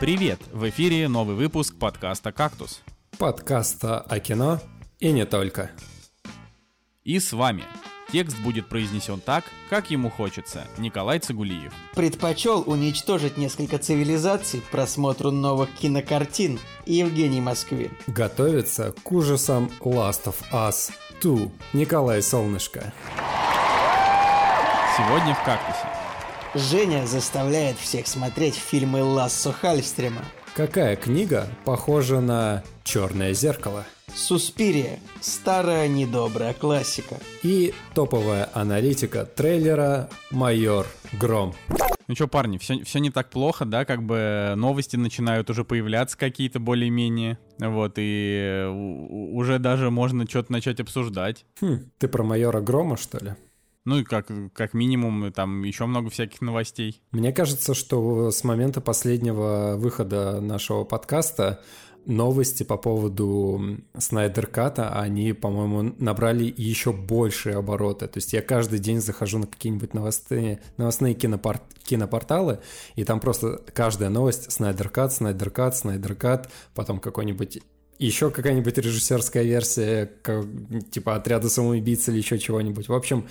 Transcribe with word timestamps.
Привет! 0.00 0.38
В 0.52 0.68
эфире 0.68 1.08
новый 1.08 1.34
выпуск 1.34 1.74
подкаста 1.76 2.30
«Кактус». 2.30 2.82
Подкаста 3.18 3.98
о 3.98 4.20
кино 4.20 4.60
и 5.00 5.10
не 5.10 5.26
только. 5.26 5.72
И 7.02 7.18
с 7.18 7.32
вами 7.32 7.64
Текст 8.12 8.38
будет 8.38 8.68
произнесен 8.68 9.18
так, 9.18 9.44
как 9.68 9.90
ему 9.90 10.08
хочется. 10.08 10.68
Николай 10.78 11.18
Цигулиев. 11.18 11.72
Предпочел 11.96 12.62
уничтожить 12.64 13.36
несколько 13.36 13.78
цивилизаций 13.78 14.62
просмотру 14.70 15.32
новых 15.32 15.74
кинокартин 15.74 16.60
Евгений 16.86 17.40
Москвин. 17.40 17.90
Готовится 18.06 18.92
к 18.92 19.10
ужасам 19.10 19.68
Last 19.80 20.26
of 20.26 20.36
Us 20.52 20.92
2. 21.20 21.50
Николай 21.72 22.22
Солнышко. 22.22 22.92
Сегодня 24.96 25.34
в 25.34 25.42
«Кактусе». 25.44 25.97
Женя 26.54 27.06
заставляет 27.06 27.76
всех 27.76 28.06
смотреть 28.06 28.54
фильмы 28.54 29.02
Лассо 29.02 29.52
Хальстрема. 29.52 30.22
Какая 30.54 30.96
книга 30.96 31.46
похожа 31.66 32.20
на 32.20 32.64
«Черное 32.84 33.34
зеркало»? 33.34 33.84
Суспирия. 34.14 34.98
Старая 35.20 35.88
недобрая 35.88 36.54
классика. 36.54 37.16
И 37.42 37.74
топовая 37.94 38.48
аналитика 38.54 39.26
трейлера 39.26 40.08
«Майор 40.30 40.86
Гром». 41.12 41.54
Ну 42.08 42.14
что, 42.14 42.26
парни, 42.26 42.56
все, 42.56 42.82
все 42.82 43.00
не 43.00 43.10
так 43.10 43.28
плохо, 43.28 43.66
да, 43.66 43.84
как 43.84 44.02
бы 44.02 44.54
новости 44.56 44.96
начинают 44.96 45.50
уже 45.50 45.62
появляться 45.62 46.16
какие-то 46.16 46.58
более-менее, 46.58 47.38
вот, 47.58 47.96
и 47.98 48.64
уже 48.66 49.58
даже 49.58 49.90
можно 49.90 50.26
что-то 50.26 50.50
начать 50.50 50.80
обсуждать. 50.80 51.44
Хм, 51.60 51.90
ты 51.98 52.08
про 52.08 52.24
майора 52.24 52.62
Грома, 52.62 52.96
что 52.96 53.22
ли? 53.22 53.34
Ну 53.88 54.00
и 54.00 54.04
как, 54.04 54.30
как 54.52 54.74
минимум 54.74 55.32
там 55.32 55.62
еще 55.62 55.86
много 55.86 56.10
всяких 56.10 56.42
новостей. 56.42 57.00
Мне 57.10 57.32
кажется, 57.32 57.72
что 57.72 58.30
с 58.30 58.44
момента 58.44 58.82
последнего 58.82 59.76
выхода 59.78 60.42
нашего 60.42 60.84
подкаста 60.84 61.62
новости 62.04 62.64
по 62.64 62.76
поводу 62.76 63.78
Снайдер 63.96 64.46
Ката, 64.46 64.90
они, 64.92 65.32
по-моему, 65.32 65.94
набрали 65.98 66.52
еще 66.54 66.92
большие 66.92 67.56
обороты. 67.56 68.08
То 68.08 68.18
есть 68.18 68.34
я 68.34 68.42
каждый 68.42 68.78
день 68.78 69.00
захожу 69.00 69.38
на 69.38 69.46
какие-нибудь 69.46 69.94
новостные, 69.94 70.60
новостные 70.76 71.14
кинопорт, 71.14 71.62
кинопорталы, 71.82 72.58
и 72.94 73.04
там 73.04 73.20
просто 73.20 73.62
каждая 73.72 74.10
новость 74.10 74.52
Снайдер 74.52 74.90
Кат, 74.90 75.14
Снайдер 75.14 75.48
Кат, 75.48 75.78
Снайдер 75.78 76.14
Кат, 76.14 76.52
потом 76.74 77.00
какой-нибудь 77.00 77.62
еще 77.98 78.30
какая-нибудь 78.30 78.78
режиссерская 78.78 79.42
версия, 79.42 80.10
как, 80.22 80.46
типа 80.90 81.16
отряда 81.16 81.48
самоубийц 81.48 82.08
или 82.08 82.18
еще 82.18 82.38
чего-нибудь. 82.38 82.88
В 82.88 82.94
общем, 82.94 83.26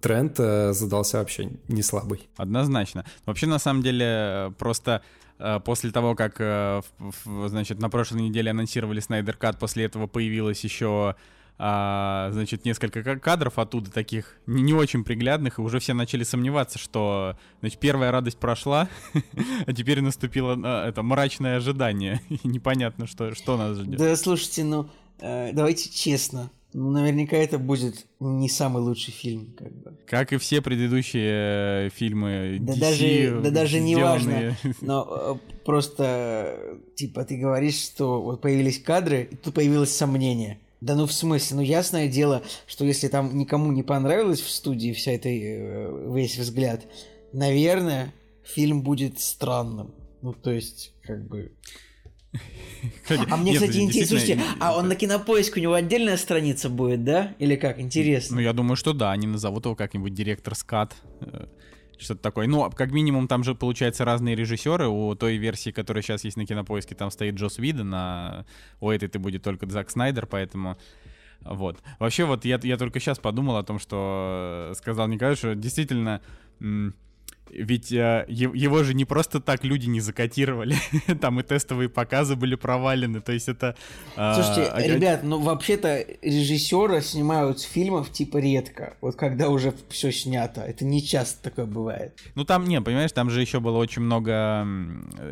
тренд 0.00 0.38
э, 0.38 0.72
задался 0.72 1.18
вообще 1.18 1.50
не 1.68 1.82
слабый. 1.82 2.28
Однозначно. 2.36 3.04
Вообще, 3.26 3.46
на 3.46 3.58
самом 3.58 3.82
деле, 3.82 4.52
просто 4.58 5.02
э, 5.38 5.60
после 5.64 5.90
того, 5.90 6.14
как, 6.14 6.36
э, 6.38 6.80
значит, 7.24 7.78
на 7.78 7.90
прошлой 7.90 8.22
неделе 8.22 8.50
анонсировали 8.50 9.00
Снайдер 9.00 9.36
Кат, 9.36 9.58
после 9.58 9.84
этого 9.84 10.06
появилась 10.06 10.64
еще 10.64 11.14
а, 11.58 12.30
значит, 12.32 12.64
несколько 12.64 13.18
кадров 13.18 13.58
оттуда 13.58 13.90
таких 13.90 14.36
не, 14.46 14.62
не 14.62 14.72
очень 14.74 15.04
приглядных, 15.04 15.58
и 15.58 15.62
уже 15.62 15.78
все 15.78 15.94
начали 15.94 16.22
сомневаться, 16.22 16.78
что, 16.78 17.36
значит, 17.60 17.80
первая 17.80 18.10
радость 18.10 18.38
прошла, 18.38 18.88
а 19.66 19.72
теперь 19.72 20.02
наступило 20.02 20.58
а, 20.62 20.88
это 20.88 21.02
мрачное 21.02 21.56
ожидание, 21.56 22.20
и 22.28 22.46
непонятно, 22.46 23.06
что, 23.06 23.34
что 23.34 23.56
нас 23.56 23.78
ждет. 23.78 23.98
Да, 23.98 24.14
слушайте, 24.16 24.64
ну, 24.64 24.90
э, 25.18 25.52
давайте 25.54 25.88
честно, 25.90 26.50
ну, 26.74 26.90
наверняка 26.90 27.38
это 27.38 27.58
будет 27.58 28.06
не 28.20 28.50
самый 28.50 28.82
лучший 28.82 29.14
фильм, 29.14 29.54
как 29.56 29.72
бы. 29.72 29.96
Как 30.06 30.34
и 30.34 30.36
все 30.36 30.60
предыдущие 30.60 31.86
э, 31.86 31.88
фильмы 31.88 32.58
да 32.60 32.74
DC, 32.74 32.80
даже, 32.80 33.40
да 33.44 33.50
даже 33.50 33.80
не 33.80 33.96
важно, 33.96 34.58
но 34.82 35.40
э, 35.42 35.64
просто, 35.64 36.78
типа, 36.96 37.24
ты 37.24 37.38
говоришь, 37.38 37.80
что 37.80 38.20
вот 38.20 38.42
появились 38.42 38.78
кадры, 38.78 39.26
и 39.30 39.36
тут 39.36 39.54
появилось 39.54 39.96
сомнение– 39.96 40.58
да 40.80 40.94
ну 40.94 41.06
в 41.06 41.12
смысле, 41.12 41.56
ну 41.56 41.62
ясное 41.62 42.08
дело, 42.08 42.42
что 42.66 42.84
если 42.84 43.08
там 43.08 43.36
никому 43.36 43.72
не 43.72 43.82
понравилось 43.82 44.40
в 44.40 44.50
студии 44.50 44.92
вся 44.92 45.12
эта 45.12 45.28
э, 45.28 46.12
весь 46.14 46.38
взгляд, 46.38 46.86
наверное, 47.32 48.12
фильм 48.44 48.82
будет 48.82 49.20
странным. 49.20 49.94
Ну 50.22 50.32
то 50.32 50.50
есть, 50.50 50.92
как 51.02 51.26
бы... 51.26 51.52
А 53.30 53.36
мне, 53.36 53.54
кстати, 53.54 53.78
интересно, 53.78 54.18
слушайте, 54.18 54.42
а 54.60 54.76
он 54.76 54.88
на 54.88 54.94
кинопоиск 54.94 55.56
у 55.56 55.60
него 55.60 55.72
отдельная 55.72 56.16
страница 56.18 56.68
будет, 56.68 57.04
да? 57.04 57.34
Или 57.38 57.56
как? 57.56 57.80
Интересно. 57.80 58.36
Ну, 58.36 58.42
я 58.42 58.52
думаю, 58.52 58.76
что 58.76 58.92
да, 58.92 59.12
они 59.12 59.26
назовут 59.26 59.64
его 59.64 59.74
как-нибудь 59.74 60.12
директор 60.12 60.54
скат. 60.54 60.94
Что-то 61.98 62.20
такое. 62.20 62.46
Ну, 62.46 62.70
как 62.70 62.92
минимум, 62.92 63.28
там 63.28 63.42
же, 63.42 63.54
получается, 63.54 64.04
разные 64.04 64.34
режиссеры. 64.34 64.88
У 64.88 65.14
той 65.14 65.36
версии, 65.36 65.70
которая 65.70 66.02
сейчас 66.02 66.24
есть 66.24 66.36
на 66.36 66.46
кинопоиске, 66.46 66.94
там 66.94 67.10
стоит 67.10 67.34
Джос 67.34 67.58
Виден, 67.58 67.92
а 67.94 68.44
у 68.80 68.90
этой 68.90 69.08
ты 69.08 69.18
будет 69.18 69.42
только 69.42 69.66
Зак 69.68 69.90
Снайдер, 69.90 70.26
поэтому... 70.26 70.76
Вот. 71.40 71.78
Вообще, 71.98 72.24
вот 72.24 72.44
я, 72.44 72.58
я 72.62 72.76
только 72.76 72.98
сейчас 72.98 73.18
подумал 73.18 73.56
о 73.56 73.62
том, 73.62 73.78
что 73.78 74.72
сказал 74.74 75.06
Николай, 75.06 75.36
что 75.36 75.54
действительно 75.54 76.20
ведь 77.56 77.92
э, 77.92 78.24
его 78.28 78.82
же 78.82 78.94
не 78.94 79.04
просто 79.04 79.40
так 79.40 79.64
люди 79.64 79.86
не 79.86 80.00
закотировали. 80.00 80.76
Там 81.20 81.40
и 81.40 81.42
тестовые 81.42 81.88
показы 81.88 82.36
были 82.36 82.54
провалены. 82.54 83.20
То 83.20 83.32
есть 83.32 83.48
это... 83.48 83.76
Э, 84.16 84.34
Слушайте, 84.34 84.70
а... 84.72 84.80
ребят, 84.80 85.22
ну 85.22 85.40
вообще-то 85.40 86.04
режиссеры 86.22 87.00
снимают 87.00 87.60
фильмов 87.60 88.10
типа 88.12 88.38
редко. 88.38 88.96
Вот 89.00 89.16
когда 89.16 89.48
уже 89.48 89.74
все 89.88 90.12
снято. 90.12 90.60
Это 90.60 90.84
не 90.84 91.02
часто 91.02 91.42
такое 91.42 91.66
бывает. 91.66 92.18
Ну 92.34 92.44
там, 92.44 92.64
не, 92.64 92.80
понимаешь, 92.80 93.12
там 93.12 93.30
же 93.30 93.40
еще 93.40 93.60
было 93.60 93.78
очень 93.78 94.02
много 94.02 94.66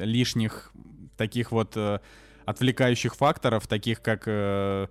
лишних 0.02 0.72
таких 1.16 1.52
вот 1.52 1.76
э, 1.76 1.98
отвлекающих 2.44 3.14
факторов, 3.14 3.66
таких 3.66 4.02
как... 4.02 4.24
Э, 4.26 4.86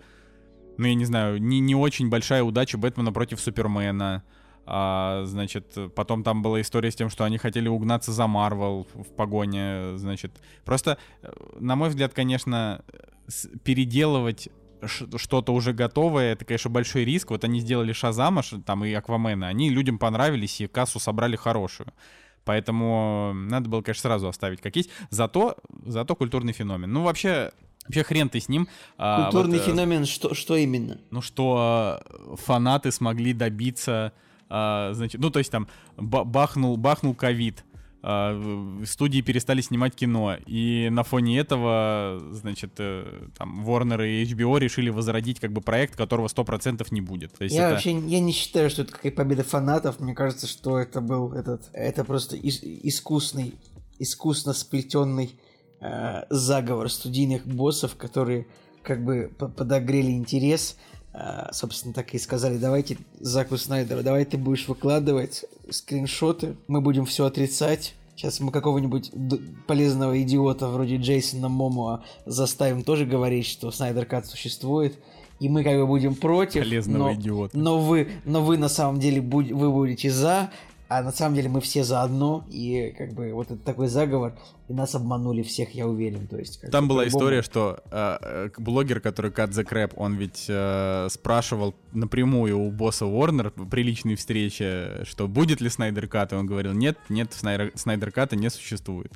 ну, 0.77 0.87
я 0.87 0.95
не 0.95 1.05
знаю, 1.05 1.41
не, 1.41 1.59
не 1.59 1.75
очень 1.75 2.09
большая 2.09 2.43
удача 2.43 2.77
Бэтмена 2.77 3.11
против 3.11 3.39
Супермена. 3.39 4.23
А, 4.65 5.23
значит, 5.25 5.77
потом 5.95 6.23
там 6.23 6.41
была 6.41 6.61
история 6.61 6.91
с 6.91 6.95
тем, 6.95 7.09
что 7.09 7.25
они 7.25 7.37
хотели 7.37 7.67
угнаться 7.67 8.11
за 8.11 8.27
Марвел 8.27 8.87
в 8.93 9.09
погоне, 9.15 9.97
значит. 9.97 10.31
Просто, 10.63 10.97
э, 11.21 11.31
на 11.59 11.75
мой 11.75 11.89
взгляд, 11.89 12.13
конечно, 12.13 12.83
переделывать 13.63 14.49
что-то 14.85 15.53
уже 15.53 15.73
готовое, 15.73 16.33
это, 16.33 16.45
конечно, 16.45 16.69
большой 16.69 17.05
риск. 17.05 17.31
Вот 17.31 17.43
они 17.43 17.59
сделали 17.59 17.93
Шазама, 17.93 18.41
там 18.65 18.83
и 18.85 18.93
Аквамена, 18.93 19.47
они 19.47 19.69
людям 19.69 19.97
понравились 19.97 20.59
и 20.61 20.67
кассу 20.67 20.99
собрали 20.99 21.35
хорошую. 21.35 21.93
Поэтому 22.45 23.31
надо 23.33 23.69
было, 23.69 23.81
конечно, 23.81 24.01
сразу 24.01 24.27
оставить 24.27 24.61
как 24.61 24.75
есть. 24.75 24.89
Зато, 25.09 25.55
зато 25.85 26.15
культурный 26.15 26.53
феномен. 26.53 26.91
Ну, 26.91 27.03
вообще, 27.03 27.51
Вообще 27.85 28.03
хрен 28.03 28.29
ты 28.29 28.39
с 28.39 28.47
ним. 28.47 28.67
Культурный 28.97 29.57
а, 29.57 29.61
вот, 29.61 29.65
феномен, 29.65 30.05
что, 30.05 30.33
что 30.33 30.55
именно? 30.55 31.01
Ну, 31.11 31.21
что 31.21 32.01
фанаты 32.35 32.91
смогли 32.91 33.33
добиться 33.33 34.13
а, 34.55 34.93
значит, 34.93 35.19
ну, 35.19 35.31
то 35.31 35.39
есть 35.39 35.51
там 35.51 35.67
бахнул, 35.97 36.77
бахнул 36.77 37.15
ковид, 37.15 37.63
Uh, 38.05 38.85
студии 38.85 39.21
перестали 39.21 39.61
снимать 39.61 39.95
кино, 39.95 40.35
и 40.45 40.89
на 40.91 41.03
фоне 41.03 41.39
этого, 41.39 42.21
значит, 42.31 42.71
э, 42.77 43.29
там 43.37 43.65
Warner 43.65 44.05
и 44.05 44.25
HBO 44.25 44.59
решили 44.59 44.89
возродить 44.89 45.39
как 45.39 45.53
бы 45.53 45.61
проект, 45.61 45.95
которого 45.95 46.27
100% 46.27 46.85
не 46.91 46.99
будет. 46.99 47.31
То 47.31 47.45
есть 47.45 47.55
я 47.55 47.67
это... 47.67 47.75
вообще 47.75 47.97
я 47.97 48.19
не 48.19 48.33
считаю, 48.33 48.69
что 48.69 48.81
это 48.81 48.91
какая 48.91 49.13
победа 49.13 49.45
фанатов. 49.45 50.01
Мне 50.01 50.13
кажется, 50.13 50.47
что 50.47 50.79
это 50.79 50.99
был 50.99 51.31
этот, 51.31 51.69
это 51.71 52.03
просто 52.03 52.35
ис- 52.35 52.59
искусный, 52.61 53.53
искусно 53.99 54.51
сплетенный 54.51 55.39
э, 55.79 56.23
заговор 56.29 56.89
студийных 56.89 57.47
боссов, 57.47 57.95
которые 57.95 58.47
как 58.83 59.05
бы 59.05 59.31
подогрели 59.37 60.11
интерес 60.11 60.75
а, 60.77 60.92
собственно, 61.51 61.93
так 61.93 62.13
и 62.13 62.19
сказали, 62.19 62.57
давайте 62.57 62.97
Заку 63.19 63.57
Снайдеру, 63.57 64.01
давай 64.03 64.25
ты 64.25 64.37
будешь 64.37 64.67
выкладывать 64.67 65.45
скриншоты, 65.69 66.55
мы 66.67 66.81
будем 66.81 67.05
все 67.05 67.25
отрицать. 67.25 67.93
Сейчас 68.15 68.39
мы 68.39 68.51
какого-нибудь 68.51 69.11
полезного 69.65 70.21
идиота 70.21 70.67
вроде 70.67 70.97
Джейсона 70.97 71.49
Момоа 71.49 72.03
заставим 72.25 72.83
тоже 72.83 73.05
говорить, 73.05 73.47
что 73.47 73.71
Снайдер 73.71 74.05
Кат 74.05 74.27
существует. 74.27 74.99
И 75.39 75.49
мы 75.49 75.63
как 75.63 75.75
бы 75.75 75.87
будем 75.87 76.15
против. 76.15 76.63
Полезного 76.63 77.09
но, 77.09 77.13
идиота. 77.13 77.57
Но 77.57 77.79
вы, 77.79 78.11
но 78.23 78.43
вы 78.43 78.57
на 78.57 78.69
самом 78.69 78.99
деле 78.99 79.19
будь, 79.19 79.51
вы 79.51 79.71
будете 79.71 80.11
за, 80.11 80.51
а 80.93 81.01
на 81.01 81.11
самом 81.11 81.35
деле 81.35 81.49
мы 81.49 81.59
все 81.59 81.83
заодно, 81.83 82.45
и 82.51 82.93
как 82.95 83.13
бы 83.13 83.33
вот 83.33 83.49
это 83.49 83.59
такой 83.59 83.87
заговор, 83.87 84.37
и 84.67 84.73
нас 84.73 84.93
обманули 84.93 85.41
всех, 85.41 85.73
я 85.73 85.87
уверен. 85.87 86.27
То 86.27 86.37
есть, 86.37 86.61
Там 86.69 86.87
была 86.87 87.07
история, 87.07 87.41
что 87.41 87.79
э, 87.89 88.49
блогер, 88.57 88.99
который 88.99 89.31
Cut 89.31 89.49
the 89.49 89.67
Crap, 89.67 89.93
он 89.95 90.17
ведь 90.17 90.45
э, 90.47 91.07
спрашивал 91.09 91.73
напрямую 91.93 92.59
у 92.59 92.69
босса 92.69 93.05
Warner 93.05 93.51
при 93.69 93.81
личной 93.81 94.15
встрече, 94.15 95.01
что 95.05 95.27
будет 95.27 95.61
ли 95.61 95.69
Снайдер 95.69 96.07
Кат, 96.07 96.31
и 96.31 96.35
он 96.35 96.45
говорил, 96.45 96.73
нет, 96.73 96.97
нет, 97.09 97.33
Снайдер, 97.33 97.71
Снайдер 97.73 98.11
Ката 98.11 98.35
не 98.35 98.51
существует. 98.51 99.13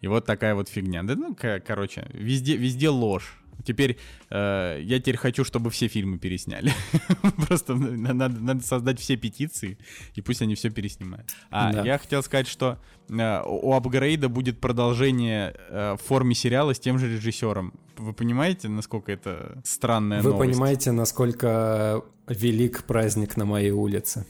И 0.00 0.06
вот 0.06 0.26
такая 0.26 0.54
вот 0.54 0.68
фигня. 0.68 1.02
Да, 1.02 1.16
ну, 1.16 1.36
короче, 1.66 2.06
везде, 2.12 2.56
везде 2.56 2.88
ложь. 2.88 3.40
Теперь 3.64 3.98
э, 4.30 4.80
я 4.82 4.98
теперь 5.00 5.16
хочу, 5.16 5.44
чтобы 5.44 5.70
все 5.70 5.88
фильмы 5.88 6.18
пересняли. 6.18 6.72
Просто 7.48 7.74
надо, 7.74 8.40
надо 8.40 8.62
создать 8.62 9.00
все 9.00 9.16
петиции, 9.16 9.78
и 10.14 10.20
пусть 10.20 10.42
они 10.42 10.54
все 10.54 10.70
переснимают. 10.70 11.26
А 11.50 11.72
да. 11.72 11.82
я 11.82 11.98
хотел 11.98 12.22
сказать, 12.22 12.46
что 12.46 12.78
э, 13.08 13.42
у 13.44 13.72
апгрейда 13.72 14.28
будет 14.28 14.60
продолжение 14.60 15.54
э, 15.68 15.94
в 15.94 16.06
форме 16.06 16.34
сериала 16.34 16.74
с 16.74 16.78
тем 16.78 16.98
же 16.98 17.12
режиссером. 17.12 17.72
Вы 17.96 18.12
понимаете, 18.12 18.68
насколько 18.68 19.12
это 19.12 19.60
странная 19.64 20.22
Вы 20.22 20.30
новость? 20.30 20.50
понимаете, 20.50 20.92
насколько 20.92 22.02
велик 22.28 22.84
праздник 22.84 23.36
на 23.36 23.44
моей 23.44 23.70
улице. 23.70 24.26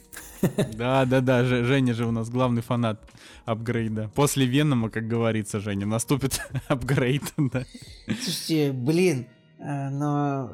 Да, 0.76 1.04
да, 1.04 1.20
да, 1.20 1.44
Женя 1.44 1.94
же 1.94 2.06
у 2.06 2.10
нас 2.10 2.28
главный 2.28 2.62
фанат 2.62 3.00
апгрейда. 3.44 4.10
После 4.14 4.46
Венома, 4.46 4.90
как 4.90 5.08
говорится, 5.08 5.60
Женя, 5.60 5.86
наступит 5.86 6.40
апгрейд. 6.68 7.22
да. 7.36 7.64
Слушайте, 8.06 8.72
блин, 8.72 9.26
а, 9.58 9.90
но 9.90 10.50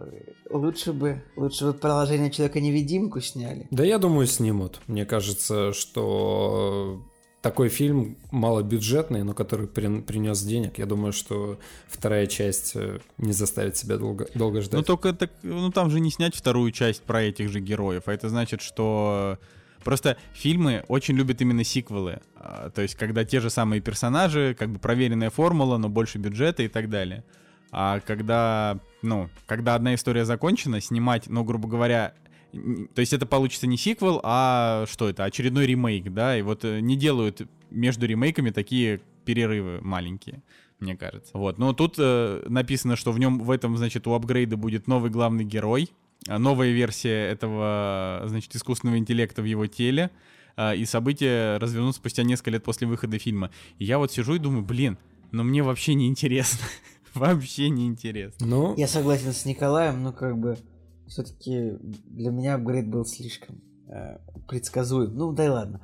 лучше 0.51 0.93
бы, 0.93 1.23
лучше 1.37 1.67
бы 1.67 1.73
продолжение 1.73 2.31
Человека-невидимку 2.31 3.21
сняли. 3.21 3.67
Да 3.71 3.85
я 3.85 3.99
думаю, 3.99 4.27
снимут. 4.27 4.81
Мне 4.87 5.05
кажется, 5.05 5.73
что 5.73 7.03
такой 7.43 7.69
фильм 7.69 8.17
малобюджетный, 8.31 9.25
но 9.25 9.35
который 9.35 9.67
принес 9.67 10.41
денег. 10.43 10.79
Я 10.79 10.87
думаю, 10.87 11.13
что 11.13 11.59
вторая 11.89 12.27
часть 12.29 12.73
э, 12.77 13.01
не 13.19 13.33
заставит 13.33 13.77
себя 13.77 13.99
долго, 13.99 14.29
долго 14.35 14.63
ждать. 14.63 14.79
Ну 14.79 14.83
только 14.85 15.13
так, 15.13 15.31
ну 15.43 15.71
там 15.73 15.91
же 15.91 15.99
не 15.99 16.11
снять 16.11 16.37
вторую 16.37 16.71
часть 16.71 17.03
про 17.03 17.23
этих 17.23 17.51
же 17.51 17.59
героев, 17.61 18.05
а 18.07 18.13
это 18.13 18.29
значит, 18.29 18.63
что 18.63 19.39
Просто 19.85 20.17
фильмы 20.33 20.85
очень 20.89 21.15
любят 21.15 21.41
именно 21.41 21.65
сиквелы. 21.65 22.21
А, 22.37 22.71
То 22.71 22.83
есть, 22.83 22.95
когда 22.95 23.25
те 23.25 23.41
же 23.41 23.51
самые 23.51 23.81
персонажи, 23.81 24.57
как 24.59 24.71
бы 24.71 24.79
проверенная 24.79 25.31
формула, 25.31 25.79
но 25.79 25.89
больше 25.89 26.19
бюджета 26.19 26.63
и 26.63 26.69
так 26.69 26.89
далее. 26.89 27.25
А 27.71 28.01
когда, 28.01 28.79
ну, 29.01 29.31
когда 29.47 29.75
одна 29.75 29.95
история 29.95 30.25
закончена, 30.27 30.81
снимать, 30.81 31.29
ну, 31.29 31.43
грубо 31.43 31.69
говоря, 31.69 32.15
то 32.53 33.01
есть 33.01 33.15
это 33.15 33.25
получится 33.25 33.67
не 33.67 33.79
сиквел, 33.79 34.21
а 34.23 34.85
что 34.87 35.09
это, 35.09 35.25
очередной 35.25 35.67
ремейк, 35.67 36.13
да, 36.13 36.37
и 36.37 36.43
вот 36.43 36.65
э, 36.65 36.81
не 36.81 36.97
делают 36.97 37.49
между 37.71 38.07
ремейками 38.07 38.51
такие 38.51 39.01
перерывы 39.25 39.81
маленькие, 39.81 40.43
мне 40.81 40.97
кажется. 40.97 41.31
Вот, 41.33 41.59
но 41.59 41.73
тут 41.73 41.95
э, 41.99 42.45
написано, 42.47 42.97
что 42.97 43.11
в 43.11 43.19
нем, 43.19 43.39
в 43.39 43.51
этом, 43.51 43.79
значит, 43.79 44.07
у 44.07 44.13
апгрейда 44.13 44.59
будет 44.59 44.87
новый 44.87 45.11
главный 45.11 45.45
герой, 45.45 45.89
новая 46.27 46.71
версия 46.71 47.29
этого, 47.29 48.23
значит, 48.27 48.55
искусственного 48.55 48.99
интеллекта 48.99 49.43
в 49.43 49.45
его 49.45 49.67
теле, 49.67 50.11
а, 50.57 50.75
и 50.75 50.85
события 50.85 51.59
развернутся 51.59 52.01
спустя 52.01 52.23
несколько 52.23 52.51
лет 52.51 52.65
после 52.65 52.87
выхода 52.87 53.19
фильма. 53.19 53.51
И 53.79 53.85
я 53.85 53.99
вот 53.99 54.13
сижу 54.13 54.35
и 54.35 54.39
думаю, 54.39 54.65
блин, 54.65 54.99
но 55.31 55.43
мне 55.45 55.63
вообще 55.63 55.95
не 55.95 56.09
интересно. 56.09 56.67
Вообще 57.15 57.69
не 57.69 57.89
интересно. 57.89 58.47
Ну, 58.47 58.75
Я 58.77 58.89
согласен 58.89 59.35
с 59.35 59.45
Николаем, 59.45 60.03
но 60.03 60.15
как 60.15 60.39
бы 60.39 60.57
все-таки 61.07 61.73
для 62.07 62.31
меня 62.31 62.55
апгрейд 62.55 62.89
был 62.89 63.05
слишком 63.05 63.61
э, 63.87 64.17
предсказуем. 64.49 65.15
Ну, 65.15 65.33
да 65.33 65.45
и 65.45 65.49
ладно. 65.49 65.83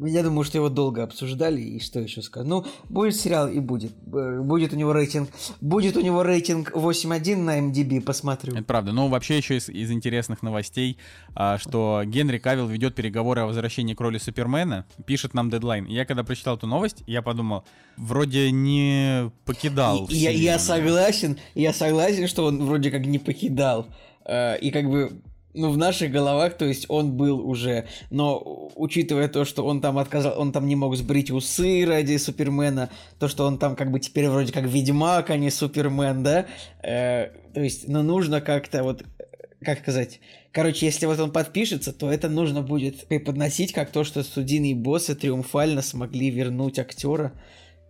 Я 0.00 0.22
думаю, 0.22 0.44
что 0.44 0.58
его 0.58 0.68
долго 0.68 1.02
обсуждали, 1.02 1.60
и 1.60 1.80
что 1.80 2.00
еще 2.00 2.22
сказать. 2.22 2.48
Ну, 2.48 2.64
будет 2.88 3.16
сериал 3.16 3.48
и 3.48 3.58
будет. 3.58 3.92
Будет 4.04 4.72
у 4.72 4.76
него 4.76 4.92
рейтинг. 4.92 5.28
Будет 5.60 5.96
у 5.96 6.00
него 6.00 6.22
рейтинг 6.22 6.70
8.1 6.72 7.36
на 7.36 7.58
MDB, 7.60 8.00
посмотрю. 8.00 8.54
Это 8.54 8.62
правда. 8.64 8.92
Но 8.92 9.08
вообще 9.08 9.38
еще 9.38 9.56
из, 9.56 9.68
из 9.68 9.90
интересных 9.90 10.42
новостей, 10.42 10.98
а, 11.34 11.58
что 11.58 12.02
Генри 12.06 12.38
Кавилл 12.38 12.66
ведет 12.68 12.94
переговоры 12.94 13.40
о 13.42 13.46
возвращении 13.46 13.94
к 13.94 14.00
роли 14.00 14.18
Супермена, 14.18 14.86
пишет 15.06 15.34
нам 15.34 15.50
дедлайн. 15.50 15.86
Я 15.86 16.04
когда 16.04 16.22
прочитал 16.24 16.56
эту 16.56 16.66
новость, 16.66 17.02
я 17.06 17.22
подумал, 17.22 17.64
вроде 17.96 18.50
не 18.52 19.30
покидал. 19.44 20.06
И- 20.06 20.16
я, 20.16 20.30
я 20.30 20.58
согласен, 20.58 21.38
я 21.54 21.72
согласен, 21.72 22.28
что 22.28 22.44
он 22.44 22.64
вроде 22.64 22.90
как 22.90 23.04
не 23.06 23.18
покидал. 23.18 23.86
Э, 24.24 24.58
И 24.60 24.70
как 24.70 24.88
бы, 24.88 25.20
ну, 25.54 25.70
в 25.70 25.76
наших 25.76 26.12
головах, 26.12 26.56
то 26.56 26.64
есть 26.64 26.86
он 26.88 27.16
был 27.16 27.40
уже, 27.40 27.86
но 28.10 28.70
учитывая 28.76 29.28
то, 29.28 29.44
что 29.44 29.64
он 29.64 29.80
там 29.80 29.98
отказал, 29.98 30.38
он 30.38 30.52
там 30.52 30.66
не 30.66 30.76
мог 30.76 30.96
сбрить 30.96 31.30
усы 31.30 31.84
ради 31.86 32.16
Супермена, 32.16 32.90
то, 33.18 33.28
что 33.28 33.46
он 33.46 33.58
там 33.58 33.74
как 33.74 33.90
бы 33.90 33.98
теперь 33.98 34.28
вроде 34.28 34.52
как 34.52 34.64
Ведьмак, 34.64 35.30
а 35.30 35.36
не 35.36 35.50
Супермен, 35.50 36.22
да, 36.22 36.46
Э, 36.82 37.30
то 37.54 37.60
есть, 37.60 37.88
ну, 37.88 38.02
нужно 38.02 38.40
как-то 38.40 38.82
вот, 38.82 39.02
э, 39.02 39.24
как 39.64 39.80
сказать, 39.80 40.20
короче, 40.52 40.86
если 40.86 41.06
вот 41.06 41.18
он 41.18 41.32
подпишется, 41.32 41.92
то 41.92 42.10
это 42.10 42.28
нужно 42.28 42.62
будет 42.62 43.06
преподносить 43.08 43.72
как 43.72 43.90
то, 43.90 44.04
что 44.04 44.22
студийные 44.22 44.74
боссы 44.74 45.14
триумфально 45.14 45.82
смогли 45.82 46.30
вернуть 46.30 46.78
актера, 46.78 47.32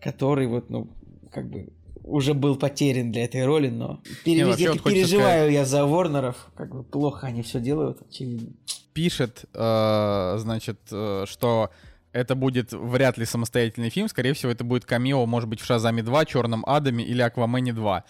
который 0.03 0.47
вот, 0.47 0.71
ну, 0.71 0.91
как 1.31 1.51
бы 1.51 1.69
уже 2.09 2.35
был 2.35 2.57
потерян 2.57 3.13
для 3.13 3.25
этой 3.25 3.45
роли, 3.45 3.69
но 3.69 4.01
пере- 4.25 4.47
вообще 4.47 4.65
я 4.65 4.73
вот 4.73 4.81
хочется 4.81 5.03
переживаю 5.11 5.53
я 5.53 5.65
за 5.65 5.85
Ворнеров, 5.87 6.51
как 6.57 6.75
бы 6.75 6.83
плохо 6.83 7.27
они 7.27 7.43
все 7.43 7.61
делают, 7.61 7.99
очевидно. 8.09 8.49
пишет, 8.95 9.45
э, 9.55 10.35
значит, 10.39 10.81
э, 10.91 11.25
что 11.29 11.71
это 12.13 12.35
будет 12.35 12.73
вряд 12.73 13.19
ли 13.19 13.25
самостоятельный 13.25 13.91
фильм, 13.91 14.09
скорее 14.09 14.33
всего, 14.33 14.51
это 14.51 14.65
будет 14.65 14.85
камео, 14.85 15.25
может 15.27 15.49
быть, 15.49 15.61
в 15.61 15.65
Шазаме 15.65 16.03
2, 16.03 16.25
Черном 16.25 16.65
Адаме 16.67 17.05
или 17.05 17.21
Аквамене 17.23 17.73
2. 17.73 18.05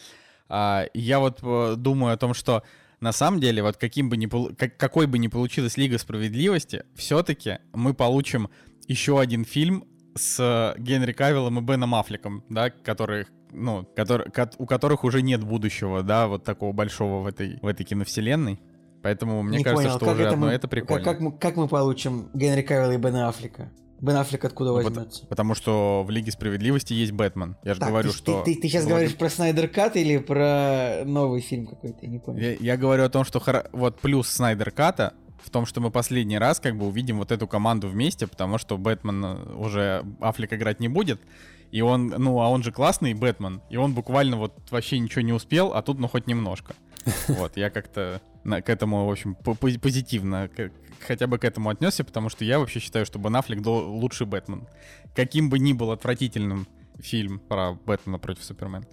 А, 0.48 0.86
я 0.94 1.18
вот 1.18 1.40
э, 1.42 1.74
думаю 1.76 2.14
о 2.14 2.16
том, 2.16 2.32
что 2.32 2.62
на 3.00 3.12
самом 3.12 3.38
деле, 3.40 3.62
вот 3.62 3.76
каким 3.76 4.08
бы 4.08 4.16
ни 4.16 4.26
как- 4.54 4.76
какой 4.76 5.06
бы 5.06 5.18
ни 5.18 5.28
получилась 5.28 5.76
Лига 5.76 5.98
Справедливости, 5.98 6.84
все-таки 6.94 7.58
мы 7.74 7.92
получим 7.92 8.48
еще 8.86 9.20
один 9.20 9.44
фильм 9.44 9.84
с 10.16 10.74
Генри 10.78 11.12
Кавиллом 11.12 11.58
и 11.58 11.62
Беном 11.62 11.94
Аффлеком, 11.94 12.42
да, 12.48 12.70
которых 12.70 13.28
ну, 13.52 13.86
котор- 13.96 14.30
кот- 14.30 14.54
у 14.58 14.66
которых 14.66 15.04
уже 15.04 15.22
нет 15.22 15.42
будущего, 15.44 16.02
да, 16.02 16.26
вот 16.28 16.44
такого 16.44 16.72
большого 16.72 17.22
в 17.22 17.26
этой, 17.26 17.58
в 17.62 17.66
этой 17.66 17.84
киновселенной. 17.84 18.60
Поэтому 19.02 19.42
мне 19.42 19.58
Не 19.58 19.64
кажется, 19.64 19.84
понял, 19.84 19.96
что 19.96 20.06
как 20.06 20.14
уже 20.14 20.22
это 20.24 20.32
одно 20.34 20.46
мы- 20.46 20.52
это 20.52 20.68
прикольно. 20.68 21.04
Как, 21.04 21.14
как 21.14 21.20
мы, 21.20 21.32
как 21.38 21.56
мы 21.56 21.68
получим 21.68 22.30
Генри 22.34 22.62
Кавилла 22.62 22.92
и 22.92 22.96
Бена 22.98 23.28
Аффлека? 23.28 23.70
Бен 24.00 24.14
Аффлек 24.16 24.44
откуда 24.44 24.72
возьмется? 24.72 25.26
Потому 25.26 25.54
что 25.56 26.04
в 26.06 26.10
Лиге 26.10 26.30
Справедливости 26.30 26.92
есть 26.92 27.10
Бэтмен. 27.10 27.56
Я 27.64 27.74
же 27.74 27.80
Так, 27.80 27.88
говорю, 27.88 28.10
ты, 28.10 28.16
что... 28.16 28.42
ты, 28.42 28.54
ты, 28.54 28.62
сейчас 28.68 28.84
вроде- 28.84 28.94
говоришь 28.94 29.16
про 29.16 29.28
Снайдер 29.28 29.66
Кат 29.68 29.96
или 29.96 30.18
про 30.18 31.02
новый 31.04 31.40
фильм 31.40 31.66
какой-то? 31.66 31.98
Я 32.02 32.08
не 32.08 32.18
понял. 32.20 32.38
Я, 32.38 32.52
я 32.54 32.76
говорю 32.76 33.02
о 33.04 33.08
том, 33.08 33.24
что 33.24 33.40
хоро- 33.40 33.68
вот 33.72 33.98
плюс 34.00 34.28
Снайдер 34.28 34.70
Ката 34.70 35.14
в 35.42 35.50
том, 35.50 35.66
что 35.66 35.80
мы 35.80 35.90
последний 35.90 36.38
раз 36.38 36.60
как 36.60 36.76
бы 36.78 36.86
увидим 36.86 37.18
вот 37.18 37.32
эту 37.32 37.48
команду 37.48 37.88
вместе, 37.88 38.28
потому 38.28 38.58
что 38.58 38.78
Бэтмен 38.78 39.24
уже 39.56 40.04
Аффлек 40.20 40.52
играть 40.52 40.78
не 40.78 40.86
будет. 40.88 41.20
И 41.70 41.80
он, 41.82 42.06
ну, 42.08 42.40
а 42.40 42.48
он 42.48 42.62
же 42.62 42.72
классный 42.72 43.14
Бэтмен, 43.14 43.60
и 43.70 43.76
он 43.76 43.92
буквально 43.94 44.36
вот 44.36 44.54
вообще 44.70 44.98
ничего 44.98 45.22
не 45.22 45.32
успел, 45.32 45.74
а 45.74 45.82
тут, 45.82 45.98
ну, 45.98 46.08
хоть 46.08 46.26
немножко. 46.26 46.74
Вот, 47.28 47.56
я 47.56 47.70
как-то 47.70 48.20
к 48.44 48.68
этому, 48.70 49.06
в 49.06 49.10
общем, 49.10 49.34
по- 49.34 49.52
пози- 49.52 49.78
позитивно 49.78 50.48
к- 50.48 50.70
хотя 51.06 51.26
бы 51.26 51.38
к 51.38 51.44
этому 51.44 51.68
отнесся, 51.70 52.04
потому 52.04 52.28
что 52.30 52.44
я 52.44 52.58
вообще 52.58 52.80
считаю, 52.80 53.04
что 53.06 53.18
Бен 53.18 53.37
Аффлек 53.37 53.64
лучший 53.66 54.26
Бэтмен. 54.26 54.66
Каким 55.14 55.50
бы 55.50 55.58
ни 55.58 55.72
был 55.72 55.90
отвратительным 55.90 56.66
фильм 56.98 57.38
про 57.38 57.72
Бэтмена 57.72 58.18
против 58.18 58.44
Супермена. 58.44 58.84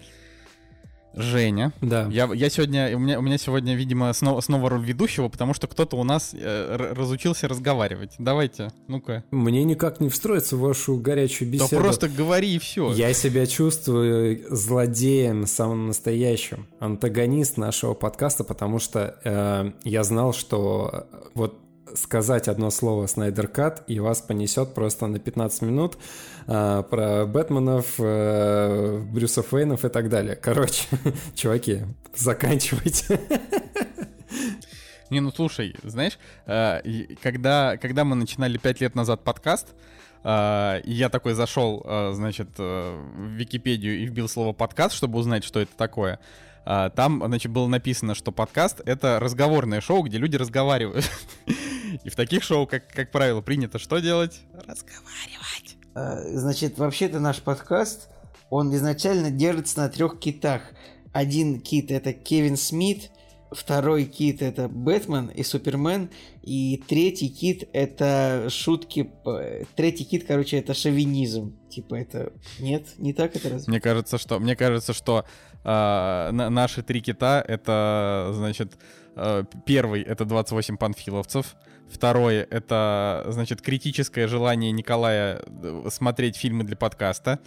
Женя, 1.15 1.74
да. 1.81 2.07
я, 2.12 2.29
я 2.34 2.50
сегодня, 2.50 2.95
у 2.95 3.00
меня, 3.00 3.19
у 3.19 3.22
меня 3.22 3.38
сегодня, 3.38 3.75
видимо, 3.75 4.12
снова, 4.13 4.41
снова 4.41 4.69
роль 4.69 4.84
ведущего, 4.84 5.29
потому 5.29 5.53
что 5.53 5.67
кто-то 5.67 5.98
у 5.98 6.03
нас 6.03 6.31
э, 6.34 6.93
разучился 6.95 7.48
разговаривать. 7.48 8.15
Давайте, 8.19 8.72
ну-ка. 8.88 9.24
Мне 9.31 9.63
никак 9.63 10.00
не 10.00 10.10
встроиться 10.10 10.55
в 10.55 10.60
вашу 10.60 10.98
горячую 10.98 11.50
Да 11.51 11.65
беседу. 11.65 11.81
просто 11.81 12.10
говори 12.10 12.55
и 12.55 12.60
все. 12.60 12.91
Я 12.93 13.13
себя 13.13 13.45
чувствую 13.45 14.43
злодеем 14.50 15.45
самым 15.48 15.88
настоящим, 15.88 16.67
антагонист 16.79 17.57
нашего 17.57 17.93
подкаста, 17.93 18.43
потому 18.43 18.79
что 18.79 19.15
э, 19.24 19.72
я 19.84 20.03
знал, 20.03 20.34
что 20.34 21.07
э, 21.12 21.17
вот 21.34 21.60
сказать 21.96 22.48
одно 22.48 22.70
слово 22.70 23.08
Снайдер 23.08 23.48
Кат, 23.48 23.84
и 23.88 24.00
вас 24.00 24.22
понесет 24.22 24.74
просто 24.74 25.08
на 25.08 25.20
15 25.20 25.62
минут 25.64 25.98
э, 26.48 26.84
про 26.90 27.25
Бэтменов, 27.25 27.96
э, 27.98 29.00
Брюсов 29.12 29.52
Вейнов 29.52 29.86
и 29.86 29.90
так 29.90 30.10
далее. 30.10 30.36
Короче, 30.36 30.86
чуваки, 31.36 31.84
заканчивайте. 32.16 33.20
Не, 35.10 35.20
ну 35.20 35.32
слушай, 35.32 35.75
знаешь, 35.84 36.18
э, 36.46 36.82
когда, 37.22 37.78
когда 37.78 38.04
мы 38.04 38.16
начинали 38.16 38.58
пять 38.58 38.82
лет 38.82 38.96
назад 38.96 39.24
подкаст, 39.24 39.75
э, 40.24 40.82
я 40.84 41.10
такой 41.10 41.34
зашел, 41.34 41.84
э, 41.86 42.12
значит, 42.14 42.50
в 42.58 42.98
Википедию 43.18 44.00
и 44.00 44.06
вбил 44.06 44.28
слово 44.28 44.54
подкаст, 44.54 44.96
чтобы 44.96 45.20
узнать, 45.20 45.44
что 45.44 45.60
это 45.60 45.75
такое. 45.78 46.20
Там, 46.66 47.22
значит, 47.24 47.52
было 47.52 47.68
написано, 47.68 48.16
что 48.16 48.32
подкаст— 48.32 48.82
это 48.88 49.20
разговорное 49.20 49.82
шоу, 49.82 50.02
где 50.02 50.18
люди 50.18 50.36
разговаривают. 50.36 51.08
И 52.04 52.10
в 52.10 52.16
таких 52.16 52.44
шоу, 52.44 52.68
как, 52.68 52.88
как 52.88 53.12
правило, 53.12 53.42
принято 53.42 53.80
что 53.80 54.00
делать? 54.00 54.42
Разговаривать. 54.54 55.78
Э, 55.96 56.38
Значит, 56.38 56.78
вообще-то 56.78 57.20
наш 57.20 57.42
подкаст, 57.42 58.10
он 58.50 58.74
изначально 58.75 59.32
держится 59.32 59.80
на 59.80 59.90
трех 59.90 60.20
китах. 60.20 60.62
Один 61.14 61.62
кит 61.62 61.92
это 61.92 62.12
Кевин 62.14 62.58
Смит, 62.58 63.10
второй 63.52 64.04
кит 64.06 64.42
это 64.42 64.68
Бэтмен 64.68 65.28
и 65.28 65.44
Супермен, 65.44 66.10
и 66.44 66.84
третий 66.88 67.30
кит 67.30 67.70
это 67.74 68.48
шутки... 68.50 69.12
Третий 69.75 70.04
кит, 70.04 70.25
короче, 70.28 70.58
это 70.58 70.74
шовинизм. 70.74 71.58
Типа 71.70 71.96
это... 71.96 72.34
Нет? 72.60 72.88
Не 72.98 73.14
так 73.14 73.36
это 73.36 73.50
разве? 73.50 73.72
Мне 73.72 73.80
кажется, 73.80 74.18
что 74.18 74.40
мне 74.40 74.56
кажется, 74.58 74.94
что 74.94 75.24
э, 75.64 75.68
на- 75.68 76.50
наши 76.50 76.84
три 76.84 77.02
кита 77.02 77.44
это, 77.48 78.32
значит, 78.34 78.74
э, 79.16 79.44
первый 79.66 80.02
это 80.02 80.25
28 80.25 80.75
панфиловцев, 80.78 81.56
Второе— 81.96 82.46
это, 82.50 83.25
значит, 83.30 83.62
критическое 83.62 84.28
желание 84.28 84.72
Николая 84.72 85.42
э, 85.46 85.88
смотреть 85.90 86.36
фильмы 86.36 86.64
для 86.64 86.75
подкаста. 86.75 87.40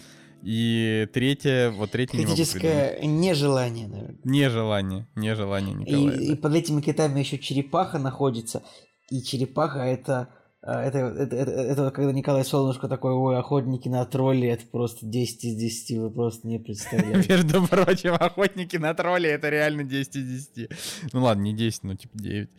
И 0.42 1.06
третье, 1.12 1.70
вот 1.70 1.90
третье 1.90 2.16
Критическое 2.16 2.98
не 3.00 3.08
нежелание, 3.08 3.88
наверное. 3.88 4.18
Нежелание, 4.24 5.08
нежелание 5.16 5.74
Николая. 5.74 6.16
И, 6.16 6.32
и 6.32 6.34
под 6.36 6.54
этими 6.54 6.80
китами 6.80 7.20
еще 7.20 7.38
черепаха 7.38 7.98
находится. 7.98 8.62
И 9.10 9.22
черепаха 9.22 9.80
это 9.80 10.28
а, 10.60 10.82
это, 10.82 10.98
это, 10.98 11.36
это, 11.36 11.50
это 11.52 11.90
когда 11.92 12.12
Николай 12.12 12.44
Солнышко 12.44 12.88
такой, 12.88 13.12
ой, 13.12 13.38
охотники 13.38 13.88
на 13.88 14.04
тролли, 14.04 14.48
это 14.48 14.66
просто 14.66 15.06
10 15.06 15.44
из 15.44 15.54
10, 15.54 15.98
вы 15.98 16.10
просто 16.10 16.48
не 16.48 16.58
представляете. 16.58 17.28
Между 17.32 17.66
прочим, 17.66 18.14
охотники 18.14 18.76
на 18.76 18.92
тролли, 18.92 19.28
это 19.30 19.50
реально 19.50 19.84
10 19.84 20.16
из 20.16 20.48
10. 20.48 20.70
Ну 21.12 21.22
ладно, 21.22 21.42
не 21.42 21.54
10, 21.54 21.84
но 21.84 21.94
типа 21.94 22.18
9. 22.18 22.50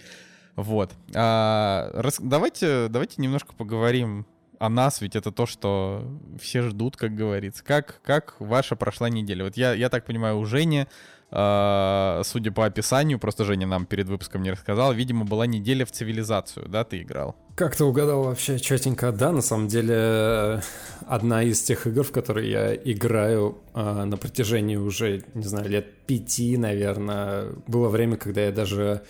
Вот. 0.63 0.91
А, 1.15 1.89
рас... 1.93 2.17
давайте, 2.19 2.87
давайте 2.89 3.21
немножко 3.21 3.53
поговорим 3.53 4.25
о 4.59 4.69
нас, 4.69 5.01
ведь 5.01 5.15
это 5.15 5.31
то, 5.31 5.45
что 5.45 6.05
все 6.39 6.63
ждут, 6.63 6.97
как 6.97 7.15
говорится. 7.15 7.63
Как, 7.63 8.01
как 8.03 8.35
ваша 8.39 8.75
прошла 8.75 9.09
неделя? 9.09 9.45
Вот 9.45 9.57
я, 9.57 9.73
я 9.73 9.89
так 9.89 10.05
понимаю, 10.05 10.37
у 10.37 10.45
Жени 10.45 10.87
Uh, 11.31 12.23
судя 12.23 12.51
по 12.51 12.65
описанию, 12.65 13.19
просто 13.19 13.43
Женя 13.43 13.67
нам 13.67 13.85
перед 13.85 14.07
выпуском 14.09 14.41
не 14.41 14.49
рассказал, 14.49 14.93
видимо, 14.93 15.25
была 15.25 15.45
неделя 15.45 15.85
в 15.85 15.91
цивилизацию, 15.91 16.67
да, 16.67 16.83
ты 16.83 17.03
играл? 17.03 17.35
Как 17.55 17.75
ты 17.75 17.83
угадал 17.83 18.23
вообще 18.23 18.57
четенько? 18.57 19.11
Да, 19.11 19.31
на 19.31 19.43
самом 19.43 19.67
деле, 19.67 20.63
одна 21.05 21.43
из 21.43 21.61
тех 21.61 21.85
игр, 21.85 22.03
в 22.03 22.11
которые 22.11 22.49
я 22.49 22.73
играю 22.73 23.59
uh, 23.75 24.05
на 24.05 24.17
протяжении 24.17 24.75
уже, 24.75 25.23
не 25.35 25.43
знаю, 25.43 25.69
лет 25.69 25.93
пяти, 26.07 26.57
наверное. 26.57 27.49
Было 27.67 27.89
время, 27.89 28.17
когда 28.17 28.41
я 28.41 28.51
даже 28.51 29.03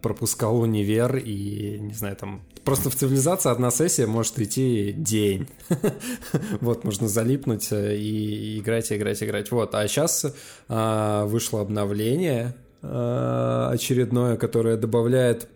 пропускал 0.00 0.60
универ 0.60 1.16
и, 1.16 1.78
не 1.80 1.94
знаю, 1.94 2.16
там 2.16 2.42
Просто 2.64 2.90
в 2.90 2.94
цивилизации 2.94 3.50
одна 3.50 3.72
сессия 3.72 4.06
может 4.06 4.38
идти 4.38 4.92
день. 4.92 5.48
вот, 6.60 6.84
можно 6.84 7.08
залипнуть 7.08 7.68
э, 7.72 7.96
и 7.96 8.60
играть, 8.60 8.92
играть, 8.92 9.20
играть. 9.22 9.50
Вот, 9.50 9.74
а 9.74 9.86
сейчас 9.88 10.32
а, 10.68 11.26
вышло 11.26 11.60
обновление 11.60 12.54
очередное, 12.84 14.36
которое 14.36 14.76
добавляет 14.76 15.48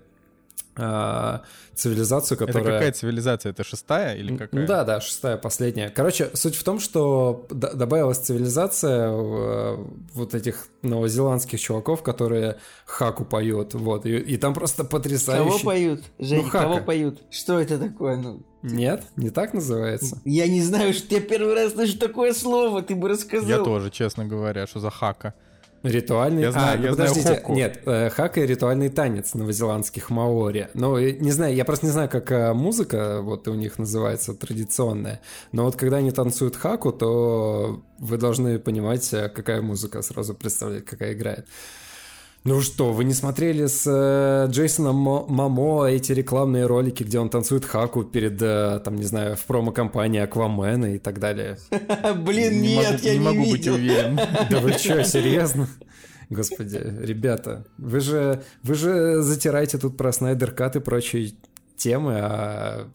цивилизацию, 0.76 2.38
которая... 2.38 2.62
Это 2.62 2.72
какая 2.72 2.92
цивилизация? 2.92 3.50
Это 3.50 3.64
шестая 3.64 4.16
или 4.16 4.36
какая? 4.36 4.66
Да, 4.66 4.84
да, 4.84 5.00
шестая, 5.00 5.36
последняя. 5.36 5.88
Короче, 5.90 6.30
суть 6.34 6.54
в 6.54 6.62
том, 6.64 6.80
что 6.80 7.46
добавилась 7.50 8.18
цивилизация 8.18 9.10
вот 9.10 10.34
этих 10.34 10.68
новозеландских 10.82 11.60
чуваков, 11.60 12.02
которые 12.02 12.58
хаку 12.84 13.24
поют, 13.24 13.74
вот, 13.74 14.06
и, 14.06 14.16
и 14.16 14.36
там 14.36 14.54
просто 14.54 14.84
потрясающе... 14.84 15.50
Кого 15.50 15.58
поют? 15.64 16.04
Жень, 16.18 16.42
ну, 16.44 16.50
кого 16.50 16.78
поют? 16.80 17.22
Что 17.30 17.58
это 17.58 17.78
такое? 17.78 18.16
Ну, 18.16 18.42
нет, 18.62 19.02
не 19.16 19.30
так 19.30 19.54
называется. 19.54 20.20
Я 20.24 20.46
не 20.48 20.60
знаю, 20.62 20.92
что 20.92 21.14
я 21.14 21.20
первый 21.20 21.54
раз 21.54 21.72
слышу 21.72 21.98
такое 21.98 22.32
слово, 22.32 22.82
ты 22.82 22.94
бы 22.94 23.08
рассказал. 23.08 23.48
Я 23.48 23.58
тоже, 23.58 23.90
честно 23.90 24.24
говоря, 24.24 24.66
что 24.66 24.80
за 24.80 24.90
хака. 24.90 25.34
Ритуальный... 25.86 26.42
Я 26.42 26.52
знаю, 26.52 26.78
а, 26.78 26.82
я 26.82 26.90
подождите, 26.90 27.20
знаю 27.22 27.36
хоку. 27.40 27.54
нет, 27.54 27.80
э, 27.86 28.10
хака 28.10 28.40
и 28.40 28.46
ритуальный 28.46 28.88
танец 28.88 29.34
новозеландских 29.34 30.10
маори. 30.10 30.68
Ну, 30.74 30.98
не 30.98 31.30
знаю, 31.30 31.54
я 31.54 31.64
просто 31.64 31.86
не 31.86 31.92
знаю, 31.92 32.08
как 32.08 32.30
э, 32.32 32.52
музыка 32.52 33.20
вот 33.22 33.46
у 33.48 33.54
них 33.54 33.78
называется 33.78 34.34
традиционная, 34.34 35.20
но 35.52 35.64
вот 35.64 35.76
когда 35.76 35.98
они 35.98 36.10
танцуют 36.10 36.56
хаку, 36.56 36.92
то 36.92 37.82
вы 37.98 38.18
должны 38.18 38.58
понимать, 38.58 39.12
э, 39.12 39.28
какая 39.28 39.62
музыка 39.62 40.02
сразу 40.02 40.34
представлять, 40.34 40.84
какая 40.84 41.12
играет. 41.12 41.46
Ну 42.46 42.62
что, 42.62 42.92
вы 42.92 43.02
не 43.02 43.12
смотрели 43.12 43.66
с 43.66 43.82
э, 43.88 44.48
Джейсоном 44.48 44.94
Мамо 44.94 45.86
эти 45.86 46.12
рекламные 46.12 46.66
ролики, 46.66 47.02
где 47.02 47.18
он 47.18 47.28
танцует 47.28 47.64
хаку 47.64 48.04
перед, 48.04 48.40
э, 48.40 48.80
там, 48.84 48.94
не 48.94 49.02
знаю, 49.02 49.34
в 49.34 49.44
промо-компании 49.46 50.20
Аквамена 50.20 50.94
и 50.94 50.98
так 50.98 51.18
далее? 51.18 51.58
Блин, 52.18 52.62
нет, 52.62 53.00
я 53.02 53.14
не 53.14 53.18
могу 53.18 53.50
быть 53.50 53.66
уверен. 53.66 54.20
Да 54.48 54.60
вы 54.60 54.74
что, 54.74 55.02
серьезно? 55.02 55.68
Господи, 56.30 56.80
ребята, 57.00 57.66
вы 57.78 57.98
же, 57.98 58.44
вы 58.62 58.74
же 58.76 59.22
затираете 59.22 59.78
тут 59.78 59.96
про 59.96 60.12
Снайдер 60.12 60.52
Кат 60.52 60.76
и 60.76 60.80
прочие 60.80 61.32
темы, 61.76 62.20
а 62.22 62.88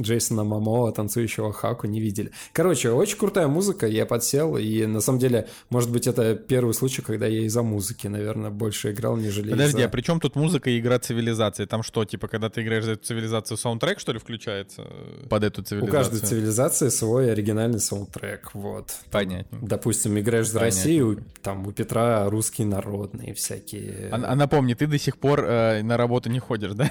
Джейсона 0.00 0.44
Мамоа, 0.44 0.92
танцующего 0.92 1.52
Хаку, 1.52 1.86
не 1.86 2.00
видели. 2.00 2.30
Короче, 2.52 2.90
очень 2.90 3.18
крутая 3.18 3.48
музыка, 3.48 3.86
я 3.86 4.06
подсел, 4.06 4.56
и 4.56 4.86
на 4.86 5.00
самом 5.00 5.18
деле, 5.18 5.48
может 5.70 5.90
быть, 5.90 6.06
это 6.06 6.34
первый 6.34 6.74
случай, 6.74 7.02
когда 7.02 7.26
я 7.26 7.40
из-за 7.42 7.62
музыки, 7.62 8.06
наверное, 8.06 8.50
больше 8.50 8.92
играл, 8.92 9.16
нежели 9.16 9.50
Подожди, 9.50 9.82
а 9.82 9.88
при 9.88 10.02
чем 10.02 10.20
тут 10.20 10.36
музыка 10.36 10.70
и 10.70 10.78
игра 10.78 10.98
цивилизации? 10.98 11.64
Там 11.64 11.82
что, 11.82 12.04
типа, 12.04 12.28
когда 12.28 12.48
ты 12.48 12.62
играешь 12.62 12.84
за 12.84 12.92
эту 12.92 13.04
цивилизацию, 13.04 13.56
саундтрек, 13.56 13.98
что 14.00 14.12
ли, 14.12 14.18
включается 14.18 14.86
под 15.28 15.44
эту 15.44 15.62
цивилизацию? 15.62 15.88
У 15.88 15.92
каждой 15.92 16.20
цивилизации 16.20 16.88
свой 16.88 17.32
оригинальный 17.32 17.80
саундтрек, 17.80 18.50
вот. 18.54 18.92
Понятно. 19.10 19.58
Допустим, 19.60 20.18
играешь 20.18 20.48
за 20.48 20.60
Понятно. 20.60 20.78
Россию, 20.78 21.24
там 21.42 21.66
у 21.66 21.72
Петра 21.72 22.28
русские 22.28 22.66
народные 22.66 23.34
всякие. 23.34 24.08
А, 24.10 24.32
а 24.32 24.34
напомни, 24.34 24.74
ты 24.74 24.86
до 24.86 24.98
сих 24.98 25.18
пор 25.18 25.44
э, 25.44 25.82
на 25.82 25.96
работу 25.96 26.30
не 26.30 26.38
ходишь, 26.38 26.72
да? 26.72 26.90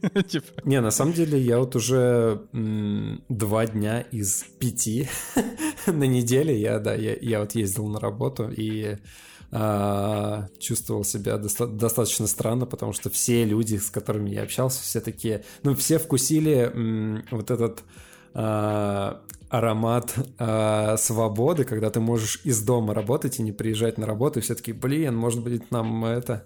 Типа. 0.28 0.46
Не, 0.64 0.80
на 0.80 0.90
самом 0.90 1.12
деле 1.12 1.40
я 1.40 1.58
вот 1.58 1.76
уже 1.76 2.42
два 2.52 3.66
дня 3.66 4.00
из 4.00 4.44
пяти 4.58 5.08
на 5.86 6.04
неделе 6.04 6.58
я, 6.58 6.78
да, 6.78 6.94
я, 6.94 7.16
я 7.20 7.40
вот 7.40 7.54
ездил 7.54 7.86
на 7.88 8.00
работу 8.00 8.50
и 8.50 8.96
а, 9.50 10.46
чувствовал 10.58 11.04
себя 11.04 11.38
доста- 11.38 11.66
достаточно 11.66 12.26
странно, 12.26 12.66
потому 12.66 12.92
что 12.92 13.10
все 13.10 13.44
люди, 13.44 13.76
с 13.76 13.90
которыми 13.90 14.30
я 14.30 14.42
общался, 14.42 14.82
все 14.82 15.00
такие, 15.00 15.44
ну, 15.62 15.74
все 15.74 15.98
вкусили 15.98 17.24
вот 17.30 17.50
этот 17.50 17.82
а, 18.34 19.22
аромат 19.48 20.14
а, 20.38 20.96
свободы, 20.98 21.64
когда 21.64 21.88
ты 21.90 21.98
можешь 22.00 22.40
из 22.44 22.62
дома 22.62 22.92
работать 22.92 23.38
и 23.38 23.42
не 23.42 23.52
приезжать 23.52 23.96
на 23.96 24.06
работу, 24.06 24.38
и 24.38 24.42
все 24.42 24.54
таки 24.54 24.72
блин, 24.72 25.16
может 25.16 25.42
быть, 25.42 25.70
нам 25.70 26.04
это 26.04 26.44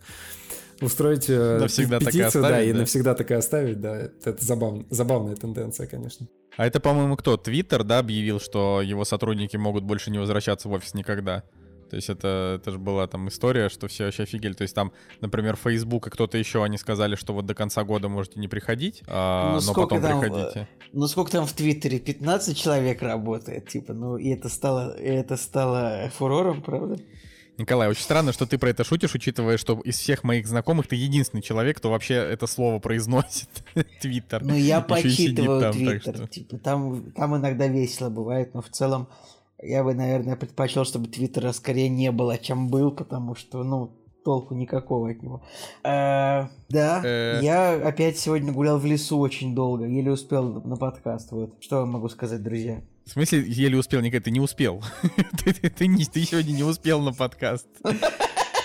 устроить 0.82 1.30
э, 1.30 1.58
навсегда 1.58 1.98
петицию, 1.98 2.26
оставить, 2.26 2.48
да, 2.48 2.62
и 2.62 2.72
навсегда 2.72 3.14
такая 3.14 3.38
оставить, 3.38 3.80
да, 3.80 3.96
это 4.24 4.44
забав... 4.44 4.84
забавная 4.90 5.36
тенденция, 5.36 5.86
конечно. 5.86 6.26
А 6.56 6.66
это, 6.66 6.80
по-моему, 6.80 7.16
кто? 7.16 7.36
Твиттер, 7.36 7.84
да, 7.84 8.00
объявил, 8.00 8.40
что 8.40 8.82
его 8.82 9.04
сотрудники 9.04 9.56
могут 9.56 9.84
больше 9.84 10.10
не 10.10 10.18
возвращаться 10.18 10.68
в 10.68 10.72
офис 10.72 10.94
никогда. 10.94 11.44
То 11.92 11.96
есть 11.96 12.08
это, 12.08 12.58
это 12.58 12.70
же 12.70 12.78
была 12.78 13.06
там 13.06 13.28
история, 13.28 13.68
что 13.68 13.86
все 13.86 14.04
вообще 14.04 14.22
офигели. 14.22 14.54
То 14.54 14.62
есть 14.62 14.74
там, 14.74 14.92
например, 15.20 15.56
Facebook 15.62 16.06
и 16.06 16.10
кто-то 16.10 16.38
еще, 16.38 16.64
они 16.64 16.78
сказали, 16.78 17.16
что 17.16 17.34
вот 17.34 17.44
до 17.44 17.54
конца 17.54 17.84
года 17.84 18.08
можете 18.08 18.40
не 18.40 18.48
приходить, 18.48 19.02
а, 19.06 19.58
ну, 19.60 19.66
но 19.66 19.74
потом 19.74 20.00
там, 20.00 20.20
приходите. 20.20 20.68
Ну 20.94 21.06
сколько 21.06 21.32
там 21.32 21.46
в 21.46 21.52
Твиттере? 21.52 21.98
15 21.98 22.56
человек 22.56 23.02
работает, 23.02 23.68
типа, 23.68 23.92
ну 23.92 24.16
и 24.16 24.30
это 24.30 24.48
стало, 24.48 24.96
это 24.96 25.36
стало 25.36 26.10
фурором, 26.16 26.62
правда? 26.62 26.96
Николай, 27.62 27.88
очень 27.88 28.02
странно, 28.02 28.32
что 28.32 28.44
ты 28.44 28.58
про 28.58 28.70
это 28.70 28.84
шутишь, 28.84 29.14
учитывая, 29.14 29.56
что 29.56 29.80
из 29.80 29.96
всех 29.98 30.24
моих 30.24 30.46
знакомых 30.46 30.88
ты 30.88 30.96
единственный 30.96 31.42
человек, 31.42 31.78
кто 31.78 31.90
вообще 31.90 32.14
это 32.14 32.46
слово 32.46 32.78
произносит. 32.78 33.48
Твиттер. 34.00 34.44
Ну, 34.44 34.54
я 34.54 34.80
почитываю 34.80 35.72
Твиттер. 35.72 36.28
Типа, 36.28 36.58
там, 36.58 37.12
там 37.12 37.36
иногда 37.36 37.68
весело 37.68 38.10
бывает, 38.10 38.54
но 38.54 38.62
в 38.62 38.68
целом 38.68 39.08
я 39.62 39.84
бы, 39.84 39.94
наверное, 39.94 40.36
предпочел, 40.36 40.84
чтобы 40.84 41.08
Твиттера 41.08 41.52
скорее 41.52 41.88
не 41.88 42.10
было, 42.10 42.36
чем 42.36 42.68
был, 42.68 42.90
потому 42.90 43.36
что, 43.36 43.62
ну, 43.62 43.96
толку 44.24 44.54
никакого 44.54 45.10
от 45.10 45.22
него. 45.22 45.42
А, 45.84 46.48
да, 46.68 47.00
э. 47.04 47.38
я 47.42 47.74
опять 47.74 48.18
сегодня 48.18 48.52
гулял 48.52 48.78
в 48.78 48.84
лесу 48.84 49.18
очень 49.18 49.54
долго, 49.54 49.86
еле 49.86 50.10
успел 50.10 50.62
на 50.62 50.76
подкаст. 50.76 51.30
Вот. 51.32 51.54
Что 51.60 51.80
я 51.80 51.86
могу 51.86 52.08
сказать, 52.08 52.42
друзья? 52.42 52.82
В 53.04 53.10
смысле, 53.10 53.44
еле 53.46 53.76
успел, 53.76 54.00
Николай, 54.00 54.20
ты 54.20 54.30
не 54.30 54.40
успел. 54.40 54.82
ты, 55.44 55.52
ты, 55.52 55.70
ты, 55.70 55.86
не, 55.86 56.04
ты 56.04 56.22
сегодня 56.24 56.52
не 56.52 56.62
успел 56.62 57.00
на 57.00 57.12
подкаст. 57.12 57.66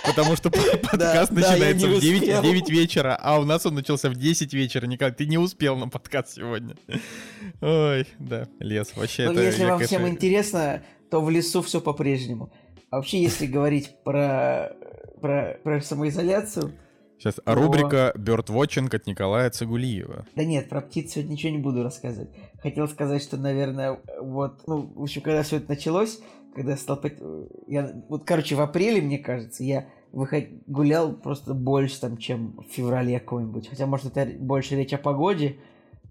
Потому 0.05 0.35
что 0.37 0.49
подкаст 0.49 1.31
начинается 1.31 1.87
в 1.87 1.99
9, 1.99 2.41
9 2.41 2.69
вечера, 2.69 3.17
а 3.21 3.39
у 3.39 3.43
нас 3.43 3.65
он 3.65 3.75
начался 3.75 4.09
в 4.09 4.15
10 4.15 4.53
вечера. 4.53 4.85
Николай, 4.85 5.13
ты 5.13 5.25
не 5.25 5.37
успел 5.37 5.75
на 5.75 5.89
подкаст 5.89 6.35
сегодня. 6.35 6.75
Ой, 7.61 8.07
да, 8.19 8.47
лес. 8.59 8.93
Вообще 8.95 9.25
ну, 9.25 9.33
это... 9.33 9.43
Если 9.43 9.65
вам 9.65 9.79
всем 9.81 10.07
интересно, 10.07 10.83
то 11.09 11.21
в 11.21 11.29
лесу 11.29 11.61
все 11.61 11.81
по-прежнему. 11.81 12.53
А 12.89 12.97
вообще, 12.97 13.21
если 13.21 13.47
говорить 13.47 13.95
про, 14.05 14.73
про, 15.19 15.59
про 15.63 15.81
самоизоляцию, 15.81 16.73
Сейчас 17.17 17.35
то... 17.35 17.55
рубрика 17.55 18.13
«Бёрдвотчинг» 18.15 18.93
от 18.93 19.07
Николая 19.07 19.49
Цигулиева. 19.49 20.25
Да 20.35 20.43
нет, 20.43 20.69
про 20.69 20.81
птиц 20.81 21.13
сегодня 21.13 21.31
ничего 21.31 21.51
не 21.51 21.57
буду 21.57 21.83
рассказывать. 21.83 22.29
Хотел 22.61 22.87
сказать, 22.87 23.23
что, 23.23 23.37
наверное, 23.37 23.99
вот, 24.21 24.61
ну, 24.67 24.91
в 24.95 25.01
общем, 25.03 25.21
когда 25.21 25.43
все 25.43 25.57
это 25.57 25.69
началось, 25.69 26.19
когда 26.55 26.71
я 26.71 26.77
стал... 26.77 27.01
Я, 27.67 27.91
вот, 28.09 28.23
короче, 28.23 28.55
в 28.55 28.61
апреле, 28.61 29.01
мне 29.01 29.17
кажется, 29.17 29.63
я 29.63 29.87
выход... 30.11 30.45
гулял 30.67 31.13
просто 31.13 31.53
больше, 31.53 31.99
там, 31.99 32.17
чем 32.17 32.57
в 32.57 32.71
феврале 32.71 33.19
какой-нибудь. 33.19 33.67
Хотя, 33.69 33.87
может, 33.87 34.15
это 34.15 34.31
больше 34.39 34.75
речь 34.75 34.93
о 34.93 34.97
погоде, 34.97 35.57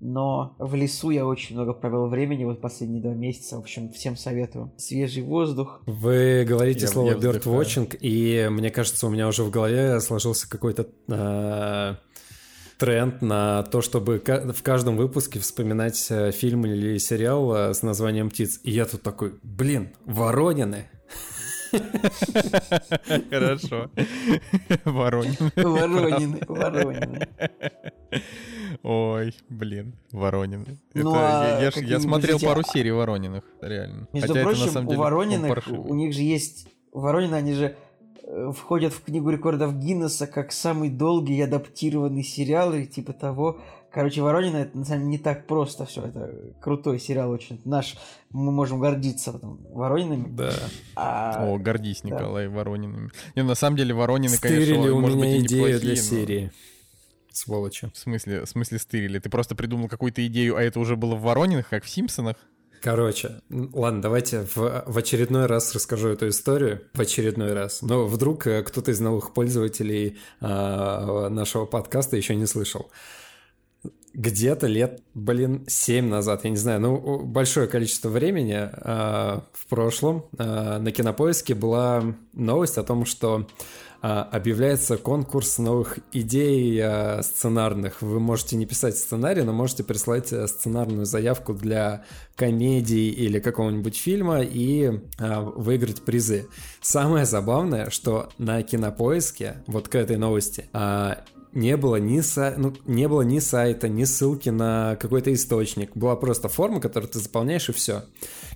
но 0.00 0.54
в 0.58 0.74
лесу 0.74 1.10
я 1.10 1.26
очень 1.26 1.56
много 1.56 1.72
провел 1.72 2.08
времени 2.08 2.44
вот 2.44 2.60
последние 2.60 3.02
два 3.02 3.14
месяца. 3.14 3.56
В 3.56 3.60
общем, 3.60 3.92
всем 3.92 4.16
советую. 4.16 4.72
Свежий 4.76 5.22
воздух. 5.22 5.82
Вы 5.86 6.44
говорите 6.46 6.82
я, 6.82 6.88
слово 6.88 7.12
birdwatching, 7.12 7.96
и 8.00 8.48
мне 8.50 8.70
кажется, 8.70 9.06
у 9.06 9.10
меня 9.10 9.28
уже 9.28 9.42
в 9.42 9.50
голове 9.50 10.00
сложился 10.00 10.48
какой-то 10.48 10.86
э, 11.08 11.94
тренд 12.78 13.22
на 13.22 13.62
то, 13.64 13.80
чтобы 13.80 14.22
в 14.24 14.62
каждом 14.62 14.96
выпуске 14.96 15.38
вспоминать 15.38 16.06
э, 16.10 16.30
фильм 16.32 16.66
или 16.66 16.98
сериал 16.98 17.54
э, 17.54 17.74
с 17.74 17.82
названием 17.82 18.30
«Птиц». 18.30 18.60
И 18.62 18.70
я 18.70 18.84
тут 18.84 19.02
такой, 19.02 19.34
блин, 19.42 19.90
Воронины. 20.04 20.88
Хорошо. 23.30 23.90
Воронины. 24.84 25.52
Воронины, 25.56 26.40
Воронины. 26.46 27.28
Ой, 28.88 29.34
блин, 29.48 29.94
Воронины. 30.12 30.78
Ну, 30.94 31.10
это, 31.10 31.56
а 31.56 31.60
я, 31.60 31.72
я, 31.74 31.86
я 31.88 31.98
смотрел 31.98 32.38
пару 32.38 32.62
серий 32.62 32.92
Ворониных, 32.92 33.42
реально. 33.60 34.06
Между 34.12 34.28
Хотя 34.28 34.42
прочим, 34.44 34.58
это, 34.58 34.66
на 34.66 34.72
самом 34.72 34.86
деле, 34.86 35.00
у 35.00 35.02
Ворониных, 35.02 35.68
у 35.68 35.94
них 35.94 36.14
же 36.14 36.22
есть... 36.22 36.68
Воронины, 36.92 37.34
они 37.34 37.54
же 37.54 37.76
э, 38.22 38.52
входят 38.56 38.92
в 38.92 39.02
книгу 39.02 39.28
рекордов 39.30 39.74
Гиннесса 39.74 40.28
как 40.28 40.52
самый 40.52 40.88
долгий 40.88 41.40
адаптированный 41.40 42.22
сериал 42.22 42.72
или 42.74 42.84
типа 42.84 43.12
того. 43.12 43.60
Короче, 43.90 44.22
Воронина 44.22 44.58
это 44.58 44.78
на 44.78 44.84
самом 44.84 45.00
деле 45.00 45.10
не 45.10 45.18
так 45.18 45.48
просто 45.48 45.84
все. 45.84 46.02
Это 46.02 46.54
крутой 46.60 47.00
сериал 47.00 47.32
очень. 47.32 47.60
Наш, 47.64 47.96
мы 48.30 48.52
можем 48.52 48.78
гордиться 48.78 49.32
потом 49.32 49.58
Воронинами. 49.72 50.28
Да. 50.28 50.52
А... 50.94 51.44
О, 51.44 51.58
гордись, 51.58 52.04
Николай, 52.04 52.46
да. 52.46 52.54
Воронинами. 52.54 53.10
Не, 53.34 53.42
на 53.42 53.56
самом 53.56 53.76
деле 53.78 53.94
Воронины, 53.94 54.36
Стырили 54.36 54.74
конечно, 54.74 54.94
у 54.94 55.00
может 55.00 55.16
меня 55.16 55.40
быть, 55.40 55.46
идею 55.46 55.80
для 55.80 55.94
но... 56.44 56.50
Сволочи. 57.36 57.90
В 57.92 57.98
смысле, 57.98 58.44
в 58.44 58.48
смысле 58.48 58.78
стырили? 58.78 59.18
Ты 59.18 59.28
просто 59.28 59.54
придумал 59.54 59.88
какую-то 59.88 60.26
идею, 60.26 60.56
а 60.56 60.62
это 60.62 60.80
уже 60.80 60.96
было 60.96 61.14
в 61.14 61.22
Воронинах, 61.22 61.68
как 61.68 61.84
в 61.84 61.88
Симпсонах? 61.88 62.36
Короче, 62.82 63.40
ладно, 63.50 64.00
давайте 64.00 64.42
в, 64.54 64.84
в 64.86 64.98
очередной 64.98 65.46
раз 65.46 65.74
расскажу 65.74 66.08
эту 66.08 66.28
историю. 66.28 66.82
В 66.94 67.00
очередной 67.00 67.52
раз. 67.52 67.82
Но 67.82 68.06
вдруг 68.06 68.46
э, 68.46 68.62
кто-то 68.62 68.90
из 68.90 69.00
новых 69.00 69.34
пользователей 69.34 70.18
э, 70.40 71.28
нашего 71.28 71.66
подкаста 71.66 72.16
еще 72.16 72.34
не 72.34 72.46
слышал 72.46 72.90
где-то 74.16 74.66
лет, 74.66 75.02
блин, 75.12 75.64
7 75.68 76.08
назад, 76.08 76.44
я 76.44 76.50
не 76.50 76.56
знаю, 76.56 76.80
ну, 76.80 77.18
большое 77.20 77.68
количество 77.68 78.08
времени 78.08 78.56
э, 78.56 79.40
в 79.52 79.66
прошлом 79.68 80.24
э, 80.38 80.78
на 80.78 80.90
Кинопоиске 80.90 81.54
была 81.54 82.02
новость 82.32 82.78
о 82.78 82.82
том, 82.82 83.04
что 83.04 83.46
объявляется 84.06 84.98
конкурс 84.98 85.58
новых 85.58 85.98
идей 86.12 86.78
э, 86.80 87.22
сценарных. 87.22 88.02
Вы 88.02 88.20
можете 88.20 88.56
не 88.56 88.64
писать 88.64 88.96
сценарий, 88.96 89.42
но 89.42 89.52
можете 89.52 89.82
прислать 89.82 90.32
э, 90.32 90.46
сценарную 90.46 91.06
заявку 91.06 91.54
для 91.54 92.04
комедии 92.36 93.08
или 93.08 93.40
какого-нибудь 93.40 93.96
фильма 93.96 94.42
и 94.42 95.00
э, 95.18 95.40
выиграть 95.56 96.02
призы. 96.02 96.46
Самое 96.80 97.26
забавное, 97.26 97.90
что 97.90 98.28
на 98.38 98.62
Кинопоиске, 98.62 99.64
вот 99.66 99.88
к 99.88 99.94
этой 99.96 100.18
новости, 100.18 100.66
не 101.56 101.76
было 101.78 101.96
ни, 101.96 102.20
са... 102.20 102.54
ну, 102.58 102.74
не 102.84 103.08
было 103.08 103.22
ни 103.22 103.38
сайта, 103.38 103.88
ни 103.88 104.04
ссылки 104.04 104.50
на 104.50 104.96
какой-то 104.96 105.32
источник. 105.32 105.96
Была 105.96 106.14
просто 106.14 106.48
форма, 106.48 106.80
которую 106.80 107.10
ты 107.10 107.18
заполняешь, 107.18 107.70
и 107.70 107.72
все. 107.72 108.04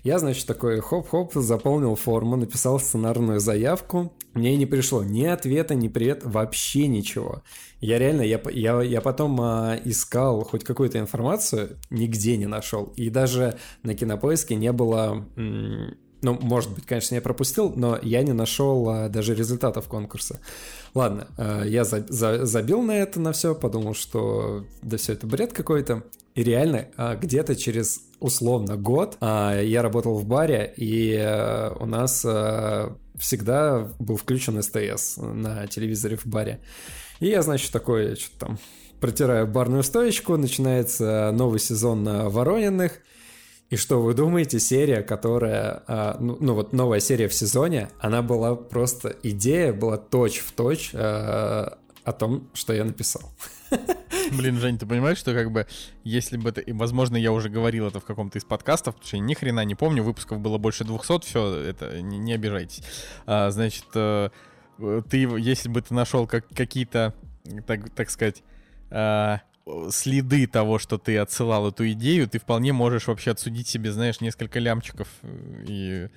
Я, 0.02 0.18
значит, 0.18 0.46
такой 0.46 0.80
хоп-хоп, 0.80 1.34
заполнил 1.34 1.94
форму, 1.94 2.36
написал 2.36 2.80
сценарную 2.80 3.38
заявку. 3.38 4.12
Мне 4.32 4.56
не 4.56 4.64
пришло 4.64 5.04
ни 5.04 5.24
ответа, 5.24 5.74
ни 5.74 5.88
привет, 5.88 6.22
вообще 6.24 6.86
ничего. 6.86 7.42
Я 7.80 7.98
реально, 7.98 8.22
я, 8.22 8.40
я, 8.50 8.80
я 8.80 9.00
потом 9.00 9.38
а, 9.40 9.78
искал 9.84 10.42
хоть 10.44 10.64
какую-то 10.64 10.98
информацию, 10.98 11.76
нигде 11.90 12.36
не 12.36 12.46
нашел. 12.46 12.92
И 12.96 13.10
даже 13.10 13.58
на 13.82 13.94
кинопоиске 13.94 14.54
не 14.54 14.72
было... 14.72 15.26
М- 15.36 15.96
ну, 16.22 16.38
может 16.40 16.74
быть, 16.74 16.84
конечно, 16.84 17.14
я 17.14 17.22
пропустил, 17.22 17.72
но 17.74 17.98
я 18.02 18.22
не 18.22 18.32
нашел 18.32 18.88
а, 18.88 19.08
даже 19.08 19.34
результатов 19.34 19.88
конкурса. 19.88 20.40
Ладно, 20.94 21.28
а, 21.36 21.64
я 21.64 21.84
за, 21.84 22.06
за, 22.08 22.46
забил 22.46 22.82
на 22.82 22.92
это, 22.92 23.20
на 23.20 23.32
все, 23.32 23.54
подумал, 23.54 23.94
что 23.94 24.64
да 24.82 24.96
все 24.96 25.14
это 25.14 25.26
бред 25.26 25.52
какой-то. 25.52 26.04
И 26.34 26.42
реально, 26.42 26.88
а, 26.96 27.16
где-то 27.16 27.56
через 27.56 28.02
условно 28.20 28.76
год 28.76 29.16
а, 29.20 29.60
я 29.60 29.82
работал 29.82 30.16
в 30.16 30.26
баре, 30.26 30.72
и 30.76 31.16
а, 31.18 31.76
у 31.78 31.86
нас 31.86 32.22
а, 32.24 32.96
всегда 33.18 33.88
был 33.98 34.16
включен 34.16 34.62
СТС 34.62 35.16
на 35.16 35.66
телевизоре 35.66 36.16
в 36.16 36.26
баре. 36.26 36.60
И 37.18 37.26
я, 37.26 37.42
значит, 37.42 37.72
такой, 37.72 38.16
что-то 38.16 38.46
там 38.46 38.58
протираю 39.00 39.46
барную 39.46 39.82
стоечку, 39.82 40.36
начинается 40.36 41.30
новый 41.32 41.58
сезон 41.58 42.04
Ворониных— 42.28 42.92
и 43.70 43.76
что 43.76 44.02
вы 44.02 44.14
думаете, 44.14 44.58
серия, 44.58 45.00
которая, 45.00 45.84
ну, 46.18 46.36
ну 46.40 46.54
вот 46.54 46.72
новая 46.72 46.98
серия 46.98 47.28
в 47.28 47.34
сезоне, 47.34 47.88
она 48.00 48.20
была 48.20 48.56
просто, 48.56 49.14
идея 49.22 49.72
была 49.72 49.96
точь-в-точь 49.96 50.90
а, 50.92 51.78
о 52.02 52.12
том, 52.12 52.48
что 52.52 52.72
я 52.72 52.84
написал. 52.84 53.22
Блин, 54.32 54.58
Жень, 54.58 54.78
ты 54.78 54.86
понимаешь, 54.86 55.18
что 55.18 55.34
как 55.34 55.50
бы, 55.50 55.66
если 56.04 56.36
бы 56.36 56.50
это, 56.50 56.60
и, 56.60 56.72
возможно, 56.72 57.16
я 57.16 57.32
уже 57.32 57.48
говорил 57.48 57.86
это 57.86 58.00
в 58.00 58.04
каком-то 58.04 58.38
из 58.38 58.44
подкастов, 58.44 58.94
потому 58.94 59.06
что 59.06 59.16
я 59.16 59.22
ни 59.22 59.34
хрена 59.34 59.64
не 59.64 59.74
помню, 59.74 60.02
выпусков 60.02 60.40
было 60.40 60.58
больше 60.58 60.84
200, 60.84 61.20
все, 61.26 61.54
это, 61.56 62.00
не, 62.00 62.18
не 62.18 62.32
обижайтесь. 62.32 62.82
А, 63.26 63.50
значит, 63.50 63.86
э, 63.94 64.30
ты, 65.08 65.18
если 65.38 65.68
бы 65.68 65.82
ты 65.82 65.94
нашел 65.94 66.26
как, 66.26 66.46
какие-то, 66.48 67.14
так, 67.66 67.90
так 67.90 68.10
сказать, 68.10 68.42
а, 68.90 69.40
следы 69.90 70.46
того, 70.46 70.78
что 70.78 70.98
ты 70.98 71.18
отсылал 71.18 71.68
эту 71.68 71.90
идею, 71.92 72.28
ты 72.28 72.38
вполне 72.38 72.72
можешь 72.72 73.06
вообще 73.06 73.32
отсудить 73.32 73.68
себе, 73.68 73.92
знаешь, 73.92 74.20
несколько 74.20 74.58
лямчиков 74.58 75.08
э, 75.22 75.64
и 75.66 76.08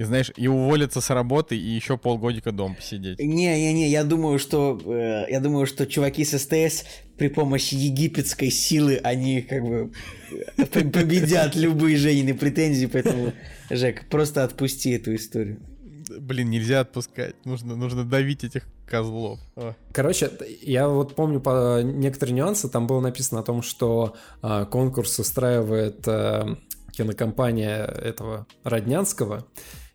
и 0.00 0.04
знаешь, 0.04 0.32
и 0.34 0.48
уволиться 0.48 1.02
с 1.02 1.10
работы, 1.10 1.58
и 1.58 1.68
еще 1.68 1.98
полгодика 1.98 2.52
дом 2.52 2.74
посидеть. 2.74 3.18
Не-не-не, 3.18 3.90
я 3.90 4.02
думаю, 4.02 4.38
что 4.38 4.80
э, 4.82 5.30
я 5.30 5.40
думаю, 5.40 5.66
что 5.66 5.86
чуваки 5.86 6.24
с 6.24 6.38
СТС 6.38 6.86
при 7.18 7.28
помощи 7.28 7.74
египетской 7.74 8.48
силы 8.48 8.98
они 9.04 9.42
как 9.42 9.62
бы 9.62 9.92
победят 10.56 11.54
любые 11.54 11.98
Женины 11.98 12.32
претензии, 12.32 12.86
поэтому, 12.86 13.34
Жек, 13.68 14.08
просто 14.08 14.42
отпусти 14.42 14.92
эту 14.92 15.14
историю 15.14 15.58
блин, 16.18 16.50
нельзя 16.50 16.80
отпускать. 16.80 17.36
Нужно, 17.44 17.76
нужно 17.76 18.02
давить 18.02 18.42
этих 18.42 18.64
козлов. 18.84 19.38
О. 19.54 19.74
Короче, 19.92 20.28
я 20.60 20.88
вот 20.88 21.14
помню 21.14 21.40
по 21.40 21.82
некоторые 21.82 22.34
нюансы. 22.34 22.68
Там 22.68 22.88
было 22.88 23.00
написано 23.00 23.42
о 23.42 23.44
том, 23.44 23.62
что 23.62 24.16
э, 24.42 24.66
конкурс 24.68 25.20
устраивает 25.20 26.02
э, 26.08 26.56
кинокомпания 26.90 27.84
этого 27.84 28.46
Роднянского. 28.64 29.46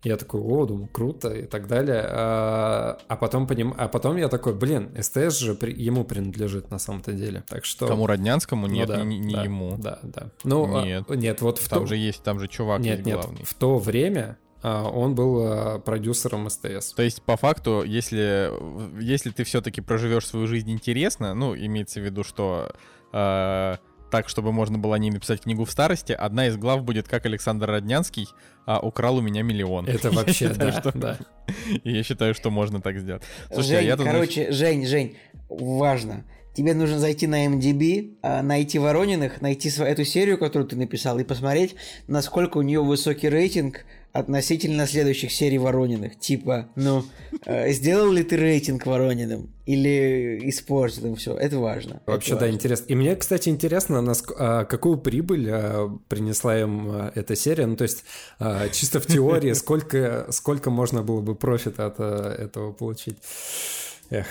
Я 0.06 0.18
такой, 0.18 0.40
о, 0.40 0.66
думаю, 0.66 0.88
круто 0.88 1.34
и 1.34 1.48
так 1.48 1.68
далее. 1.68 2.06
А, 2.08 3.00
а, 3.08 3.16
потом, 3.16 3.48
поним... 3.48 3.74
а 3.76 3.88
потом 3.88 4.18
я 4.18 4.30
такой, 4.30 4.54
блин, 4.54 4.92
СТС 5.02 5.40
же 5.40 5.56
при... 5.56 5.74
ему 5.74 6.04
принадлежит 6.04 6.70
на 6.70 6.78
самом-то 6.78 7.12
деле. 7.12 7.44
Так 7.48 7.66
что... 7.66 7.88
Кому 7.88 8.06
Роднянскому? 8.06 8.68
Ну 8.68 8.74
нет, 8.74 8.88
ну, 8.88 8.94
да, 8.94 9.04
не, 9.04 9.18
не 9.18 9.34
да, 9.34 9.44
ему. 9.44 9.76
Да, 9.80 10.00
да. 10.04 10.32
Ну, 10.44 10.78
а, 10.78 10.86
нет. 10.86 11.10
нет, 11.10 11.42
вот 11.42 11.58
в 11.58 11.68
Там 11.68 11.82
то... 11.82 11.86
же 11.88 11.98
есть, 11.98 12.22
там 12.22 12.40
же 12.40 12.48
чувак 12.48 12.82
нет, 12.82 12.98
есть 12.98 13.08
нет, 13.08 13.16
главный. 13.16 13.44
в 13.44 13.54
то 13.56 13.80
время 13.80 14.38
а, 14.62 14.84
он 14.84 15.16
был 15.16 15.42
а, 15.42 15.80
продюсером 15.80 16.52
СТС. 16.52 16.94
То 16.94 17.02
есть, 17.02 17.24
по 17.24 17.36
факту, 17.36 17.82
если, 17.84 18.52
если 19.02 19.32
ты 19.32 19.44
все-таки 19.44 19.82
проживешь 19.82 20.28
свою 20.28 20.46
жизнь 20.46 20.70
интересно, 20.70 21.34
ну, 21.34 21.56
имеется 21.56 22.00
в 22.00 22.04
виду, 22.04 22.24
что 22.24 22.72
э, 23.12 23.76
так, 24.12 24.30
чтобы 24.30 24.52
можно 24.52 24.78
было 24.78 24.96
о 24.96 25.00
ней 25.00 25.12
написать 25.12 25.42
книгу 25.42 25.66
в 25.66 25.72
старости, 25.72 26.12
одна 26.12 26.48
из 26.48 26.58
глав 26.58 26.84
будет 26.84 27.08
«Как 27.08 27.26
Александр 27.26 27.70
Роднянский 27.70 28.28
а, 28.66 28.80
украл 28.80 29.18
у 29.18 29.22
меня 29.22 29.42
миллион». 29.42 29.88
Это 29.88 30.12
вообще, 30.16 30.50
да, 30.50 30.72
что... 30.72 30.92
да. 30.98 31.18
Я 31.84 32.04
считаю, 32.04 32.34
что 32.34 32.50
можно 32.50 32.82
так 32.82 33.00
сделать. 33.00 33.24
Слушай, 33.52 33.78
а 33.78 33.80
Жень, 33.82 33.88
я 33.88 33.98
короче. 33.98 34.52
Жень, 34.52 34.86
Жень, 34.86 35.18
важно. 35.50 36.24
Тебе 36.56 36.74
нужно 36.74 37.00
зайти 37.00 37.28
на 37.28 37.46
MDB, 37.48 38.16
а, 38.22 38.42
найти 38.42 38.80
Ворониных, 38.80 39.42
найти 39.42 39.70
эту 39.70 40.06
серию, 40.06 40.38
которую 40.38 40.70
ты 40.70 40.78
написал, 40.78 41.20
и 41.20 41.24
посмотреть, 41.24 41.76
насколько 42.08 42.58
у 42.58 42.62
нее 42.62 42.82
высокий 42.82 43.28
рейтинг 43.28 43.86
относительно 44.16 44.88
следующих 44.88 45.30
серий 45.30 45.58
Ворониных. 45.58 46.18
Типа, 46.18 46.70
ну, 46.76 47.04
э, 47.46 47.72
сделал 47.74 48.10
ли 48.10 48.24
ты 48.24 48.38
рейтинг 48.38 48.86
Ворониным 48.86 49.54
или 49.66 50.40
испортил 50.50 51.08
им 51.08 51.16
все? 51.18 51.36
Это 51.36 51.60
важно. 51.60 52.02
Вообще, 52.06 52.32
это 52.32 52.40
да, 52.40 52.46
важно. 52.46 52.56
интересно. 52.56 52.86
И 52.88 52.96
мне, 52.96 53.14
кстати, 53.18 53.50
интересно, 53.50 54.00
наск... 54.00 54.32
а, 54.40 54.64
какую 54.64 55.00
прибыль 55.00 55.50
а, 55.52 55.90
принесла 56.08 56.58
им 56.58 56.88
а, 56.90 57.12
эта 57.14 57.36
серия. 57.36 57.66
Ну, 57.66 57.76
то 57.76 57.84
есть, 57.84 58.06
а, 58.40 58.70
чисто 58.70 59.02
в 59.02 59.06
теории, 59.06 59.52
сколько, 59.52 60.28
сколько 60.30 60.70
можно 60.70 61.04
было 61.04 61.20
бы 61.20 61.36
профита 61.36 61.88
от 61.88 61.96
а, 62.00 62.34
этого 62.36 62.72
получить. 62.72 63.18
Эх. 64.10 64.28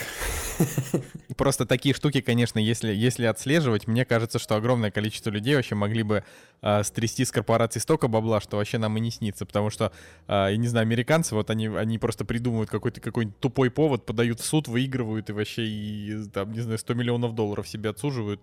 Просто 1.36 1.66
такие 1.66 1.94
штуки, 1.94 2.20
конечно, 2.20 2.58
если, 2.58 2.92
если 2.92 3.24
отслеживать, 3.24 3.86
мне 3.88 4.04
кажется, 4.04 4.38
что 4.38 4.54
огромное 4.54 4.90
количество 4.90 5.30
людей 5.30 5.56
вообще 5.56 5.74
могли 5.74 6.02
бы 6.04 6.24
э, 6.62 6.82
стрясти 6.84 7.24
с 7.24 7.32
корпорации 7.32 7.80
столько 7.80 8.06
бабла, 8.06 8.40
что 8.40 8.56
вообще 8.56 8.78
нам 8.78 8.96
и 8.96 9.00
не 9.00 9.10
снится. 9.10 9.46
Потому 9.46 9.70
что, 9.70 9.92
э, 10.28 10.48
я 10.50 10.56
не 10.56 10.68
знаю, 10.68 10.84
американцы, 10.84 11.34
вот 11.34 11.50
они, 11.50 11.66
они 11.66 11.98
просто 11.98 12.24
придумывают 12.24 12.70
какой-то 12.70 13.00
какой 13.00 13.26
тупой 13.26 13.70
повод, 13.70 14.06
подают 14.06 14.40
в 14.40 14.44
суд, 14.44 14.68
выигрывают 14.68 15.30
и 15.30 15.32
вообще, 15.32 15.64
и, 15.66 16.24
там, 16.32 16.52
не 16.52 16.60
знаю, 16.60 16.78
100 16.78 16.94
миллионов 16.94 17.34
долларов 17.34 17.66
себе 17.68 17.90
отсуживают. 17.90 18.42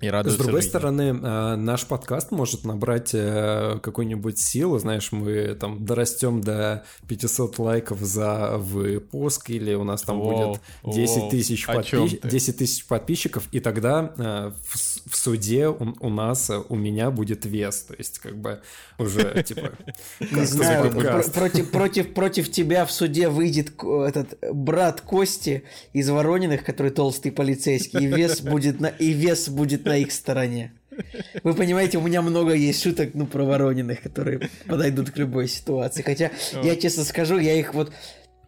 И 0.00 0.08
радуются 0.08 0.42
С 0.42 0.44
другой 0.44 0.62
жизни. 0.62 0.70
стороны, 0.70 1.02
э, 1.02 1.56
наш 1.56 1.86
подкаст 1.86 2.30
может 2.30 2.64
набрать 2.64 3.10
э, 3.12 3.78
какую-нибудь 3.82 4.38
силу, 4.38 4.78
знаешь, 4.78 5.12
мы 5.12 5.54
там 5.54 5.84
дорастем 5.84 6.40
до 6.40 6.84
500 7.06 7.58
лайков 7.58 8.00
за 8.00 8.56
выпуск, 8.56 9.50
или 9.50 9.74
у 9.74 9.84
нас 9.84 10.02
там 10.02 10.18
Воу, 10.18 10.54
будет 10.84 10.94
10 10.94 11.16
воу, 11.16 11.30
тысяч, 11.30 11.68
подпи- 11.68 12.16
ты? 12.16 12.28
10 12.28 12.56
тысяч 12.56 12.86
подписчиков, 12.86 13.46
и 13.52 13.60
тогда 13.60 14.12
э, 14.16 14.52
в, 14.68 15.10
в 15.10 15.16
суде 15.16 15.68
у, 15.68 15.94
у 16.00 16.08
нас, 16.08 16.50
у 16.68 16.76
меня 16.76 17.10
будет 17.10 17.44
вес, 17.44 17.82
то 17.82 17.94
есть 17.96 18.18
как 18.20 18.38
бы 18.38 18.60
уже 18.98 19.42
типа... 19.46 19.72
Не 20.20 20.46
знаю, 20.46 20.90
против, 21.34 21.70
против, 21.70 22.14
против 22.14 22.50
тебя 22.50 22.86
в 22.86 22.92
суде 22.92 23.28
выйдет 23.28 23.72
этот 23.82 24.38
брат 24.52 25.02
Кости 25.02 25.64
из 25.92 26.08
Ворониных, 26.08 26.64
который 26.64 26.90
толстый 26.90 27.30
полицейский, 27.30 28.04
и 28.04 28.06
вес 28.06 28.40
будет 28.40 28.80
на, 28.80 28.86
и 28.86 29.12
вес 29.12 29.48
будет 29.48 29.89
на 29.90 29.96
их 29.96 30.12
стороне. 30.12 30.72
Вы 31.42 31.54
понимаете, 31.54 31.98
у 31.98 32.02
меня 32.02 32.22
много 32.22 32.52
есть 32.52 32.82
шуток, 32.82 33.10
ну, 33.14 33.26
про 33.26 33.44
Ворониных, 33.44 34.02
которые 34.02 34.48
подойдут 34.66 35.10
к 35.10 35.16
любой 35.18 35.48
ситуации. 35.48 36.02
Хотя, 36.02 36.30
я 36.62 36.76
честно 36.76 37.04
скажу, 37.04 37.38
я 37.38 37.54
их 37.54 37.74
вот... 37.74 37.92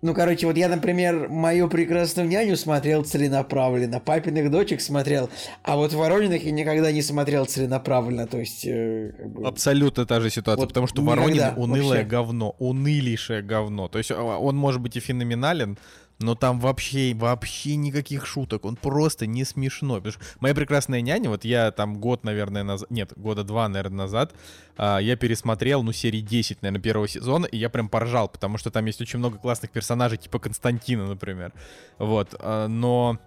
Ну, 0.04 0.14
короче, 0.14 0.48
вот 0.48 0.56
я, 0.56 0.68
например, 0.68 1.28
мою 1.28 1.68
прекрасную 1.68 2.28
няню 2.28 2.56
смотрел 2.56 3.04
целенаправленно, 3.04 4.00
папиных 4.00 4.50
дочек 4.50 4.80
смотрел, 4.80 5.30
а 5.62 5.76
вот 5.76 5.92
Ворониных 5.92 6.42
я 6.44 6.50
никогда 6.50 6.90
не 6.90 7.02
смотрел 7.02 7.44
целенаправленно, 7.46 8.26
то 8.26 8.38
есть... 8.38 8.66
э, 8.66 9.12
как 9.16 9.30
бы- 9.30 9.46
Абсолютно 9.46 10.04
та 10.04 10.20
же 10.20 10.28
ситуация, 10.28 10.60
Вот 10.60 10.70
потому 10.70 10.88
что 10.88 11.02
Воронин 11.02 11.54
унылое 11.56 11.98
вообще. 11.98 12.02
говно, 12.04 12.56
унылейшее 12.58 13.42
говно. 13.42 13.86
То 13.86 13.98
есть 13.98 14.10
а, 14.10 14.16
он 14.38 14.56
может 14.56 14.80
быть 14.80 14.96
и 14.96 15.00
феноменален, 15.00 15.78
но 16.22 16.34
там 16.34 16.60
вообще, 16.60 17.14
вообще 17.14 17.76
никаких 17.76 18.26
шуток, 18.26 18.64
он 18.64 18.76
просто 18.76 19.26
не 19.26 19.44
смешной. 19.44 20.00
Потому 20.00 20.12
что 20.12 20.22
моя 20.40 20.54
прекрасная 20.54 21.00
няня, 21.00 21.30
вот 21.30 21.44
я 21.44 21.70
там 21.70 22.00
год, 22.00 22.24
наверное, 22.24 22.62
назад, 22.62 22.90
нет, 22.90 23.12
года 23.16 23.44
два, 23.44 23.68
наверное, 23.68 23.98
назад, 23.98 24.34
а, 24.76 24.98
я 24.98 25.16
пересмотрел, 25.16 25.82
ну, 25.82 25.92
серии 25.92 26.20
10, 26.20 26.62
наверное, 26.62 26.82
первого 26.82 27.08
сезона, 27.08 27.46
и 27.46 27.56
я 27.56 27.68
прям 27.68 27.88
поржал, 27.88 28.28
потому 28.28 28.58
что 28.58 28.70
там 28.70 28.86
есть 28.86 29.00
очень 29.00 29.18
много 29.18 29.38
классных 29.38 29.70
персонажей, 29.70 30.18
типа 30.18 30.38
Константина, 30.38 31.06
например. 31.06 31.52
Вот, 31.98 32.34
а, 32.38 32.68
но, 32.68 33.18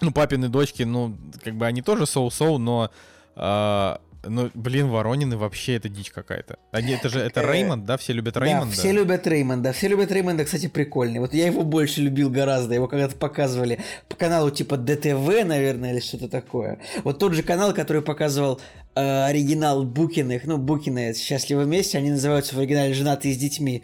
ну, 0.00 0.12
папины 0.12 0.48
дочки, 0.48 0.82
ну, 0.82 1.16
как 1.42 1.56
бы 1.56 1.66
они 1.66 1.82
тоже 1.82 2.06
соу-соу, 2.06 2.58
но 2.58 2.90
а, 3.34 4.00
ну, 4.24 4.50
блин, 4.54 4.88
Воронины 4.88 5.36
вообще 5.36 5.76
это 5.76 5.88
дичь 5.88 6.10
какая-то. 6.10 6.58
Они, 6.70 6.92
это 6.92 7.08
же, 7.08 7.18
это 7.20 7.40
Э, 7.40 7.52
Реймонд, 7.52 7.84
да? 7.84 7.96
Все 7.96 8.12
любят 8.12 8.34
Да, 8.34 8.40
Реймонда? 8.40 8.72
все 8.74 8.92
любят 8.92 9.26
Реймонда. 9.26 9.72
Все 9.72 9.88
любят 9.88 10.12
Реймонда, 10.12 10.44
кстати, 10.44 10.68
прикольный. 10.68 11.20
Вот 11.20 11.34
я 11.34 11.46
его 11.46 11.62
больше 11.62 12.00
любил 12.02 12.30
гораздо. 12.30 12.74
Его 12.74 12.88
когда-то 12.88 13.16
показывали 13.16 13.80
по 14.08 14.16
каналу 14.16 14.50
типа 14.50 14.76
ДТВ, 14.76 15.44
наверное, 15.44 15.92
или 15.92 16.00
что-то 16.00 16.28
такое. 16.28 16.78
Вот 17.04 17.18
тот 17.18 17.32
же 17.34 17.42
канал, 17.42 17.74
который 17.74 18.02
показывал 18.02 18.60
э, 18.94 19.24
оригинал 19.24 19.84
Букиных, 19.84 20.44
ну, 20.44 20.58
Букины 20.58 21.14
«Счастливы 21.14 21.64
вместе», 21.64 21.98
они 21.98 22.10
называются 22.10 22.54
в 22.54 22.58
оригинале 22.58 22.94
«Женатые 22.94 23.34
с 23.34 23.38
детьми». 23.38 23.82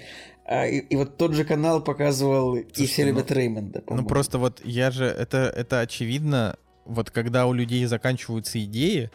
А, 0.51 0.67
и, 0.67 0.79
и 0.79 0.97
вот 0.97 1.17
тот 1.19 1.35
же 1.35 1.45
канал 1.45 1.83
показывал 1.83 2.57
«И 2.57 2.65
Слушай, 2.73 2.87
все 2.89 3.03
ну- 3.03 3.09
любят 3.11 3.31
Реймонда». 3.31 3.83
Ну 3.89 4.05
просто 4.05 4.39
вот 4.39 4.61
я 4.65 4.91
же, 4.91 5.05
это, 5.05 5.53
это 5.55 5.81
очевидно, 5.81 6.57
вот 6.87 7.11
когда 7.11 7.47
у 7.47 7.53
людей 7.53 7.85
заканчиваются 7.85 8.63
идеи, 8.65 9.11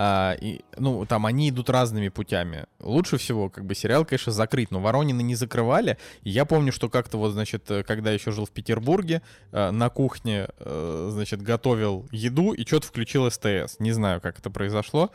а, 0.00 0.36
и, 0.40 0.60
ну, 0.76 1.04
там 1.06 1.26
они 1.26 1.48
идут 1.48 1.68
разными 1.70 2.08
путями. 2.08 2.66
Лучше 2.78 3.18
всего, 3.18 3.50
как 3.50 3.64
бы, 3.64 3.74
сериал, 3.74 4.04
конечно, 4.04 4.30
закрыть, 4.30 4.70
но 4.70 4.78
Воронины 4.78 5.22
не 5.22 5.34
закрывали. 5.34 5.98
И 6.22 6.30
я 6.30 6.44
помню, 6.44 6.70
что 6.70 6.88
как-то 6.88 7.18
вот, 7.18 7.32
значит, 7.32 7.68
э, 7.68 7.82
когда 7.82 8.12
еще 8.12 8.30
жил 8.30 8.46
в 8.46 8.52
Петербурге, 8.52 9.22
э, 9.50 9.72
на 9.72 9.88
кухне, 9.88 10.46
э, 10.60 11.08
значит, 11.10 11.42
готовил 11.42 12.06
еду 12.12 12.52
и 12.52 12.64
что-то 12.64 12.86
включил 12.86 13.28
СТС. 13.28 13.80
Не 13.80 13.90
знаю, 13.90 14.20
как 14.20 14.38
это 14.38 14.50
произошло. 14.50 15.10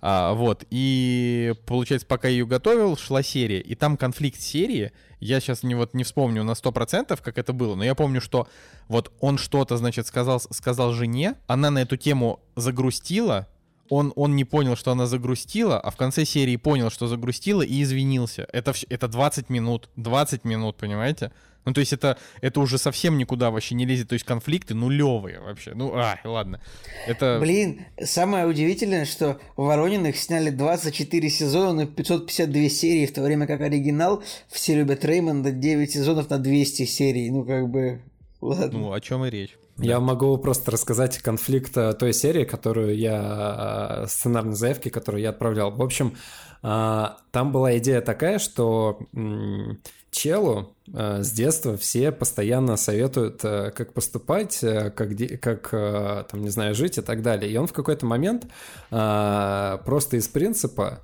А, 0.00 0.34
вот, 0.34 0.64
и 0.70 1.54
получается, 1.66 2.06
пока 2.06 2.28
я 2.28 2.34
ее 2.34 2.46
готовил, 2.46 2.96
шла 2.96 3.24
серия, 3.24 3.60
и 3.60 3.74
там 3.74 3.96
конфликт 3.96 4.40
серии, 4.40 4.92
я 5.18 5.40
сейчас 5.40 5.64
не, 5.64 5.74
вот, 5.74 5.94
не 5.94 6.04
вспомню 6.04 6.44
на 6.44 6.52
100%, 6.52 7.20
как 7.20 7.38
это 7.38 7.52
было, 7.52 7.74
но 7.74 7.82
я 7.82 7.96
помню, 7.96 8.20
что 8.20 8.46
вот 8.86 9.12
он 9.18 9.38
что-то, 9.38 9.76
значит, 9.76 10.06
сказал, 10.06 10.38
сказал 10.38 10.92
жене, 10.92 11.34
она 11.48 11.72
на 11.72 11.82
эту 11.82 11.96
тему 11.96 12.38
загрустила, 12.54 13.48
он, 13.90 14.12
он 14.16 14.36
не 14.36 14.44
понял, 14.44 14.76
что 14.76 14.92
она 14.92 15.06
загрустила, 15.06 15.80
а 15.80 15.90
в 15.90 15.96
конце 15.96 16.24
серии 16.24 16.56
понял, 16.56 16.90
что 16.90 17.06
загрустила 17.06 17.62
и 17.62 17.82
извинился. 17.82 18.46
Это, 18.52 18.74
это 18.88 19.08
20 19.08 19.50
минут, 19.50 19.88
20 19.96 20.44
минут, 20.44 20.76
понимаете? 20.76 21.32
Ну, 21.64 21.74
то 21.74 21.80
есть 21.80 21.92
это, 21.92 22.16
это 22.40 22.60
уже 22.60 22.78
совсем 22.78 23.18
никуда 23.18 23.50
вообще 23.50 23.74
не 23.74 23.84
лезет, 23.84 24.08
то 24.08 24.14
есть 24.14 24.24
конфликты 24.24 24.74
нулевые 24.74 25.40
вообще. 25.40 25.74
Ну, 25.74 25.92
а, 25.94 26.18
ладно. 26.24 26.62
Это... 27.06 27.38
Блин, 27.40 27.84
самое 28.02 28.46
удивительное, 28.46 29.04
что 29.04 29.38
Ворониных 29.56 30.16
сняли 30.16 30.48
24 30.48 31.28
сезона 31.28 31.72
на 31.72 31.86
552 31.86 32.68
серии, 32.70 33.04
в 33.04 33.12
то 33.12 33.22
время 33.22 33.46
как 33.46 33.60
оригинал 33.60 34.22
«Все 34.48 34.76
любят 34.76 35.04
Реймонда» 35.04 35.50
9 35.50 35.90
сезонов 35.92 36.30
на 36.30 36.38
200 36.38 36.86
серий. 36.86 37.30
Ну, 37.30 37.44
как 37.44 37.68
бы, 37.68 38.00
ладно. 38.40 38.78
Ну, 38.78 38.92
о 38.92 39.00
чем 39.00 39.24
и 39.24 39.30
речь. 39.30 39.56
Я 39.78 40.00
могу 40.00 40.36
просто 40.38 40.70
рассказать 40.72 41.18
конфликт 41.18 41.76
э, 41.76 41.92
той 41.94 42.12
серии, 42.12 42.44
которую 42.44 42.96
я... 42.96 44.02
э, 44.04 44.06
сценарной 44.08 44.54
заявки, 44.54 44.88
которую 44.88 45.22
я 45.22 45.30
отправлял. 45.30 45.70
В 45.70 45.82
общем, 45.82 46.16
э, 46.62 47.06
там 47.30 47.52
была 47.52 47.78
идея 47.78 48.00
такая, 48.00 48.38
что 48.40 48.98
м, 49.14 49.80
челу 50.10 50.74
э, 50.92 51.22
с 51.22 51.30
детства 51.32 51.76
все 51.76 52.12
постоянно 52.12 52.76
советуют, 52.76 53.44
э, 53.44 53.70
как 53.70 53.92
поступать, 53.92 54.62
э, 54.62 54.90
как, 54.90 55.10
как 55.40 55.68
э, 55.72 56.24
там, 56.30 56.42
не 56.42 56.48
знаю, 56.48 56.74
жить 56.74 56.98
и 56.98 57.02
так 57.02 57.22
далее. 57.22 57.50
И 57.50 57.56
он 57.56 57.66
в 57.66 57.72
какой-то 57.72 58.06
момент 58.06 58.46
просто 58.90 60.16
из 60.16 60.28
принципа 60.28 61.00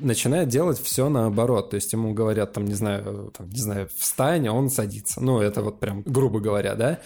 начинает 0.00 0.48
делать 0.48 0.80
все 0.80 1.08
наоборот. 1.08 1.70
То 1.70 1.76
есть 1.76 1.92
ему 1.92 2.14
говорят, 2.14 2.52
там, 2.52 2.64
не 2.64 2.74
знаю, 2.74 3.32
там, 3.36 3.48
не 3.50 3.60
знаю, 3.60 3.88
встань, 3.96 4.48
а 4.48 4.52
он 4.52 4.70
садится. 4.70 5.20
Ну, 5.20 5.40
это 5.40 5.62
вот 5.62 5.80
прям 5.80 6.02
грубо 6.02 6.40
говоря, 6.40 6.74
да? 6.74 7.00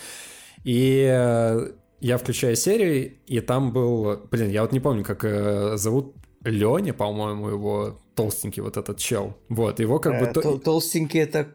И 0.64 1.02
я 2.00 2.18
включаю 2.18 2.56
серию, 2.56 3.14
и 3.26 3.40
там 3.40 3.72
был... 3.72 4.20
Блин, 4.30 4.50
я 4.50 4.62
вот 4.62 4.72
не 4.72 4.80
помню, 4.80 5.04
как 5.04 5.78
зовут 5.78 6.14
Леня, 6.44 6.92
по-моему, 6.92 7.48
его 7.48 8.00
толстенький 8.14 8.62
вот 8.62 8.76
этот 8.76 8.98
чел. 8.98 9.34
Вот, 9.48 9.80
его 9.80 9.98
как 9.98 10.18
бы... 10.20 10.26
Э, 10.26 10.32
то- 10.32 10.40
тол- 10.40 10.58
Толстенький 10.58 11.20
это... 11.20 11.48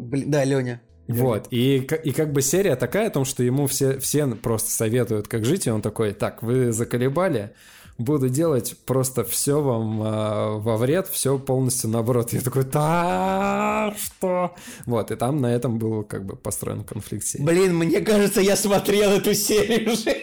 Блин, 0.00 0.30
да, 0.30 0.44
Леня. 0.44 0.80
Вот, 1.08 1.48
и, 1.50 1.76
и 1.78 2.12
как 2.12 2.32
бы 2.32 2.42
серия 2.42 2.76
такая 2.76 3.06
о 3.06 3.10
том, 3.10 3.24
что 3.24 3.42
ему 3.42 3.66
все, 3.66 3.98
все 3.98 4.26
просто 4.26 4.70
советуют, 4.70 5.26
как 5.26 5.44
жить, 5.46 5.66
и 5.66 5.70
он 5.70 5.80
такой, 5.80 6.12
так, 6.12 6.42
вы 6.42 6.70
заколебали, 6.70 7.54
буду 7.96 8.28
делать 8.28 8.76
просто 8.86 9.24
все 9.24 9.60
вам 9.60 10.02
э, 10.02 10.58
во 10.58 10.76
вред, 10.76 11.08
все 11.08 11.38
полностью 11.38 11.90
наоборот. 11.90 12.32
Я 12.32 12.40
такой, 12.40 12.64
да, 12.64 13.94
что? 13.98 14.54
Вот, 14.86 15.10
и 15.10 15.16
там 15.16 15.40
на 15.40 15.54
этом 15.54 15.78
был 15.78 16.04
как 16.04 16.24
бы 16.24 16.36
построен 16.36 16.84
конфликт 16.84 17.24
серии. 17.24 17.42
Блин, 17.42 17.74
мне 17.76 18.00
кажется, 18.00 18.40
я 18.40 18.56
смотрел 18.56 19.10
эту 19.10 19.34
серию 19.34 19.92
уже. 19.92 20.22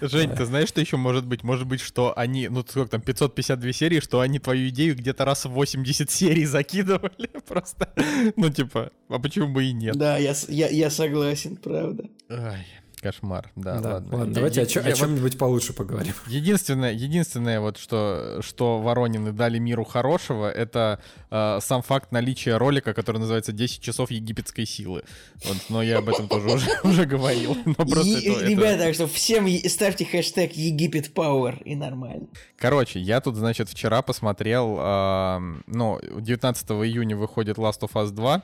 Жень, 0.00 0.30
ты 0.30 0.44
знаешь, 0.44 0.68
что 0.68 0.80
еще 0.80 0.96
может 0.96 1.26
быть? 1.26 1.42
Может 1.42 1.66
быть, 1.66 1.80
что 1.80 2.12
они, 2.16 2.48
ну 2.48 2.64
сколько 2.66 2.90
там, 2.90 3.00
552 3.00 3.72
серии, 3.72 4.00
что 4.00 4.20
они 4.20 4.38
твою 4.38 4.68
идею 4.68 4.96
где-то 4.96 5.24
раз 5.24 5.44
в 5.44 5.50
80 5.50 6.10
серий 6.10 6.44
закидывали 6.44 7.28
просто. 7.46 7.92
Ну 8.36 8.50
типа, 8.50 8.90
а 9.08 9.18
почему 9.18 9.48
бы 9.52 9.64
и 9.64 9.72
нет? 9.72 9.96
Да, 9.96 10.16
я, 10.18 10.34
я, 10.48 10.68
я 10.68 10.90
согласен, 10.90 11.56
правда. 11.56 12.04
Ай, 12.28 12.66
кошмар, 13.00 13.50
да, 13.56 13.78
Да, 13.80 13.94
ладно. 13.94 14.16
ладно, 14.16 14.34
давайте 14.34 14.60
я- 14.62 14.66
о, 14.66 14.70
я 14.70 14.80
о 14.80 14.90
вот- 14.90 14.98
чем-нибудь 14.98 15.38
получше 15.38 15.72
поговорим. 15.74 16.14
Единственное, 16.26 16.92
единственное 16.92 17.60
вот 17.60 17.76
что, 17.76 18.40
что 18.42 18.78
Воронины 18.80 19.32
дали 19.32 19.58
миру 19.58 19.84
хорошего, 19.84 20.50
это 20.50 20.98
э, 21.30 21.58
сам 21.60 21.82
факт 21.82 22.10
наличия 22.10 22.56
ролика, 22.56 22.94
который 22.94 23.18
называется 23.18 23.52
«10 23.52 23.80
часов 23.80 24.10
египетской 24.10 24.64
силы». 24.64 25.02
Вот, 25.44 25.56
но 25.68 25.82
я 25.82 25.98
об 25.98 26.08
этом 26.08 26.26
тоже 26.26 26.48
уже, 26.48 26.66
уже 26.84 27.04
говорил. 27.04 27.56
Но 27.66 27.74
просто 27.74 28.02
Е- 28.08 28.18
это- 28.32 28.40
это- 28.40 28.50
Ребята, 28.50 28.78
так 28.78 28.94
что 28.94 29.06
всем 29.06 29.46
ставьте 29.68 30.04
хэштег 30.04 30.52
Египет 30.56 31.12
Пауэр 31.12 31.60
и 31.64 31.76
нормально. 31.76 32.26
Короче, 32.58 32.98
я 32.98 33.20
тут, 33.20 33.36
значит, 33.36 33.68
вчера 33.68 34.00
посмотрел, 34.02 34.76
а, 34.78 35.40
ну, 35.66 36.00
19 36.18 36.70
июня 36.86 37.16
выходит 37.16 37.58
Last 37.58 37.80
of 37.82 37.92
Us 37.92 38.10
2. 38.10 38.42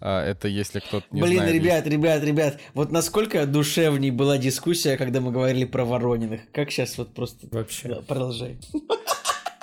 А, 0.00 0.24
это 0.24 0.48
если 0.48 0.80
кто-то 0.80 1.06
не 1.10 1.20
Блин, 1.20 1.38
знает. 1.38 1.54
ребят, 1.54 1.86
ребят, 1.86 2.22
ребят, 2.24 2.60
вот 2.74 2.92
насколько 2.92 3.46
душевней 3.46 4.10
была 4.10 4.38
дискуссия, 4.38 4.96
когда 4.96 5.20
мы 5.20 5.32
говорили 5.32 5.64
про 5.64 5.84
Ворониных. 5.84 6.40
Как 6.52 6.70
сейчас 6.70 6.96
вот 6.98 7.14
просто... 7.14 7.46
Вообще. 7.50 7.88
Да, 7.88 8.02
продолжай. 8.06 8.58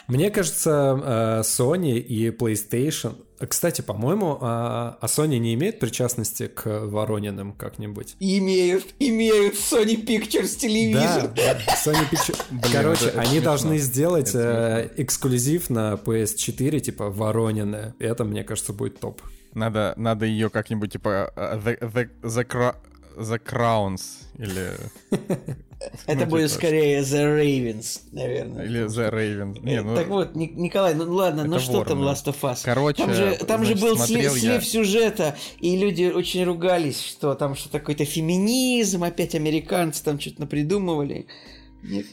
Мне 0.08 0.30
кажется, 0.30 1.02
э, 1.04 1.42
Sony 1.42 1.98
и 1.98 2.30
PlayStation... 2.30 3.16
Кстати, 3.50 3.82
по-моему, 3.82 4.38
а 4.40 4.98
а 5.02 5.06
Sony 5.08 5.40
не 5.40 5.54
имеет 5.56 5.80
причастности 5.80 6.48
к 6.48 6.66
Ворониным 6.86 7.52
как-нибудь? 7.54 8.16
Имеют, 8.20 8.86
имеют 9.00 9.56
Sony 9.56 10.06
Pictures 10.06 10.58
Television. 10.58 11.34
Да, 11.36 11.56
да, 11.56 11.60
Sony 11.84 12.10
Pictures. 12.10 12.42
Блин, 12.52 12.72
Короче, 12.72 13.06
это- 13.08 13.20
они 13.20 13.30
смешно. 13.32 13.44
должны 13.46 13.78
сделать 13.80 14.30
Это 14.30 14.90
э, 14.96 15.02
эксклюзив 15.02 15.70
на 15.70 15.94
PS4, 15.96 16.80
типа 16.80 17.10
Воронины. 17.10 17.94
Это, 18.00 18.24
мне 18.24 18.44
кажется, 18.44 18.72
будет 18.74 19.00
топ. 19.00 19.22
Надо, 19.56 19.94
надо 19.98 20.26
ее 20.26 20.50
как-нибудь, 20.50 20.92
типа, 20.92 21.32
а, 21.36 21.58
The, 21.58 21.80
the, 21.80 22.10
the, 22.22 22.46
Cra- 22.46 22.76
the 23.18 23.42
Crowns 23.44 24.02
или 24.38 24.72
Это 26.08 26.26
будет 26.26 26.52
скорее 26.52 27.02
The 27.02 27.40
Ravens, 27.40 28.02
наверное. 28.12 28.66
Или 28.66 28.86
The 28.86 29.12
Ravens. 29.12 29.84
Ну... 29.84 29.96
Так 29.96 30.08
вот, 30.08 30.36
Николай, 30.36 30.94
ну 30.94 31.12
ладно, 31.12 31.44
ну 31.44 31.60
что 31.60 31.84
там 31.84 32.02
Last 32.02 32.26
of 32.26 32.40
Us? 32.42 32.62
Короче, 32.64 33.06
там 33.46 33.66
же, 33.66 33.76
был 33.76 33.98
слив, 33.98 34.66
сюжета, 34.66 35.36
и 35.60 35.78
люди 35.78 36.06
очень 36.06 36.44
ругались, 36.44 37.02
что 37.02 37.36
там 37.36 37.56
что-то 37.56 37.80
какой-то 37.80 38.06
феминизм, 38.06 39.04
опять 39.04 39.36
американцы 39.36 40.04
там 40.04 40.20
что-то 40.20 40.42
напридумывали. 40.42 41.28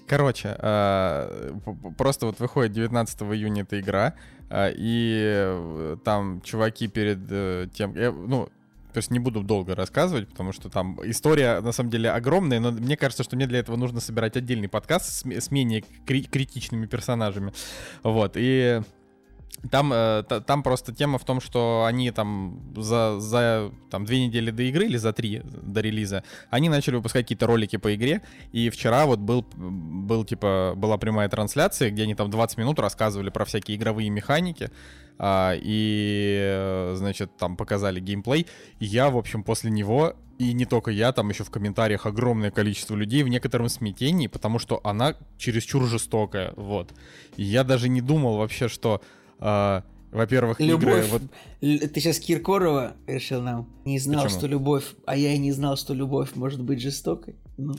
Короче, 0.07 0.55
э, 0.59 1.53
просто 1.97 2.27
вот 2.27 2.41
выходит 2.41 2.73
19 2.73 3.23
июня 3.23 3.63
эта 3.63 3.81
игра, 3.81 4.15
э, 4.41 4.42
и 4.55 5.21
э, 5.25 5.97
там 6.05 6.41
чуваки 6.43 6.89
перед 6.89 7.21
э, 7.31 7.69
тем... 7.73 7.95
Ну, 8.29 8.49
то 8.93 8.99
есть 8.99 9.11
не 9.11 9.19
буду 9.19 9.43
долго 9.43 9.75
рассказывать, 9.75 10.29
потому 10.29 10.53
что 10.53 10.69
там 10.69 11.01
история 11.05 11.61
на 11.61 11.73
самом 11.73 11.89
деле 11.89 12.11
огромная, 12.11 12.61
но 12.61 12.71
мне 12.71 12.97
кажется, 12.97 13.23
что 13.23 13.37
мне 13.37 13.47
для 13.47 13.61
этого 13.61 13.77
нужно 13.77 14.01
собирать 14.01 14.37
отдельный 14.37 14.69
подкаст 14.69 15.07
с, 15.07 15.25
с 15.25 15.51
менее 15.51 15.83
кри- 16.05 16.25
критичными 16.25 16.85
персонажами. 16.85 17.55
Вот, 18.03 18.33
и 18.37 18.83
там, 19.71 19.93
э, 19.93 20.23
там 20.23 20.63
просто 20.63 20.95
тема 20.95 21.19
в 21.19 21.25
том, 21.25 21.41
что 21.41 21.85
они 21.87 22.11
там 22.11 22.61
за, 22.77 23.21
за 23.21 23.71
там, 23.91 24.05
две 24.05 24.27
недели 24.27 24.51
до 24.51 24.63
игры 24.65 24.87
или 24.87 24.97
за 24.97 25.13
три 25.13 25.43
до 25.45 25.81
релиза, 25.81 26.25
они 26.51 26.69
начали 26.69 26.97
выпускать 26.97 27.25
какие-то 27.25 27.47
ролики 27.47 27.77
по 27.77 27.95
игре, 27.95 28.23
и 28.53 28.71
вчера 28.71 29.07
вот 29.07 29.21
был, 29.21 29.47
был 29.57 30.25
типа, 30.25 30.75
была 30.77 30.99
прямая 30.99 31.29
трансляция, 31.29 31.91
где 31.91 32.03
они 32.03 32.15
там 32.15 32.31
20 32.31 32.59
минут 32.59 32.79
рассказывали 32.79 33.31
про 33.31 33.45
всякие 33.45 33.77
игровые 33.77 34.11
механики, 34.11 34.71
а, 35.19 35.55
и, 35.57 36.39
э, 36.41 36.95
значит, 36.97 37.37
там 37.37 37.57
показали 37.57 38.01
геймплей. 38.01 38.47
И 38.81 38.87
я, 38.87 39.11
в 39.11 39.17
общем, 39.17 39.45
после 39.45 39.71
него, 39.71 40.17
и 40.39 40.53
не 40.53 40.65
только 40.65 40.91
я, 40.91 41.13
там 41.13 41.29
еще 41.29 41.45
в 41.45 41.51
комментариях 41.51 42.07
огромное 42.07 42.51
количество 42.51 42.97
людей 42.97 43.23
в 43.23 43.29
некотором 43.29 43.69
смятении, 43.69 44.27
потому 44.27 44.59
что 44.59 44.81
она 44.83 45.15
чересчур 45.39 45.85
жестокая, 45.85 46.53
вот. 46.57 46.93
И 47.37 47.45
я 47.45 47.63
даже 47.63 47.89
не 47.89 48.01
думал 48.01 48.39
вообще, 48.39 48.69
что... 48.69 49.01
А, 49.45 49.83
во-первых, 50.13 50.61
любовь. 50.61 50.83
игры... 50.83 51.03
Вот... 51.11 51.23
Ты 51.61 52.01
сейчас 52.01 52.21
Киркорова 52.21 52.95
решил 53.07 53.43
нам? 53.43 53.69
Не 53.85 53.99
знал, 53.99 54.25
Почему? 54.25 54.39
что 54.39 54.47
любовь... 54.47 54.85
А 55.05 55.17
я 55.17 55.35
и 55.35 55.39
не 55.39 55.53
знал, 55.53 55.77
что 55.77 55.95
любовь 55.95 56.37
может 56.37 56.63
быть 56.63 56.81
жестокой. 56.81 57.35
Ну. 57.59 57.75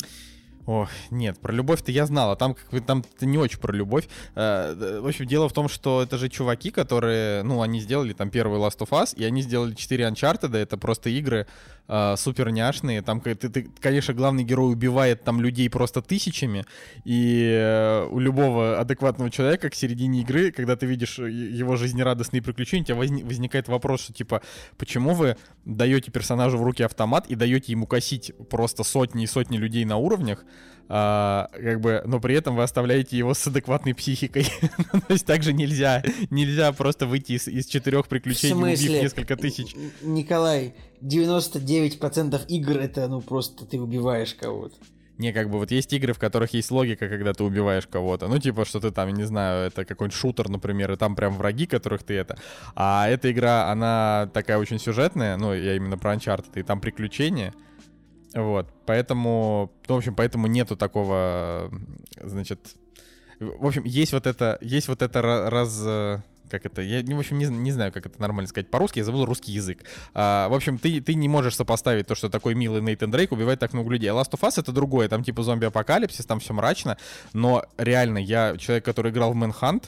Ох, 0.66 0.90
нет, 1.12 1.40
про 1.40 1.52
любовь-то 1.52 1.92
я 1.92 2.06
знал, 2.06 2.32
а 2.32 2.36
там 2.38 2.54
как 2.54 2.70
бы 2.70 2.80
там 2.80 3.04
не 3.20 3.38
очень 3.38 3.60
про 3.60 3.74
любовь. 3.74 4.08
Э, 4.36 5.00
в 5.02 5.08
общем, 5.08 5.26
дело 5.26 5.50
в 5.50 5.54
том, 5.54 5.68
что 5.68 6.02
это 6.02 6.18
же 6.18 6.30
чуваки, 6.30 6.72
которые, 6.72 7.44
ну, 7.44 7.62
они 7.62 7.82
сделали 7.82 8.14
там 8.14 8.30
первый 8.30 8.60
Last 8.60 8.80
of 8.80 8.90
Us, 8.92 9.14
и 9.16 9.26
они 9.26 9.42
сделали 9.42 9.74
4 9.74 10.06
Uncharted, 10.06 10.56
это 10.56 10.78
просто 10.78 11.10
игры 11.10 11.48
э, 11.90 12.16
супер 12.18 12.50
няшные. 12.52 13.02
Там, 13.02 13.20
ты, 13.20 13.36
ты, 13.36 13.70
конечно, 13.82 14.14
главный 14.14 14.46
герой 14.46 14.72
убивает 14.72 15.24
там 15.26 15.42
людей 15.42 15.70
просто 15.70 16.02
тысячами, 16.02 16.64
и 17.04 17.50
э, 17.52 18.08
у 18.10 18.20
любого 18.20 18.80
адекватного 18.80 19.30
человека 19.30 19.70
к 19.70 19.76
середине 19.76 20.22
игры, 20.22 20.52
когда 20.52 20.78
ты 20.78 20.86
видишь 20.86 21.20
его 21.20 21.76
жизнерадостные 21.76 22.42
приключения, 22.42 22.84
у 22.84 22.86
тебя 22.86 22.98
возник, 22.98 23.26
возникает 23.26 23.68
вопрос, 23.68 24.02
что 24.04 24.14
типа, 24.14 24.42
почему 24.78 25.14
вы 25.14 25.36
даете 25.66 26.10
персонажу 26.10 26.58
в 26.58 26.64
руки 26.64 26.84
автомат 26.84 27.28
и 27.28 27.36
даете 27.36 27.74
ему 27.74 27.86
косить 27.86 28.32
просто 28.50 28.84
сотни 28.84 29.26
и 29.26 29.28
сотни 29.28 29.58
людей 29.58 29.84
на 29.84 29.98
уровнях, 29.98 30.46
а, 30.90 31.50
как 31.54 31.82
бы, 31.82 32.02
но 32.06 32.20
при 32.20 32.36
этом 32.36 32.56
вы 32.56 32.64
оставляете 32.64 33.18
его 33.18 33.34
с 33.34 33.46
адекватной 33.48 33.94
психикой. 33.94 34.44
То 35.08 35.14
есть 35.14 35.26
также 35.26 35.54
нельзя, 35.54 36.04
нельзя 36.30 36.72
просто 36.74 37.08
выйти 37.08 37.34
из, 37.34 37.48
из 37.48 37.66
четырех 37.66 38.08
приключений, 38.08 38.74
убив 38.74 38.90
несколько 38.90 39.36
тысяч. 39.36 39.76
Николай, 40.02 40.76
99% 41.02 42.46
игр 42.48 42.78
это, 42.78 43.08
ну, 43.08 43.22
просто 43.22 43.66
ты 43.66 43.80
убиваешь 43.80 44.34
кого-то. 44.36 44.76
Не, 45.20 45.32
как 45.32 45.50
бы 45.50 45.60
вот 45.60 45.70
есть 45.70 45.94
игры, 45.94 46.14
в 46.14 46.20
которых 46.20 46.54
есть 46.54 46.72
логика, 46.72 47.08
когда 47.08 47.34
ты 47.34 47.44
убиваешь 47.44 47.86
кого-то. 47.86 48.28
Ну, 48.28 48.40
типа, 48.40 48.66
что 48.66 48.80
ты 48.80 48.90
там, 48.90 49.10
не 49.14 49.24
знаю, 49.24 49.68
это 49.68 49.86
какой-нибудь 49.86 50.18
шутер, 50.18 50.50
например, 50.50 50.92
и 50.92 50.96
там 50.96 51.16
прям 51.16 51.38
враги, 51.38 51.68
которых 51.68 52.04
ты 52.04 52.16
это. 52.16 52.38
А 52.76 53.08
эта 53.08 53.32
игра, 53.32 53.72
она 53.72 54.30
такая 54.34 54.58
очень 54.58 54.80
сюжетная, 54.80 55.38
ну, 55.38 55.54
я 55.54 55.76
именно 55.76 56.00
про 56.00 56.16
Uncharted, 56.16 56.60
и 56.60 56.64
там 56.64 56.82
приключения. 56.82 57.54
Вот, 58.34 58.68
поэтому, 58.86 59.72
ну, 59.88 59.96
в 59.96 59.98
общем, 59.98 60.16
поэтому 60.16 60.48
нету 60.48 60.76
такого, 60.76 61.72
значит, 62.22 62.76
в 63.40 63.66
общем, 63.66 63.84
есть 63.84 64.14
вот 64.14 64.26
это, 64.26 64.58
есть 64.62 64.88
вот 64.88 65.02
это 65.02 65.22
раз, 65.22 65.80
как 66.50 66.66
это, 66.66 66.82
я, 66.82 67.04
в 67.04 67.20
общем, 67.20 67.38
не, 67.38 67.46
не 67.46 67.72
знаю, 67.72 67.92
как 67.92 68.06
это 68.06 68.22
нормально 68.22 68.48
сказать 68.48 68.70
по-русски, 68.70 69.00
я 69.00 69.06
забыл 69.06 69.26
русский 69.26 69.52
язык. 69.52 69.84
А, 70.14 70.48
в 70.50 70.54
общем, 70.54 70.78
ты, 70.78 71.02
ты 71.02 71.16
не 71.16 71.28
можешь 71.28 71.56
сопоставить 71.56 72.08
то, 72.08 72.16
что 72.16 72.30
такой 72.30 72.54
милый 72.54 72.82
Нейтан 72.82 73.12
Дрейк 73.12 73.32
убивает 73.32 73.60
так 73.60 73.74
много 73.74 73.92
людей. 73.92 74.10
А 74.10 74.14
Last 74.14 74.32
of 74.32 74.42
Us 74.42 74.60
это 74.60 74.72
другое, 74.72 75.10
там 75.10 75.24
типа 75.24 75.44
зомби-апокалипсис, 75.44 76.26
там 76.26 76.40
все 76.40 76.54
мрачно, 76.54 76.98
но 77.34 77.66
реально, 77.78 78.20
я 78.20 78.56
человек, 78.58 78.86
который 78.86 79.12
играл 79.12 79.34
в 79.34 79.36
Manhunt, 79.36 79.86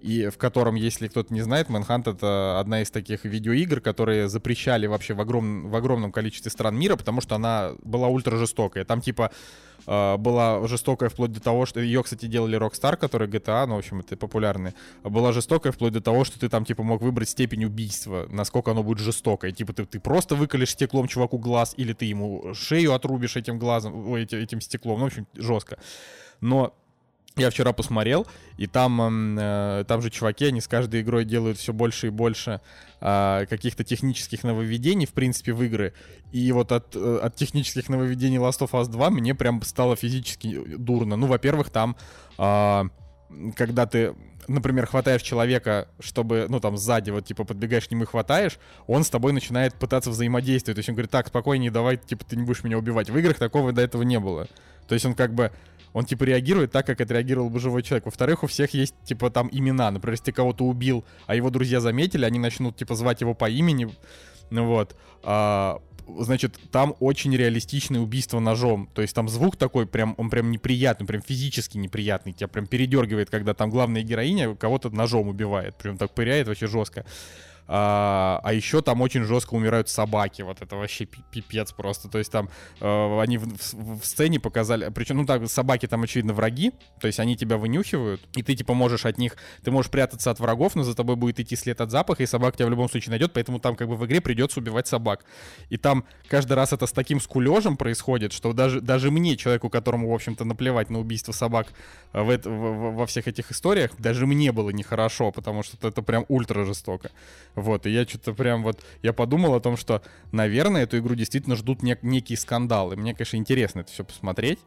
и 0.00 0.28
в 0.28 0.38
котором, 0.38 0.74
если 0.74 1.08
кто-то 1.08 1.32
не 1.32 1.42
знает, 1.42 1.68
Manhunt— 1.68 2.10
это 2.14 2.58
одна 2.58 2.82
из 2.82 2.90
таких 2.90 3.24
видеоигр, 3.24 3.80
которые 3.80 4.28
запрещали 4.28 4.86
вообще 4.86 5.14
в, 5.14 5.20
огром, 5.20 5.68
в 5.68 5.76
огромном 5.76 6.12
количестве 6.12 6.50
стран 6.50 6.76
мира, 6.76 6.96
потому 6.96 7.20
что 7.20 7.34
она 7.34 7.72
была 7.82 8.08
ультра 8.08 8.36
жестокая. 8.36 8.84
Там 8.84 9.00
типа 9.00 9.30
э, 9.86 10.16
была 10.16 10.66
жестокая 10.66 11.10
вплоть 11.10 11.32
до 11.32 11.40
того, 11.40 11.66
что... 11.66 11.80
Ее, 11.80 12.02
кстати, 12.02 12.26
делали 12.26 12.58
Rockstar, 12.58 12.96
который 12.96 13.28
GTA, 13.28 13.66
ну, 13.66 13.74
в 13.74 13.78
общем, 13.78 14.00
это 14.00 14.16
популярный. 14.16 14.72
Была 15.02 15.32
жестокая 15.32 15.72
вплоть 15.72 15.92
до 15.92 16.00
того, 16.00 16.24
что 16.24 16.40
ты 16.40 16.48
там, 16.48 16.64
типа, 16.64 16.82
мог 16.82 17.02
выбрать 17.02 17.28
степень 17.28 17.64
убийства, 17.64 18.26
насколько 18.30 18.70
оно 18.70 18.82
будет 18.82 18.98
жестокое. 18.98 19.52
Типа, 19.52 19.72
ты, 19.72 19.84
ты 19.84 20.00
просто 20.00 20.34
выколешь 20.34 20.70
стеклом 20.70 21.08
чуваку 21.08 21.38
глаз, 21.38 21.74
или 21.76 21.92
ты 21.92 22.06
ему 22.06 22.54
шею 22.54 22.94
отрубишь 22.94 23.36
этим 23.36 23.58
глазом, 23.58 24.10
ой, 24.10 24.24
этим 24.24 24.60
стеклом. 24.60 25.00
Ну, 25.00 25.04
в 25.04 25.08
общем, 25.08 25.26
жестко. 25.34 25.78
Но 26.40 26.74
я 27.36 27.50
вчера 27.50 27.72
посмотрел, 27.72 28.26
и 28.56 28.66
там, 28.66 29.38
э, 29.38 29.84
там 29.86 30.02
же 30.02 30.10
чуваки, 30.10 30.46
они 30.46 30.60
с 30.60 30.68
каждой 30.68 31.02
игрой 31.02 31.24
делают 31.24 31.58
все 31.58 31.72
больше 31.72 32.08
и 32.08 32.10
больше 32.10 32.60
э, 33.00 33.46
каких-то 33.48 33.84
технических 33.84 34.42
нововведений, 34.42 35.06
в 35.06 35.12
принципе, 35.12 35.52
в 35.52 35.62
игры. 35.62 35.94
И 36.32 36.50
вот 36.52 36.72
от, 36.72 36.94
э, 36.96 37.20
от 37.22 37.36
технических 37.36 37.88
нововведений 37.88 38.38
Last 38.38 38.60
of 38.60 38.70
Us 38.72 38.88
2 38.88 39.10
мне 39.10 39.34
прям 39.34 39.62
стало 39.62 39.96
физически 39.96 40.76
дурно. 40.76 41.16
Ну, 41.16 41.26
во-первых, 41.26 41.70
там, 41.70 41.96
э, 42.38 42.82
когда 43.56 43.86
ты 43.86 44.14
например, 44.48 44.86
хватаешь 44.86 45.22
человека, 45.22 45.86
чтобы, 46.00 46.46
ну, 46.48 46.58
там, 46.58 46.76
сзади, 46.76 47.10
вот, 47.10 47.24
типа, 47.24 47.44
подбегаешь 47.44 47.86
к 47.86 47.90
нему 47.92 48.02
и 48.02 48.06
хватаешь, 48.06 48.58
он 48.88 49.04
с 49.04 49.10
тобой 49.10 49.32
начинает 49.32 49.74
пытаться 49.74 50.10
взаимодействовать. 50.10 50.74
То 50.74 50.80
есть 50.80 50.88
он 50.88 50.96
говорит, 50.96 51.10
так, 51.10 51.28
спокойнее, 51.28 51.70
давай, 51.70 51.98
типа, 51.98 52.24
ты 52.24 52.34
не 52.34 52.42
будешь 52.42 52.64
меня 52.64 52.76
убивать. 52.76 53.10
В 53.10 53.16
играх 53.16 53.38
такого 53.38 53.72
до 53.72 53.82
этого 53.82 54.02
не 54.02 54.18
было. 54.18 54.48
То 54.88 54.94
есть 54.94 55.06
он 55.06 55.14
как 55.14 55.34
бы 55.34 55.52
он 55.92 56.04
типа 56.04 56.24
реагирует 56.24 56.72
так, 56.72 56.86
как 56.86 57.00
отреагировал 57.00 57.50
бы 57.50 57.58
живой 57.58 57.82
человек. 57.82 58.06
Во-вторых, 58.06 58.42
у 58.44 58.46
всех 58.46 58.74
есть 58.74 58.94
типа 59.04 59.30
там 59.30 59.48
имена. 59.50 59.90
Например, 59.90 60.12
если 60.12 60.26
ты 60.26 60.32
кого-то 60.32 60.64
убил, 60.64 61.04
а 61.26 61.34
его 61.34 61.50
друзья 61.50 61.80
заметили, 61.80 62.24
они 62.24 62.38
начнут 62.38 62.76
типа 62.76 62.94
звать 62.94 63.20
его 63.20 63.34
по 63.34 63.48
имени. 63.48 63.90
Ну 64.50 64.66
вот. 64.66 64.96
А, 65.22 65.80
значит, 66.18 66.58
там 66.70 66.94
очень 67.00 67.36
реалистичное 67.36 68.00
убийство 68.00 68.40
ножом. 68.40 68.88
То 68.94 69.02
есть 69.02 69.14
там 69.14 69.28
звук 69.28 69.56
такой, 69.56 69.86
прям, 69.86 70.14
он 70.18 70.30
прям 70.30 70.50
неприятный, 70.50 71.06
прям 71.06 71.22
физически 71.22 71.78
неприятный. 71.78 72.32
Тебя 72.32 72.48
прям 72.48 72.66
передергивает, 72.66 73.30
когда 73.30 73.54
там 73.54 73.70
главная 73.70 74.02
героиня 74.02 74.54
кого-то 74.54 74.90
ножом 74.90 75.28
убивает. 75.28 75.76
Прям 75.76 75.96
так 75.96 76.12
пыряет 76.12 76.48
вообще 76.48 76.66
жестко. 76.66 77.04
А, 77.72 78.40
а 78.42 78.52
еще 78.52 78.82
там 78.82 79.00
очень 79.00 79.22
жестко 79.22 79.54
умирают 79.54 79.88
собаки. 79.88 80.42
Вот 80.42 80.60
это 80.60 80.74
вообще 80.74 81.04
пипец 81.04 81.70
просто. 81.70 82.08
То 82.08 82.18
есть 82.18 82.32
там 82.32 82.48
э, 82.80 83.20
они 83.20 83.38
в, 83.38 83.44
в, 83.46 84.00
в 84.00 84.04
сцене 84.04 84.40
показали. 84.40 84.90
Причем, 84.92 85.18
ну 85.18 85.24
так, 85.24 85.48
собаки 85.48 85.86
там, 85.86 86.02
очевидно, 86.02 86.32
враги. 86.32 86.72
То 87.00 87.06
есть 87.06 87.20
они 87.20 87.36
тебя 87.36 87.58
вынюхивают. 87.58 88.20
И 88.34 88.42
ты, 88.42 88.56
типа, 88.56 88.74
можешь 88.74 89.06
от 89.06 89.18
них. 89.18 89.36
Ты 89.62 89.70
можешь 89.70 89.88
прятаться 89.88 90.32
от 90.32 90.40
врагов, 90.40 90.74
но 90.74 90.82
за 90.82 90.96
тобой 90.96 91.14
будет 91.14 91.38
идти 91.38 91.54
след 91.54 91.80
от 91.80 91.92
запаха, 91.92 92.24
и 92.24 92.26
собака 92.26 92.56
тебя 92.56 92.66
в 92.66 92.70
любом 92.70 92.88
случае 92.90 93.10
найдет. 93.10 93.32
Поэтому 93.34 93.60
там, 93.60 93.76
как 93.76 93.86
бы, 93.86 93.94
в 93.94 94.04
игре 94.04 94.20
придется 94.20 94.58
убивать 94.58 94.88
собак. 94.88 95.24
И 95.68 95.76
там 95.76 96.04
каждый 96.28 96.54
раз 96.54 96.72
это 96.72 96.88
с 96.88 96.92
таким 96.92 97.20
скулежем 97.20 97.76
происходит, 97.76 98.32
что 98.32 98.52
даже, 98.52 98.80
даже 98.80 99.12
мне, 99.12 99.36
человеку, 99.36 99.70
которому, 99.70 100.10
в 100.10 100.14
общем-то, 100.14 100.44
наплевать 100.44 100.90
на 100.90 100.98
убийство 100.98 101.30
собак 101.30 101.68
в, 102.12 102.30
это, 102.30 102.50
в, 102.50 102.96
во 102.96 103.06
всех 103.06 103.28
этих 103.28 103.52
историях, 103.52 103.92
даже 103.96 104.26
мне 104.26 104.50
было 104.50 104.70
нехорошо, 104.70 105.30
потому 105.30 105.62
что 105.62 105.86
это 105.86 106.02
прям 106.02 106.24
ультра 106.28 106.64
жестоко. 106.64 107.12
Вот, 107.60 107.86
и 107.86 107.90
я 107.90 108.04
что-то 108.04 108.32
прям 108.32 108.62
вот, 108.62 108.82
я 109.02 109.12
подумал 109.12 109.54
о 109.54 109.60
том, 109.60 109.76
что, 109.76 110.02
наверное, 110.32 110.82
эту 110.82 110.98
игру 110.98 111.14
действительно 111.14 111.56
ждут 111.56 111.82
нек- 111.82 112.00
некие 112.02 112.36
скандалы. 112.38 112.96
Мне, 112.96 113.14
конечно, 113.14 113.36
интересно 113.36 113.80
это 113.80 113.92
все 113.92 114.04
посмотреть. 114.04 114.58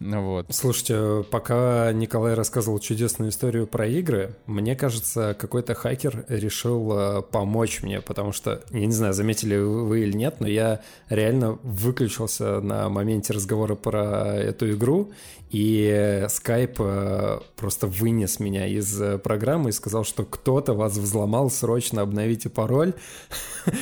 Вот. 0.00 0.46
Слушайте, 0.50 1.24
пока 1.30 1.92
Николай 1.92 2.34
рассказывал 2.34 2.78
чудесную 2.78 3.30
историю 3.30 3.66
про 3.66 3.86
игры, 3.86 4.34
мне 4.46 4.76
кажется, 4.76 5.36
какой-то 5.38 5.74
хакер 5.74 6.24
решил 6.28 6.92
э, 6.92 7.22
помочь 7.22 7.82
мне, 7.82 8.00
потому 8.00 8.32
что, 8.32 8.62
я 8.70 8.86
не 8.86 8.92
знаю, 8.92 9.14
заметили 9.14 9.56
вы 9.56 10.00
или 10.00 10.12
нет, 10.12 10.36
но 10.40 10.48
я 10.48 10.80
реально 11.08 11.58
выключился 11.62 12.60
на 12.60 12.88
моменте 12.88 13.32
разговора 13.32 13.74
про 13.74 14.34
эту 14.36 14.70
игру, 14.72 15.12
и 15.50 16.26
Skype 16.26 16.76
э, 16.78 17.40
просто 17.56 17.86
вынес 17.86 18.40
меня 18.40 18.66
из 18.66 19.00
э, 19.00 19.16
программы 19.16 19.70
и 19.70 19.72
сказал, 19.72 20.04
что 20.04 20.24
кто-то 20.24 20.74
вас 20.74 20.96
взломал, 20.96 21.50
срочно 21.50 22.02
обновите 22.02 22.50
пароль. 22.50 22.94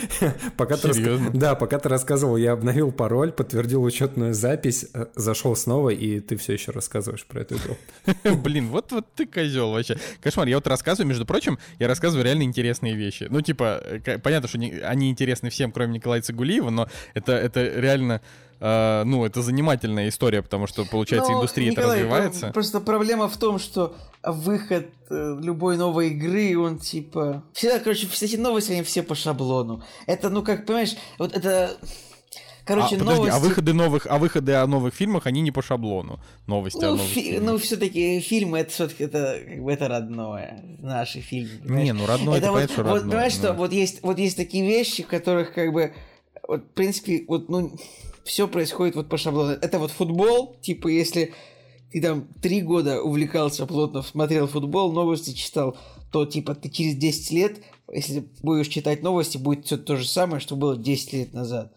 пока 0.57 0.77
ты. 0.77 0.92
Да, 1.33 1.55
пока 1.55 1.79
ты 1.79 1.88
рассказывал, 1.88 2.37
я 2.37 2.53
обновил 2.53 2.92
пароль, 2.92 3.33
подтвердил 3.33 3.83
учетную 3.83 4.35
запись, 4.35 4.87
зашел 5.14 5.57
снова, 5.57 5.88
и 5.88 6.03
и 6.04 6.20
ты 6.20 6.36
все 6.36 6.52
еще 6.52 6.70
рассказываешь 6.72 7.24
про 7.24 7.40
эту 7.40 7.56
игру. 7.56 7.76
Блин, 8.42 8.68
вот 8.68 8.92
вот 8.92 9.06
ты 9.14 9.26
козел 9.26 9.72
вообще. 9.72 9.98
Кошмар, 10.20 10.46
я 10.48 10.56
вот 10.56 10.66
рассказываю, 10.66 11.08
между 11.08 11.24
прочим, 11.24 11.58
я 11.78 11.88
рассказываю 11.88 12.24
реально 12.24 12.42
интересные 12.42 12.94
вещи. 12.94 13.26
Ну, 13.30 13.40
типа, 13.40 13.82
понятно, 14.22 14.48
что 14.48 14.58
они 14.58 15.10
интересны 15.10 15.50
всем, 15.50 15.72
кроме 15.72 15.94
Николая 15.94 16.22
Цигулиева, 16.22 16.70
но 16.70 16.88
это, 17.14 17.32
это 17.32 17.62
реально 17.62 18.20
Uh, 18.60 19.02
ну, 19.04 19.26
это 19.26 19.42
занимательная 19.42 20.08
история, 20.08 20.40
потому 20.40 20.66
что, 20.66 20.86
получается, 20.86 21.32
Но, 21.32 21.38
индустрия 21.38 21.72
Николай, 21.72 21.98
развивается. 21.98 22.50
Просто 22.52 22.80
проблема 22.80 23.28
в 23.28 23.36
том, 23.36 23.58
что 23.58 23.94
выход 24.22 24.86
э, 25.10 25.36
любой 25.42 25.76
новой 25.76 26.10
игры, 26.10 26.56
он 26.56 26.78
типа... 26.78 27.42
Всегда, 27.52 27.80
короче, 27.80 28.06
все 28.06 28.26
эти 28.26 28.36
новости, 28.36 28.72
они 28.72 28.82
все 28.82 29.02
по 29.02 29.14
шаблону. 29.14 29.82
Это, 30.06 30.30
ну, 30.30 30.42
как, 30.42 30.64
понимаешь, 30.64 30.94
вот 31.18 31.36
это 31.36 31.76
Короче, 32.64 32.96
а, 32.96 32.98
подожди, 32.98 33.20
новости... 33.20 33.37
а 33.37 33.38
выходы 33.38 33.72
новых, 33.72 34.07
а 34.09 34.18
выходы 34.18 34.55
о 34.55 34.66
новых 34.66 34.94
фильмах, 34.94 35.27
они 35.27 35.42
не 35.42 35.50
по 35.50 35.62
шаблону. 35.62 36.20
Новости 36.46 36.79
ну, 36.81 36.87
о 36.87 36.90
новых 36.92 37.03
фи- 37.03 37.22
фильмах. 37.22 37.53
Ну, 37.53 37.59
все-таки 37.59 38.20
фильмы 38.20 38.59
это 38.61 38.70
все-таки 38.70 39.05
это 39.05 39.40
как 39.46 39.62
бы 39.62 39.72
это 39.72 39.88
родное. 39.88 40.64
Наши 40.81 41.20
фильмы. 41.20 41.59
Понимаешь? 41.62 41.85
Не, 41.85 41.92
ну 41.92 42.07
родное 42.07 42.38
это, 42.38 42.46
это 42.46 42.53
вот, 42.53 42.57
понятно, 42.57 42.83
вот, 42.85 42.92
родное. 42.92 43.11
Понимаешь, 43.11 43.35
но... 43.35 43.38
что 43.38 43.53
вот 43.53 43.72
есть, 43.72 44.03
вот 44.03 44.18
есть 44.18 44.37
такие 44.37 44.66
вещи, 44.66 45.03
в 45.03 45.09
которых 45.09 45.53
как 45.53 45.72
бы 45.72 45.92
вот, 46.46 46.62
в 46.62 46.68
принципе, 46.74 47.24
вот, 47.29 47.48
ну, 47.48 47.72
все 48.24 48.48
происходит 48.48 48.96
вот 48.96 49.09
по 49.09 49.18
шаблону. 49.18 49.53
Это 49.53 49.79
вот 49.79 49.90
футбол, 49.90 50.57
типа, 50.61 50.88
если 50.88 51.35
ты 51.92 52.00
там 52.00 52.27
три 52.42 52.61
года 52.62 53.03
увлекался 53.03 53.66
плотно, 53.66 54.03
смотрел 54.03 54.46
футбол, 54.46 54.92
новости 54.92 55.33
читал, 55.33 55.77
то, 56.11 56.27
типа, 56.27 56.55
ты 56.55 56.68
через 56.68 56.96
10 56.96 57.31
лет, 57.33 57.59
если 57.92 58.24
будешь 58.42 58.68
читать 58.68 59.03
новости, 59.03 59.37
будет 59.37 59.66
все 59.66 59.77
то 59.77 59.96
же 59.96 60.07
самое, 60.09 60.40
что 60.40 60.57
было 60.57 60.77
10 60.77 61.12
лет 61.12 61.33
назад. 61.35 61.72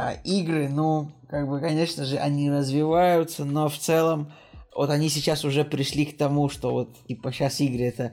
А 0.00 0.12
игры, 0.24 0.68
ну, 0.68 1.10
как 1.28 1.48
бы, 1.48 1.60
конечно 1.60 2.04
же, 2.04 2.16
они 2.16 2.50
развиваются, 2.50 3.44
но 3.44 3.68
в 3.68 3.76
целом 3.76 4.32
вот 4.74 4.90
они 4.90 5.08
сейчас 5.08 5.44
уже 5.44 5.64
пришли 5.64 6.06
к 6.06 6.16
тому, 6.16 6.48
что 6.48 6.70
вот, 6.70 6.96
типа, 7.06 7.32
сейчас 7.32 7.60
игры 7.60 7.84
это 7.84 8.12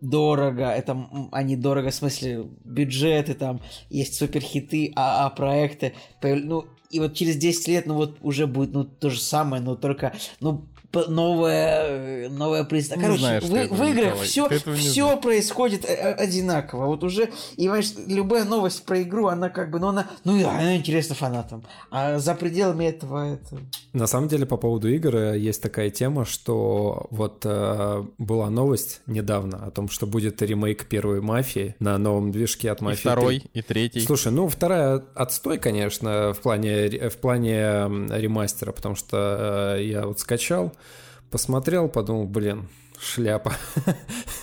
дорого, 0.00 0.70
это 0.70 1.08
они 1.32 1.56
дорого, 1.56 1.90
в 1.90 1.94
смысле, 1.94 2.46
бюджеты, 2.64 3.34
там, 3.34 3.60
есть 3.90 4.14
суперхиты, 4.14 4.92
АА 4.96 5.28
проекты, 5.30 5.94
ну, 6.22 6.66
и 6.90 7.00
вот 7.00 7.14
через 7.14 7.36
10 7.36 7.68
лет, 7.68 7.86
ну, 7.86 7.94
вот 7.94 8.18
уже 8.22 8.46
будет, 8.46 8.72
ну, 8.72 8.84
то 8.84 9.10
же 9.10 9.20
самое, 9.20 9.62
но 9.62 9.76
только, 9.76 10.14
ну, 10.40 10.66
новая, 10.94 12.28
новая 12.28 12.64
признак. 12.64 13.00
Короче, 13.00 13.20
знаешь, 13.20 13.42
в, 13.42 13.74
в 13.74 13.82
играх 13.84 14.20
все, 14.22 14.48
все 14.74 15.16
происходит 15.18 15.84
э, 15.84 15.94
э, 15.94 16.12
одинаково. 16.14 16.86
Вот 16.86 17.04
уже, 17.04 17.30
и 17.56 17.62
понимаешь, 17.62 17.92
любая 18.06 18.44
новость 18.44 18.84
про 18.84 19.02
игру, 19.02 19.26
она 19.26 19.50
как 19.50 19.70
бы, 19.70 19.78
ну 19.78 19.88
она, 19.88 20.08
ну 20.24 20.38
она 20.48 20.76
интересна 20.76 21.14
фанатам. 21.14 21.64
А 21.90 22.18
за 22.18 22.34
пределами 22.34 22.86
этого 22.86 23.34
это... 23.34 23.58
На 23.92 24.06
самом 24.06 24.28
деле, 24.28 24.46
по 24.46 24.56
поводу 24.56 24.88
игр 24.88 25.14
э, 25.16 25.38
есть 25.38 25.62
такая 25.62 25.90
тема, 25.90 26.24
что 26.24 27.06
вот 27.10 27.42
э, 27.44 28.04
была 28.18 28.50
новость 28.50 29.00
недавно 29.06 29.66
о 29.66 29.70
том, 29.70 29.88
что 29.88 30.06
будет 30.06 30.40
ремейк 30.42 30.86
первой 30.86 31.20
мафии 31.20 31.74
на 31.80 31.98
новом 31.98 32.32
движке 32.32 32.70
от 32.70 32.80
мафии. 32.80 32.98
И 32.98 33.00
второй, 33.00 33.40
3. 33.40 33.50
и 33.52 33.62
третий. 33.62 34.00
Слушай, 34.00 34.32
ну 34.32 34.48
вторая 34.48 35.04
отстой, 35.14 35.58
конечно, 35.58 36.32
в 36.32 36.40
плане, 36.40 37.08
в 37.10 37.16
плане 37.18 37.88
ремастера, 38.10 38.72
потому 38.72 38.94
что 38.94 39.76
э, 39.76 39.84
я 39.84 40.06
вот 40.06 40.20
скачал, 40.20 40.72
посмотрел, 41.30 41.88
подумал, 41.88 42.26
блин, 42.26 42.68
шляпа. 43.00 43.54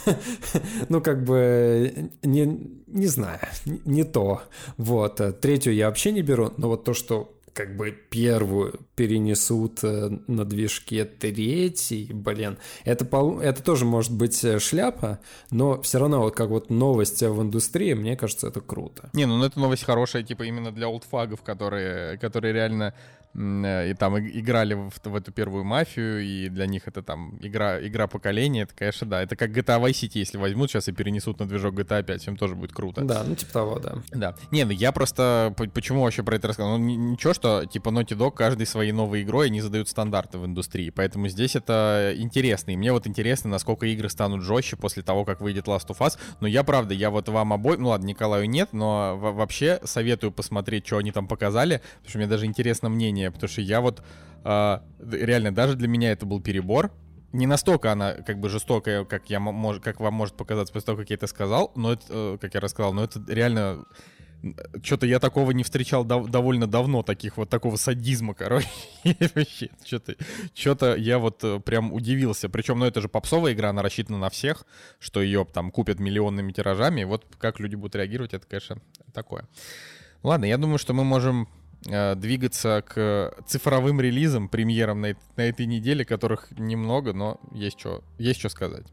ну, 0.89 1.02
как 1.02 1.24
бы, 1.24 2.12
не, 2.24 2.82
не 2.88 3.08
знаю, 3.08 3.39
не 3.65 4.04
то. 4.04 4.41
Вот, 4.78 5.21
третью 5.41 5.74
я 5.74 5.88
вообще 5.88 6.12
не 6.12 6.21
беру, 6.21 6.52
но 6.58 6.69
вот 6.69 6.84
то, 6.84 6.93
что 6.93 7.32
как 7.56 7.78
бы 7.78 7.91
первую 7.91 8.82
перенесут 8.95 9.82
э, 9.82 10.10
на 10.28 10.43
движке 10.43 11.06
третий, 11.06 12.12
блин, 12.12 12.58
это, 12.84 13.06
это 13.41 13.63
тоже 13.63 13.86
может 13.86 14.12
быть 14.12 14.43
э, 14.43 14.60
шляпа, 14.60 15.19
но 15.52 15.82
все 15.82 16.00
равно 16.00 16.19
вот 16.19 16.36
как 16.36 16.50
вот 16.50 16.69
новость 16.69 17.21
в 17.21 17.41
индустрии, 17.41 17.93
мне 17.93 18.17
кажется, 18.17 18.48
это 18.48 18.60
круто. 18.60 19.10
Не, 19.13 19.26
ну, 19.26 19.38
ну 19.38 19.45
это 19.45 19.58
новость 19.58 19.86
хорошая, 19.86 20.24
типа 20.24 20.43
именно 20.43 20.74
для 20.74 20.89
олдфагов, 20.89 21.43
которые, 21.43 22.17
которые 22.17 22.54
реально 22.54 22.93
Э, 22.93 23.25
и 23.36 23.93
там 24.00 24.17
играли 24.17 24.76
в, 24.76 24.93
в 25.04 25.15
эту 25.15 25.34
первую 25.34 25.65
мафию, 25.65 26.24
и 26.24 26.48
для 26.48 26.67
них 26.67 26.88
это 26.88 27.04
там 27.04 27.38
игра, 27.41 27.86
игра 27.86 28.08
поколения, 28.08 28.62
это, 28.62 28.74
конечно, 28.74 29.08
да. 29.08 29.21
Это 29.21 29.36
как 29.36 29.52
GTA 29.52 29.82
Vice 29.82 29.91
City, 29.91 30.19
если 30.19 30.38
возьмут 30.38 30.71
сейчас 30.71 30.88
и 30.88 30.93
перенесут 30.93 31.39
на 31.39 31.48
движок 31.48 31.76
GTA 31.76 32.04
5, 32.04 32.28
им 32.28 32.38
тоже 32.38 32.56
будет 32.56 32.71
круто. 32.71 33.02
Да, 33.02 33.24
ну 33.26 33.36
типа 33.36 33.52
того, 33.52 33.80
да. 33.80 33.98
Да. 34.12 34.36
Не, 34.52 34.63
ну 34.63 34.71
я 34.71 34.93
просто, 34.93 35.54
почему 35.74 36.04
вообще 36.04 36.24
про 36.24 36.38
это 36.38 36.48
рассказал? 36.48 36.78
Ну 36.78 36.86
ничего, 36.86 37.34
что 37.34 37.65
типа 37.65 37.89
Naughty 37.89 38.17
Dog 38.17 38.32
каждой 38.32 38.65
своей 38.67 38.93
новой 38.93 39.24
игрой 39.24 39.48
они 39.48 39.60
задают 39.60 39.89
стандарты 39.89 40.38
в 40.38 40.45
индустрии, 40.45 40.89
поэтому 40.89 41.28
здесь 41.28 41.58
это 41.58 42.13
интересно. 42.15 42.71
И 42.71 42.78
мне 42.78 42.93
вот 42.93 43.06
интересно, 43.06 43.50
насколько 43.50 43.86
игры 43.86 44.10
станут 44.10 44.43
жестче 44.43 44.78
после 44.78 45.04
того, 45.04 45.26
как 45.26 45.41
выйдет 45.41 45.65
Last 45.65 45.88
of 45.88 45.98
Us. 46.00 46.17
Но 46.39 46.48
я, 46.48 46.63
правда, 46.63 46.93
я 46.93 47.10
вот 47.10 47.28
вам 47.28 47.52
обоим, 47.52 47.82
ну 47.82 47.89
ладно, 47.89 48.06
Николаю 48.06 48.50
нет, 48.50 48.69
но 48.71 49.17
вообще 49.17 49.82
советую 49.84 50.32
посмотреть, 50.32 50.88
что 50.88 50.98
они 50.98 51.12
там 51.12 51.28
показали, 51.28 51.82
потому 51.98 52.10
что 52.10 52.17
мне 52.19 52.28
даже 52.28 52.45
интересно 52.45 52.88
мнение 52.88 53.25
мнение, 53.26 53.32
потому 53.32 53.50
что 53.50 53.62
я 53.62 53.82
вот 53.82 54.04
э, 54.44 54.80
реально 55.00 55.54
даже 55.54 55.76
для 55.76 55.88
меня 55.88 56.12
это 56.12 56.26
был 56.26 56.42
перебор. 56.42 56.92
Не 57.34 57.48
настолько 57.48 57.92
она 57.92 58.14
как 58.14 58.40
бы 58.40 58.50
жестокая, 58.50 59.04
как 59.04 59.30
я 59.30 59.40
мож, 59.40 59.80
как 59.82 60.00
вам 60.00 60.14
может 60.14 60.36
показаться 60.36 60.74
после 60.74 60.86
того, 60.86 61.00
как 61.00 61.10
я 61.10 61.16
это 61.16 61.28
сказал, 61.28 61.72
но 61.76 61.94
это, 61.94 62.06
э, 62.10 62.38
как 62.40 62.54
я 62.54 62.60
рассказал, 62.60 62.94
но 62.94 63.04
это 63.04 63.22
реально 63.28 63.86
что-то 64.84 65.08
я 65.08 65.20
такого 65.20 65.52
не 65.52 65.64
встречал 65.64 66.06
дов- 66.06 66.30
довольно 66.30 66.68
давно, 66.68 67.02
таких 67.02 67.38
вот 67.38 67.50
такого 67.50 67.78
садизма, 67.78 68.36
короче. 68.36 68.68
Что-то, 69.84 70.16
что-то 70.54 70.96
я 70.96 71.18
вот 71.18 71.44
э, 71.44 71.60
прям 71.60 71.92
удивился. 71.92 72.48
Причем, 72.48 72.78
ну 72.78 72.86
это 72.86 73.02
же 73.02 73.10
попсовая 73.10 73.54
игра, 73.54 73.70
она 73.70 73.82
рассчитана 73.82 74.20
на 74.20 74.30
всех, 74.30 74.66
что 75.00 75.22
ее 75.22 75.48
там 75.52 75.72
купят 75.72 76.00
миллионными 76.00 76.52
тиражами. 76.52 77.06
Вот 77.06 77.26
как 77.40 77.60
люди 77.60 77.76
будут 77.76 77.96
реагировать, 77.96 78.36
это, 78.36 78.46
конечно, 78.46 78.78
такое. 79.14 79.48
Ладно, 80.22 80.46
я 80.46 80.58
думаю, 80.58 80.78
что 80.78 80.94
мы 80.94 81.04
можем 81.04 81.48
двигаться 81.86 82.84
к 82.88 83.36
цифровым 83.48 84.02
релизам, 84.02 84.50
премьерам 84.50 85.02
на, 85.02 85.15
на 85.36 85.41
этой 85.41 85.65
неделе, 85.65 86.04
которых 86.04 86.52
немного, 86.52 87.13
но 87.13 87.39
есть 87.52 87.80
что, 87.80 88.04
есть 88.17 88.39
что 88.39 88.50
сказать. 88.50 88.88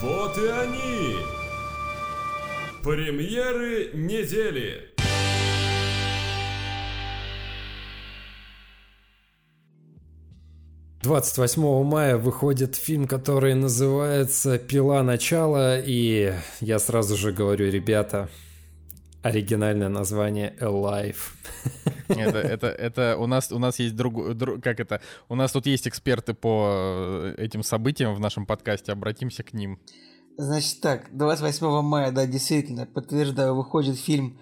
Вот 0.00 0.36
и 0.38 0.46
они! 0.46 1.16
Премьеры 2.82 3.90
недели! 3.94 4.92
Двадцать 11.02 11.38
восьмого 11.38 11.82
мая 11.82 12.16
выходит 12.16 12.76
фильм, 12.76 13.08
который 13.08 13.54
называется 13.54 14.56
«Пила 14.58 15.02
начала», 15.02 15.80
и 15.80 16.32
я 16.60 16.78
сразу 16.78 17.16
же 17.16 17.32
говорю, 17.32 17.70
ребята, 17.70 18.28
оригинальное 19.22 19.88
название 19.88 20.54
Alive. 20.60 21.16
Это, 22.08 22.38
это, 22.38 22.66
это 22.66 23.16
у 23.18 23.26
нас 23.26 23.50
у 23.52 23.58
нас 23.58 23.78
есть 23.78 23.96
друг, 23.96 24.34
друг, 24.34 24.62
как 24.62 24.80
это, 24.80 25.00
у 25.30 25.34
нас 25.34 25.52
тут 25.52 25.64
есть 25.64 25.88
эксперты 25.88 26.34
по 26.34 26.68
э, 26.68 27.34
этим 27.38 27.62
событиям 27.62 28.14
в 28.14 28.20
нашем 28.20 28.44
подкасте, 28.44 28.92
обратимся 28.92 29.42
к 29.42 29.54
ним. 29.54 29.78
Значит 30.36 30.82
так, 30.82 31.16
28 31.16 31.80
мая, 31.80 32.12
да, 32.12 32.26
действительно, 32.26 32.84
подтверждаю, 32.84 33.54
выходит 33.54 33.98
фильм 33.98 34.38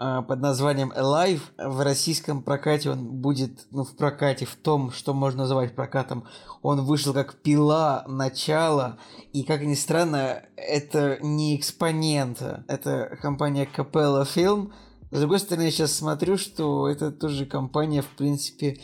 под 0.00 0.40
названием 0.40 0.92
Alive. 0.96 1.42
В 1.58 1.82
российском 1.82 2.42
прокате 2.42 2.90
он 2.90 3.04
будет, 3.20 3.66
ну, 3.70 3.84
в 3.84 3.94
прокате, 3.94 4.46
в 4.46 4.56
том, 4.56 4.90
что 4.92 5.12
можно 5.12 5.42
называть 5.42 5.74
прокатом, 5.74 6.24
он 6.62 6.80
вышел 6.86 7.12
как 7.12 7.34
пила 7.34 8.04
начало. 8.08 8.98
И, 9.34 9.42
как 9.42 9.62
ни 9.62 9.74
странно, 9.74 10.42
это 10.56 11.18
не 11.20 11.54
экспонента. 11.56 12.64
Это 12.66 13.18
компания 13.20 13.68
Capella 13.76 14.26
Film. 14.26 14.72
С 15.10 15.18
другой 15.18 15.38
стороны, 15.38 15.64
я 15.64 15.70
сейчас 15.70 15.92
смотрю, 15.92 16.38
что 16.38 16.88
это 16.88 17.10
тоже 17.10 17.44
компания, 17.44 18.00
в 18.00 18.08
принципе, 18.08 18.80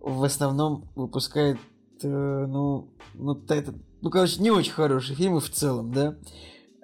в 0.00 0.24
основном 0.24 0.88
выпускает, 0.94 1.58
э, 2.02 2.08
ну, 2.08 2.94
ну, 3.14 3.44
это, 3.48 3.74
ну, 4.00 4.10
короче, 4.10 4.40
не 4.40 4.50
очень 4.50 4.72
хорошие 4.72 5.16
фильмы 5.16 5.40
в 5.40 5.50
целом, 5.50 5.92
да. 5.92 6.16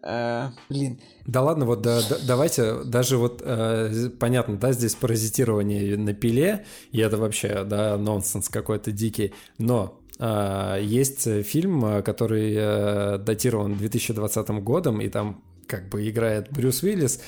Э, 0.02 0.48
блин. 0.68 0.98
Да 1.26 1.42
ладно, 1.42 1.64
вот 1.64 1.82
да, 1.82 2.00
да, 2.08 2.16
давайте, 2.26 2.82
даже 2.84 3.16
вот 3.16 3.40
э, 3.44 4.10
понятно, 4.18 4.56
да, 4.56 4.72
здесь 4.72 4.94
паразитирование 4.94 5.96
на 5.96 6.12
пиле, 6.12 6.64
и 6.90 7.00
это 7.00 7.16
вообще, 7.16 7.64
да, 7.64 7.96
нонсенс 7.96 8.48
какой-то 8.48 8.90
дикий, 8.90 9.32
но 9.58 10.00
э, 10.18 10.78
есть 10.82 11.42
фильм, 11.44 11.84
э, 11.84 12.02
который 12.02 12.54
э, 12.56 13.18
датирован 13.18 13.76
2020 13.76 14.48
годом, 14.64 15.00
и 15.00 15.08
там 15.08 15.42
как 15.68 15.88
бы 15.88 16.08
играет 16.08 16.50
Брюс 16.50 16.82
Уиллис, 16.82 17.20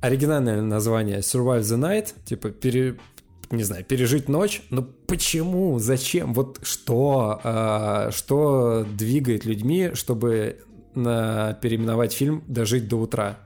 оригинальное 0.00 0.62
название 0.62 1.18
Survive 1.18 1.62
the 1.62 1.78
Night, 1.78 2.14
типа 2.24 2.50
пере, 2.50 2.96
не 3.50 3.64
знаю, 3.64 3.84
пережить 3.84 4.28
ночь, 4.28 4.62
но 4.70 4.86
почему, 5.08 5.80
зачем, 5.80 6.32
вот 6.32 6.60
что, 6.62 7.40
э, 7.42 8.10
что 8.12 8.86
двигает 8.96 9.44
людьми, 9.44 9.90
чтобы 9.94 10.58
переименовать 11.04 12.12
фильм 12.12 12.44
«Дожить 12.46 12.88
до 12.88 12.96
утра». 12.96 13.38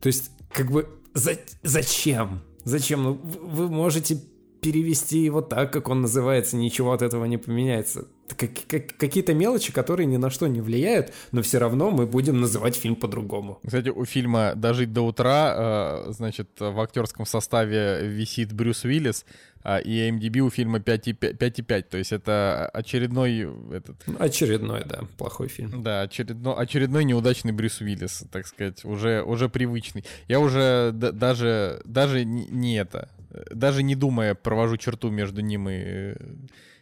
То 0.00 0.06
есть, 0.06 0.30
как 0.52 0.70
бы, 0.70 0.88
за, 1.14 1.32
зачем? 1.62 2.40
Зачем? 2.64 3.02
Ну, 3.02 3.20
вы 3.22 3.68
можете 3.68 4.18
перевести 4.60 5.20
его 5.20 5.40
так, 5.40 5.72
как 5.72 5.88
он 5.88 6.02
называется, 6.02 6.56
ничего 6.56 6.92
от 6.92 7.02
этого 7.02 7.24
не 7.24 7.38
поменяется. 7.38 8.08
Как, 8.36 8.50
как, 8.68 8.96
какие-то 8.96 9.34
мелочи, 9.34 9.72
которые 9.72 10.06
ни 10.06 10.16
на 10.16 10.30
что 10.30 10.46
не 10.46 10.60
влияют, 10.60 11.12
но 11.32 11.42
все 11.42 11.58
равно 11.58 11.90
мы 11.90 12.06
будем 12.06 12.40
называть 12.40 12.76
фильм 12.76 12.94
по-другому. 12.94 13.58
Кстати, 13.64 13.88
у 13.88 14.04
фильма 14.04 14.52
«Дожить 14.54 14.92
до 14.92 15.02
утра», 15.02 16.04
э, 16.08 16.12
значит, 16.12 16.48
в 16.58 16.80
актерском 16.80 17.26
составе 17.26 18.06
висит 18.06 18.52
Брюс 18.52 18.84
Уиллис, 18.84 19.24
и 19.62 20.10
MDB 20.10 20.38
у 20.40 20.50
фильма 20.50 20.78
5,5, 20.78 21.82
то 21.82 21.98
есть 21.98 22.12
это 22.12 22.66
очередной 22.72 23.48
этот... 23.72 23.96
Очередной, 24.18 24.84
да, 24.86 25.00
плохой 25.18 25.48
фильм. 25.48 25.82
Да, 25.82 26.02
очередной, 26.02 26.54
очередной 26.54 27.04
неудачный 27.04 27.52
Брюс 27.52 27.80
Уиллис, 27.80 28.24
так 28.32 28.46
сказать, 28.46 28.84
уже, 28.84 29.22
уже 29.22 29.48
привычный. 29.48 30.04
Я 30.28 30.40
уже 30.40 30.92
даже, 30.92 31.82
даже 31.84 32.24
не 32.24 32.76
это, 32.76 33.10
даже 33.50 33.82
не 33.82 33.94
думая, 33.94 34.34
провожу 34.34 34.76
черту 34.76 35.10
между 35.10 35.42
ним 35.42 35.68
и 35.68 35.74
э, 35.74 36.16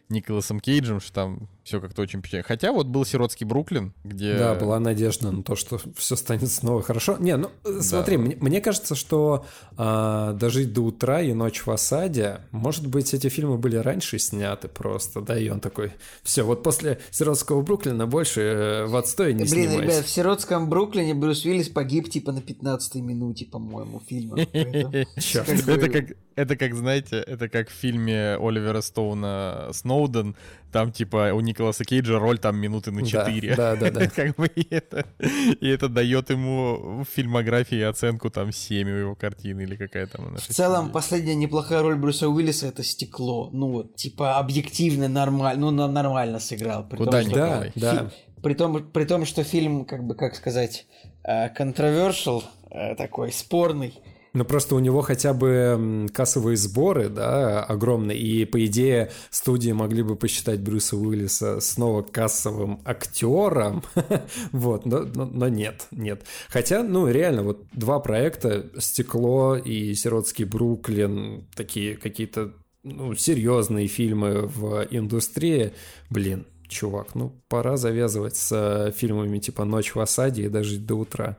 Николасом 0.09 0.59
Кейджем, 0.59 0.99
что 0.99 1.13
там 1.13 1.49
все 1.69 1.79
как-то 1.79 2.01
очень 2.01 2.23
печально. 2.23 2.43
Хотя 2.43 2.71
вот 2.71 2.87
был 2.87 3.05
сиротский 3.05 3.45
Бруклин, 3.45 3.93
где... 4.03 4.35
Да, 4.35 4.55
была 4.55 4.79
надежда 4.79 5.29
на 5.29 5.43
то, 5.43 5.55
что 5.55 5.79
все 5.95 6.15
станет 6.15 6.49
снова 6.51 6.81
хорошо. 6.81 7.17
Не, 7.19 7.37
ну 7.37 7.51
э, 7.63 7.81
смотри, 7.81 8.17
да. 8.17 8.23
мне, 8.23 8.37
мне 8.39 8.59
кажется, 8.59 8.95
что 8.95 9.45
э, 9.77 10.33
«Дожить 10.33 10.73
до 10.73 10.81
утра» 10.81 11.21
и 11.21 11.31
«Ночь 11.33 11.63
в 11.63 11.69
осаде», 11.69 12.39
может 12.49 12.87
быть, 12.87 13.13
эти 13.13 13.29
фильмы 13.29 13.59
были 13.59 13.75
раньше 13.75 14.17
сняты 14.17 14.67
просто, 14.67 15.21
да, 15.21 15.37
и 15.37 15.47
он 15.49 15.59
такой, 15.59 15.91
все, 16.23 16.41
вот 16.41 16.63
после 16.63 16.99
«Сиротского 17.11 17.61
Бруклина» 17.61 18.07
больше 18.07 18.41
э, 18.41 18.85
в 18.87 18.95
отстой 18.95 19.35
не 19.35 19.43
Блин, 19.43 19.69
снимайся. 19.69 19.81
ребят, 19.81 20.05
в 20.05 20.09
«Сиротском 20.09 20.69
Бруклине» 20.71 21.13
Брюс 21.13 21.45
Уиллис 21.45 21.69
погиб 21.69 22.09
типа 22.09 22.31
на 22.31 22.39
15-й 22.39 23.01
минуте, 23.01 23.45
по-моему, 23.45 24.01
фильма. 24.07 24.39
Это 24.53 25.89
как 25.89 26.17
это 26.39 26.55
как, 26.55 26.73
знаете, 26.73 27.17
это 27.17 27.49
как 27.49 27.67
в 27.67 27.73
фильме 27.73 28.37
Оливера 28.39 28.79
Стоуна 28.79 29.71
«Сноуден», 29.73 30.37
там 30.71 30.91
типа 30.91 31.31
у 31.33 31.41
Николаса 31.41 31.83
Кейджа 31.83 32.19
роль 32.19 32.37
там 32.37 32.57
минуты 32.57 32.91
на 32.91 33.05
4. 33.05 33.55
Да, 33.55 33.75
да, 33.75 33.91
да. 33.91 34.07
как 34.15 34.35
бы 34.35 34.47
и 34.47 34.67
это, 34.69 35.05
и 35.19 35.67
это 35.67 35.89
дает 35.89 36.29
ему 36.29 37.03
в 37.03 37.05
фильмографии 37.05 37.81
оценку 37.81 38.29
там 38.29 38.51
7 38.51 38.87
у 38.87 38.91
его 38.91 39.15
картины 39.15 39.61
или 39.61 39.75
какая 39.75 40.07
там 40.07 40.27
она. 40.27 40.37
В 40.37 40.47
целом, 40.47 40.91
последняя 40.91 41.35
неплохая 41.35 41.81
роль 41.81 41.95
Брюса 41.95 42.29
Уиллиса 42.29 42.67
это 42.67 42.83
стекло. 42.83 43.49
Ну 43.51 43.71
вот, 43.71 43.95
типа 43.95 44.37
объективно 44.37 45.07
нормально, 45.07 45.71
ну 45.71 45.87
нормально 45.87 46.39
сыграл. 46.39 46.87
При 46.87 46.97
Куда 46.97 47.21
том, 47.21 47.31
да, 47.31 47.65
да. 47.75 48.11
При 48.41 48.53
том, 48.53 48.89
при 48.91 49.05
том, 49.05 49.25
что 49.25 49.43
фильм, 49.43 49.85
как 49.85 50.05
бы, 50.05 50.15
как 50.15 50.35
сказать, 50.35 50.85
controversial, 51.27 52.43
э, 52.71 52.95
такой 52.95 53.31
спорный, 53.31 53.93
ну, 54.33 54.45
просто 54.45 54.75
у 54.75 54.79
него 54.79 55.01
хотя 55.01 55.33
бы 55.33 56.07
кассовые 56.13 56.55
сборы, 56.55 57.09
да, 57.09 57.63
огромные, 57.63 58.17
и, 58.17 58.45
по 58.45 58.63
идее, 58.65 59.11
студии 59.31 59.71
могли 59.71 60.03
бы 60.03 60.15
посчитать 60.15 60.59
Брюса 60.59 60.97
Уиллиса 60.97 61.59
снова 61.59 62.03
кассовым 62.03 62.81
актером, 62.85 63.83
вот, 64.51 64.85
но, 64.85 64.99
но, 64.99 65.25
но 65.25 65.47
нет, 65.47 65.87
нет. 65.91 66.23
Хотя, 66.49 66.83
ну, 66.83 67.07
реально, 67.07 67.43
вот 67.43 67.63
два 67.73 67.99
проекта, 67.99 68.69
«Стекло» 68.77 69.55
и 69.55 69.93
«Сиротский 69.95 70.45
Бруклин», 70.45 71.47
такие 71.55 71.95
какие-то, 71.95 72.53
ну, 72.83 73.15
серьезные 73.15 73.87
фильмы 73.87 74.47
в 74.47 74.87
индустрии, 74.91 75.73
блин, 76.09 76.45
чувак, 76.67 77.15
ну, 77.15 77.33
пора 77.49 77.77
завязывать 77.77 78.35
с 78.35 78.93
фильмами 78.95 79.39
типа 79.39 79.65
«Ночь 79.65 79.95
в 79.95 79.99
осаде» 79.99 80.43
и 80.43 80.49
даже 80.49 80.77
до 80.77 80.95
утра. 80.95 81.37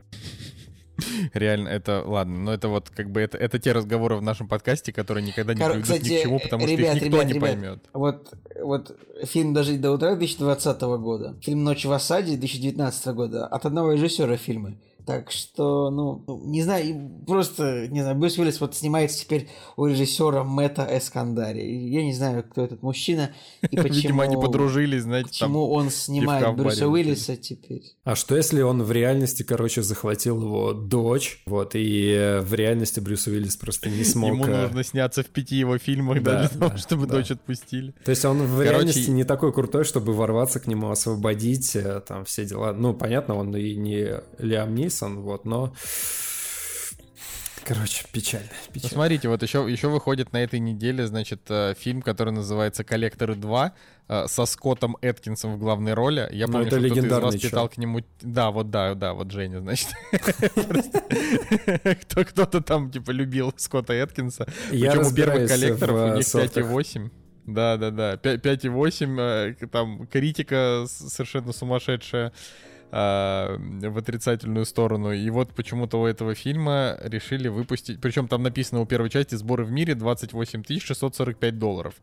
Реально, 1.33 1.69
это 1.69 2.03
ладно, 2.05 2.37
но 2.39 2.53
это 2.53 2.67
вот 2.67 2.89
как 2.89 3.11
бы 3.11 3.21
это, 3.21 3.37
это 3.37 3.59
те 3.59 3.71
разговоры 3.71 4.17
в 4.17 4.21
нашем 4.21 4.47
подкасте, 4.47 4.93
которые 4.93 5.25
никогда 5.25 5.53
не 5.53 5.59
Кор- 5.59 5.71
приведут 5.71 5.95
кстати, 5.95 6.11
ни 6.11 6.17
к 6.17 6.21
чему, 6.21 6.39
потому 6.39 6.65
ребят, 6.65 6.79
что 6.79 6.97
их 6.97 7.01
никто 7.03 7.17
ребят, 7.17 7.27
не 7.27 7.33
ребят, 7.33 7.49
поймет. 7.49 7.79
Вот, 7.93 8.33
вот 8.61 8.97
фильм 9.25 9.53
«Дожить 9.53 9.81
до 9.81 9.91
утра» 9.91 10.15
2020 10.15 10.81
года, 10.81 11.35
фильм 11.41 11.63
«Ночь 11.63 11.85
в 11.85 11.91
осаде» 11.91 12.37
2019 12.37 13.07
года 13.07 13.47
от 13.47 13.65
одного 13.65 13.93
режиссера 13.93 14.37
фильмы. 14.37 14.77
Так 15.05 15.31
что, 15.31 15.89
ну, 15.89 16.23
не 16.45 16.61
знаю, 16.61 17.23
просто, 17.25 17.87
не 17.87 18.01
знаю, 18.01 18.15
Брюс 18.17 18.37
Уиллис 18.37 18.61
вот 18.61 18.75
снимается 18.75 19.19
теперь 19.19 19.49
у 19.75 19.85
режиссера 19.85 20.43
Мэтта 20.43 20.87
Эскандари. 20.91 21.61
Я 21.61 22.03
не 22.03 22.13
знаю, 22.13 22.43
кто 22.43 22.63
этот 22.63 22.81
мужчина 22.81 23.31
и 23.61 23.75
почему... 23.77 23.93
Видимо, 24.01 24.23
они 24.23 24.35
подружились, 24.35 25.03
знаете, 25.03 25.29
Почему 25.29 25.71
он 25.71 25.89
снимает 25.89 26.55
Брюса 26.55 26.87
Уиллиса 26.87 27.35
теперь. 27.37 27.83
А 28.03 28.15
что, 28.15 28.35
если 28.35 28.61
он 28.61 28.83
в 28.83 28.91
реальности, 28.91 29.43
короче, 29.43 29.81
захватил 29.83 30.41
его 30.41 30.73
дочь, 30.73 31.41
вот, 31.45 31.71
и 31.75 32.39
в 32.41 32.53
реальности 32.53 32.99
Брюс 32.99 33.27
Уиллис 33.27 33.57
просто 33.57 33.89
не 33.89 34.03
смог... 34.03 34.31
Ему 34.33 34.45
э, 34.45 34.63
нужно 34.63 34.83
сняться 34.83 35.23
в 35.23 35.27
пяти 35.27 35.55
его 35.55 35.77
фильмах, 35.77 36.21
да, 36.23 36.47
для 36.47 36.59
того, 36.59 36.77
чтобы 36.77 37.07
дочь 37.07 37.31
отпустили. 37.31 37.93
То 38.03 38.11
есть 38.11 38.25
он 38.25 38.43
в 38.43 38.61
реальности 38.61 39.09
не 39.09 39.23
такой 39.23 39.53
крутой, 39.53 39.83
чтобы 39.83 40.13
ворваться 40.13 40.59
к 40.59 40.67
нему, 40.67 40.89
освободить, 40.89 41.75
э, 41.75 42.01
там, 42.07 42.25
все 42.25 42.45
дела. 42.45 42.73
Ну, 42.73 42.93
понятно, 42.93 43.35
он 43.35 43.55
и 43.55 43.75
не 43.75 44.21
Лиам 44.37 44.73
Нисон, 45.01 45.21
вот, 45.21 45.45
но... 45.45 45.73
Короче, 47.63 48.05
печально. 48.11 48.49
печально. 48.73 48.81
Ну, 48.83 48.89
смотрите, 48.89 49.29
вот 49.29 49.43
еще, 49.43 49.67
еще 49.69 49.87
выходит 49.87 50.33
на 50.33 50.43
этой 50.43 50.59
неделе, 50.59 51.05
значит, 51.05 51.41
э, 51.49 51.75
фильм, 51.77 52.01
который 52.01 52.33
называется 52.33 52.83
«Коллекторы 52.83 53.35
2», 53.35 53.71
э, 54.07 54.27
со 54.27 54.45
Скоттом 54.45 54.97
Эткинсом 55.01 55.53
в 55.53 55.59
главной 55.59 55.93
роли. 55.93 56.27
Я 56.31 56.47
ну, 56.47 56.53
помню, 56.53 56.67
это 56.67 56.79
что 56.79 56.89
кто-то 56.89 57.05
из 57.05 57.21
вас 57.21 57.35
питал 57.35 57.69
к 57.69 57.77
нему... 57.77 57.99
Да, 58.21 58.49
вот 58.49 58.71
да, 58.71 58.95
да, 58.95 59.13
вот 59.13 59.31
Женя, 59.31 59.59
значит. 59.59 59.89
Кто-то 62.31 62.61
там, 62.61 62.89
типа, 62.89 63.11
любил 63.11 63.53
Скотта 63.55 63.93
Эткинса. 63.93 64.47
Причем 64.71 65.05
у 65.05 65.13
первых 65.13 65.47
коллекторов 65.47 66.13
у 66.13 66.17
них 66.17 66.25
5,8. 66.25 67.11
Да, 67.45 67.77
да, 67.77 67.91
да. 67.91 68.15
5,8, 68.15 69.67
там 69.67 70.07
критика 70.07 70.85
совершенно 70.87 71.53
сумасшедшая. 71.53 72.33
А, 72.93 73.57
в 73.57 73.97
отрицательную 73.97 74.65
сторону. 74.65 75.13
И 75.13 75.29
вот 75.29 75.53
почему-то 75.53 76.01
у 76.01 76.05
этого 76.05 76.35
фильма 76.35 76.97
решили 77.01 77.47
выпустить... 77.47 78.01
Причем 78.01 78.27
там 78.27 78.43
написано 78.43 78.81
у 78.81 78.85
первой 78.85 79.09
части 79.09 79.35
сборы 79.35 79.63
в 79.63 79.71
мире 79.71 79.95
28 79.95 80.79
645 80.79 81.57
долларов. 81.57 81.93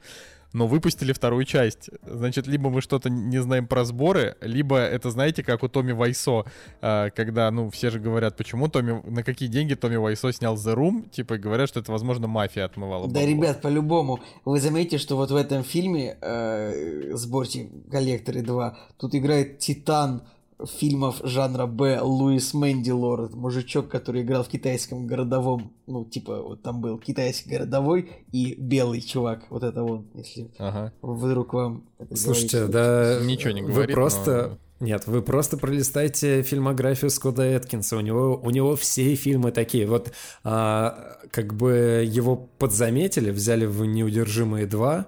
Но 0.54 0.66
выпустили 0.66 1.12
вторую 1.12 1.44
часть. 1.44 1.90
Значит, 2.06 2.46
либо 2.46 2.70
мы 2.70 2.80
что-то 2.80 3.10
не 3.10 3.36
знаем 3.36 3.66
про 3.66 3.84
сборы, 3.84 4.36
либо 4.40 4.78
это, 4.78 5.10
знаете, 5.10 5.42
как 5.42 5.62
у 5.62 5.68
Томи 5.68 5.92
Вайсо, 5.92 6.46
а, 6.80 7.10
когда, 7.10 7.50
ну, 7.50 7.68
все 7.68 7.90
же 7.90 8.00
говорят, 8.00 8.38
почему 8.38 8.68
Томи, 8.68 9.02
на 9.04 9.22
какие 9.22 9.50
деньги 9.50 9.74
Томи 9.74 9.98
Вайсо 9.98 10.32
снял 10.32 10.54
The 10.54 10.74
Room, 10.74 11.10
типа, 11.10 11.36
говорят, 11.36 11.68
что 11.68 11.80
это, 11.80 11.92
возможно, 11.92 12.28
мафия 12.28 12.64
отмывала. 12.64 13.08
Да, 13.08 13.26
ребят, 13.26 13.60
по-любому, 13.60 14.20
вы 14.46 14.58
заметите, 14.58 14.96
что 14.96 15.16
вот 15.16 15.30
в 15.30 15.36
этом 15.36 15.64
фильме 15.64 16.16
э, 16.18 17.10
«Сборте 17.12 17.68
коллекторы 17.90 18.40
2» 18.40 18.74
тут 18.96 19.14
играет 19.14 19.58
Титан, 19.58 20.22
фильмов 20.66 21.20
жанра 21.22 21.66
Б 21.66 22.00
Луис 22.02 22.54
Мэндилор, 22.54 23.30
мужичок, 23.34 23.88
который 23.88 24.22
играл 24.22 24.42
в 24.44 24.48
китайском 24.48 25.06
городовом, 25.06 25.72
ну, 25.86 26.04
типа, 26.04 26.42
вот 26.42 26.62
там 26.62 26.80
был 26.80 26.98
китайский 26.98 27.50
городовой 27.50 28.10
и 28.32 28.54
белый 28.58 29.00
чувак, 29.00 29.46
вот 29.50 29.62
это 29.62 29.82
он, 29.82 30.06
если 30.14 30.50
ага. 30.58 30.92
вдруг 31.02 31.54
вам... 31.54 31.84
Слушайте, 32.14 32.66
говорит, 32.66 32.72
да... 32.72 33.20
Ничего 33.22 33.52
не 33.52 33.62
говорит, 33.62 33.88
Вы 33.88 33.94
просто... 33.94 34.48
Но... 34.48 34.58
Нет, 34.80 35.08
вы 35.08 35.22
просто 35.22 35.56
пролистайте 35.56 36.42
фильмографию 36.42 37.10
Скотта 37.10 37.42
Эткинса. 37.42 37.96
У 37.96 38.00
него, 38.00 38.40
у 38.40 38.50
него 38.50 38.76
все 38.76 39.16
фильмы 39.16 39.50
такие. 39.50 39.88
Вот 39.88 40.12
а, 40.44 41.18
как 41.32 41.54
бы 41.54 42.04
его 42.06 42.36
подзаметили, 42.36 43.30
взяли 43.30 43.66
в 43.66 43.84
«Неудержимые 43.84 44.66
два». 44.66 45.06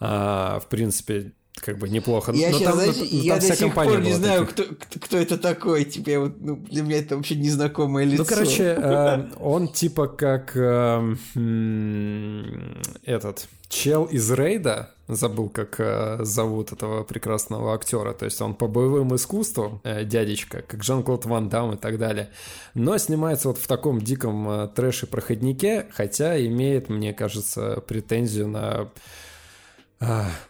А, 0.00 0.60
в 0.60 0.68
принципе, 0.68 1.32
как 1.60 1.78
бы 1.78 1.88
неплохо. 1.88 2.32
Я 2.32 2.50
но 2.50 2.58
сейчас, 2.58 2.68
там, 2.68 2.74
знаете, 2.74 3.00
но, 3.00 3.22
я 3.22 3.36
до 3.36 3.56
сих 3.56 3.74
пор 3.74 4.00
не 4.00 4.12
знаю, 4.12 4.46
кто, 4.46 4.64
кто, 4.64 5.00
кто 5.00 5.16
это 5.18 5.38
такой. 5.38 5.84
Типа, 5.84 6.18
вот, 6.18 6.40
ну, 6.40 6.56
для 6.56 6.82
меня 6.82 6.98
это 6.98 7.16
вообще 7.16 7.36
незнакомое 7.36 8.04
лицо. 8.04 8.22
Ну, 8.22 8.28
короче, 8.28 8.64
э, 8.82 9.28
он 9.40 9.68
типа 9.68 10.08
как 10.08 10.52
э, 10.56 11.16
этот 13.04 13.48
чел 13.68 14.04
из 14.04 14.30
Рейда, 14.30 14.90
забыл, 15.14 15.48
как 15.48 15.76
э, 15.78 16.18
зовут 16.20 16.72
этого 16.72 17.04
прекрасного 17.04 17.74
актера. 17.74 18.12
То 18.12 18.24
есть 18.24 18.40
он 18.40 18.54
по 18.54 18.66
боевым 18.66 19.14
искусствам, 19.14 19.80
э, 19.84 20.04
дядечка, 20.04 20.62
как 20.62 20.82
Жан-Клод 20.82 21.24
Ван 21.26 21.48
Дам 21.48 21.74
и 21.74 21.76
так 21.76 21.98
далее. 21.98 22.30
Но 22.74 22.98
снимается 22.98 23.48
вот 23.48 23.58
в 23.58 23.66
таком 23.66 24.00
диком 24.00 24.48
э, 24.48 24.68
трэше-проходнике, 24.68 25.86
хотя 25.92 26.44
имеет, 26.44 26.88
мне 26.88 27.12
кажется, 27.14 27.82
претензию 27.86 28.48
на 28.48 28.90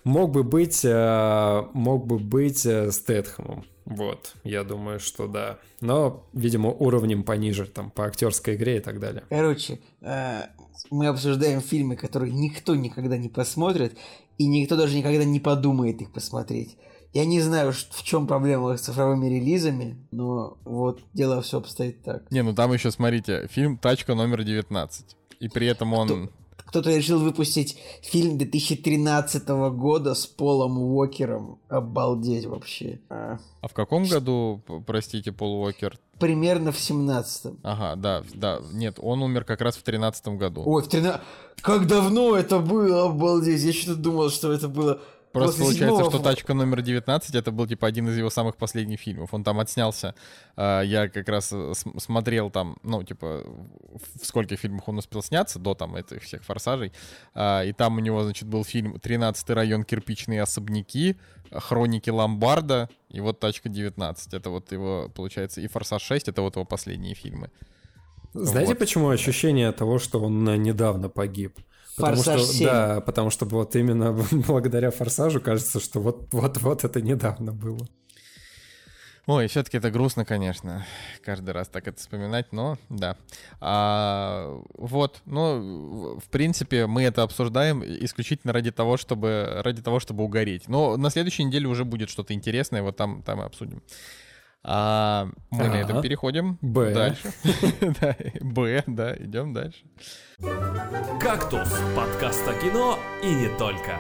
Мог 0.04 0.30
бы 0.30 0.44
быть, 0.44 0.84
э, 0.84 1.62
мог 1.72 2.06
бы 2.06 2.18
быть 2.18 2.64
э, 2.64 2.92
Стэтхэмом. 2.92 3.64
Вот, 3.84 4.34
я 4.44 4.62
думаю, 4.62 5.00
что 5.00 5.26
да. 5.26 5.58
Но, 5.80 6.24
видимо, 6.32 6.70
уровнем 6.70 7.24
пониже, 7.24 7.66
там, 7.66 7.90
по 7.90 8.04
актерской 8.04 8.54
игре 8.54 8.76
и 8.76 8.80
так 8.80 9.00
далее. 9.00 9.24
Короче, 9.28 9.80
э, 10.02 10.42
мы 10.90 11.08
обсуждаем 11.08 11.60
фильмы, 11.60 11.96
которые 11.96 12.32
никто 12.32 12.76
никогда 12.76 13.16
не 13.16 13.28
посмотрит, 13.28 13.98
и 14.38 14.46
никто 14.46 14.76
даже 14.76 14.96
никогда 14.96 15.24
не 15.24 15.40
подумает 15.40 16.00
их 16.00 16.12
посмотреть. 16.12 16.76
Я 17.12 17.24
не 17.24 17.40
знаю, 17.40 17.72
в 17.72 18.02
чем 18.04 18.28
проблема 18.28 18.76
с 18.76 18.82
цифровыми 18.82 19.26
релизами, 19.26 19.96
но 20.12 20.58
вот 20.64 21.00
дело 21.12 21.42
все 21.42 21.58
обстоит 21.58 22.04
так. 22.04 22.30
Не, 22.30 22.44
ну 22.44 22.54
там 22.54 22.72
еще, 22.72 22.92
смотрите, 22.92 23.48
фильм 23.50 23.76
«Тачка 23.76 24.14
номер 24.14 24.42
19». 24.42 25.16
И 25.40 25.48
при 25.48 25.66
этом 25.66 25.92
он... 25.92 26.30
Кто? 26.66 26.80
кто-то 26.80 26.96
решил 26.96 27.18
выпустить 27.18 27.76
фильм 28.02 28.38
2013 28.38 29.48
года 29.48 30.14
с 30.14 30.26
Полом 30.26 30.78
Уокером. 30.78 31.58
Обалдеть 31.68 32.46
вообще. 32.46 33.00
А, 33.10 33.38
А 33.60 33.68
в 33.68 33.74
каком 33.74 34.04
году, 34.04 34.62
простите, 34.86 35.32
Пол 35.32 35.62
Уокер? 35.62 35.98
примерно 36.18 36.70
в 36.70 36.78
17 36.78 37.54
Ага, 37.62 37.96
да, 37.96 38.22
да, 38.34 38.60
нет, 38.72 38.98
он 39.00 39.22
умер 39.22 39.44
как 39.44 39.62
раз 39.62 39.76
в 39.76 39.82
тринадцатом 39.82 40.36
году. 40.36 40.62
Ой, 40.66 40.82
в 40.82 40.88
13... 40.88 41.20
Как 41.62 41.86
давно 41.86 42.36
это 42.36 42.58
было, 42.58 43.06
обалдеть. 43.06 43.62
Я 43.62 43.72
что-то 43.72 43.96
думал, 44.00 44.30
что 44.30 44.52
это 44.52 44.68
было 44.68 45.00
Просто 45.32 45.50
после 45.58 45.64
получается, 45.64 45.94
седьмого 45.96 46.10
что 46.10 46.22
«Тачка 46.22 46.54
номер 46.54 46.80
19» 46.80 47.38
это 47.38 47.52
был, 47.52 47.66
типа, 47.66 47.86
один 47.86 48.08
из 48.08 48.18
его 48.18 48.30
самых 48.30 48.56
последних 48.56 48.98
фильмов. 49.00 49.32
Он 49.32 49.44
там 49.44 49.60
отснялся. 49.60 50.14
а, 50.56 50.80
Я 50.82 51.08
как 51.08 51.28
раз 51.28 51.52
э, 51.52 51.72
см- 51.74 52.00
смотрел 52.00 52.50
там, 52.50 52.76
ну, 52.82 53.02
типа, 53.04 53.44
в 53.44 54.26
скольких 54.26 54.58
фильмах 54.58 54.88
он 54.88 54.98
успел 54.98 55.22
сняться 55.22 55.58
до 55.58 55.74
там 55.74 55.94
этих 55.94 56.22
всех 56.22 56.42
«Форсажей». 56.44 56.92
А, 57.34 57.62
И 57.64 57.72
там 57.72 57.96
у 57.96 58.00
него, 58.00 58.22
значит, 58.24 58.48
был 58.48 58.64
фильм 58.64 58.96
«13-й 58.96 59.52
район. 59.54 59.84
Кирпичные 59.84 60.42
особняки», 60.42 61.16
«Хроники 61.52 62.10
Ломбарда» 62.10 62.88
и 63.08 63.20
вот 63.20 63.38
«Тачка 63.40 63.68
19». 63.68 64.16
Это 64.36 64.50
вот 64.50 64.72
его, 64.72 65.10
получается, 65.14 65.60
и 65.60 65.68
«Форсаж 65.68 66.02
6»— 66.10 66.22
это 66.30 66.42
вот 66.42 66.56
его 66.56 66.64
последние 66.64 67.14
фильмы. 67.14 67.50
Знаете, 68.32 68.72
Вот. 68.72 68.78
почему 68.78 69.08
ощущение 69.08 69.72
того, 69.72 69.98
что 69.98 70.20
он 70.20 70.48
э, 70.48 70.56
недавно 70.56 71.08
погиб? 71.08 71.58
Потому 72.00 72.22
«Форсаж 72.22 72.40
что, 72.42 72.52
7». 72.52 72.64
да, 72.64 73.00
потому 73.00 73.30
что 73.30 73.44
вот 73.46 73.76
именно 73.76 74.12
благодаря 74.30 74.90
форсажу 74.90 75.40
кажется, 75.40 75.80
что 75.80 76.00
вот 76.00 76.28
вот 76.32 76.60
вот 76.62 76.84
это 76.84 77.00
недавно 77.00 77.52
было. 77.52 77.86
Ой, 79.26 79.46
все-таки 79.46 79.76
это 79.76 79.92
грустно, 79.92 80.24
конечно, 80.24 80.84
каждый 81.22 81.50
раз 81.50 81.68
так 81.68 81.86
это 81.86 81.98
вспоминать, 82.00 82.52
но 82.52 82.78
да. 82.88 83.16
А, 83.60 84.60
вот, 84.76 85.20
ну, 85.24 86.18
в 86.18 86.28
принципе, 86.30 86.86
мы 86.86 87.02
это 87.04 87.22
обсуждаем 87.22 87.84
исключительно 87.84 88.52
ради 88.52 88.72
того, 88.72 88.96
чтобы 88.96 89.60
ради 89.62 89.82
того, 89.82 90.00
чтобы 90.00 90.24
угореть. 90.24 90.68
Но 90.68 90.96
на 90.96 91.10
следующей 91.10 91.44
неделе 91.44 91.68
уже 91.68 91.84
будет 91.84 92.10
что-то 92.10 92.34
интересное, 92.34 92.82
вот 92.82 92.96
там, 92.96 93.22
там 93.22 93.40
и 93.40 93.44
обсудим. 93.44 93.82
А, 94.62 95.28
мы 95.50 95.68
на 95.68 95.76
этом 95.76 96.02
переходим 96.02 96.58
Б. 96.60 96.92
дальше. 96.92 97.32
Да, 98.00 98.16
Б, 98.40 98.84
да, 98.86 99.16
идем 99.16 99.54
дальше. 99.54 99.84
«Кактус»— 101.18 101.72
подкаст 101.96 102.46
о 102.46 102.54
кино 102.54 102.98
и 103.22 103.34
не 103.34 103.48
только. 103.56 103.98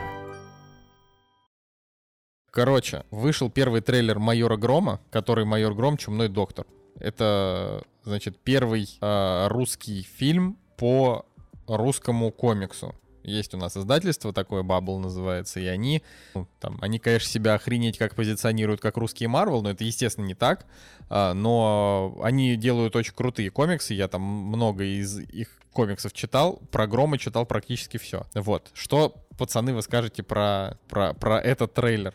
Короче, 2.50 3.04
вышел 3.10 3.48
первый 3.48 3.80
трейлер 3.80 4.18
Майора 4.18 4.56
Грома, 4.56 5.00
который 5.10 5.44
Майор 5.44 5.72
Гром 5.74 5.96
Чумной 5.96 6.28
доктор. 6.28 6.66
Это, 6.98 7.82
значит, 8.02 8.38
первый 8.38 8.88
э, 9.00 9.46
русский 9.48 10.02
фильм 10.02 10.58
по 10.76 11.24
русскому 11.66 12.32
комиксу. 12.32 12.94
Есть 13.22 13.54
у 13.54 13.58
нас 13.58 13.76
издательство 13.76 14.32
такое, 14.32 14.62
Bubble 14.62 14.98
называется, 14.98 15.60
и 15.60 15.66
они, 15.66 16.02
ну, 16.34 16.46
там, 16.58 16.78
они, 16.80 16.98
конечно, 16.98 17.28
себя 17.28 17.54
охренеть 17.54 17.98
как 17.98 18.14
позиционируют, 18.14 18.80
как 18.80 18.96
русские 18.96 19.28
Марвел, 19.28 19.62
но 19.62 19.70
это, 19.70 19.84
естественно, 19.84 20.26
не 20.26 20.34
так. 20.34 20.66
А, 21.08 21.34
но 21.34 22.18
они 22.22 22.56
делают 22.56 22.96
очень 22.96 23.14
крутые 23.14 23.50
комиксы, 23.50 23.94
я 23.94 24.08
там 24.08 24.22
много 24.22 24.84
из 24.84 25.18
их 25.18 25.60
комиксов 25.72 26.12
читал, 26.12 26.60
про 26.70 26.86
Грома 26.86 27.18
читал 27.18 27.46
практически 27.46 27.96
все. 27.96 28.26
Вот. 28.34 28.70
Что, 28.74 29.14
пацаны, 29.38 29.74
вы 29.74 29.82
скажете 29.82 30.22
про, 30.22 30.78
про, 30.88 31.14
про 31.14 31.40
этот 31.40 31.74
трейлер? 31.74 32.14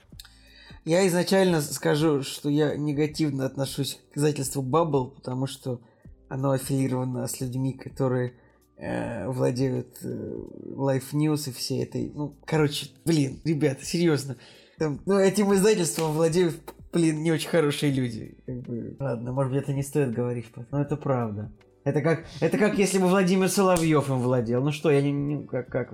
Я 0.84 1.08
изначально 1.08 1.62
скажу, 1.62 2.22
что 2.22 2.49
я 2.49 2.76
негативно 2.76 3.45
отношусь 3.45 3.99
к 4.14 4.18
издательству 4.18 4.62
Bubble, 4.62 5.12
потому 5.16 5.47
что 5.47 5.82
оно 6.30 6.51
аффилировано 6.51 7.28
с 7.28 7.39
людьми, 7.41 7.74
которые 7.74 8.34
владеют 8.78 9.97
э, 10.03 10.07
Life 10.07 11.13
News 11.13 11.49
и 11.49 11.53
всей 11.53 11.84
этой... 11.84 12.11
Ну, 12.13 12.36
короче, 12.45 12.88
блин, 13.05 13.39
ребята, 13.45 13.86
серьезно. 13.86 14.38
Там, 14.78 15.01
ну, 15.05 15.17
этим 15.17 15.53
издательством 15.53 16.13
владеют, 16.13 16.57
блин, 16.91 17.23
не 17.23 17.32
очень 17.32 17.49
хорошие 17.49 17.91
люди. 17.91 18.38
Как 18.45 18.61
бы, 18.63 18.97
ладно, 18.99 19.32
может 19.32 19.53
быть, 19.53 19.63
это 19.63 19.73
не 19.73 19.84
стоит 19.84 20.13
говорить, 20.13 20.47
но 20.71 20.82
это 20.82 20.97
правда. 20.97 21.51
Это 21.86 22.01
как, 22.01 22.25
это 22.39 22.57
как 22.57 22.79
если 22.79 22.97
бы 22.97 23.07
Владимир 23.07 23.47
Соловьев 23.47 24.09
им 24.09 24.19
владел. 24.19 24.63
Ну 24.63 24.71
что, 24.71 24.89
я 24.89 25.03
не... 25.03 25.11
не 25.11 25.45
как, 25.45 25.69
как... 25.69 25.93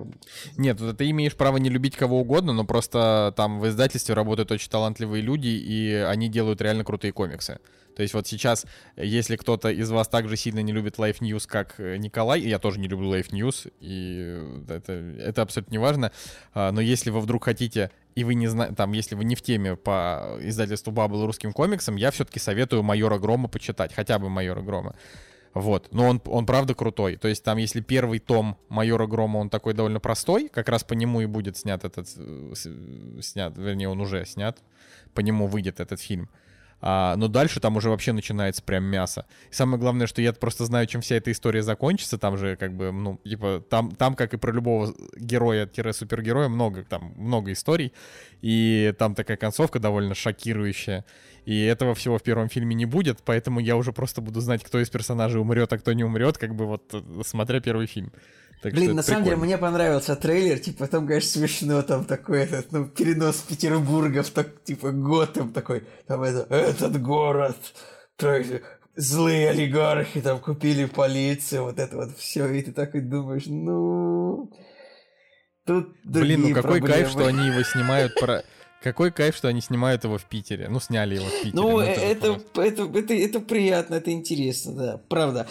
Нет, 0.56 0.78
ты 0.96 1.10
имеешь 1.10 1.36
право 1.36 1.58
не 1.58 1.68
любить 1.68 1.96
кого 1.96 2.20
угодно, 2.20 2.54
но 2.54 2.64
просто 2.64 3.34
там 3.36 3.60
в 3.60 3.68
издательстве 3.68 4.14
работают 4.14 4.50
очень 4.50 4.70
талантливые 4.70 5.20
люди, 5.20 5.48
и 5.48 5.92
они 5.92 6.30
делают 6.30 6.62
реально 6.62 6.82
крутые 6.84 7.12
комиксы. 7.12 7.58
То 7.94 8.00
есть 8.00 8.14
вот 8.14 8.26
сейчас, 8.26 8.64
если 8.96 9.36
кто-то 9.36 9.70
из 9.70 9.90
вас 9.90 10.08
также 10.08 10.38
сильно 10.38 10.60
не 10.60 10.72
любит 10.72 10.96
Life 10.96 11.18
News, 11.20 11.46
как 11.46 11.74
э, 11.76 11.98
Николай, 11.98 12.40
я 12.40 12.58
тоже 12.58 12.80
не 12.80 12.88
люблю 12.88 13.12
Life 13.12 13.28
News, 13.28 13.70
и 13.80 14.40
это, 14.70 14.92
это 14.92 15.42
абсолютно 15.42 15.72
не 15.72 15.78
важно, 15.78 16.10
а, 16.54 16.72
но 16.72 16.80
если 16.80 17.10
вы 17.10 17.20
вдруг 17.20 17.44
хотите, 17.44 17.90
и 18.14 18.24
вы 18.24 18.34
не 18.34 18.46
знаете, 18.46 18.74
там, 18.74 18.92
если 18.92 19.14
вы 19.14 19.24
не 19.24 19.34
в 19.34 19.42
теме 19.42 19.76
по 19.76 20.38
издательству 20.40 20.90
и 20.90 21.26
русским 21.26 21.52
комиксам, 21.52 21.96
я 21.96 22.10
все-таки 22.12 22.38
советую 22.38 22.82
Майора 22.82 23.18
Грома 23.18 23.48
почитать, 23.48 23.92
хотя 23.92 24.18
бы 24.18 24.30
Майора 24.30 24.62
Грома. 24.62 24.94
Вот, 25.54 25.88
но 25.92 26.08
он, 26.08 26.20
он 26.26 26.46
правда 26.46 26.74
крутой. 26.74 27.16
То 27.16 27.28
есть 27.28 27.44
там, 27.44 27.58
если 27.58 27.80
первый 27.80 28.18
том 28.20 28.56
Майора 28.68 29.06
Грома, 29.06 29.38
он 29.38 29.50
такой 29.50 29.74
довольно 29.74 30.00
простой, 30.00 30.48
как 30.48 30.68
раз 30.68 30.82
по 30.82 30.94
нему 30.94 31.20
и 31.20 31.26
будет 31.26 31.58
снят 31.58 31.84
этот, 31.84 32.08
э, 32.16 32.52
с- 32.54 33.22
снят, 33.22 33.56
вернее, 33.58 33.88
он 33.88 34.00
уже 34.00 34.24
снят, 34.24 34.58
по 35.14 35.20
нему 35.20 35.46
выйдет 35.46 35.80
этот 35.80 36.00
фильм. 36.00 36.30
А, 36.84 37.14
но 37.16 37.28
дальше 37.28 37.60
там 37.60 37.76
уже 37.76 37.88
вообще 37.90 38.12
начинается 38.12 38.60
прям 38.60 38.82
мясо. 38.84 39.24
И 39.50 39.54
самое 39.54 39.78
главное, 39.78 40.08
что 40.08 40.20
я 40.20 40.32
просто 40.32 40.64
знаю, 40.64 40.88
чем 40.88 41.00
вся 41.00 41.14
эта 41.14 41.30
история 41.30 41.62
закончится. 41.62 42.18
Там 42.18 42.36
же 42.36 42.56
как 42.56 42.74
бы, 42.74 42.90
ну, 42.90 43.20
типа, 43.24 43.64
там, 43.70 43.92
там 43.92 44.16
как 44.16 44.34
и 44.34 44.36
про 44.36 44.52
любого 44.52 44.92
героя-супергероя, 45.16 46.48
много, 46.48 46.82
там, 46.82 47.14
много 47.16 47.52
историй. 47.52 47.92
И 48.42 48.92
там 48.98 49.14
такая 49.14 49.36
концовка 49.36 49.78
довольно 49.78 50.16
шокирующая. 50.16 51.04
И 51.44 51.62
этого 51.62 51.94
всего 51.94 52.18
в 52.18 52.22
первом 52.22 52.48
фильме 52.48 52.74
не 52.74 52.86
будет, 52.86 53.22
поэтому 53.24 53.60
я 53.60 53.76
уже 53.76 53.92
просто 53.92 54.20
буду 54.20 54.40
знать, 54.40 54.62
кто 54.64 54.80
из 54.80 54.90
персонажей 54.90 55.40
умрет, 55.40 55.72
а 55.72 55.78
кто 55.78 55.92
не 55.92 56.04
умрет, 56.04 56.38
как 56.38 56.54
бы 56.54 56.66
вот 56.66 56.92
э, 56.92 57.00
смотря 57.24 57.60
первый 57.60 57.86
фильм. 57.86 58.12
Так 58.62 58.74
Блин, 58.74 58.94
на 58.94 59.00
это 59.00 59.10
самом 59.10 59.24
деле 59.24 59.36
мне 59.36 59.58
понравился 59.58 60.14
трейлер, 60.14 60.60
типа 60.60 60.86
там, 60.86 61.08
конечно, 61.08 61.30
смешно, 61.30 61.82
там 61.82 62.04
такой 62.04 62.42
этот, 62.42 62.70
ну, 62.70 62.86
перенос 62.86 63.38
Петербурга 63.38 64.22
в 64.22 64.30
так, 64.30 64.62
типа 64.62 64.92
Готэм 64.92 65.52
такой, 65.52 65.82
там 66.06 66.22
это, 66.22 66.46
этот 66.54 67.02
город, 67.02 67.56
есть, 68.20 68.62
злые 68.94 69.50
олигархи 69.50 70.20
там 70.20 70.38
купили 70.38 70.84
полицию, 70.84 71.64
вот 71.64 71.80
это 71.80 71.96
вот 71.96 72.16
все, 72.16 72.46
и 72.52 72.62
ты 72.62 72.72
такой 72.72 73.00
думаешь, 73.00 73.46
ну, 73.46 74.48
тут 75.66 75.96
Блин, 76.04 76.42
ну 76.42 76.54
какой 76.54 76.80
кайф, 76.80 77.08
что 77.08 77.18
проблемы. 77.18 77.40
они 77.40 77.48
его 77.50 77.64
снимают 77.64 78.14
про... 78.14 78.44
Какой 78.80 79.12
кайф, 79.12 79.36
что 79.36 79.46
они 79.46 79.60
снимают 79.60 80.02
его 80.02 80.18
в 80.18 80.24
Питере. 80.24 80.68
Ну, 80.68 80.80
сняли 80.80 81.14
его 81.14 81.26
в 81.26 81.42
Питере. 81.42 81.52
Ну, 81.54 81.78
это 81.78 82.00
же 82.00 82.06
это, 82.06 82.32
просто. 82.34 82.62
это, 82.62 82.98
это, 82.98 83.14
это 83.14 83.40
приятно, 83.40 83.94
это 83.94 84.10
интересно, 84.10 84.74
да, 84.74 85.00
правда. 85.08 85.46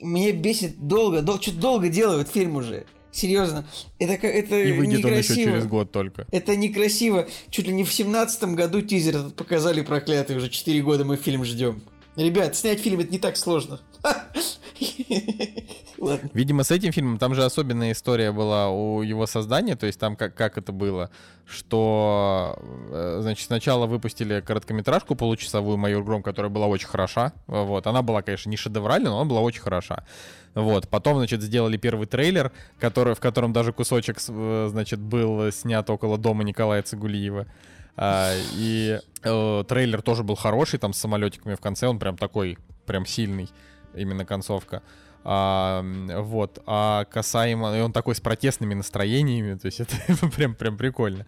Мне 0.00 0.32
бесит 0.32 0.86
долго, 0.86 1.22
дол, 1.22 1.40
что 1.40 1.52
долго 1.52 1.88
делают 1.88 2.28
фильм 2.28 2.56
уже. 2.56 2.86
Серьезно, 3.12 3.66
это, 3.98 4.16
ка- 4.18 4.28
это 4.28 4.56
И 4.56 4.70
выйдет 4.72 5.04
он 5.04 5.10
еще 5.12 5.18
некрасиво. 5.32 5.50
через 5.52 5.66
год 5.66 5.90
только. 5.90 6.26
Это 6.30 6.54
некрасиво. 6.54 7.28
Чуть 7.50 7.66
ли 7.66 7.72
не 7.72 7.82
в 7.84 7.92
семнадцатом 7.92 8.54
году 8.54 8.82
тизер 8.82 9.30
показали 9.30 9.82
проклятый. 9.82 10.36
Уже 10.36 10.48
4 10.48 10.80
года 10.82 11.04
мы 11.04 11.16
фильм 11.16 11.44
ждем. 11.44 11.82
Ребят, 12.14 12.54
снять 12.56 12.78
фильм 12.80 13.00
это 13.00 13.10
не 13.10 13.18
так 13.18 13.36
сложно. 13.36 13.80
Видимо, 16.32 16.64
с 16.64 16.70
этим 16.70 16.92
фильмом 16.92 17.18
там 17.18 17.34
же 17.34 17.44
особенная 17.44 17.92
история 17.92 18.32
была 18.32 18.70
у 18.70 19.02
его 19.02 19.26
создания, 19.26 19.76
то 19.76 19.86
есть 19.86 20.00
там 20.00 20.16
как, 20.16 20.34
как 20.34 20.56
это 20.56 20.72
было, 20.72 21.10
что, 21.46 22.58
э, 22.90 23.18
значит, 23.20 23.46
сначала 23.46 23.86
выпустили 23.86 24.40
короткометражку 24.40 25.14
получасовую 25.14 25.76
«Майор 25.76 26.02
Гром», 26.02 26.22
которая 26.22 26.50
была 26.50 26.66
очень 26.68 26.88
хороша, 26.88 27.32
вот, 27.46 27.86
она 27.86 28.00
была, 28.02 28.22
конечно, 28.22 28.48
не 28.48 28.56
шедевральная, 28.56 29.10
но 29.10 29.20
она 29.20 29.28
была 29.28 29.40
очень 29.40 29.60
хороша. 29.60 30.04
Вот, 30.54 30.88
потом, 30.88 31.18
значит, 31.18 31.42
сделали 31.42 31.76
первый 31.76 32.06
трейлер, 32.06 32.50
который, 32.78 33.14
в 33.14 33.20
котором 33.20 33.52
даже 33.52 33.72
кусочек, 33.72 34.16
э, 34.28 34.68
значит, 34.70 35.00
был 35.00 35.52
снят 35.52 35.88
около 35.90 36.16
дома 36.16 36.44
Николая 36.44 36.82
Цигулиева. 36.82 37.46
А, 37.96 38.32
и 38.54 38.98
э, 39.22 39.64
трейлер 39.68 40.00
тоже 40.00 40.22
был 40.22 40.34
хороший, 40.34 40.78
там 40.78 40.94
с 40.94 40.98
самолетиками 40.98 41.54
в 41.54 41.60
конце, 41.60 41.86
он 41.86 41.98
прям 41.98 42.16
такой, 42.16 42.56
прям 42.86 43.04
сильный, 43.04 43.50
именно 43.94 44.24
концовка. 44.24 44.82
А, 45.22 45.84
вот, 46.16 46.62
а 46.66 47.04
касаемо, 47.04 47.76
и 47.76 47.80
он 47.80 47.92
такой 47.92 48.14
с 48.14 48.20
протестными 48.20 48.72
настроениями, 48.72 49.58
то 49.58 49.66
есть 49.66 49.80
это 50.08 50.28
прям, 50.34 50.54
прям 50.54 50.76
прикольно. 50.76 51.26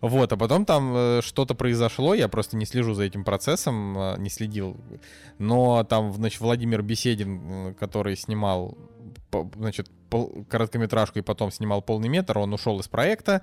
Вот, 0.00 0.32
а 0.32 0.36
потом 0.36 0.64
там 0.64 0.92
э, 0.94 1.20
что-то 1.22 1.54
произошло, 1.54 2.14
я 2.14 2.28
просто 2.28 2.56
не 2.56 2.66
слежу 2.66 2.94
за 2.94 3.04
этим 3.04 3.24
процессом, 3.24 3.96
э, 3.98 4.14
не 4.18 4.30
следил. 4.30 4.76
Но 5.38 5.84
там, 5.84 6.12
значит, 6.12 6.40
Владимир 6.40 6.82
Беседин, 6.82 7.68
э, 7.68 7.74
который 7.74 8.16
снимал, 8.16 8.76
значит, 9.56 9.90
короткометражку 10.48 11.18
и 11.18 11.22
потом 11.22 11.50
снимал 11.50 11.82
полный 11.82 12.08
метр, 12.08 12.38
он 12.38 12.52
ушел 12.52 12.80
из 12.80 12.88
проекта, 12.88 13.42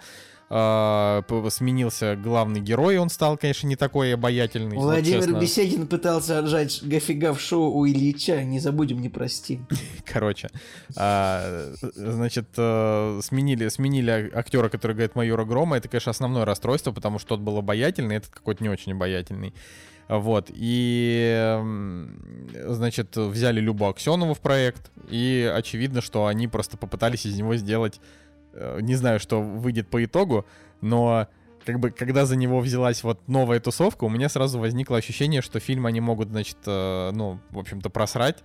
сменился 0.52 2.18
главный 2.18 2.60
герой, 2.60 2.98
он 2.98 3.10
стал, 3.10 3.38
конечно, 3.38 3.68
не 3.68 3.78
такой 3.78 4.14
обаятельный. 4.14 4.76
Владимир 4.76 5.32
вот, 5.32 5.42
Беседин 5.42 5.88
пытался 5.88 6.40
отжать 6.40 6.82
дофига 6.84 7.34
в 7.34 7.40
шоу 7.40 7.72
у 7.72 7.88
Ильича, 7.88 8.44
не 8.44 8.60
забудем, 8.60 9.00
не 9.00 9.08
простим. 9.08 9.66
Короче, 10.06 10.50
э, 10.98 11.74
значит, 11.82 12.48
э, 12.58 13.20
сменили, 13.24 13.70
сменили 13.70 14.30
актера, 14.34 14.68
который 14.68 14.92
играет 14.92 15.16
майора 15.16 15.46
Грома, 15.46 15.78
это, 15.78 15.88
конечно, 15.88 16.10
основное 16.10 16.44
расстройство, 16.44 16.92
потому 16.92 17.18
что 17.18 17.30
тот 17.30 17.40
был 17.40 17.58
обаятельный, 17.58 18.18
этот 18.18 18.32
какой-то 18.32 18.62
не 18.62 18.70
очень 18.70 18.92
обаятельный. 18.92 19.54
Вот, 20.10 20.48
и, 20.50 21.58
значит, 22.66 23.16
взяли 23.16 23.62
Любу 23.62 23.86
Аксенову 23.86 24.34
в 24.34 24.42
проект, 24.42 24.92
и 25.10 25.50
очевидно, 25.56 26.02
что 26.02 26.26
они 26.26 26.50
просто 26.50 26.76
попытались 26.76 27.26
из 27.26 27.38
него 27.38 27.56
сделать, 27.56 28.02
не 28.54 28.96
знаю, 28.96 29.20
что 29.20 29.42
выйдет 29.42 29.90
по 29.90 30.04
итогу, 30.04 30.46
но 30.82 31.28
как 31.66 31.80
бы, 31.80 31.92
когда 31.92 32.26
за 32.26 32.36
него 32.36 32.60
взялась 32.60 33.04
вот 33.04 33.28
новая 33.28 33.60
тусовка, 33.60 34.04
у 34.06 34.10
меня 34.10 34.30
сразу 34.30 34.60
возникло 34.60 34.98
ощущение, 34.98 35.42
что 35.42 35.60
фильм 35.60 35.86
они 35.86 36.02
могут, 36.02 36.30
значит, 36.30 36.58
э, 36.66 37.12
ну, 37.14 37.40
в 37.50 37.60
общем-то, 37.60 37.90
просрать, 37.90 38.38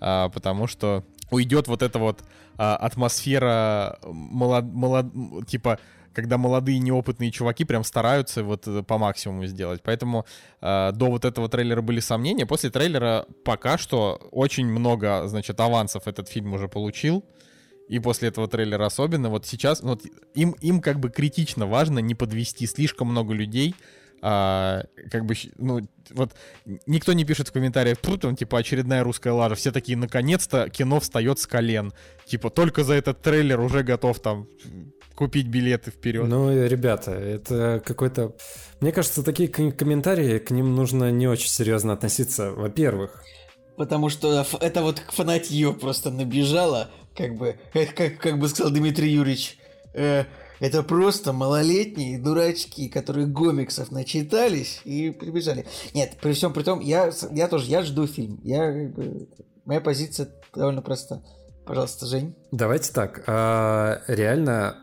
а, 0.00 0.28
потому 0.28 0.66
что 0.66 1.04
уйдет 1.30 1.68
вот 1.68 1.82
эта 1.82 1.98
вот 1.98 2.24
а, 2.56 2.76
атмосфера 2.76 3.98
молод, 4.04 4.64
молод, 4.64 5.06
типа 5.46 5.78
когда 6.12 6.38
молодые 6.38 6.78
неопытные 6.78 7.32
чуваки 7.32 7.64
прям 7.64 7.82
стараются 7.82 8.44
вот 8.44 8.68
э, 8.68 8.84
по 8.84 8.98
максимуму 8.98 9.46
сделать. 9.46 9.82
Поэтому 9.82 10.26
э, 10.60 10.92
до 10.94 11.06
вот 11.06 11.24
этого 11.24 11.48
трейлера 11.48 11.82
были 11.82 11.98
сомнения. 11.98 12.46
После 12.46 12.70
трейлера 12.70 13.26
пока 13.44 13.78
что 13.78 14.20
очень 14.30 14.66
много, 14.66 15.26
значит, 15.26 15.58
авансов 15.58 16.06
этот 16.06 16.28
фильм 16.28 16.54
уже 16.54 16.68
получил. 16.68 17.24
И 17.88 17.98
после 17.98 18.28
этого 18.28 18.48
трейлера 18.48 18.86
особенно. 18.86 19.28
Вот 19.28 19.46
сейчас 19.46 19.82
вот 19.82 20.02
им, 20.34 20.52
им 20.60 20.80
как 20.80 21.00
бы 21.00 21.10
критично 21.10 21.66
важно 21.66 21.98
не 21.98 22.14
подвести 22.14 22.66
слишком 22.66 23.08
много 23.08 23.34
людей, 23.34 23.74
а, 24.26 24.84
как 25.10 25.26
бы, 25.26 25.34
ну, 25.58 25.80
вот 26.12 26.32
никто 26.86 27.12
не 27.12 27.26
пишет 27.26 27.48
в 27.48 27.52
комментариях, 27.52 27.98
тут 27.98 28.22
там, 28.22 28.34
типа, 28.34 28.58
очередная 28.58 29.04
русская 29.04 29.32
лажа. 29.34 29.54
Все 29.54 29.70
такие, 29.70 29.98
наконец-то 29.98 30.70
кино 30.70 30.98
встает 30.98 31.38
с 31.38 31.46
колен. 31.46 31.92
Типа, 32.24 32.48
только 32.48 32.84
за 32.84 32.94
этот 32.94 33.20
трейлер 33.20 33.60
уже 33.60 33.82
готов 33.82 34.20
там 34.20 34.48
купить 35.14 35.48
билеты 35.48 35.90
вперед. 35.90 36.26
Ну, 36.26 36.50
ребята, 36.66 37.12
это 37.12 37.82
какой-то... 37.84 38.34
Мне 38.80 38.92
кажется, 38.92 39.22
такие 39.22 39.48
комментарии, 39.48 40.38
к 40.38 40.50
ним 40.50 40.74
нужно 40.74 41.10
не 41.10 41.28
очень 41.28 41.50
серьезно 41.50 41.92
относиться, 41.92 42.50
во-первых. 42.52 43.22
Потому 43.76 44.08
что 44.08 44.46
это 44.60 44.82
вот 44.82 45.00
к 45.00 45.12
фанатью 45.12 45.74
просто 45.74 46.10
набежало, 46.10 46.90
как 47.16 47.36
бы, 47.36 47.56
как, 47.72 48.18
как 48.18 48.38
бы 48.38 48.48
сказал 48.48 48.72
Дмитрий 48.72 49.10
Юрьевич, 49.10 49.58
э, 49.94 50.24
это 50.60 50.82
просто 50.82 51.32
малолетние 51.32 52.18
дурачки, 52.18 52.88
которые 52.88 53.26
гомиксов 53.26 53.90
начитались 53.90 54.80
и 54.84 55.10
прибежали. 55.10 55.66
Нет, 55.94 56.16
при 56.20 56.32
всем 56.32 56.52
при 56.52 56.62
том, 56.62 56.80
я, 56.80 57.12
я 57.32 57.48
тоже, 57.48 57.66
я 57.66 57.82
жду 57.82 58.06
фильм. 58.06 58.40
Я, 58.42 58.72
как 58.72 58.94
бы, 58.94 59.28
моя 59.64 59.80
позиция 59.80 60.28
довольно 60.54 60.82
проста. 60.82 61.22
Пожалуйста, 61.66 62.06
Жень. 62.06 62.34
Давайте 62.52 62.92
так. 62.92 63.24
А, 63.26 64.02
реально, 64.06 64.76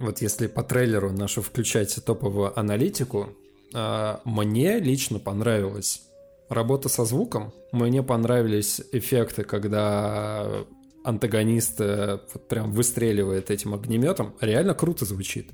вот 0.00 0.22
если 0.22 0.46
по 0.46 0.62
трейлеру 0.62 1.12
нашу 1.12 1.42
включать 1.42 1.98
топовую 2.04 2.58
аналитику, 2.58 3.30
а, 3.74 4.20
мне 4.24 4.78
лично 4.78 5.18
понравилась 5.18 6.02
работа 6.48 6.88
со 6.88 7.04
звуком. 7.04 7.52
Мне 7.72 8.02
понравились 8.02 8.80
эффекты, 8.92 9.44
когда 9.44 10.64
антагонист 11.04 11.80
э, 11.80 12.18
вот 12.32 12.48
прям 12.48 12.72
выстреливает 12.72 13.50
этим 13.50 13.74
огнеметом, 13.74 14.34
реально 14.40 14.74
круто 14.74 15.04
звучит. 15.04 15.50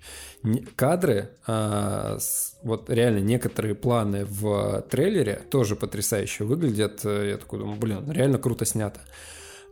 Кадры, 0.76 1.30
а, 1.46 2.18
вот 2.62 2.88
реально 2.88 3.18
некоторые 3.18 3.74
планы 3.74 4.24
в 4.24 4.82
трейлере 4.90 5.42
тоже 5.50 5.76
потрясающе 5.76 6.44
выглядят. 6.44 7.04
Я 7.04 7.36
такой 7.36 7.58
думаю, 7.58 7.78
блин, 7.78 8.10
реально 8.10 8.38
круто 8.38 8.64
снято. 8.64 9.00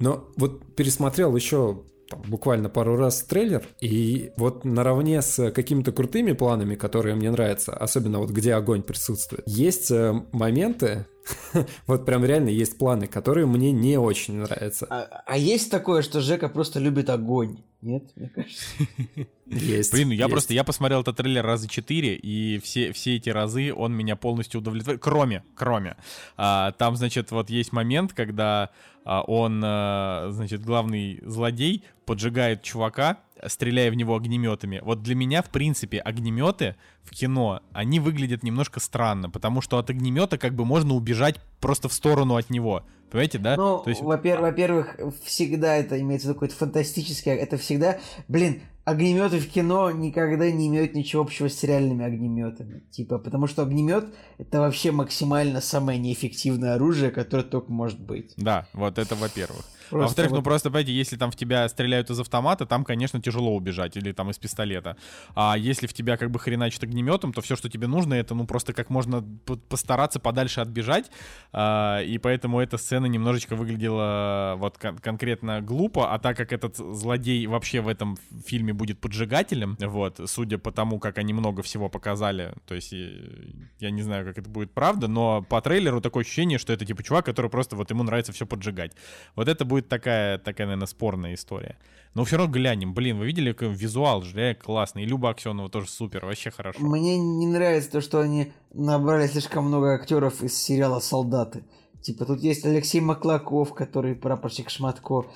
Но 0.00 0.28
вот 0.36 0.74
пересмотрел 0.76 1.34
еще 1.34 1.82
там, 2.08 2.22
буквально 2.26 2.68
пару 2.68 2.96
раз 2.96 3.22
трейлер, 3.22 3.66
и 3.80 4.32
вот 4.36 4.64
наравне 4.64 5.22
с 5.22 5.50
какими-то 5.50 5.92
крутыми 5.92 6.32
планами, 6.32 6.74
которые 6.74 7.14
мне 7.14 7.30
нравятся, 7.30 7.72
особенно 7.74 8.18
вот 8.18 8.30
где 8.30 8.54
огонь 8.54 8.82
присутствует, 8.82 9.44
есть 9.46 9.90
э, 9.90 10.12
моменты, 10.32 11.06
вот 11.86 12.06
прям 12.06 12.24
реально 12.24 12.48
есть 12.48 12.78
планы, 12.78 13.06
которые 13.06 13.46
мне 13.46 13.72
не 13.72 13.98
очень 13.98 14.36
нравятся. 14.36 14.86
А, 14.88 15.22
а 15.26 15.36
есть 15.36 15.70
такое, 15.70 16.02
что 16.02 16.20
Жека 16.20 16.48
просто 16.48 16.80
любит 16.80 17.10
огонь? 17.10 17.58
Нет, 17.80 18.04
мне 18.16 18.28
кажется. 18.28 18.64
Есть. 19.46 19.92
Блин, 19.92 20.08
ну 20.08 20.14
я 20.14 20.24
есть. 20.24 20.30
просто, 20.30 20.52
я 20.52 20.62
посмотрел 20.62 21.00
этот 21.00 21.16
трейлер 21.16 21.42
раза 21.42 21.68
четыре, 21.68 22.16
и 22.16 22.58
все, 22.58 22.92
все 22.92 23.16
эти 23.16 23.30
разы 23.30 23.72
он 23.72 23.94
меня 23.94 24.14
полностью 24.14 24.60
удовлетворил. 24.60 25.00
Кроме, 25.00 25.42
кроме. 25.54 25.96
А, 26.36 26.72
там, 26.72 26.96
значит, 26.96 27.30
вот 27.30 27.48
есть 27.48 27.72
момент, 27.72 28.12
когда 28.12 28.70
он, 29.08 29.62
а, 29.64 30.28
значит, 30.30 30.62
главный 30.62 31.20
злодей 31.24 31.84
поджигает 32.04 32.62
чувака, 32.62 33.18
стреляя 33.46 33.90
в 33.90 33.94
него 33.94 34.14
огнеметами. 34.14 34.80
Вот 34.84 35.02
для 35.02 35.14
меня, 35.14 35.42
в 35.42 35.50
принципе, 35.50 35.98
огнеметы 35.98 36.76
в 37.02 37.10
кино, 37.10 37.60
они 37.72 38.00
выглядят 38.00 38.42
немножко 38.42 38.80
странно, 38.80 39.30
потому 39.30 39.60
что 39.60 39.78
от 39.78 39.90
огнемета 39.90 40.38
как 40.38 40.54
бы 40.54 40.64
можно 40.64 40.94
убежать 40.94 41.36
просто 41.60 41.88
в 41.88 41.92
сторону 41.92 42.36
от 42.36 42.50
него. 42.50 42.84
Понимаете, 43.10 43.38
да? 43.38 43.56
Ну, 43.56 43.82
есть... 43.86 44.02
во-первых, 44.02 44.50
во-первых, 44.50 44.96
всегда 45.24 45.76
это 45.76 45.98
имеется 46.00 46.28
какое-то 46.28 46.54
фантастическое, 46.54 47.34
это 47.36 47.56
всегда, 47.56 47.98
блин, 48.28 48.60
огнеметы 48.88 49.38
в 49.38 49.48
кино 49.48 49.90
никогда 49.90 50.50
не 50.50 50.68
имеют 50.68 50.94
ничего 50.94 51.22
общего 51.22 51.48
с 51.48 51.62
реальными 51.62 52.04
огнеметами. 52.04 52.80
Типа, 52.90 53.18
потому 53.18 53.46
что 53.46 53.62
огнемет 53.62 54.06
это 54.38 54.60
вообще 54.60 54.92
максимально 54.92 55.60
самое 55.60 55.98
неэффективное 55.98 56.74
оружие, 56.74 57.10
которое 57.10 57.44
только 57.44 57.70
может 57.70 58.00
быть. 58.00 58.32
Да, 58.36 58.66
вот 58.72 58.98
это 58.98 59.14
во-первых. 59.14 59.64
Просто 59.90 60.04
а 60.04 60.08
во-вторых, 60.08 60.30
ну, 60.30 60.36
вот... 60.36 60.40
ну 60.40 60.44
просто, 60.44 60.70
понимаете, 60.70 60.92
если 60.92 61.16
там 61.16 61.30
в 61.30 61.36
тебя 61.36 61.68
стреляют 61.68 62.10
из 62.10 62.20
автомата, 62.20 62.66
там, 62.66 62.84
конечно, 62.84 63.20
тяжело 63.20 63.54
убежать, 63.54 63.96
или 63.96 64.12
там 64.12 64.30
из 64.30 64.38
пистолета. 64.38 64.96
А 65.34 65.56
если 65.56 65.86
в 65.86 65.92
тебя 65.92 66.16
как 66.16 66.30
бы 66.30 66.38
хреначит 66.38 66.82
огнеметом, 66.82 67.32
то 67.32 67.40
все, 67.40 67.56
что 67.56 67.68
тебе 67.68 67.86
нужно, 67.86 68.14
это, 68.14 68.34
ну, 68.34 68.46
просто 68.46 68.72
как 68.72 68.90
можно 68.90 69.24
постараться 69.68 70.20
подальше 70.20 70.60
отбежать. 70.60 71.10
А, 71.52 72.00
и 72.02 72.18
поэтому 72.18 72.60
эта 72.60 72.78
сцена 72.78 73.06
немножечко 73.06 73.56
выглядела 73.56 74.54
вот 74.58 74.78
кон- 74.78 74.98
конкретно 74.98 75.60
глупо, 75.60 76.12
а 76.12 76.18
так 76.18 76.36
как 76.36 76.52
этот 76.52 76.76
злодей 76.76 77.46
вообще 77.46 77.80
в 77.80 77.88
этом 77.88 78.16
фильме 78.46 78.72
будет 78.72 79.00
поджигателем, 79.00 79.76
вот, 79.80 80.20
судя 80.26 80.58
по 80.58 80.72
тому, 80.72 80.98
как 80.98 81.18
они 81.18 81.32
много 81.32 81.62
всего 81.62 81.88
показали, 81.88 82.54
то 82.66 82.74
есть 82.74 82.92
я 82.92 83.90
не 83.90 84.02
знаю, 84.02 84.24
как 84.24 84.38
это 84.38 84.48
будет 84.48 84.72
правда, 84.72 85.08
но 85.08 85.42
по 85.42 85.60
трейлеру 85.60 86.00
такое 86.00 86.24
ощущение, 86.24 86.58
что 86.58 86.72
это 86.72 86.84
типа 86.84 87.02
чувак, 87.02 87.24
который 87.24 87.50
просто 87.50 87.76
вот 87.76 87.90
ему 87.90 88.02
нравится 88.02 88.32
все 88.32 88.46
поджигать. 88.46 88.92
Вот 89.34 89.48
это 89.48 89.64
будет 89.64 89.77
будет 89.78 89.88
такая, 89.88 90.38
такая, 90.38 90.66
наверное, 90.66 90.86
спорная 90.86 91.34
история. 91.34 91.76
Но 92.14 92.24
все 92.24 92.36
равно 92.36 92.52
глянем. 92.52 92.94
Блин, 92.94 93.18
вы 93.18 93.26
видели, 93.26 93.52
какой 93.52 93.72
визуал 93.72 94.22
же, 94.22 94.54
классный. 94.54 95.04
И 95.04 95.06
Люба 95.06 95.30
Аксенова 95.30 95.68
тоже 95.68 95.88
супер, 95.88 96.24
вообще 96.26 96.50
хорошо. 96.50 96.80
Мне 96.80 97.18
не 97.18 97.46
нравится 97.46 97.92
то, 97.92 98.00
что 98.00 98.20
они 98.20 98.52
набрали 98.72 99.26
слишком 99.26 99.66
много 99.66 99.94
актеров 99.94 100.42
из 100.42 100.56
сериала 100.56 101.00
«Солдаты». 101.00 101.64
Типа 102.00 102.24
тут 102.24 102.40
есть 102.40 102.64
Алексей 102.64 103.00
Маклаков, 103.00 103.74
который 103.74 104.14
прапорщик 104.14 104.70
Шматко, 104.70 105.26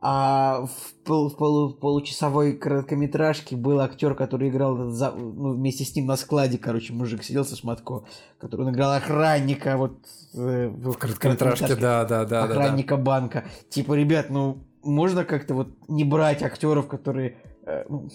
а 0.00 0.66
в, 0.66 0.94
пол, 1.04 1.30
в, 1.30 1.36
полу, 1.36 1.74
получасовой 1.74 2.56
короткометражке 2.56 3.56
был 3.56 3.80
актер, 3.80 4.14
который 4.14 4.50
играл 4.50 4.90
за, 4.90 5.10
ну, 5.12 5.54
вместе 5.54 5.84
с 5.84 5.94
ним 5.96 6.06
на 6.06 6.16
складе, 6.16 6.58
короче, 6.58 6.92
мужик 6.92 7.22
сидел 7.22 7.44
со 7.44 7.56
Шматко, 7.56 8.04
который 8.38 8.66
он 8.66 8.72
играл 8.72 8.92
охранника 8.92 9.76
вот 9.76 9.98
э, 10.34 10.68
в 10.68 10.94
короткометражке, 10.94 11.76
да, 11.76 12.04
да, 12.04 12.24
да, 12.24 12.44
охранника 12.44 12.96
да, 12.96 12.98
да. 12.98 13.02
банка. 13.02 13.44
Типа, 13.68 13.94
ребят, 13.94 14.30
ну 14.30 14.64
можно 14.82 15.24
как-то 15.24 15.54
вот 15.54 15.68
не 15.88 16.04
брать 16.04 16.42
актеров, 16.42 16.86
которые 16.86 17.36
э, 17.66 17.84
ну, 17.88 18.08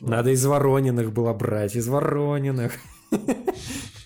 надо 0.00 0.30
из 0.30 0.44
Ворониных 0.44 1.12
было 1.12 1.32
брать, 1.32 1.76
из 1.76 1.88
Ворониных. 1.88 2.72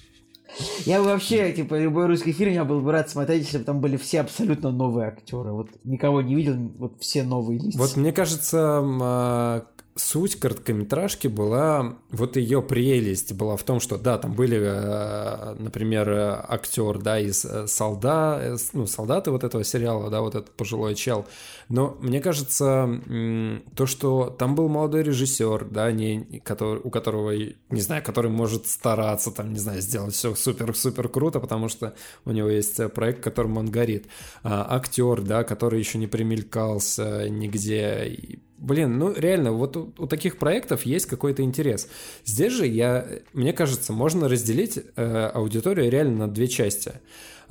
Я 0.84 1.00
бы 1.00 1.06
вообще, 1.06 1.52
типа, 1.52 1.78
любой 1.78 2.06
русский 2.06 2.32
фильм 2.32 2.52
я 2.52 2.64
был 2.64 2.80
бы 2.80 2.92
рад 2.92 3.10
смотреть, 3.10 3.44
если 3.44 3.58
бы 3.58 3.64
там 3.64 3.80
были 3.80 3.96
все 3.96 4.20
абсолютно 4.20 4.70
новые 4.70 5.08
актеры. 5.08 5.52
Вот 5.52 5.68
никого 5.84 6.22
не 6.22 6.34
видел, 6.34 6.54
вот 6.78 7.00
все 7.00 7.22
новые 7.22 7.58
лица. 7.58 7.78
Вот 7.78 7.96
мне 7.96 8.12
кажется, 8.12 8.80
а, 8.82 9.66
суть 9.94 10.36
короткометражки 10.36 11.28
была, 11.28 11.96
вот 12.10 12.36
ее 12.36 12.62
прелесть 12.62 13.32
была 13.32 13.56
в 13.56 13.62
том, 13.62 13.80
что 13.80 13.98
да, 13.98 14.18
там 14.18 14.32
были, 14.32 14.58
э, 14.60 15.54
например, 15.58 16.08
актер, 16.48 16.98
да, 16.98 17.18
из 17.20 17.44
э, 17.44 17.66
солда, 17.66 18.56
ну, 18.72 18.86
солдаты 18.86 19.30
вот 19.30 19.44
этого 19.44 19.64
сериала, 19.64 20.10
да, 20.10 20.22
вот 20.22 20.34
этот 20.34 20.50
пожилой 20.52 20.94
чел. 20.94 21.26
Но 21.72 21.96
мне 22.02 22.20
кажется, 22.20 23.00
то, 23.74 23.86
что 23.86 24.28
там 24.38 24.54
был 24.54 24.68
молодой 24.68 25.02
режиссер, 25.04 25.68
да, 25.70 25.90
не, 25.90 26.42
который, 26.44 26.82
у 26.84 26.90
которого, 26.90 27.30
не 27.30 27.80
знаю, 27.80 28.02
который 28.04 28.30
может 28.30 28.66
стараться, 28.66 29.30
там, 29.30 29.54
не 29.54 29.58
знаю, 29.58 29.80
сделать 29.80 30.12
все 30.12 30.34
супер-супер 30.34 31.08
круто, 31.08 31.40
потому 31.40 31.70
что 31.70 31.94
у 32.26 32.32
него 32.32 32.50
есть 32.50 32.78
проект, 32.92 33.24
которым 33.24 33.56
он 33.56 33.70
горит. 33.70 34.06
А, 34.42 34.66
актер, 34.76 35.22
да, 35.22 35.44
который 35.44 35.78
еще 35.78 35.96
не 35.96 36.06
примелькался 36.06 37.30
нигде, 37.30 38.18
блин, 38.58 38.98
ну 38.98 39.10
реально, 39.14 39.52
вот 39.52 39.74
у, 39.78 39.94
у 39.96 40.06
таких 40.06 40.36
проектов 40.36 40.84
есть 40.84 41.06
какой-то 41.06 41.42
интерес. 41.42 41.88
Здесь 42.26 42.52
же 42.52 42.66
я, 42.66 43.06
мне 43.32 43.54
кажется, 43.54 43.94
можно 43.94 44.28
разделить 44.28 44.76
э, 44.76 45.30
аудиторию 45.32 45.90
реально 45.90 46.26
на 46.26 46.28
две 46.28 46.48
части. 46.48 46.92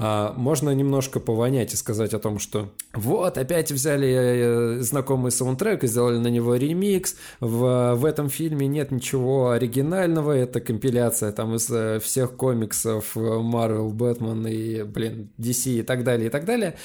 А, 0.03 0.33
можно 0.35 0.71
немножко 0.71 1.19
повонять 1.19 1.75
и 1.75 1.77
сказать 1.77 2.15
о 2.15 2.19
том, 2.19 2.39
что 2.39 2.71
вот, 2.91 3.37
опять 3.37 3.71
взяли 3.71 4.09
э, 4.09 4.79
знакомый 4.79 5.31
саундтрек 5.31 5.83
и 5.83 5.87
сделали 5.87 6.17
на 6.17 6.29
него 6.29 6.55
ремикс, 6.55 7.15
в, 7.39 7.93
в 7.93 8.05
этом 8.05 8.27
фильме 8.27 8.65
нет 8.65 8.89
ничего 8.89 9.51
оригинального, 9.51 10.31
это 10.31 10.59
компиляция 10.59 11.31
там 11.31 11.53
из 11.53 11.69
э, 11.69 11.99
всех 11.99 12.35
комиксов 12.35 13.15
Marvel, 13.15 13.89
Бэтмен 13.89 14.47
и, 14.47 14.81
блин, 14.81 15.29
DC 15.37 15.81
и 15.81 15.83
так 15.83 16.03
далее, 16.03 16.27
и 16.27 16.31
так 16.31 16.45
далее. 16.45 16.77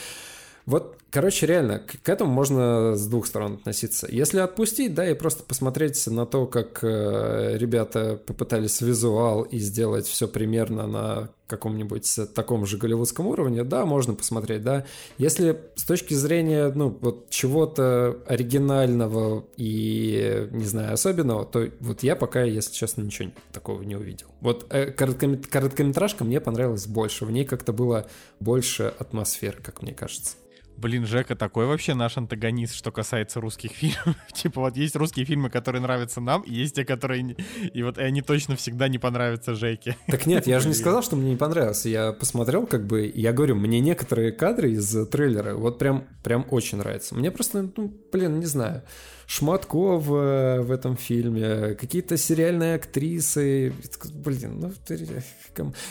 Вот, 0.66 0.98
короче, 1.10 1.46
реально, 1.46 1.78
к, 1.78 2.08
этому 2.08 2.32
можно 2.32 2.96
с 2.96 3.06
двух 3.06 3.26
сторон 3.26 3.54
относиться. 3.54 4.06
Если 4.10 4.38
отпустить, 4.38 4.94
да, 4.94 5.08
и 5.08 5.14
просто 5.14 5.42
посмотреть 5.42 6.06
на 6.06 6.26
то, 6.26 6.46
как 6.46 6.80
э, 6.82 7.56
ребята 7.58 8.20
попытались 8.26 8.80
визуал 8.80 9.42
и 9.42 9.58
сделать 9.58 10.06
все 10.06 10.28
примерно 10.28 10.86
на 10.86 11.30
каком-нибудь 11.46 12.34
таком 12.34 12.66
же 12.66 12.76
голливудском 12.76 13.26
уровне, 13.26 13.62
да, 13.62 13.86
можно 13.86 14.14
посмотреть, 14.14 14.62
да. 14.62 14.84
Если 15.16 15.60
с 15.76 15.84
точки 15.84 16.14
зрения, 16.14 16.72
ну, 16.74 16.96
вот 17.00 17.30
чего-то 17.30 18.18
оригинального 18.26 19.44
и, 19.56 20.48
не 20.50 20.64
знаю, 20.64 20.94
особенного, 20.94 21.44
то 21.44 21.68
вот 21.80 22.02
я 22.02 22.16
пока, 22.16 22.42
если 22.42 22.72
честно, 22.72 23.02
ничего 23.02 23.30
такого 23.52 23.82
не 23.82 23.96
увидел. 23.96 24.26
Вот 24.40 24.66
э, 24.70 24.90
короткометражка 24.90 26.24
мне 26.24 26.40
понравилась 26.40 26.86
больше, 26.86 27.24
в 27.24 27.30
ней 27.30 27.44
как-то 27.44 27.72
было 27.72 28.06
больше 28.40 28.92
атмосферы, 28.98 29.58
как 29.62 29.82
мне 29.82 29.94
кажется. 29.94 30.36
Блин, 30.76 31.06
Жека 31.06 31.34
такой 31.36 31.66
вообще 31.66 31.94
наш 31.94 32.16
антагонист, 32.16 32.74
что 32.74 32.92
касается 32.92 33.40
русских 33.40 33.72
фильмов. 33.72 34.16
типа 34.32 34.60
вот 34.60 34.76
есть 34.76 34.94
русские 34.96 35.24
фильмы, 35.24 35.48
которые 35.50 35.80
нравятся 35.82 36.20
нам, 36.20 36.42
и 36.42 36.52
есть 36.52 36.74
те, 36.74 36.84
которые... 36.84 37.36
И 37.72 37.82
вот 37.82 37.98
и 37.98 38.02
они 38.02 38.22
точно 38.22 38.56
всегда 38.56 38.88
не 38.88 38.98
понравятся 38.98 39.54
Жеке. 39.54 39.96
Так 40.06 40.26
нет, 40.26 40.46
я 40.46 40.60
же 40.60 40.68
не 40.68 40.74
сказал, 40.74 41.02
что 41.02 41.16
мне 41.16 41.30
не 41.30 41.36
понравился. 41.36 41.88
Я 41.88 42.12
посмотрел, 42.12 42.66
как 42.66 42.86
бы, 42.86 43.10
я 43.14 43.32
говорю, 43.32 43.56
мне 43.56 43.80
некоторые 43.80 44.32
кадры 44.32 44.72
из 44.72 45.06
трейлера 45.08 45.54
вот 45.54 45.78
прям, 45.78 46.04
прям 46.22 46.46
очень 46.50 46.78
нравятся. 46.78 47.14
Мне 47.14 47.30
просто, 47.30 47.70
ну, 47.76 47.92
блин, 48.12 48.38
не 48.38 48.46
знаю. 48.46 48.82
Шматко 49.26 49.98
в, 49.98 50.62
в 50.62 50.70
этом 50.70 50.96
фильме, 50.96 51.74
какие-то 51.74 52.16
сериальные 52.16 52.76
актрисы. 52.76 53.72
Блин, 54.14 54.60
ну 54.60 54.72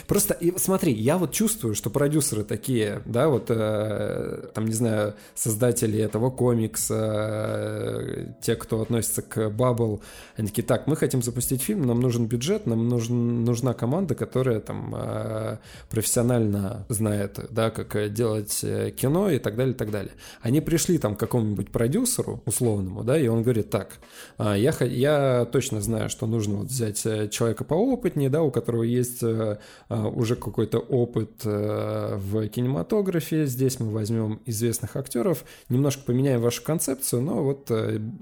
просто 0.06 0.34
и, 0.34 0.56
смотри, 0.58 0.92
я 0.92 1.18
вот 1.18 1.32
чувствую, 1.32 1.74
что 1.74 1.90
продюсеры 1.90 2.44
такие, 2.44 3.02
да, 3.04 3.28
вот 3.28 3.46
э, 3.48 4.48
там, 4.54 4.64
не 4.66 4.72
знаю, 4.72 5.14
создатели 5.34 5.98
этого 5.98 6.30
комикса, 6.30 6.94
э, 6.96 8.26
те, 8.40 8.56
кто 8.56 8.80
относится 8.80 9.22
к 9.22 9.36
Bubble, 9.50 10.00
они 10.36 10.48
такие, 10.48 10.62
так, 10.62 10.86
мы 10.86 10.96
хотим 10.96 11.22
запустить 11.22 11.62
фильм, 11.62 11.82
нам 11.82 12.00
нужен 12.00 12.26
бюджет, 12.26 12.66
нам 12.66 12.88
нужен, 12.88 13.44
нужна 13.44 13.74
команда, 13.74 14.14
которая 14.14 14.60
там 14.60 14.94
э, 14.96 15.58
профессионально 15.90 16.86
знает, 16.88 17.38
да, 17.50 17.70
как 17.70 18.12
делать 18.12 18.60
э, 18.62 18.92
кино 18.92 19.30
и 19.30 19.38
так 19.38 19.56
далее, 19.56 19.74
и 19.74 19.76
так 19.76 19.90
далее. 19.90 20.12
Они 20.40 20.60
пришли 20.60 20.98
там 20.98 21.16
к 21.16 21.20
какому-нибудь 21.20 21.70
продюсеру 21.70 22.42
условному, 22.46 23.04
да, 23.04 23.25
и 23.26 23.28
он 23.28 23.42
говорит 23.42 23.70
так, 23.70 23.98
«А, 24.38 24.56
я, 24.56 24.72
я 24.80 25.44
точно 25.46 25.80
знаю, 25.80 26.08
что 26.08 26.26
нужно 26.26 26.58
вот 26.58 26.68
взять 26.68 27.04
э, 27.04 27.28
человека 27.28 27.64
поопытнее, 27.64 28.30
да, 28.30 28.42
у 28.42 28.52
которого 28.52 28.84
есть 28.84 29.22
э, 29.22 29.58
а, 29.88 30.06
уже 30.06 30.36
какой-то 30.36 30.78
опыт 30.78 31.42
э, 31.44 32.16
в 32.16 32.48
кинематографе, 32.48 33.46
здесь 33.46 33.80
мы 33.80 33.90
возьмем 33.90 34.40
известных 34.46 34.94
актеров, 34.94 35.44
немножко 35.68 36.04
поменяем 36.04 36.40
вашу 36.40 36.62
концепцию, 36.62 37.22
но 37.22 37.42
вот 37.42 37.70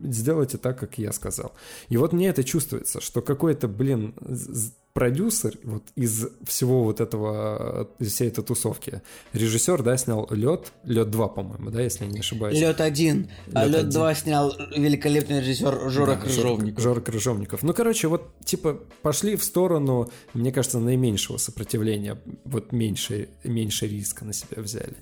сделайте 0.02 0.56
так, 0.56 0.78
как 0.78 0.96
я 0.98 1.12
сказал. 1.12 1.52
И 1.90 1.98
вот 1.98 2.12
мне 2.12 2.28
это 2.28 2.42
чувствуется, 2.42 3.02
что 3.02 3.20
какой-то, 3.20 3.68
блин, 3.68 4.14
продюсер 4.94 5.58
вот 5.64 5.82
из 5.96 6.28
всего 6.46 6.84
вот 6.84 7.00
этого, 7.00 7.90
из 7.98 8.12
всей 8.12 8.28
этой 8.28 8.44
тусовки, 8.44 9.02
режиссер, 9.32 9.82
да, 9.82 9.96
снял 9.96 10.28
«Лед», 10.30 10.72
«Лед 10.84 11.08
2», 11.08 11.34
по-моему, 11.34 11.70
да, 11.70 11.82
если 11.82 12.04
я 12.04 12.10
не 12.10 12.20
ошибаюсь. 12.20 12.58
«Лед 12.58 12.80
1», 12.80 13.28
а 13.54 13.66
«Лед 13.66 13.86
2» 13.86 14.14
снял 14.14 14.56
великолепный 14.74 15.40
режиссер 15.40 15.90
Жора 15.90 16.14
да, 16.14 16.16
Крыжовников. 16.16 16.82
Жора, 16.82 16.94
Жора 16.94 17.00
Крыжовников. 17.00 17.62
Ну, 17.64 17.74
короче, 17.74 18.06
вот, 18.06 18.30
типа, 18.44 18.80
пошли 19.02 19.34
в 19.34 19.42
сторону, 19.42 20.10
мне 20.32 20.52
кажется, 20.52 20.78
наименьшего 20.78 21.38
сопротивления, 21.38 22.16
вот 22.44 22.70
меньше, 22.70 23.30
меньше 23.42 23.88
риска 23.88 24.24
на 24.24 24.32
себя 24.32 24.62
взяли. 24.62 24.94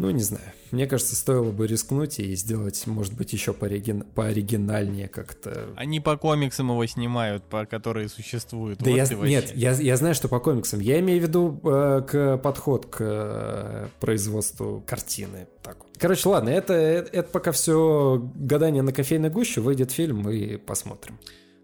Ну, 0.00 0.08
не 0.10 0.22
знаю. 0.22 0.44
Мне 0.70 0.86
кажется, 0.86 1.14
стоило 1.14 1.50
бы 1.50 1.66
рискнуть 1.66 2.20
и 2.20 2.34
сделать, 2.34 2.86
может 2.86 3.12
быть, 3.12 3.34
еще 3.34 3.52
пооригин... 3.52 4.02
пооригинальнее 4.14 5.08
как-то. 5.08 5.66
Они 5.76 6.00
по 6.00 6.16
комиксам 6.16 6.70
его 6.70 6.86
снимают, 6.86 7.44
по 7.44 7.66
которые 7.66 8.08
существуют. 8.08 8.78
Да 8.78 8.90
вот 8.90 8.96
я, 8.96 9.06
нет, 9.28 9.54
я, 9.54 9.72
я 9.72 9.96
знаю, 9.98 10.14
что 10.14 10.28
по 10.28 10.40
комиксам. 10.40 10.80
Я 10.80 11.00
имею 11.00 11.20
в 11.20 11.22
виду 11.24 11.60
э, 11.64 12.02
к 12.08 12.38
подход 12.38 12.86
к 12.86 12.96
э, 13.00 13.88
производству 14.00 14.82
картины. 14.86 15.48
Так 15.62 15.76
вот. 15.80 15.90
Короче, 15.98 16.30
ладно, 16.30 16.48
это, 16.48 16.72
это, 16.72 17.10
это 17.18 17.28
пока 17.30 17.52
все 17.52 18.26
гадание 18.36 18.82
на 18.82 18.94
кофейной 18.94 19.28
гуще. 19.28 19.60
Выйдет 19.60 19.90
фильм 19.90 20.30
и 20.30 20.56
посмотрим. 20.56 21.18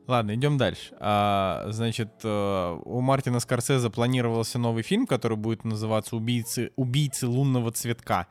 Ладно, 0.07 0.35
идем 0.35 0.57
дальше. 0.57 0.95
А, 1.01 1.67
значит, 1.71 2.11
э, 2.23 2.81
у 2.85 3.01
Мартина 3.01 3.41
Скорсезе 3.41 3.91
планировался 3.91 4.59
новый 4.59 4.85
фильм, 4.85 5.07
который 5.07 5.37
будет 5.37 5.65
называться 5.65 6.15
«Убийцы, 6.15 6.71
«Убийцы 6.77 7.27
лунного 7.27 7.73
цветка», 7.73 8.29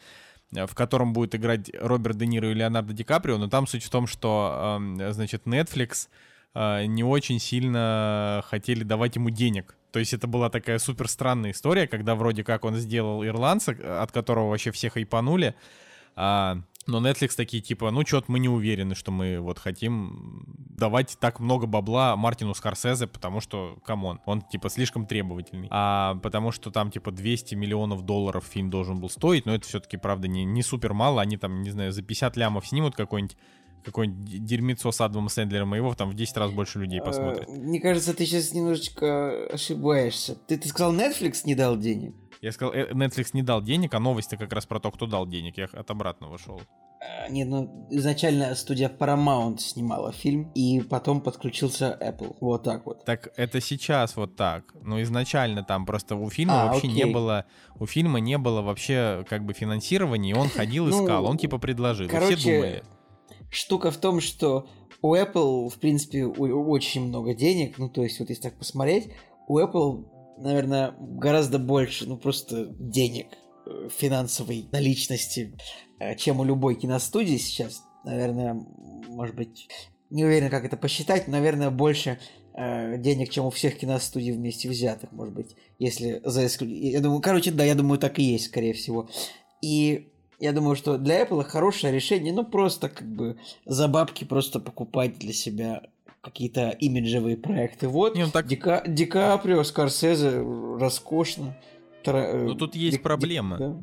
э, 0.55 0.67
в 0.67 0.73
котором 0.73 1.11
будет 1.11 1.35
играть 1.35 1.69
Роберт 1.73 2.17
Де 2.17 2.27
Ниро 2.27 2.49
и 2.49 2.53
Леонардо 2.53 2.93
Ди 2.93 3.03
Каприо, 3.03 3.37
но 3.37 3.49
там 3.49 3.67
суть 3.67 3.83
в 3.83 3.89
том, 3.89 4.07
что, 4.07 4.77
эм, 4.77 5.11
значит, 5.11 5.43
Netflix 5.45 6.07
э, 6.53 6.85
не 6.85 7.03
очень 7.03 7.39
сильно 7.39 8.41
хотели 8.47 8.83
давать 8.83 9.17
ему 9.17 9.29
денег. 9.29 9.75
То 9.91 9.99
есть 9.99 10.13
это 10.13 10.27
была 10.27 10.49
такая 10.49 10.79
супер 10.79 11.09
странная 11.09 11.51
история, 11.51 11.87
когда 11.87 12.15
вроде 12.15 12.45
как 12.45 12.63
он 12.63 12.75
сделал 12.75 13.25
ирландца, 13.25 13.75
от 14.01 14.13
которого 14.13 14.49
вообще 14.49 14.71
все 14.71 14.89
хайпанули, 14.89 15.55
а, 16.15 16.57
но 16.87 16.99
Netflix 16.99 17.31
такие 17.35 17.63
типа, 17.63 17.89
ну 17.91 18.05
что-то 18.05 18.31
мы 18.31 18.39
не 18.39 18.49
уверены, 18.49 18.95
что 18.95 19.11
мы 19.11 19.39
вот 19.39 19.59
хотим 19.59 20.45
давать 20.57 21.17
так 21.19 21.39
много 21.39 21.65
бабла 21.65 22.15
Мартину 22.15 22.53
Скорсезе, 22.53 23.07
потому 23.07 23.41
что, 23.41 23.77
come 23.85 24.05
on, 24.05 24.19
он 24.25 24.41
типа 24.41 24.69
слишком 24.69 25.07
требовательный. 25.07 25.67
А 25.71 26.15
потому 26.21 26.51
что 26.51 26.71
там 26.71 26.91
типа 26.91 27.11
200 27.11 27.55
миллионов 27.55 28.03
долларов 28.03 28.45
фильм 28.45 28.69
должен 28.69 28.99
был 28.99 29.09
стоить, 29.09 29.45
но 29.45 29.55
это 29.55 29.67
все-таки, 29.67 29.97
правда, 29.97 30.27
не, 30.27 30.45
не 30.45 30.61
супер 30.61 30.93
мало. 30.93 31.21
Они 31.21 31.37
там, 31.37 31.61
не 31.61 31.71
знаю, 31.71 31.91
за 31.91 32.03
50 32.03 32.37
лямов 32.37 32.67
снимут 32.67 32.95
какой-нибудь 32.95 33.37
какое-нибудь 33.85 34.43
дерьмецо 34.43 34.91
с 34.91 34.99
Адамом 34.99 35.29
Сэндлером, 35.29 35.75
и 35.75 35.77
его 35.77 35.93
там 35.93 36.09
в 36.09 36.15
10 36.15 36.37
раз 36.37 36.51
больше 36.51 36.79
людей 36.79 36.99
а, 36.99 37.03
посмотрит. 37.03 37.47
Мне 37.47 37.79
кажется, 37.79 38.13
ты 38.15 38.25
сейчас 38.25 38.51
немножечко 38.51 39.45
ошибаешься. 39.45 40.35
Ты, 40.47 40.57
ты 40.57 40.67
сказал, 40.67 40.93
Netflix 40.93 41.41
не 41.45 41.53
дал 41.53 41.77
денег? 41.77 42.15
Я 42.41 42.51
сказал, 42.51 42.73
э, 42.73 42.91
Netflix 42.91 43.29
не 43.33 43.43
дал 43.43 43.61
денег, 43.61 43.93
а 43.93 43.99
новости 43.99 44.35
как 44.35 44.51
раз 44.53 44.65
про 44.65 44.79
то, 44.79 44.91
кто 44.91 45.05
дал 45.05 45.27
денег. 45.27 45.57
Я 45.57 45.65
от 45.65 45.89
обратного 45.91 46.37
шел. 46.37 46.61
А, 47.01 47.29
нет, 47.29 47.47
ну 47.47 47.87
изначально 47.91 48.55
студия 48.55 48.89
Paramount 48.89 49.59
снимала 49.59 50.11
фильм, 50.11 50.51
и 50.55 50.81
потом 50.81 51.21
подключился 51.21 51.97
Apple. 52.01 52.37
Вот 52.39 52.63
так 52.63 52.85
вот. 52.85 53.05
Так 53.05 53.31
это 53.35 53.61
сейчас 53.61 54.15
вот 54.15 54.35
так. 54.35 54.73
Но 54.81 55.01
изначально 55.01 55.63
там 55.63 55.85
просто 55.85 56.15
у 56.15 56.29
фильма 56.29 56.63
а, 56.63 56.65
вообще 56.67 56.87
окей. 56.87 57.03
не 57.03 57.05
было, 57.05 57.45
у 57.79 57.85
фильма 57.85 58.19
не 58.19 58.37
было 58.37 58.61
вообще 58.61 59.25
как 59.29 59.45
бы 59.45 59.53
финансирования, 59.53 60.31
и 60.31 60.33
он 60.33 60.49
ходил 60.49 60.85
ну, 60.85 61.03
искал, 61.03 61.25
он 61.25 61.37
типа 61.37 61.57
предложил. 61.57 62.09
Короче, 62.09 62.35
все 62.35 62.55
думали. 62.55 62.83
Штука 63.49 63.91
в 63.91 63.97
том, 63.97 64.19
что 64.19 64.67
у 65.01 65.15
Apple, 65.15 65.69
в 65.69 65.79
принципе, 65.79 66.25
очень 66.25 67.07
много 67.07 67.33
денег. 67.33 67.77
Ну, 67.77 67.89
то 67.89 68.03
есть, 68.03 68.19
вот 68.19 68.29
если 68.29 68.41
так 68.41 68.57
посмотреть, 68.57 69.11
у 69.47 69.59
Apple 69.59 70.05
наверное, 70.37 70.95
гораздо 70.99 71.59
больше, 71.59 72.07
ну, 72.07 72.17
просто 72.17 72.65
денег, 72.79 73.27
э, 73.65 73.89
финансовой 73.95 74.67
наличности, 74.71 75.57
э, 75.99 76.15
чем 76.15 76.39
у 76.39 76.43
любой 76.43 76.75
киностудии 76.75 77.37
сейчас. 77.37 77.83
Наверное, 78.03 78.53
может 79.07 79.35
быть, 79.35 79.67
не 80.09 80.25
уверен, 80.25 80.49
как 80.49 80.65
это 80.65 80.77
посчитать, 80.77 81.27
но, 81.27 81.33
наверное, 81.33 81.69
больше 81.69 82.19
э, 82.53 82.97
денег, 82.97 83.29
чем 83.29 83.45
у 83.45 83.49
всех 83.49 83.77
киностудий 83.77 84.31
вместе 84.31 84.69
взятых, 84.69 85.11
может 85.11 85.33
быть, 85.33 85.55
если 85.79 86.21
за 86.23 86.45
исключением... 86.45 86.91
Я 86.91 87.01
думаю, 87.01 87.21
короче, 87.21 87.51
да, 87.51 87.63
я 87.63 87.75
думаю, 87.75 87.99
так 87.99 88.19
и 88.19 88.23
есть, 88.23 88.45
скорее 88.45 88.73
всего. 88.73 89.09
И 89.61 90.11
я 90.39 90.51
думаю, 90.51 90.75
что 90.75 90.97
для 90.97 91.21
Apple 91.21 91.43
хорошее 91.43 91.93
решение, 91.93 92.33
ну, 92.33 92.45
просто 92.45 92.89
как 92.89 93.07
бы 93.07 93.37
за 93.65 93.87
бабки 93.87 94.23
просто 94.23 94.59
покупать 94.59 95.17
для 95.17 95.33
себя 95.33 95.83
какие-то 96.25 96.69
имиджевые 96.69 97.37
проекты. 97.37 97.87
Вот, 97.87 98.15
Не, 98.15 98.25
ну 98.25 98.31
так... 98.31 98.47
Ди, 98.47 98.55
Ка... 98.55 98.83
Ди 98.87 99.05
Каприо, 99.05 99.63
Скорсезе, 99.63 100.41
роскошно. 100.79 101.55
Тра... 102.03 102.33
Ну 102.33 102.55
тут 102.55 102.75
есть 102.75 102.97
Ди... 102.97 103.03
проблема. 103.03 103.57
Да. 103.57 103.77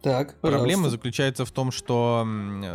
Так, 0.00 0.38
Проблема 0.40 0.90
заключается 0.90 1.44
в 1.44 1.50
том, 1.50 1.72
что, 1.72 2.26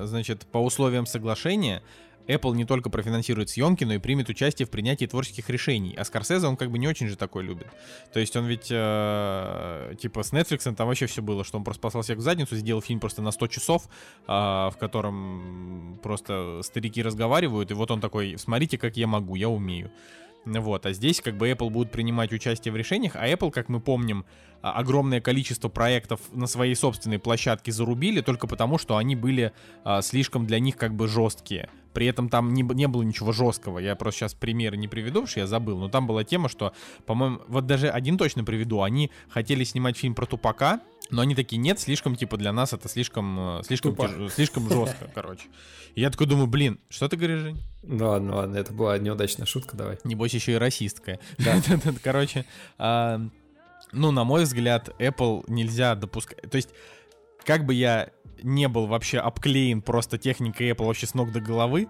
значит, 0.03 0.47
по 0.47 0.57
условиям 0.57 1.05
соглашения 1.05 1.83
Apple 2.27 2.55
не 2.55 2.65
только 2.65 2.89
профинансирует 2.89 3.49
съемки, 3.49 3.83
но 3.83 3.93
и 3.93 3.97
примет 3.97 4.29
участие 4.29 4.65
в 4.65 4.69
принятии 4.69 5.05
творческих 5.05 5.49
решений. 5.49 5.95
А 5.97 6.03
Скорсезе, 6.05 6.47
он 6.47 6.57
как 6.57 6.71
бы 6.71 6.77
не 6.77 6.87
очень 6.87 7.07
же 7.07 7.15
такой 7.15 7.43
любит. 7.43 7.67
То 8.13 8.19
есть 8.19 8.35
он 8.35 8.45
ведь, 8.45 8.67
э, 8.69 9.95
типа, 9.99 10.23
с 10.23 10.31
Netflix 10.31 10.73
там 10.75 10.87
вообще 10.87 11.07
все 11.07 11.21
было, 11.21 11.43
что 11.43 11.57
он 11.57 11.63
просто 11.63 11.81
послал 11.81 12.03
всех 12.03 12.17
в 12.17 12.21
задницу, 12.21 12.55
сделал 12.55 12.81
фильм 12.81 12.99
просто 12.99 13.21
на 13.21 13.31
100 13.31 13.47
часов, 13.47 13.87
э, 14.27 14.31
в 14.31 14.75
котором 14.79 15.99
просто 16.03 16.61
старики 16.63 17.01
разговаривают, 17.01 17.71
и 17.71 17.73
вот 17.73 17.91
он 17.91 18.01
такой, 18.01 18.37
смотрите, 18.37 18.77
как 18.77 18.97
я 18.97 19.07
могу, 19.07 19.35
я 19.35 19.49
умею. 19.49 19.91
Вот, 20.45 20.85
а 20.85 20.93
здесь 20.93 21.21
как 21.21 21.37
бы 21.37 21.49
Apple 21.49 21.69
будут 21.69 21.91
принимать 21.91 22.31
участие 22.31 22.71
в 22.71 22.75
решениях, 22.75 23.15
а 23.15 23.27
Apple, 23.27 23.51
как 23.51 23.69
мы 23.69 23.79
помним, 23.79 24.25
а, 24.61 24.73
огромное 24.73 25.21
количество 25.21 25.69
проектов 25.69 26.19
на 26.33 26.47
своей 26.47 26.75
собственной 26.75 27.19
площадке 27.19 27.71
зарубили 27.71 28.21
только 28.21 28.47
потому, 28.47 28.77
что 28.77 28.97
они 28.97 29.15
были 29.15 29.53
а, 29.83 30.01
слишком 30.01 30.45
для 30.45 30.59
них 30.59 30.75
как 30.77 30.95
бы 30.95 31.07
жесткие. 31.07 31.69
При 31.93 32.05
этом 32.05 32.29
там 32.29 32.53
не, 32.53 32.61
не 32.61 32.87
было 32.87 33.03
ничего 33.03 33.31
жесткого. 33.31 33.79
Я 33.79 33.95
просто 33.95 34.19
сейчас 34.19 34.33
примеры 34.33 34.77
не 34.77 34.87
приведу, 34.87 35.25
что 35.27 35.41
я 35.41 35.47
забыл. 35.47 35.77
Но 35.79 35.89
там 35.89 36.07
была 36.07 36.23
тема, 36.23 36.49
что, 36.49 36.73
по-моему, 37.05 37.41
вот 37.47 37.65
даже 37.65 37.89
один 37.89 38.17
точно 38.17 38.43
приведу. 38.43 38.81
Они 38.81 39.11
хотели 39.29 39.63
снимать 39.63 39.97
фильм 39.97 40.13
про 40.13 40.25
Тупака, 40.25 40.81
но 41.11 41.21
они 41.21 41.35
такие, 41.35 41.57
нет, 41.57 41.79
слишком, 41.79 42.15
типа, 42.15 42.37
для 42.37 42.51
нас 42.51 42.73
это 42.73 42.87
слишком, 42.87 43.59
э, 43.59 43.63
слишком, 43.63 43.95
тяж... 43.95 44.11
слишком 44.31 44.69
жестко, 44.69 45.09
короче. 45.15 45.47
И 45.95 46.01
я 46.01 46.09
такой 46.09 46.27
думаю, 46.27 46.47
блин, 46.47 46.79
что 46.89 47.07
ты 47.07 47.17
говоришь, 47.17 47.39
Жень? 47.39 47.63
Ну 47.81 48.07
ладно, 48.07 48.35
ладно, 48.35 48.57
это 48.57 48.73
была 48.73 48.97
неудачная 48.97 49.45
шутка, 49.45 49.75
давай. 49.75 49.97
Небось 50.03 50.33
еще 50.33 50.53
и 50.53 50.55
расистская. 50.55 51.19
Да. 51.37 51.59
Короче, 52.03 52.45
а, 52.77 53.21
ну, 53.91 54.11
на 54.11 54.23
мой 54.23 54.43
взгляд, 54.43 54.89
Apple 54.99 55.45
нельзя 55.47 55.95
допускать... 55.95 56.41
То 56.49 56.57
есть, 56.57 56.69
как 57.43 57.65
бы 57.65 57.73
я 57.73 58.11
не 58.43 58.67
был 58.67 58.85
вообще 58.85 59.17
обклеен 59.17 59.81
просто 59.81 60.17
техникой 60.17 60.69
Apple 60.71 60.85
вообще 60.85 61.07
с 61.07 61.13
ног 61.15 61.31
до 61.31 61.39
головы, 61.39 61.87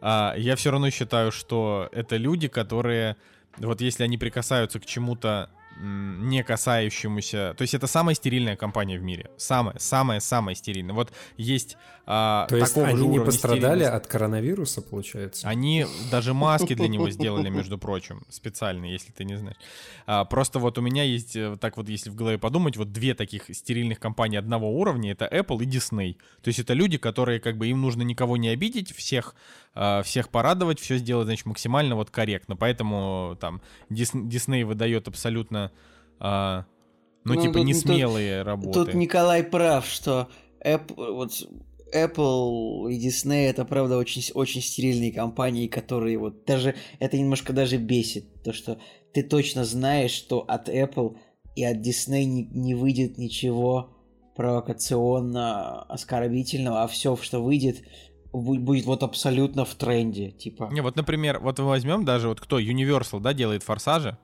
а, 0.00 0.34
я 0.36 0.56
все 0.56 0.70
равно 0.70 0.90
считаю, 0.90 1.30
что 1.30 1.88
это 1.92 2.16
люди, 2.16 2.48
которые... 2.48 3.16
Вот 3.58 3.80
если 3.80 4.02
они 4.02 4.18
прикасаются 4.18 4.80
к 4.80 4.86
чему-то 4.86 5.50
не 5.80 6.42
касающемуся... 6.42 7.54
То 7.56 7.62
есть 7.62 7.74
это 7.74 7.86
самая 7.86 8.14
стерильная 8.14 8.56
компания 8.56 8.98
в 8.98 9.02
мире. 9.02 9.30
Самая, 9.36 9.78
самая, 9.78 10.20
самая 10.20 10.54
стерильная. 10.54 10.94
Вот 10.94 11.12
есть 11.36 11.76
а, 12.08 12.46
То 12.48 12.56
есть 12.56 12.76
они 12.78 13.08
не 13.08 13.20
пострадали 13.20 13.82
от 13.82 14.06
коронавируса, 14.06 14.80
получается? 14.80 15.48
Они 15.48 15.86
даже 16.10 16.34
маски 16.34 16.74
для 16.74 16.86
него 16.86 17.10
сделали, 17.10 17.48
между 17.48 17.78
прочим, 17.78 18.22
специальные, 18.28 18.92
если 18.92 19.10
ты 19.10 19.24
не 19.24 19.36
знаешь. 19.36 19.56
А, 20.06 20.24
просто 20.24 20.60
вот 20.60 20.78
у 20.78 20.82
меня 20.82 21.02
есть, 21.02 21.34
э, 21.34 21.56
так 21.60 21.76
вот 21.76 21.88
если 21.88 22.10
в 22.10 22.14
голове 22.14 22.38
подумать, 22.38 22.76
вот 22.76 22.92
две 22.92 23.14
таких 23.14 23.52
стерильных 23.52 23.98
компании 23.98 24.38
одного 24.38 24.70
уровня, 24.70 25.10
это 25.10 25.26
Apple 25.26 25.64
и 25.64 25.66
Disney. 25.66 26.14
То 26.42 26.48
есть 26.48 26.60
это 26.60 26.74
люди, 26.74 26.96
которые 26.96 27.40
как 27.40 27.58
бы 27.58 27.66
им 27.66 27.82
нужно 27.82 28.02
никого 28.02 28.36
не 28.36 28.48
обидеть, 28.50 28.94
всех 28.94 29.34
а, 29.74 30.02
всех 30.02 30.30
порадовать, 30.30 30.80
все 30.80 30.96
сделать, 30.96 31.26
значит, 31.26 31.44
максимально 31.44 31.96
вот 31.96 32.10
корректно. 32.10 32.56
Поэтому 32.56 33.36
там 33.40 33.60
Дисней 33.90 34.64
выдает 34.64 35.06
абсолютно, 35.06 35.70
а, 36.18 36.64
ну, 37.24 37.34
ну, 37.34 37.42
типа, 37.42 37.58
не 37.58 37.74
смелые 37.74 38.42
работы. 38.42 38.84
Тут 38.84 38.94
Николай 38.94 39.44
прав, 39.44 39.84
что 39.84 40.30
Apple, 40.64 41.12
вот 41.12 41.32
Apple 41.94 42.92
и 42.92 43.06
Disney 43.06 43.48
это 43.48 43.64
правда 43.64 43.96
очень, 43.96 44.22
очень 44.34 44.60
стерильные 44.60 45.12
компании, 45.12 45.68
которые 45.68 46.18
вот 46.18 46.44
даже 46.44 46.74
это 46.98 47.18
немножко 47.18 47.52
даже 47.52 47.76
бесит, 47.76 48.42
то 48.42 48.52
что 48.52 48.78
ты 49.12 49.22
точно 49.22 49.64
знаешь, 49.64 50.10
что 50.10 50.40
от 50.40 50.68
Apple 50.68 51.16
и 51.54 51.64
от 51.64 51.78
Disney 51.78 52.24
не, 52.24 52.42
не 52.52 52.74
выйдет 52.74 53.18
ничего 53.18 53.90
провокационно 54.36 55.82
оскорбительного, 55.82 56.82
а 56.82 56.86
все, 56.88 57.16
что 57.16 57.42
выйдет, 57.42 57.82
будет 58.32 58.84
вот 58.84 59.02
абсолютно 59.02 59.64
в 59.64 59.74
тренде, 59.74 60.30
типа. 60.30 60.68
Не, 60.70 60.82
вот, 60.82 60.96
например, 60.96 61.40
вот 61.40 61.58
мы 61.58 61.66
возьмем 61.66 62.04
даже 62.04 62.28
вот 62.28 62.40
кто 62.40 62.60
Universal, 62.60 63.20
да, 63.20 63.32
делает 63.32 63.62
форсажи, 63.62 64.18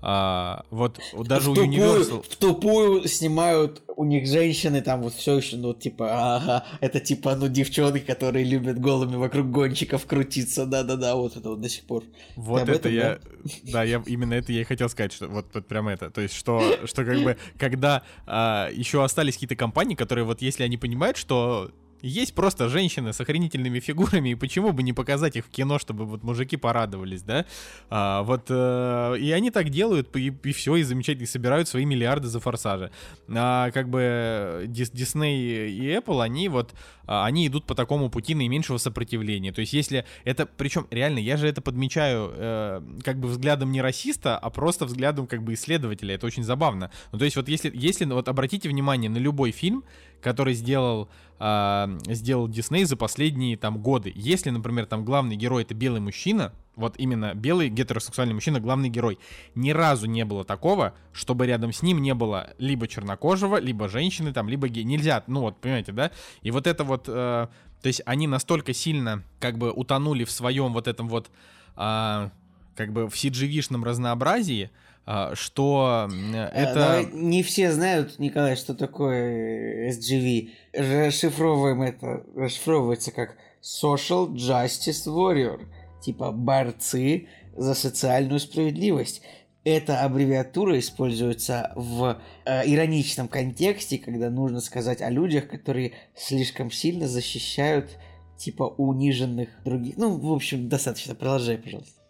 а, 0.00 0.64
вот 0.70 1.00
даже 1.24 1.48
в 1.48 1.52
у 1.52 1.54
тупую, 1.54 1.72
Universal... 1.72 2.24
В 2.28 2.36
тупую 2.36 3.08
снимают 3.08 3.82
у 3.96 4.04
них 4.04 4.26
женщины, 4.26 4.82
там 4.82 5.02
вот 5.02 5.14
все 5.14 5.38
еще, 5.38 5.56
ну, 5.56 5.72
типа, 5.72 6.36
ага, 6.36 6.64
это 6.80 7.00
типа, 7.00 7.34
ну, 7.36 7.48
девчонки, 7.48 8.00
которые 8.00 8.44
любят 8.44 8.78
голыми 8.78 9.16
вокруг 9.16 9.50
гонщиков 9.50 10.04
крутиться, 10.06 10.66
да-да-да, 10.66 11.14
вот 11.16 11.36
это 11.36 11.48
вот 11.50 11.60
до 11.60 11.68
сих 11.68 11.84
пор. 11.84 12.04
Вот 12.36 12.62
это 12.62 12.72
этом, 12.72 12.92
я, 12.92 13.18
да? 13.44 13.50
да, 13.72 13.84
я 13.84 14.02
именно 14.06 14.34
это 14.34 14.52
я 14.52 14.62
и 14.62 14.64
хотел 14.64 14.88
сказать, 14.88 15.12
что 15.12 15.28
вот, 15.28 15.46
вот 15.54 15.66
прям 15.66 15.88
это, 15.88 16.10
то 16.10 16.20
есть 16.20 16.34
что, 16.34 16.60
что 16.86 17.04
как 17.04 17.22
бы, 17.22 17.36
когда 17.58 18.02
а, 18.26 18.68
еще 18.72 19.04
остались 19.04 19.34
какие-то 19.34 19.56
компании, 19.56 19.94
которые 19.94 20.24
вот 20.24 20.42
если 20.42 20.64
они 20.64 20.76
понимают, 20.76 21.16
что 21.16 21.70
есть 22.08 22.34
просто 22.34 22.68
женщины 22.68 23.12
с 23.12 23.20
охренительными 23.20 23.80
фигурами, 23.80 24.30
и 24.30 24.34
почему 24.34 24.72
бы 24.72 24.82
не 24.82 24.92
показать 24.92 25.36
их 25.36 25.46
в 25.46 25.50
кино, 25.50 25.78
чтобы 25.78 26.04
вот 26.04 26.22
мужики 26.22 26.56
порадовались, 26.56 27.22
да? 27.22 27.46
А, 27.88 28.22
вот, 28.22 28.46
э, 28.48 29.16
и 29.18 29.32
они 29.32 29.50
так 29.50 29.70
делают, 29.70 30.14
и, 30.16 30.32
и 30.42 30.52
все, 30.52 30.76
и 30.76 30.82
замечательно, 30.82 31.26
собирают 31.26 31.68
свои 31.68 31.84
миллиарды 31.84 32.28
за 32.28 32.40
форсажи. 32.40 32.90
А, 33.28 33.70
как 33.70 33.88
бы 33.88 34.64
Disney 34.66 35.68
и 35.68 35.88
Apple, 35.96 36.22
они 36.22 36.48
вот, 36.48 36.74
они 37.06 37.46
идут 37.46 37.64
по 37.66 37.74
такому 37.74 38.10
пути 38.10 38.34
наименьшего 38.34 38.78
сопротивления. 38.78 39.52
То 39.52 39.60
есть 39.60 39.72
если 39.72 40.04
это, 40.24 40.46
причем 40.46 40.86
реально, 40.90 41.18
я 41.18 41.36
же 41.36 41.48
это 41.48 41.60
подмечаю 41.60 42.32
э, 42.34 42.82
как 43.02 43.18
бы 43.18 43.28
взглядом 43.28 43.72
не 43.72 43.80
расиста, 43.80 44.38
а 44.38 44.50
просто 44.50 44.86
взглядом 44.86 45.26
как 45.26 45.42
бы 45.42 45.54
исследователя. 45.54 46.14
Это 46.14 46.26
очень 46.26 46.44
забавно. 46.44 46.90
Ну, 47.12 47.18
то 47.18 47.24
есть 47.24 47.36
вот 47.36 47.48
если, 47.48 47.70
если 47.74 48.04
вот 48.04 48.28
обратите 48.28 48.68
внимание 48.68 49.10
на 49.10 49.18
любой 49.18 49.50
фильм, 49.50 49.84
который 50.20 50.54
сделал, 50.54 51.08
э, 51.38 51.98
сделал 52.08 52.48
Дисней 52.48 52.84
за 52.84 52.96
последние 52.96 53.56
там 53.56 53.78
годы. 53.78 54.12
Если, 54.14 54.50
например, 54.50 54.86
там 54.86 55.04
главный 55.04 55.36
герой 55.36 55.62
это 55.62 55.74
белый 55.74 56.00
мужчина, 56.00 56.52
вот 56.76 56.96
именно 56.98 57.34
белый 57.34 57.68
гетеросексуальный 57.68 58.34
мужчина, 58.34 58.60
главный 58.60 58.88
герой, 58.88 59.18
ни 59.54 59.70
разу 59.70 60.06
не 60.06 60.24
было 60.24 60.44
такого, 60.44 60.94
чтобы 61.12 61.46
рядом 61.46 61.72
с 61.72 61.82
ним 61.82 62.02
не 62.02 62.14
было 62.14 62.54
либо 62.58 62.88
чернокожего, 62.88 63.58
либо 63.58 63.88
женщины, 63.88 64.32
там, 64.32 64.48
либо 64.48 64.68
гей. 64.68 64.84
Нельзя, 64.84 65.22
ну 65.26 65.40
вот, 65.40 65.60
понимаете, 65.60 65.92
да? 65.92 66.10
И 66.42 66.50
вот 66.50 66.66
это 66.66 66.84
вот, 66.84 67.04
э, 67.08 67.10
то 67.10 67.86
есть 67.86 68.02
они 68.06 68.26
настолько 68.26 68.72
сильно 68.72 69.22
как 69.40 69.58
бы 69.58 69.70
утонули 69.70 70.24
в 70.24 70.30
своем 70.30 70.72
вот 70.72 70.88
этом 70.88 71.08
вот, 71.08 71.30
э, 71.76 72.30
как 72.76 72.92
бы 72.92 73.08
в 73.08 73.14
cgi 73.14 73.84
разнообразии, 73.84 74.70
а, 75.06 75.34
что 75.34 76.08
э, 76.10 76.48
это... 76.52 77.04
не 77.12 77.42
все 77.42 77.72
знают, 77.72 78.18
Николай, 78.18 78.56
что 78.56 78.74
такое 78.74 79.90
SGV. 79.90 80.50
Расшифровываем 80.72 81.82
это, 81.82 82.24
расшифровывается 82.34 83.12
как 83.12 83.36
Social 83.62 84.32
Justice 84.32 85.06
Warrior, 85.06 85.66
типа 86.04 86.32
борцы 86.32 87.28
за 87.56 87.74
социальную 87.74 88.40
справедливость. 88.40 89.22
Эта 89.64 90.02
аббревиатура 90.02 90.78
используется 90.78 91.72
в 91.74 92.20
э, 92.44 92.70
ироничном 92.70 93.28
контексте, 93.28 93.96
когда 93.96 94.28
нужно 94.28 94.60
сказать 94.60 95.00
о 95.00 95.08
людях, 95.08 95.48
которые 95.48 95.92
слишком 96.14 96.70
сильно 96.70 97.08
защищают 97.08 97.98
типа 98.36 98.64
униженных 98.64 99.48
других. 99.64 99.96
Ну, 99.96 100.18
в 100.18 100.32
общем, 100.32 100.68
достаточно. 100.68 101.14
Продолжай, 101.14 101.56
пожалуйста. 101.56 102.02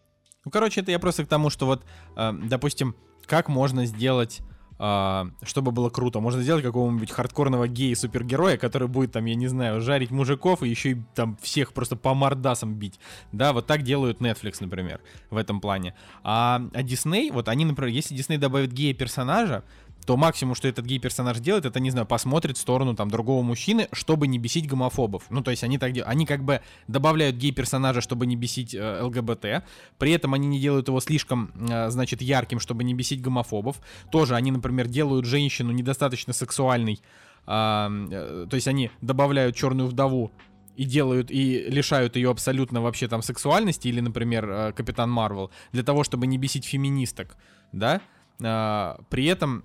Ну, 0.45 0.51
короче, 0.51 0.81
это 0.81 0.91
я 0.91 0.99
просто 0.99 1.25
к 1.25 1.29
тому, 1.29 1.49
что 1.49 1.67
вот, 1.67 1.85
э, 2.17 2.33
допустим, 2.45 2.97
как 3.25 3.49
можно 3.49 3.87
сделать 3.87 4.41
Uh, 4.85 5.33
чтобы 5.43 5.73
было 5.73 5.89
круто. 5.89 6.21
Можно 6.21 6.43
сделать 6.43 6.63
какого-нибудь 6.63 7.11
хардкорного 7.11 7.67
гея-супергероя, 7.67 8.59
который 8.59 8.87
будет 8.87 9.13
там, 9.13 9.25
я 9.25 9.35
не 9.35 9.47
знаю, 9.47 9.81
жарить 9.81 10.11
мужиков 10.11 10.63
и 10.63 10.69
еще 10.69 10.91
и 10.91 11.03
там 11.15 11.39
всех 11.41 11.73
просто 11.73 11.97
по 11.97 12.13
мордасам 12.13 12.75
бить. 12.75 13.01
Да, 13.33 13.55
вот 13.55 13.67
так 13.67 13.81
делают 13.81 14.21
Netflix, 14.21 14.57
например, 14.61 15.01
в 15.31 15.39
этом 15.39 15.63
плане. 15.63 15.95
А, 16.23 16.61
а 16.75 16.83
Disney, 16.83 17.33
вот 17.33 17.49
они, 17.49 17.65
например, 17.65 17.95
если 17.95 18.15
Disney 18.15 18.37
добавит 18.37 18.73
гея-персонажа, 18.75 19.65
то 20.07 20.17
максимум, 20.17 20.55
что 20.55 20.69
этот 20.69 20.85
гей-персонаж 20.85 21.39
делает, 21.41 21.65
это, 21.65 21.81
не 21.81 21.91
знаю, 21.91 22.07
посмотрит 22.07 22.57
в 22.57 22.61
сторону 22.61 22.95
там 22.95 23.11
другого 23.11 23.43
мужчины, 23.43 23.89
чтобы 23.93 24.27
не 24.27 24.39
бесить 24.39 24.69
гомофобов. 24.69 25.25
Ну, 25.31 25.43
то 25.43 25.51
есть 25.51 25.65
они 25.65 25.79
так 25.79 25.93
делают. 25.93 26.11
Они 26.13 26.27
как 26.27 26.45
бы 26.45 26.61
добавляют 26.89 27.37
гей-персонажа, 27.37 28.01
чтобы 28.01 28.27
не 28.27 28.37
бесить 28.37 28.75
э, 28.75 29.03
ЛГБТ. 29.03 29.65
При 29.99 30.13
этом 30.13 30.35
они 30.35 30.47
не 30.47 30.61
делают 30.61 30.89
его 30.89 31.01
слишком, 31.01 31.53
э, 31.71 31.91
значит, 31.91 32.21
ярким, 32.23 32.61
чтобы 32.61 32.85
не 32.85 32.95
бесить 32.95 33.23
гомофобов. 33.23 33.81
Тоже 34.11 34.35
они, 34.35 34.51
например, 34.51 34.89
делают 34.89 35.27
женщину 35.27 35.73
недостаточно 35.73 36.33
сексуальной. 36.33 37.01
Э, 37.47 37.89
э, 38.11 38.47
то 38.49 38.55
есть 38.55 38.69
они 38.69 38.91
добавляют 39.01 39.57
черную 39.57 39.89
вдову 39.89 40.33
и 40.77 40.85
делают 40.85 41.31
и 41.31 41.65
лишают 41.69 42.17
ее 42.17 42.31
абсолютно 42.31 42.81
вообще 42.81 43.09
там 43.09 43.23
сексуальности 43.23 43.89
или, 43.89 44.01
например, 44.01 44.51
э, 44.51 44.73
Капитан 44.73 45.11
Марвел 45.11 45.51
для 45.73 45.83
того, 45.83 46.05
чтобы 46.05 46.27
не 46.27 46.39
бесить 46.39 46.65
феминисток, 46.65 47.37
да. 47.73 48.01
Uh, 48.41 49.01
при 49.11 49.27
этом 49.27 49.65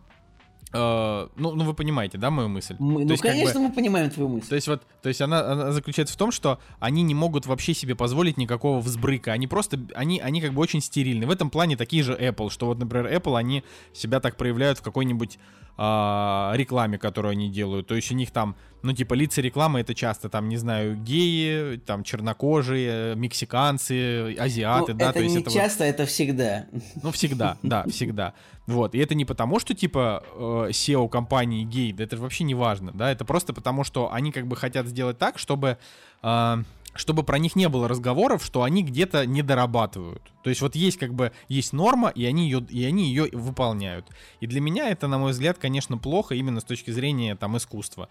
ну, 0.72 1.30
ну, 1.36 1.64
вы 1.64 1.74
понимаете, 1.74 2.18
да, 2.18 2.30
мою 2.30 2.48
мысль? 2.48 2.76
Мы, 2.80 3.04
ну, 3.06 3.12
есть, 3.12 3.24
конечно, 3.24 3.54
как 3.54 3.62
бы, 3.62 3.68
мы 3.70 3.74
понимаем 3.74 4.10
твою 4.10 4.30
мысль. 4.30 4.50
То 4.50 4.56
есть, 4.56 4.68
вот, 4.68 4.84
то 5.02 5.10
есть 5.10 5.22
она, 5.22 5.52
она 5.52 5.72
заключается 5.72 6.14
в 6.14 6.18
том, 6.18 6.32
что 6.32 6.60
они 6.80 7.02
не 7.02 7.16
могут 7.16 7.48
вообще 7.48 7.74
себе 7.74 7.96
позволить 7.96 8.38
никакого 8.38 8.80
взбрыка. 8.80 9.32
Они 9.32 9.48
просто, 9.48 9.80
они, 9.96 10.20
они 10.20 10.42
как 10.42 10.54
бы 10.54 10.62
очень 10.62 10.82
стерильны. 10.82 11.26
В 11.26 11.32
этом 11.32 11.50
плане 11.50 11.76
такие 11.76 12.04
же 12.04 12.14
Apple, 12.14 12.52
что 12.52 12.68
вот, 12.68 12.78
например, 12.78 13.12
Apple, 13.12 13.38
они 13.38 13.64
себя 13.94 14.20
так 14.20 14.38
проявляют 14.38 14.78
в 14.78 14.82
какой-нибудь 14.84 15.40
а, 15.82 16.52
рекламе, 16.56 16.98
которую 16.98 17.32
они 17.32 17.50
делают. 17.50 17.88
То 17.88 17.96
есть 17.96 18.12
у 18.12 18.16
них 18.16 18.32
там, 18.32 18.58
ну, 18.82 18.92
типа, 18.92 19.14
лица 19.14 19.40
рекламы 19.42 19.80
это 19.80 19.96
часто, 19.96 20.28
там, 20.28 20.50
не 20.50 20.58
знаю, 20.58 20.98
геи, 20.98 21.78
там, 21.86 22.04
чернокожие, 22.04 23.16
мексиканцы, 23.16 24.36
азиаты, 24.38 24.92
Ну, 24.92 25.00
да, 25.00 25.06
это 25.06 25.14
то 25.14 25.20
есть 25.22 25.36
не 25.36 25.42
это 25.42 25.50
вот- 25.50 25.56
часто, 25.58 25.84
это 25.86 26.06
всегда. 26.06 26.66
ну, 27.02 27.12
всегда, 27.12 27.58
да, 27.64 27.86
всегда. 27.90 28.34
Вот. 28.68 28.94
И 28.94 29.00
это 29.00 29.16
не 29.16 29.24
потому, 29.24 29.58
что, 29.60 29.74
типа, 29.74 30.22
э, 30.36 30.70
SEO 30.72 31.08
компании 31.08 31.64
гей, 31.64 31.94
да 31.94 32.04
это 32.04 32.18
вообще 32.18 32.44
не 32.44 32.56
важно, 32.56 32.92
да, 32.92 33.10
это 33.10 33.24
просто 33.24 33.54
потому, 33.54 33.86
что 33.86 34.12
они 34.12 34.34
как 34.34 34.48
бы 34.48 34.58
хотят 34.58 34.86
сделать 34.86 35.18
так, 35.18 35.40
чтобы... 35.40 35.78
э, 36.22 36.64
чтобы 36.96 37.24
про 37.24 37.38
них 37.38 37.56
не 37.56 37.70
было 37.70 37.88
разговоров, 37.88 38.44
что 38.44 38.64
они 38.64 38.84
где-то 38.84 39.26
не 39.26 39.42
дорабатывают. 39.42 40.24
То 40.44 40.50
есть 40.50 40.62
вот 40.62 40.76
есть 40.76 40.98
как 40.98 41.14
бы 41.14 41.32
есть 41.48 41.74
норма, 41.74 42.10
и 42.10 42.26
они 42.26 42.46
ее 42.46 42.66
и 42.70 42.84
они 42.86 43.08
ее 43.08 43.30
выполняют. 43.32 44.06
И 44.40 44.48
для 44.48 44.62
меня 44.62 44.90
это, 44.90 45.08
на 45.08 45.18
мой 45.18 45.32
взгляд, 45.32 45.58
конечно, 45.58 45.98
плохо 45.98 46.36
именно 46.36 46.60
с 46.60 46.64
точки 46.64 46.92
зрения 46.92 47.36
там 47.36 47.58
искусства. 47.58 48.10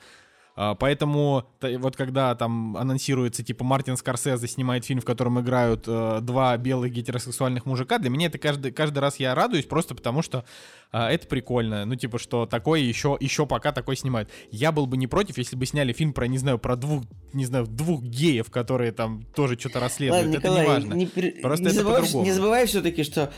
А, 0.61 0.75
Поэтому 0.75 1.45
вот 1.61 1.97
когда 1.97 2.35
там 2.35 2.77
анонсируется, 2.77 3.45
типа, 3.45 3.63
Мартин 3.63 3.97
Скорсезе 3.97 4.49
снимает 4.49 4.85
фильм, 4.85 5.01
в 5.01 5.05
котором 5.05 5.39
играют 5.41 5.85
э, 5.87 6.19
два 6.21 6.57
белых 6.57 6.93
гетеросексуальных 6.93 7.65
мужика, 7.65 7.99
для 7.99 8.11
меня 8.11 8.27
это 8.27 8.39
каждый, 8.39 8.73
каждый 8.73 8.99
раз 8.99 9.21
я 9.21 9.37
радуюсь 9.37 9.67
просто 9.67 9.95
потому, 9.95 10.21
что 10.21 10.45
а, 10.91 11.13
это 11.13 11.29
прикольно. 11.29 11.85
Ну, 11.85 11.95
типа, 11.95 12.19
что 12.19 12.45
такое 12.45 12.81
еще, 12.81 13.17
еще 13.21 13.47
пока 13.47 13.71
такой 13.71 13.95
снимают. 13.95 14.31
Я 14.51 14.73
был 14.73 14.87
бы 14.87 14.97
не 14.97 15.07
против, 15.07 15.39
если 15.39 15.55
бы 15.55 15.65
сняли 15.65 15.93
фильм 15.93 16.13
про, 16.13 16.27
не 16.27 16.39
знаю, 16.39 16.59
про 16.59 16.75
двух, 16.75 17.05
не 17.33 17.45
знаю, 17.45 17.69
двух 17.69 18.03
геев, 18.03 18.51
которые 18.51 18.91
там 18.91 19.23
тоже 19.37 19.57
что-то 19.57 19.79
расследуют. 19.79 20.25
Ладно, 20.25 20.39
это 20.39 20.49
Николай, 20.49 20.63
не 20.63 20.67
важно. 20.67 20.95
не, 20.95 21.07
Просто 21.41 21.65
не 21.67 21.69
это 21.69 21.77
забывай, 21.77 22.01
по-другому. 22.01 22.25
не 22.25 22.33
забывай 22.33 22.67
все-таки, 22.67 23.05
что 23.05 23.33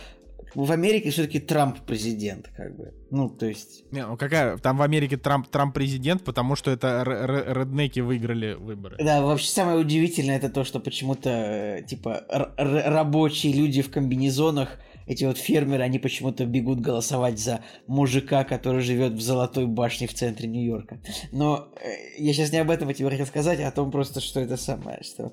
в 0.55 0.73
Америке 0.73 1.11
все-таки 1.11 1.41
Трамп 1.41 1.79
президент, 1.81 2.49
как 2.57 2.77
бы. 2.77 2.93
Ну, 3.11 3.29
то 3.29 3.47
есть. 3.47 3.85
Не, 3.93 4.07
ну 4.07 4.17
какая? 4.17 4.57
Там 4.59 4.77
в 4.77 4.83
Америке 4.83 5.17
Трамп, 5.17 5.49
Трамп 5.49 5.75
президент, 5.75 6.25
потому 6.25 6.57
что 6.57 6.71
это 6.71 7.03
реднеки 7.05 8.01
выиграли 8.01 8.55
выборы. 8.55 8.97
Да, 8.99 9.23
вообще 9.23 9.49
самое 9.49 9.79
удивительное 9.79 10.37
это 10.37 10.49
то, 10.49 10.65
что 10.65 10.81
почему-то, 10.81 11.31
э, 11.31 11.83
типа, 11.83 12.25
рабочие 12.57 13.53
люди 13.53 13.83
в 13.83 13.91
комбинезонах, 13.91 14.79
эти 15.07 15.25
вот 15.25 15.39
фермеры, 15.39 15.83
они 15.83 15.99
почему-то 15.99 16.47
бегут 16.47 16.81
голосовать 16.81 17.39
за 17.39 17.65
мужика, 17.89 18.45
который 18.45 18.81
живет 18.81 19.15
в 19.15 19.21
Золотой 19.21 19.67
башне 19.67 20.07
в 20.07 20.15
центре 20.15 20.49
Нью-Йорка. 20.49 21.01
Но 21.33 21.69
э, 21.83 22.23
я 22.23 22.33
сейчас 22.33 22.53
не 22.53 22.59
об 22.59 22.71
этом 22.71 22.89
я 22.89 22.95
тебе 22.95 23.11
хотел 23.11 23.27
сказать, 23.27 23.61
а 23.61 23.69
о 23.69 23.73
том 23.73 23.91
просто, 23.91 24.21
что 24.21 24.39
это 24.39 24.57
самое, 24.57 25.03
что 25.03 25.33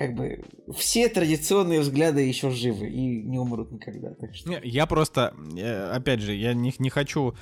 как 0.00 0.14
бы 0.14 0.42
все 0.74 1.10
традиционные 1.10 1.80
взгляды 1.80 2.22
еще 2.22 2.48
живы 2.48 2.88
и 2.88 3.20
не 3.20 3.38
умрут 3.38 3.70
никогда. 3.70 4.14
Так 4.14 4.34
что... 4.34 4.48
Не, 4.48 4.58
Я 4.62 4.86
просто, 4.86 5.34
э, 5.58 5.90
опять 5.90 6.20
же, 6.20 6.32
я 6.32 6.54
не, 6.54 6.72
не 6.78 6.88
хочу 6.88 7.34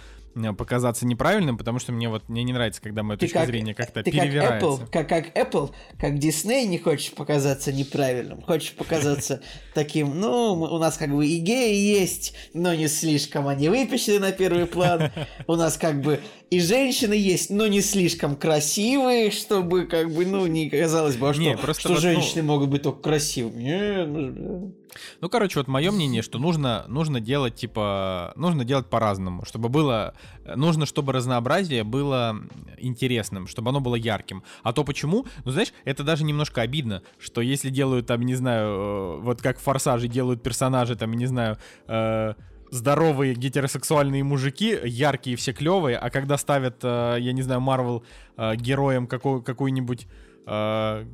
показаться 0.56 1.06
неправильным, 1.06 1.56
потому 1.58 1.78
что 1.78 1.92
мне 1.92 2.08
вот 2.08 2.28
мне 2.28 2.42
не 2.44 2.52
нравится, 2.52 2.80
когда 2.80 3.02
моя 3.02 3.18
Ты 3.18 3.26
точка 3.26 3.40
как, 3.40 3.48
зрения 3.48 3.74
как-то 3.74 4.02
ты 4.02 4.10
как 4.10 4.20
перевирается. 4.22 4.66
Apple, 4.66 4.88
как, 4.90 5.08
как 5.08 5.36
Apple, 5.36 5.70
как 5.98 6.14
Disney 6.14 6.66
не 6.66 6.78
хочешь 6.78 7.12
показаться 7.12 7.72
неправильным, 7.72 8.42
хочешь 8.42 8.72
показаться 8.72 9.42
таким, 9.74 10.18
ну, 10.20 10.52
у 10.52 10.78
нас 10.78 10.96
как 10.96 11.14
бы 11.14 11.26
и 11.26 11.38
геи 11.38 11.74
есть, 11.74 12.34
но 12.54 12.74
не 12.74 12.88
слишком 12.88 13.48
они 13.48 13.68
выпущены 13.68 14.20
на 14.20 14.32
первый 14.32 14.66
план. 14.66 15.10
У 15.46 15.56
нас 15.56 15.76
как 15.76 16.00
бы 16.00 16.20
и 16.50 16.60
женщины 16.60 17.12
есть, 17.12 17.50
но 17.50 17.66
не 17.66 17.80
слишком 17.80 18.36
красивые, 18.36 19.30
чтобы 19.30 19.86
как 19.86 20.10
бы, 20.10 20.24
ну, 20.24 20.46
не 20.46 20.70
казалось 20.70 21.16
бы, 21.16 21.28
а 21.28 21.34
что, 21.34 21.42
Не, 21.42 21.56
просто 21.56 21.80
что 21.80 21.88
вот, 21.90 21.96
ну- 21.96 22.00
женщины 22.00 22.42
могут 22.42 22.70
быть 22.70 22.82
только 22.82 23.00
красивыми. 23.02 24.72
Ну, 25.20 25.28
короче, 25.28 25.58
вот 25.58 25.68
мое 25.68 25.90
мнение, 25.90 26.22
что 26.22 26.38
нужно, 26.38 26.84
нужно 26.88 27.20
делать, 27.20 27.54
типа, 27.54 28.32
нужно 28.36 28.64
делать 28.64 28.86
по-разному, 28.86 29.44
чтобы 29.44 29.68
было, 29.68 30.14
нужно, 30.56 30.86
чтобы 30.86 31.12
разнообразие 31.12 31.84
было 31.84 32.36
интересным, 32.78 33.46
чтобы 33.46 33.70
оно 33.70 33.80
было 33.80 33.94
ярким. 33.94 34.42
А 34.62 34.72
то 34.72 34.84
почему? 34.84 35.26
Ну, 35.44 35.50
знаешь, 35.50 35.72
это 35.84 36.04
даже 36.04 36.24
немножко 36.24 36.62
обидно, 36.62 37.02
что 37.18 37.40
если 37.40 37.70
делают 37.70 38.06
там, 38.06 38.22
не 38.22 38.34
знаю, 38.34 38.68
э, 38.68 39.20
вот 39.20 39.42
как 39.42 39.58
в 39.58 39.62
«Форсаже» 39.62 40.08
делают 40.08 40.42
персонажи, 40.42 40.96
там, 40.96 41.12
не 41.12 41.26
знаю, 41.26 41.58
э, 41.86 42.34
здоровые 42.70 43.34
гетеросексуальные 43.34 44.24
мужики, 44.24 44.78
яркие 44.84 45.36
все 45.36 45.52
клевые, 45.52 45.96
а 45.96 46.10
когда 46.10 46.36
ставят, 46.36 46.78
э, 46.82 47.16
я 47.18 47.32
не 47.32 47.42
знаю, 47.42 47.60
Марвел 47.60 48.04
э, 48.36 48.56
героем 48.56 49.06
какую- 49.06 49.42
какую-нибудь 49.42 50.06
э, 50.46 51.06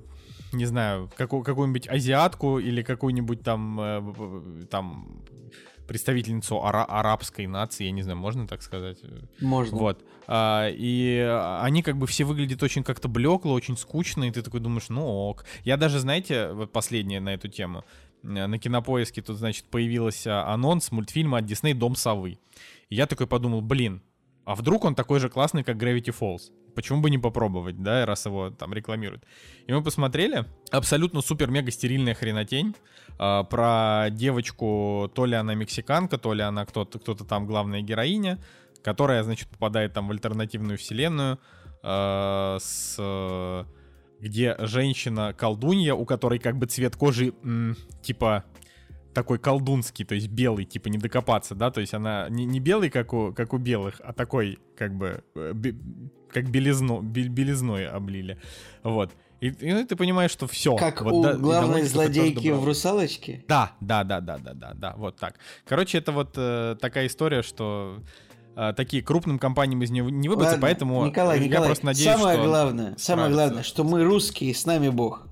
не 0.54 0.64
знаю, 0.66 1.10
какую, 1.16 1.42
какую-нибудь 1.42 1.88
азиатку 1.88 2.58
или 2.58 2.82
какую-нибудь 2.82 3.42
там, 3.42 3.80
э, 3.80 4.64
там 4.70 5.22
представительницу 5.86 6.64
ара- 6.64 6.84
арабской 6.86 7.46
нации, 7.46 7.84
я 7.84 7.90
не 7.90 8.02
знаю, 8.02 8.18
можно 8.18 8.46
так 8.48 8.62
сказать? 8.62 8.98
можно. 9.40 9.76
Вот. 9.78 10.04
А, 10.26 10.68
и 10.70 11.18
они 11.60 11.82
как 11.82 11.98
бы 11.98 12.06
все 12.06 12.24
выглядят 12.24 12.62
очень 12.62 12.82
как-то 12.82 13.08
блекло, 13.08 13.52
очень 13.52 13.76
скучно, 13.76 14.24
и 14.24 14.30
ты 14.30 14.42
такой 14.42 14.60
думаешь, 14.60 14.88
ну 14.88 15.04
ок. 15.06 15.44
Я 15.64 15.76
даже, 15.76 15.98
знаете, 15.98 16.52
вот 16.52 16.72
последнее 16.72 17.20
на 17.20 17.34
эту 17.34 17.48
тему. 17.48 17.84
э, 18.22 18.46
На 18.46 18.58
кинопоиске 18.58 19.20
тут, 19.20 19.36
значит, 19.36 19.66
появился 19.66 20.46
анонс 20.46 20.90
мультфильма 20.90 21.38
от 21.38 21.44
Disney 21.44 21.74
«Дом 21.74 21.96
совы». 21.96 22.38
И 22.88 22.94
я 22.96 23.06
такой 23.06 23.26
подумал, 23.26 23.60
блин, 23.60 24.00
а 24.46 24.54
вдруг 24.54 24.84
он 24.84 24.94
такой 24.94 25.20
же 25.20 25.28
классный, 25.28 25.64
как 25.64 25.76
Gravity 25.76 26.14
Falls? 26.18 26.50
Почему 26.74 27.00
бы 27.00 27.10
не 27.10 27.18
попробовать, 27.18 27.82
да, 27.82 28.04
раз 28.06 28.26
его 28.26 28.50
там 28.50 28.72
рекламируют? 28.74 29.24
И 29.66 29.72
мы 29.72 29.82
посмотрели, 29.82 30.44
абсолютно 30.70 31.20
супер-мега 31.20 31.70
стерильная 31.70 32.14
хренотень 32.14 32.74
а, 33.18 33.44
про 33.44 34.08
девочку, 34.10 35.10
то 35.14 35.24
ли 35.24 35.34
она 35.34 35.54
мексиканка, 35.54 36.18
то 36.18 36.32
ли 36.32 36.42
она 36.42 36.64
кто-то, 36.66 36.98
кто-то 36.98 37.24
там 37.24 37.46
главная 37.46 37.80
героиня, 37.80 38.38
которая, 38.82 39.22
значит, 39.22 39.48
попадает 39.48 39.92
там 39.92 40.08
в 40.08 40.10
альтернативную 40.10 40.78
вселенную 40.78 41.38
а, 41.82 42.58
с 42.60 42.96
э, 42.98 43.64
где 44.20 44.56
женщина-колдунья, 44.58 45.94
у 45.94 46.06
которой 46.06 46.38
как 46.38 46.56
бы 46.56 46.66
цвет 46.66 46.96
кожи 46.96 47.34
м, 47.42 47.76
типа 48.02 48.44
такой 49.12 49.38
колдунский, 49.38 50.04
то 50.04 50.14
есть 50.14 50.28
белый, 50.28 50.64
типа 50.64 50.88
не 50.88 50.98
докопаться, 50.98 51.54
да, 51.54 51.70
то 51.70 51.80
есть 51.80 51.94
она 51.94 52.28
не, 52.28 52.44
не 52.44 52.58
белый, 52.58 52.90
как 52.90 53.12
у, 53.12 53.32
как 53.32 53.52
у 53.52 53.58
белых, 53.58 54.00
а 54.02 54.12
такой, 54.12 54.58
как 54.76 54.94
бы, 54.94 55.22
э, 55.34 55.52
как 56.34 56.50
белизну, 56.50 57.00
бе- 57.00 57.28
белизной 57.28 57.88
облили, 57.88 58.38
вот. 58.82 59.12
И, 59.40 59.48
и, 59.48 59.72
ну, 59.74 59.86
ты 59.86 59.94
понимаешь, 59.96 60.30
что 60.30 60.46
все. 60.46 60.74
Как 60.76 61.02
у 61.02 61.22
главной 61.22 61.82
злодейки 61.82 62.48
в 62.48 62.64
«Русалочке». 62.64 63.44
Да, 63.46 63.72
да, 63.80 64.02
да, 64.04 64.20
да, 64.20 64.38
да, 64.38 64.54
да, 64.54 64.72
да, 64.74 64.94
вот 64.96 65.16
так. 65.16 65.34
Короче, 65.66 65.98
это 65.98 66.12
вот 66.12 66.34
э, 66.36 66.76
такая 66.80 67.06
история, 67.08 67.42
что 67.42 68.00
э, 68.56 68.72
такие 68.76 69.02
крупным 69.02 69.38
компаниям 69.38 69.82
из 69.82 69.90
нее 69.90 70.10
не 70.10 70.28
выбраться, 70.28 70.54
Ладно, 70.54 70.66
поэтому 70.66 71.06
Николай, 71.06 71.40
я 71.40 71.44
Николай, 71.46 71.68
просто 71.68 71.86
надеюсь, 71.86 72.16
самое 72.16 72.38
что 72.38 72.46
главное, 72.46 72.94
самое 72.96 73.30
главное, 73.30 73.62
что 73.62 73.84
мы 73.84 74.02
русские, 74.02 74.54
с 74.54 74.64
нами 74.64 74.88
Бог. 74.88 75.26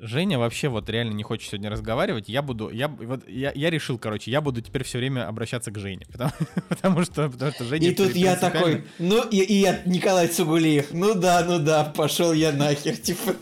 Женя 0.00 0.38
вообще 0.38 0.68
вот 0.68 0.88
реально 0.88 1.12
не 1.12 1.22
хочет 1.22 1.50
сегодня 1.50 1.70
разговаривать. 1.70 2.28
Я 2.28 2.42
буду, 2.42 2.70
я 2.70 2.88
вот 2.88 3.28
я, 3.28 3.52
я 3.54 3.70
решил, 3.70 3.98
короче, 3.98 4.30
я 4.30 4.40
буду 4.40 4.60
теперь 4.60 4.84
все 4.84 4.98
время 4.98 5.28
обращаться 5.28 5.70
к 5.70 5.78
Жене, 5.78 6.06
потому, 6.12 6.32
потому 6.68 7.02
что 7.04 7.28
потому 7.28 7.52
что 7.52 7.64
Женя 7.64 7.88
И 7.88 7.94
тут 7.94 8.14
я 8.14 8.36
такой, 8.36 8.84
ну 8.98 9.22
и, 9.28 9.38
и 9.38 9.54
я 9.54 9.80
Николай 9.84 10.28
Цугулиев, 10.28 10.92
ну 10.92 11.14
да, 11.14 11.44
ну 11.44 11.58
да, 11.58 11.84
пошел 11.84 12.32
я 12.32 12.52
нахер, 12.52 12.96
типа. 12.98 13.34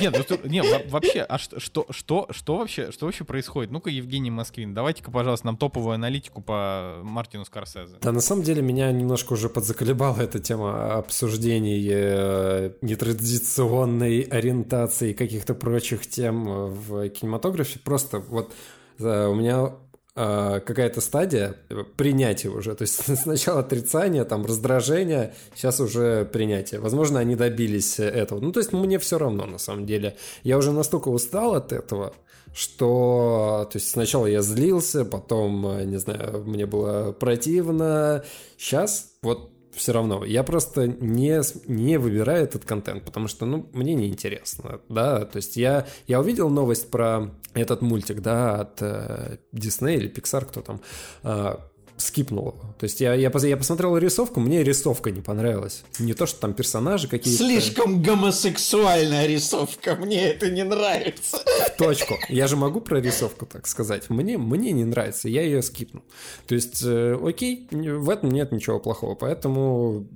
Нет, 0.00 0.14
ну, 0.16 0.24
тут- 0.24 0.44
не, 0.44 0.62
во- 0.62 0.82
вообще, 0.88 1.20
а 1.20 1.38
что, 1.38 1.60
что, 1.60 1.86
что, 1.90 2.26
что 2.30 2.56
вообще, 2.56 2.90
что 2.92 3.06
вообще 3.06 3.24
происходит? 3.24 3.70
Ну-ка, 3.70 3.90
Евгений 3.90 4.30
Москвин, 4.30 4.74
давайте-ка, 4.74 5.10
пожалуйста, 5.10 5.46
нам 5.46 5.56
топовую 5.56 5.94
аналитику 5.94 6.40
по 6.40 7.00
Мартину 7.02 7.44
Скорсезе. 7.44 7.96
Да, 8.00 8.12
на 8.12 8.20
самом 8.20 8.42
деле 8.42 8.62
меня 8.62 8.90
немножко 8.90 9.34
уже 9.34 9.48
подзаколебала 9.48 10.20
эта 10.20 10.38
тема 10.40 10.94
обсуждений 10.94 11.86
э, 11.90 12.72
нетрадиционной 12.80 14.20
ориентации 14.22 15.10
и 15.10 15.14
каких-то 15.14 15.54
прочих 15.54 16.06
тем 16.06 16.44
в 16.44 17.08
кинематографе. 17.10 17.78
Просто 17.78 18.18
вот 18.20 18.52
э, 18.98 19.26
у 19.26 19.34
меня 19.34 19.72
какая-то 20.14 21.00
стадия 21.00 21.56
э, 21.70 21.84
принятия 21.96 22.50
уже. 22.50 22.74
То 22.74 22.82
есть 22.82 23.18
сначала 23.22 23.60
отрицание, 23.60 24.24
там 24.24 24.44
раздражение, 24.44 25.34
сейчас 25.54 25.80
уже 25.80 26.24
принятие. 26.26 26.80
Возможно, 26.80 27.18
они 27.20 27.34
добились 27.34 27.98
э, 27.98 28.04
этого. 28.04 28.40
Ну, 28.40 28.52
то 28.52 28.60
есть 28.60 28.72
мне 28.72 28.98
все 28.98 29.18
равно, 29.18 29.46
на 29.46 29.58
самом 29.58 29.86
деле. 29.86 30.16
Я 30.42 30.58
уже 30.58 30.72
настолько 30.72 31.08
устал 31.08 31.54
от 31.54 31.72
этого, 31.72 32.12
что, 32.54 33.68
то 33.72 33.78
есть 33.78 33.90
сначала 33.90 34.26
я 34.26 34.42
злился, 34.42 35.04
потом, 35.04 35.66
э, 35.66 35.84
не 35.84 35.96
знаю, 35.96 36.44
мне 36.44 36.66
было 36.66 37.12
противно. 37.12 38.22
Сейчас 38.58 39.12
вот 39.22 39.51
все 39.74 39.92
равно. 39.92 40.24
Я 40.24 40.42
просто 40.42 40.86
не, 40.86 41.40
не 41.66 41.98
выбираю 41.98 42.44
этот 42.44 42.64
контент, 42.64 43.04
потому 43.04 43.28
что, 43.28 43.46
ну, 43.46 43.68
мне 43.72 43.94
неинтересно, 43.94 44.80
да. 44.88 45.24
То 45.24 45.36
есть 45.36 45.56
я, 45.56 45.86
я 46.06 46.20
увидел 46.20 46.48
новость 46.50 46.90
про 46.90 47.30
этот 47.54 47.82
мультик, 47.82 48.20
да, 48.20 48.60
от 48.60 48.82
э, 48.82 49.38
Disney 49.52 49.96
или 49.96 50.10
Pixar, 50.10 50.44
кто 50.44 50.60
там, 50.60 50.80
э, 51.22 51.56
скипнул. 52.02 52.54
То 52.78 52.84
есть 52.84 53.00
я, 53.00 53.14
я, 53.14 53.30
я 53.32 53.56
посмотрел 53.56 53.96
рисовку, 53.96 54.40
мне 54.40 54.62
рисовка 54.62 55.10
не 55.10 55.20
понравилась. 55.20 55.84
Не 55.98 56.14
то, 56.14 56.26
что 56.26 56.40
там 56.40 56.54
персонажи 56.54 57.08
какие-то... 57.08 57.44
Слишком 57.44 58.02
гомосексуальная 58.02 59.26
рисовка, 59.26 59.94
мне 59.96 60.30
это 60.30 60.50
не 60.50 60.64
нравится. 60.64 61.38
В 61.66 61.76
точку. 61.76 62.14
Я 62.28 62.46
же 62.46 62.56
могу 62.56 62.80
про 62.80 63.00
рисовку 63.00 63.46
так 63.46 63.66
сказать. 63.66 64.10
Мне, 64.10 64.38
мне 64.38 64.72
не 64.72 64.84
нравится, 64.84 65.28
я 65.28 65.42
ее 65.42 65.62
скипнул. 65.62 66.02
То 66.46 66.54
есть, 66.54 66.82
э, 66.84 67.18
окей, 67.22 67.68
в 67.70 68.10
этом 68.10 68.30
нет 68.30 68.52
ничего 68.52 68.80
плохого, 68.80 69.14
поэтому 69.14 70.08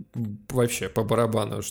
вообще 0.50 0.88
по 0.88 1.04
барабану. 1.04 1.62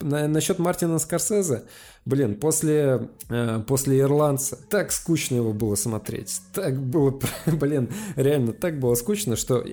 На, 0.00 0.26
насчет 0.28 0.58
Мартина 0.58 0.98
Скорсезе, 0.98 1.64
блин, 2.04 2.36
после, 2.36 3.08
э, 3.28 3.60
после 3.66 4.00
Ирландца 4.00 4.58
так 4.68 4.92
скучно 4.92 5.36
его 5.36 5.52
было 5.52 5.74
смотреть. 5.74 6.40
Так 6.52 6.80
было, 6.80 7.18
блин, 7.46 7.90
реально 8.16 8.52
так 8.52 8.78
было 8.78 8.94
скучно, 8.94 9.36
что 9.36 9.64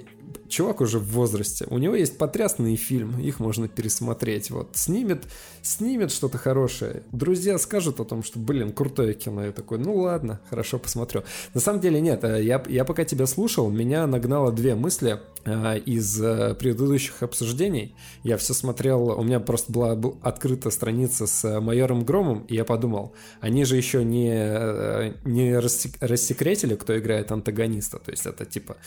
чувак 0.47 0.82
уже 0.82 0.99
в 0.99 1.11
возрасте, 1.11 1.65
у 1.69 1.77
него 1.77 1.95
есть 1.95 2.17
потрясные 2.17 2.75
фильмы, 2.75 3.21
их 3.21 3.39
можно 3.39 3.67
пересмотреть, 3.67 4.49
вот, 4.51 4.69
снимет, 4.75 5.25
снимет 5.61 6.11
что-то 6.11 6.38
хорошее, 6.38 7.03
друзья 7.11 7.57
скажут 7.57 7.99
о 7.99 8.05
том, 8.05 8.23
что, 8.23 8.39
блин, 8.39 8.71
крутое 8.71 9.13
кино, 9.13 9.45
я 9.45 9.51
такой, 9.51 9.77
ну 9.77 9.95
ладно, 9.95 10.39
хорошо, 10.49 10.80
посмотрю. 10.80 11.23
На 11.53 11.59
самом 11.61 11.82
деле 11.82 12.01
нет, 12.01 12.23
э, 12.23 12.43
я, 12.43 12.63
я 12.67 12.86
пока 12.86 13.05
тебя 13.05 13.25
слушал, 13.25 13.69
меня 13.69 14.07
нагнало 14.07 14.51
две 14.51 14.75
мысли 14.75 15.19
э, 15.45 15.80
из 15.80 16.21
э, 16.21 16.55
предыдущих 16.55 17.23
обсуждений, 17.23 17.95
я 18.23 18.38
все 18.38 18.53
смотрел, 18.53 19.19
у 19.19 19.23
меня 19.23 19.39
просто 19.39 19.71
была 19.71 19.99
открыта 20.21 20.71
страница 20.71 21.27
с 21.27 21.59
майором 21.59 22.03
Громом, 22.03 22.45
и 22.47 22.55
я 22.55 22.65
подумал, 22.65 23.13
они 23.39 23.65
же 23.65 23.77
еще 23.77 24.03
не, 24.03 25.13
не 25.25 25.57
рассекретили, 25.57 26.75
кто 26.75 26.97
играет 26.97 27.32
антагониста, 27.32 27.99
то 27.99 28.11
есть 28.11 28.25
это 28.25 28.45
типа 28.45 28.77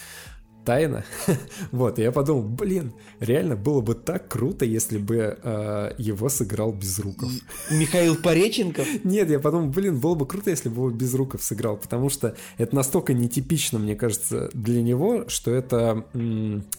тайна. 0.65 1.05
вот, 1.73 1.99
и 1.99 2.03
я 2.03 2.13
подумал, 2.13 2.43
блин, 2.43 2.93
реально 3.21 3.57
было 3.57 3.81
бы 3.81 3.95
так 3.95 4.29
круто, 4.29 4.65
если 4.65 4.99
бы 4.99 5.39
э, 5.43 5.93
его 5.99 6.29
сыграл 6.29 6.73
Безруков. 6.73 7.31
Михаил 7.71 8.17
Пореченков? 8.17 8.87
Нет, 9.05 9.31
я 9.31 9.41
подумал, 9.41 9.69
блин, 9.69 9.99
было 9.99 10.15
бы 10.15 10.27
круто, 10.27 10.51
если 10.51 10.69
бы 10.69 10.77
его 10.77 10.91
Безруков 10.91 11.43
сыграл, 11.43 11.77
потому 11.77 12.09
что 12.11 12.37
это 12.59 12.75
настолько 12.75 13.13
нетипично, 13.15 13.79
мне 13.79 13.97
кажется, 13.97 14.51
для 14.53 14.83
него, 14.83 15.29
что 15.29 15.53
это, 15.53 16.07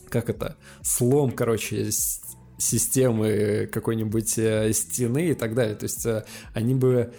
как 0.10 0.30
это, 0.30 0.58
слом, 0.82 1.32
короче, 1.32 1.90
системы 2.58 3.68
какой-нибудь 3.72 4.38
э, 4.38 4.72
стены 4.74 5.30
и 5.30 5.34
так 5.34 5.54
далее. 5.56 5.76
То 5.76 5.84
есть 5.84 6.06
э, 6.06 6.24
они 6.54 6.76
бы 6.76 7.14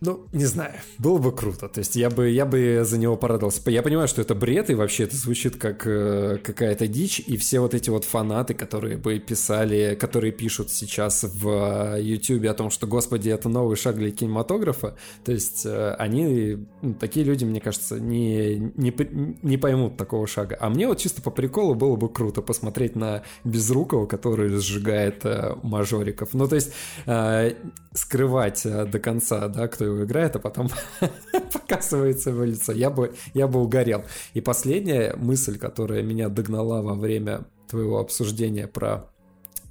ну, 0.00 0.28
не 0.32 0.44
знаю, 0.44 0.74
было 0.98 1.18
бы 1.18 1.32
круто. 1.32 1.68
То 1.68 1.80
есть 1.80 1.96
я 1.96 2.08
бы, 2.08 2.30
я 2.30 2.46
бы 2.46 2.82
за 2.84 2.98
него 2.98 3.16
порадовался. 3.16 3.68
Я 3.70 3.82
понимаю, 3.82 4.06
что 4.06 4.22
это 4.22 4.34
бред, 4.34 4.70
и 4.70 4.74
вообще 4.74 5.04
это 5.04 5.16
звучит 5.16 5.56
как 5.56 5.86
э, 5.86 6.38
какая-то 6.42 6.86
дичь. 6.86 7.20
И 7.20 7.36
все 7.36 7.58
вот 7.58 7.74
эти 7.74 7.90
вот 7.90 8.04
фанаты, 8.04 8.54
которые 8.54 8.96
бы 8.96 9.18
писали, 9.18 9.96
которые 9.98 10.32
пишут 10.32 10.70
сейчас 10.70 11.24
в 11.24 11.96
YouTube 11.98 12.46
о 12.46 12.54
том, 12.54 12.70
что, 12.70 12.86
господи, 12.86 13.30
это 13.30 13.48
новый 13.48 13.76
шаг 13.76 13.96
для 13.96 14.12
кинематографа, 14.12 14.96
то 15.24 15.32
есть 15.32 15.66
э, 15.66 15.94
они, 15.98 16.66
ну, 16.80 16.94
такие 16.94 17.26
люди, 17.26 17.44
мне 17.44 17.60
кажется, 17.60 17.98
не, 17.98 18.56
не, 18.76 18.94
не 19.42 19.56
поймут 19.56 19.96
такого 19.96 20.26
шага. 20.26 20.56
А 20.60 20.70
мне 20.70 20.86
вот 20.86 20.98
чисто 20.98 21.22
по 21.22 21.30
приколу 21.30 21.74
было 21.74 21.96
бы 21.96 22.08
круто 22.08 22.40
посмотреть 22.40 22.94
на 22.94 23.24
Безрукова, 23.42 24.06
который 24.06 24.48
сжигает 24.58 25.24
э, 25.24 25.56
мажориков. 25.62 26.34
Ну, 26.34 26.46
то 26.46 26.54
есть 26.54 26.72
э, 27.06 27.54
скрывать 27.92 28.64
э, 28.64 28.86
до 28.86 28.98
конца, 28.98 29.48
да, 29.48 29.66
кто 29.68 29.87
его 29.88 30.04
играет, 30.04 30.36
а 30.36 30.38
потом 30.38 30.68
показывается 31.52 32.30
его 32.30 32.44
лицо. 32.44 32.72
Я 32.72 32.90
бы, 32.90 33.14
я 33.34 33.46
бы 33.46 33.60
угорел. 33.60 34.04
И 34.34 34.40
последняя 34.40 35.14
мысль, 35.16 35.58
которая 35.58 36.02
меня 36.02 36.28
догнала 36.28 36.82
во 36.82 36.94
время 36.94 37.46
твоего 37.68 37.98
обсуждения 37.98 38.66
про 38.66 39.10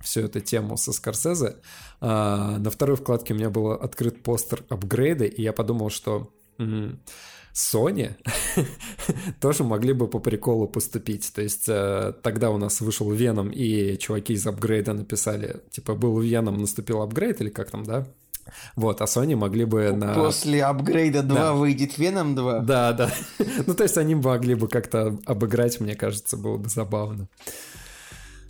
всю 0.02 0.22
эту 0.22 0.40
тему 0.40 0.78
со 0.78 0.94
Скорсезе, 0.94 1.58
а, 2.00 2.58
на 2.60 2.70
второй 2.70 2.96
вкладке 2.96 3.34
у 3.34 3.38
меня 3.38 3.50
был 3.50 3.72
открыт 3.72 4.24
постер 4.24 4.64
апгрейда, 4.70 5.26
и 5.26 5.42
я 5.42 5.54
подумал, 5.54 5.90
что 5.90 6.32
Sony 7.58 8.12
тоже 9.42 9.64
могли 9.64 9.94
бы 9.94 10.08
по 10.08 10.20
приколу 10.20 10.68
поступить. 10.68 11.32
То 11.34 11.42
есть 11.42 11.68
э, 11.68 12.14
тогда 12.22 12.52
у 12.52 12.58
нас 12.58 12.82
вышел 12.82 13.12
Веном, 13.12 13.50
и 13.50 13.98
чуваки 13.98 14.34
из 14.34 14.46
апгрейда 14.46 14.94
написали, 14.94 15.62
типа, 15.72 15.96
был 15.96 16.20
Веном, 16.20 16.60
наступил 16.60 17.02
апгрейд, 17.02 17.42
или 17.42 17.50
как 17.50 17.72
там, 17.72 17.84
да? 17.84 18.08
Вот, 18.76 19.02
а 19.02 19.06
Sony 19.06 19.36
могли 19.36 19.66
бы 19.66 19.92
на... 19.92 20.14
После 20.14 20.64
апгрейда 20.64 21.24
2 21.24 21.36
да. 21.36 21.54
выйдет 21.54 21.98
Venom 21.98 22.36
2? 22.36 22.60
Да, 22.60 22.94
да. 22.94 23.12
ну, 23.68 23.74
то 23.74 23.84
есть 23.84 23.98
они 23.98 24.16
могли 24.16 24.56
бы 24.56 24.68
как-то 24.68 25.18
обыграть, 25.26 25.80
мне 25.80 25.96
кажется, 25.96 26.38
было 26.38 26.58
бы 26.58 26.70
забавно. 26.70 27.28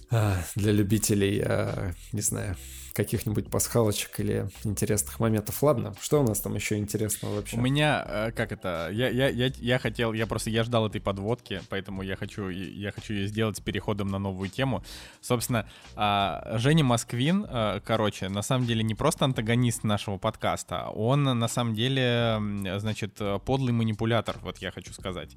А, 0.10 0.38
для 0.56 0.72
любителей, 0.72 1.42
а, 1.44 1.92
не 2.14 2.22
знаю, 2.22 2.56
каких-нибудь 2.98 3.52
пасхалочек 3.52 4.20
или 4.20 4.50
интересных 4.64 5.20
моментов. 5.20 5.62
Ладно, 5.62 5.94
что 6.02 6.20
у 6.20 6.24
нас 6.24 6.40
там 6.40 6.56
еще 6.56 6.78
интересного 6.78 7.36
вообще? 7.36 7.56
У 7.56 7.62
меня, 7.62 8.04
э, 8.08 8.32
как 8.32 8.52
это, 8.52 8.90
я, 8.92 9.10
я, 9.10 9.30
я, 9.30 9.52
я 9.56 9.78
хотел, 9.78 10.14
я 10.14 10.26
просто, 10.26 10.50
я 10.50 10.64
ждал 10.64 10.88
этой 10.88 11.00
подводки, 11.00 11.62
поэтому 11.70 12.02
я 12.02 12.16
хочу, 12.16 12.50
я 12.50 12.92
хочу 12.92 13.14
ее 13.14 13.28
сделать 13.28 13.58
с 13.58 13.60
переходом 13.60 14.08
на 14.08 14.18
новую 14.18 14.50
тему. 14.50 14.84
Собственно, 15.22 15.70
а, 15.96 16.58
Женя 16.58 16.84
Москвин, 16.84 17.46
э, 17.48 17.82
короче, 17.86 18.30
на 18.30 18.42
самом 18.42 18.66
деле 18.66 18.82
не 18.82 18.96
просто 18.96 19.26
антагонист 19.26 19.84
нашего 19.84 20.18
подкаста, 20.18 20.90
он 20.90 21.24
на 21.24 21.48
самом 21.48 21.76
деле, 21.76 22.42
значит, 22.80 23.22
подлый 23.46 23.74
манипулятор, 23.74 24.38
вот 24.42 24.58
я 24.58 24.72
хочу 24.72 24.92
сказать. 24.94 25.30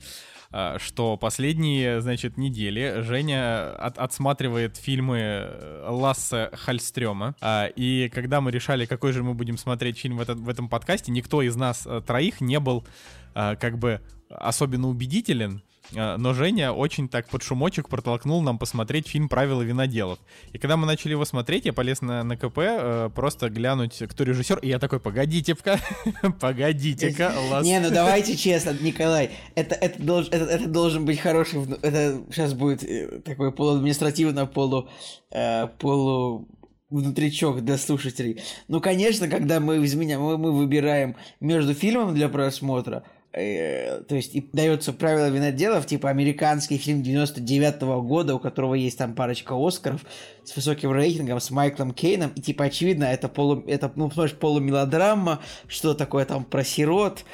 А, 0.53 0.79
что 0.81 1.17
последние, 1.17 2.01
значит, 2.01 2.37
недели 2.37 3.03
Женя 3.03 3.73
от, 3.73 3.99
отсматривает 3.99 4.77
фильмы 4.77 5.19
э, 5.19 5.87
Ласса 5.89 6.51
Хальстрёма. 6.53 7.37
А, 7.41 7.67
и 7.67 8.09
когда 8.09 8.41
мы 8.41 8.51
решали, 8.51 8.85
какой 8.85 9.13
же 9.13 9.23
мы 9.23 9.35
будем 9.35 9.57
смотреть 9.57 9.99
фильм 9.99 10.17
в, 10.17 10.21
этот, 10.21 10.41
в 10.41 10.49
этом 10.49 10.69
подкасте, 10.69 11.13
никто 11.13 11.43
из 11.43 11.55
нас 11.55 11.87
э, 11.87 12.03
троих 12.05 12.41
не 12.41 12.59
был 12.59 12.85
как 13.33 13.79
бы 13.79 14.01
особенно 14.29 14.89
убедителен, 14.89 15.63
но 15.93 16.35
Женя 16.35 16.73
очень 16.73 17.09
так 17.09 17.29
под 17.29 17.43
шумочек 17.43 17.89
протолкнул 17.89 18.41
нам 18.43 18.59
посмотреть 18.59 19.09
фильм 19.09 19.29
«Правила 19.29 19.63
виноделов». 19.63 20.19
И 20.53 20.59
когда 20.59 20.77
мы 20.77 20.87
начали 20.87 21.13
его 21.13 21.25
смотреть, 21.25 21.65
я 21.65 21.73
полез 21.73 22.01
на, 22.01 22.23
на 22.23 22.37
КП 22.37 22.59
э, 22.59 23.11
просто 23.15 23.51
глянуть, 23.51 24.03
кто 24.09 24.25
режиссер, 24.25 24.59
и 24.59 24.69
я 24.69 24.79
такой, 24.79 25.01
погодите-ка, 25.01 25.81
погодите-ка. 26.41 27.35
Не, 27.63 27.81
ну 27.81 27.91
давайте 27.91 28.37
честно, 28.37 28.77
Николай, 28.81 29.31
это, 29.55 29.75
это, 29.75 30.03
должен, 30.03 30.33
это, 30.33 30.45
это 30.45 30.69
должен 30.69 31.05
быть 31.05 31.21
хороший, 31.21 31.63
это 31.83 32.23
сейчас 32.31 32.55
будет 32.55 32.83
э, 32.85 33.21
такой 33.21 33.53
полуадминистративно, 33.53 34.47
полу, 34.47 34.89
э, 35.31 35.67
полу 35.79 36.49
внутричок 36.89 37.65
для 37.65 37.79
слушателей. 37.79 38.41
Ну, 38.69 38.81
конечно, 38.81 39.29
когда 39.29 39.61
мы 39.61 39.85
из 39.85 39.95
меня 39.95 40.19
мы, 40.19 40.39
мы 40.39 40.53
выбираем 40.53 41.17
между 41.41 41.75
фильмом 41.75 42.15
для 42.15 42.29
просмотра, 42.29 43.03
Э, 43.03 43.20
то 43.33 44.07
есть 44.17 44.35
и 44.35 44.49
дается 44.53 44.93
правило 44.93 45.29
виноделов, 45.29 45.87
типа 45.87 46.11
американский 46.11 46.79
фильм 46.79 47.03
99 47.03 47.83
-го 47.83 48.03
года, 48.03 48.35
у 48.35 48.41
которого 48.41 48.75
есть 48.75 48.99
там 48.99 49.15
парочка 49.15 49.55
Оскаров 49.57 50.05
с 50.43 50.57
высоким 50.57 50.91
рейтингом, 50.91 51.39
с 51.39 51.51
Майклом 51.51 51.93
Кейном, 51.93 52.33
и 52.35 52.41
типа 52.41 52.65
очевидно, 52.65 53.05
это 53.05 53.29
полу, 53.29 53.63
это, 53.69 53.93
ну, 53.95 54.11
полумелодрама, 54.11 55.41
что 55.69 55.95
такое 55.95 56.25
там 56.25 56.45
про 56.45 56.65
сирот, 56.65 57.25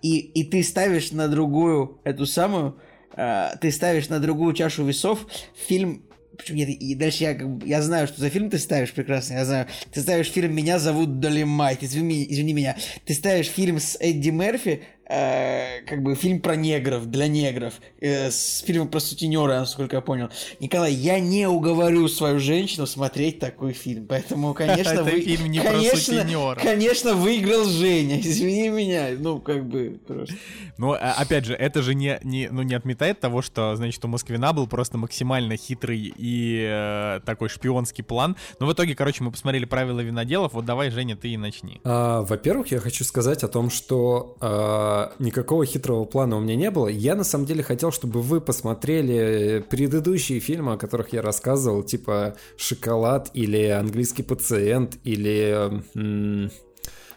и, 0.00 0.18
и 0.18 0.44
ты 0.44 0.62
ставишь 0.62 1.12
на 1.12 1.28
другую 1.28 2.00
эту 2.04 2.24
самую, 2.24 2.78
э, 3.14 3.50
ты 3.60 3.70
ставишь 3.72 4.08
на 4.08 4.20
другую 4.20 4.54
чашу 4.54 4.84
весов 4.84 5.26
фильм 5.54 6.04
Почему 6.36 6.58
нет? 6.58 6.70
И 6.70 6.94
дальше 6.94 7.24
я, 7.24 7.34
как 7.34 7.46
я 7.64 7.82
знаю, 7.82 8.06
что 8.06 8.20
за 8.20 8.30
фильм 8.30 8.48
ты 8.48 8.58
ставишь 8.58 8.92
прекрасно, 8.92 9.34
я 9.34 9.44
знаю. 9.44 9.66
Ты 9.92 10.00
ставишь 10.00 10.30
фильм 10.30 10.54
«Меня 10.54 10.78
зовут 10.78 11.20
Долимайт», 11.20 11.82
извини, 11.82 12.26
извини 12.28 12.54
меня. 12.54 12.76
Ты 13.04 13.14
ставишь 13.14 13.48
фильм 13.48 13.78
с 13.78 13.96
Эдди 14.00 14.30
Мерфи, 14.30 14.82
Э, 15.14 15.82
как 15.86 16.02
бы 16.02 16.14
фильм 16.14 16.40
про 16.40 16.56
негров, 16.56 17.04
для 17.06 17.28
негров, 17.28 17.74
э, 18.00 18.30
с 18.30 18.60
фильмом 18.60 18.88
про 18.88 18.98
сутенера, 18.98 19.58
насколько 19.58 19.96
я 19.96 20.00
понял. 20.00 20.30
Николай, 20.58 20.94
я 20.94 21.20
не 21.20 21.46
уговорю 21.46 22.08
свою 22.08 22.38
женщину 22.38 22.86
смотреть 22.86 23.38
такой 23.38 23.74
фильм, 23.74 24.06
поэтому, 24.06 24.54
конечно, 24.54 25.02
вы... 25.02 25.20
фильм 25.20 25.50
не 25.50 25.60
конечно, 25.60 26.56
Конечно, 26.62 27.14
выиграл 27.14 27.64
Женя, 27.64 28.20
извини 28.22 28.70
меня, 28.70 29.08
ну, 29.18 29.38
как 29.38 29.66
бы, 29.66 30.00
просто. 30.06 30.34
Ну, 30.78 30.92
а, 30.94 31.14
опять 31.18 31.44
же, 31.44 31.54
это 31.54 31.82
же 31.82 31.94
не, 31.94 32.18
не, 32.22 32.48
ну, 32.50 32.62
не 32.62 32.74
отметает 32.74 33.20
того, 33.20 33.42
что, 33.42 33.76
значит, 33.76 34.02
у 34.06 34.08
Москвина 34.08 34.54
был 34.54 34.66
просто 34.66 34.96
максимально 34.96 35.58
хитрый 35.58 36.10
и 36.16 36.66
э, 36.66 37.20
такой 37.26 37.50
шпионский 37.50 38.02
план. 38.02 38.36
Но 38.60 38.66
в 38.66 38.72
итоге, 38.72 38.94
короче, 38.94 39.22
мы 39.22 39.30
посмотрели 39.30 39.66
правила 39.66 40.00
виноделов, 40.00 40.54
вот 40.54 40.64
давай, 40.64 40.88
Женя, 40.90 41.16
ты 41.16 41.28
и 41.28 41.36
начни. 41.36 41.82
А, 41.84 42.22
во-первых, 42.22 42.68
я 42.68 42.78
хочу 42.78 43.04
сказать 43.04 43.42
о 43.42 43.48
том, 43.48 43.68
что 43.68 44.38
а, 44.40 45.01
никакого 45.18 45.64
хитрого 45.66 46.04
плана 46.04 46.36
у 46.36 46.40
меня 46.40 46.56
не 46.56 46.70
было. 46.70 46.88
Я 46.88 47.14
на 47.14 47.24
самом 47.24 47.46
деле 47.46 47.62
хотел, 47.62 47.92
чтобы 47.92 48.20
вы 48.20 48.40
посмотрели 48.40 49.64
предыдущие 49.68 50.40
фильмы, 50.40 50.74
о 50.74 50.76
которых 50.76 51.12
я 51.12 51.22
рассказывал, 51.22 51.82
типа 51.82 52.36
«Шоколад» 52.56 53.30
или 53.34 53.66
«Английский 53.66 54.22
пациент» 54.22 54.98
или... 55.04 55.82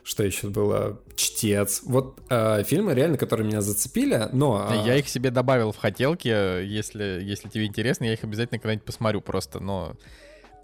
что 0.04 0.24
еще 0.24 0.50
было? 0.50 1.00
Чтец. 1.16 1.82
Вот 1.84 2.20
э, 2.30 2.64
фильмы 2.64 2.94
реально, 2.94 3.18
которые 3.18 3.48
меня 3.48 3.62
зацепили, 3.62 4.30
но... 4.34 4.68
Э... 4.70 4.86
Я 4.86 4.98
их 4.98 5.10
себе 5.10 5.32
добавил 5.32 5.72
в 5.72 5.78
хотелки, 5.78 6.28
если, 6.28 7.22
если 7.24 7.50
тебе 7.50 7.66
интересно, 7.66 8.06
я 8.06 8.14
их 8.14 8.24
обязательно 8.24 8.60
когда-нибудь 8.60 8.86
посмотрю 8.86 9.22
просто, 9.22 9.60
но 9.60 9.96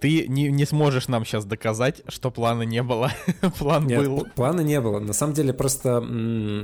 ты 0.01 0.27
не, 0.27 0.49
не 0.49 0.65
сможешь 0.65 1.07
нам 1.07 1.23
сейчас 1.25 1.45
доказать, 1.45 2.01
что 2.07 2.31
плана 2.31 2.63
не 2.63 2.81
было. 2.81 3.11
План 3.59 3.85
Нет, 3.85 4.03
был. 4.03 4.27
Плана 4.35 4.61
не 4.61 4.81
было. 4.81 4.99
На 4.99 5.13
самом 5.13 5.35
деле, 5.35 5.53
просто 5.53 6.03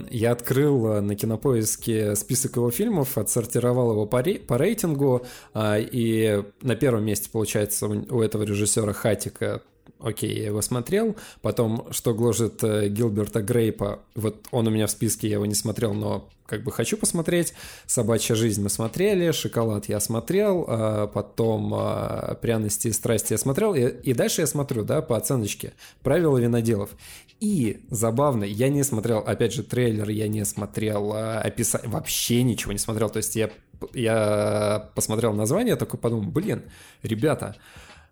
я 0.10 0.32
открыл 0.32 0.88
э, 0.88 1.02
на 1.02 1.16
кинопоиске 1.16 2.16
список 2.16 2.56
его 2.56 2.72
фильмов, 2.72 3.16
отсортировал 3.16 3.92
его 3.92 4.08
по, 4.08 4.22
рей, 4.22 4.40
по 4.40 4.58
рейтингу, 4.58 5.24
а, 5.54 5.78
и 5.78 6.44
на 6.62 6.76
первом 6.76 7.06
месте, 7.06 7.30
получается, 7.32 7.86
у, 7.86 8.18
у 8.18 8.22
этого 8.24 8.42
режиссера 8.42 8.92
Хатика 8.92 9.62
окей, 10.00 10.38
я 10.38 10.46
его 10.48 10.62
смотрел. 10.62 11.16
Потом, 11.42 11.88
что 11.92 12.14
гложет 12.14 12.64
э, 12.64 12.90
Гилберта 12.90 13.42
Грейпа, 13.42 14.00
вот 14.16 14.46
он 14.52 14.68
у 14.68 14.70
меня 14.70 14.88
в 14.88 14.92
списке, 14.92 15.28
я 15.28 15.36
его 15.36 15.46
не 15.46 15.56
смотрел, 15.56 15.94
но 15.94 16.30
как 16.48 16.64
бы 16.64 16.72
хочу 16.72 16.98
посмотреть. 16.98 17.54
«Собачья 17.86 18.34
жизнь» 18.34 18.64
мы 18.64 18.70
смотрели, 18.70 19.32
«Шоколад» 19.32 19.90
я 19.90 20.00
смотрел, 20.00 20.66
а 20.68 21.08
потом 21.08 21.74
а, 21.76 22.36
«Пряности 22.42 22.88
и 22.88 22.92
страсти» 22.92 23.34
я 23.34 23.38
смотрел, 23.38 23.76
и, 23.76 24.14
дальше 24.14 24.42
я 24.42 24.48
смотрю, 24.48 24.84
да, 24.84 25.02
по 25.02 25.18
оценочке 25.18 25.74
«Правила 26.02 26.38
виноделов». 26.38 26.92
И 27.40 27.86
забавно, 27.92 28.46
я 28.46 28.70
не 28.70 28.84
смотрел, 28.84 29.20
опять 29.20 29.54
же, 29.54 29.62
трейлер, 29.62 30.10
я 30.10 30.28
не 30.28 30.44
смотрел 30.46 31.14
а, 31.14 31.42
описание, 31.42 31.90
вообще 31.90 32.42
ничего 32.42 32.72
не 32.72 32.80
смотрел. 32.80 33.10
То 33.10 33.18
есть 33.18 33.36
я, 33.36 33.52
я 33.94 34.90
посмотрел 34.96 35.34
название, 35.34 35.76
такой 35.76 36.00
подумал, 36.00 36.32
блин, 36.32 36.64
ребята, 37.04 37.56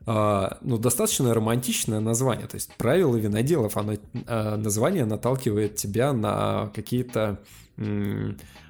Uh, 0.06 0.58
ну, 0.62 0.78
достаточно 0.78 1.34
романтичное 1.34 2.00
название. 2.00 2.46
То 2.46 2.56
есть 2.56 2.72
правила 2.78 3.16
виноделов, 3.16 3.76
оно, 3.76 3.94
uh, 3.94 4.56
название 4.56 5.06
наталкивает 5.06 5.78
тебя 5.78 6.14
на 6.14 6.72
какие-то 6.76 7.40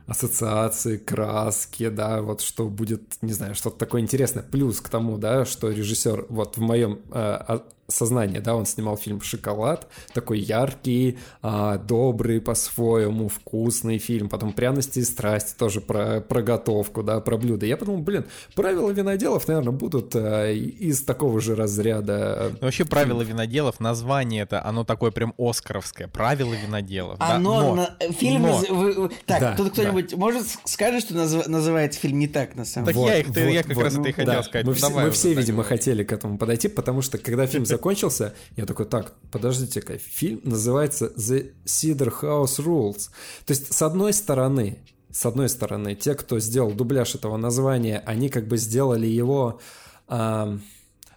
ассоциации, 0.08 0.98
краски, 0.98 1.90
да, 1.90 2.22
вот 2.22 2.42
что 2.42 2.68
будет, 2.68 3.02
не 3.22 3.34
знаю, 3.34 3.56
что-то 3.56 3.78
такое 3.78 4.02
интересное. 4.02 4.44
Плюс 4.44 4.80
к 4.82 4.90
тому, 4.90 5.18
да, 5.18 5.46
что 5.46 5.70
режиссер, 5.70 6.28
вот 6.30 6.58
в 6.58 6.62
моем 6.62 7.00
э, 7.12 7.60
сознание, 7.88 8.42
да, 8.42 8.56
он 8.56 8.66
снимал 8.66 8.98
фильм 8.98 9.22
«Шоколад», 9.22 9.88
такой 10.14 10.40
яркий, 10.40 11.20
а, 11.42 11.78
добрый 11.78 12.42
по-своему, 12.42 13.28
вкусный 13.28 14.00
фильм, 14.00 14.30
потом 14.30 14.54
«Пряности 14.54 15.00
и 15.00 15.04
страсти» 15.04 15.56
тоже 15.58 15.82
про, 15.82 16.22
про 16.22 16.42
готовку, 16.42 17.04
да, 17.04 17.20
про 17.20 17.38
блюда. 17.38 17.66
Я 17.66 17.78
подумал, 17.78 18.02
блин, 18.02 18.26
правила 18.56 18.90
виноделов, 18.90 19.48
наверное, 19.48 19.72
будут 19.72 20.16
а, 20.16 20.52
из 20.52 21.04
такого 21.04 21.40
же 21.40 21.56
разряда. 21.56 22.52
Ну, 22.54 22.66
вообще 22.66 22.86
правила 22.86 23.22
виноделов, 23.22 23.80
название 23.80 24.44
это, 24.44 24.66
оно 24.66 24.84
такое 24.84 25.12
прям 25.12 25.34
оскаровское, 25.38 26.08
правила 26.08 26.54
виноделов. 26.54 27.18
Оно, 27.20 27.62
да, 27.62 27.68
но, 27.68 27.76
на, 27.76 28.14
фильм, 28.14 28.42
но... 28.44 28.58
Вы, 28.70 29.12
так, 29.26 29.40
да, 29.40 29.56
тут 29.56 29.74
кто-нибудь 29.74 30.12
да. 30.12 30.18
может 30.18 30.46
скажет, 30.66 31.04
что 31.04 31.14
назв, 31.14 31.48
называется 31.48 32.00
фильм 32.00 32.20
не 32.20 32.28
так, 32.28 32.56
на 32.56 32.66
самом 32.66 32.88
деле? 32.88 32.96
Так 32.96 33.02
вот, 33.02 33.10
я, 33.10 33.20
их, 33.20 33.28
вот, 33.28 33.38
я 33.38 33.64
как 33.64 33.76
вот, 33.76 33.84
раз 33.84 33.94
ну, 33.94 34.02
это 34.02 34.10
и 34.10 34.14
хотел 34.14 34.34
да. 34.34 34.44
сказать. 34.44 34.66
Мы, 34.66 34.72
ну, 34.72 34.76
все, 34.76 34.90
мы 34.90 35.12
все, 35.12 35.34
видимо, 35.34 35.64
хотели 35.64 36.04
к 36.04 36.12
этому 36.12 36.38
подойти, 36.38 36.68
потому 36.68 37.02
что 37.02 37.18
когда 37.18 37.46
фильм 37.46 37.66
закончился, 37.76 38.34
я 38.56 38.66
такой, 38.66 38.86
так, 38.86 39.14
подождите-ка, 39.32 39.98
фильм 39.98 40.40
называется 40.44 41.12
The 41.18 41.54
Cedar 41.66 42.14
House 42.22 42.60
Rules. 42.60 43.10
То 43.46 43.52
есть, 43.52 43.74
с 43.74 43.82
одной 43.82 44.14
стороны, 44.14 44.80
с 45.12 45.26
одной 45.26 45.50
стороны, 45.50 45.96
те, 45.96 46.14
кто 46.14 46.40
сделал 46.40 46.72
дубляж 46.72 47.16
этого 47.16 47.38
названия, 47.38 48.04
они 48.06 48.30
как 48.30 48.48
бы 48.48 48.58
сделали 48.58 49.08
его... 49.08 49.60
А, 50.08 50.58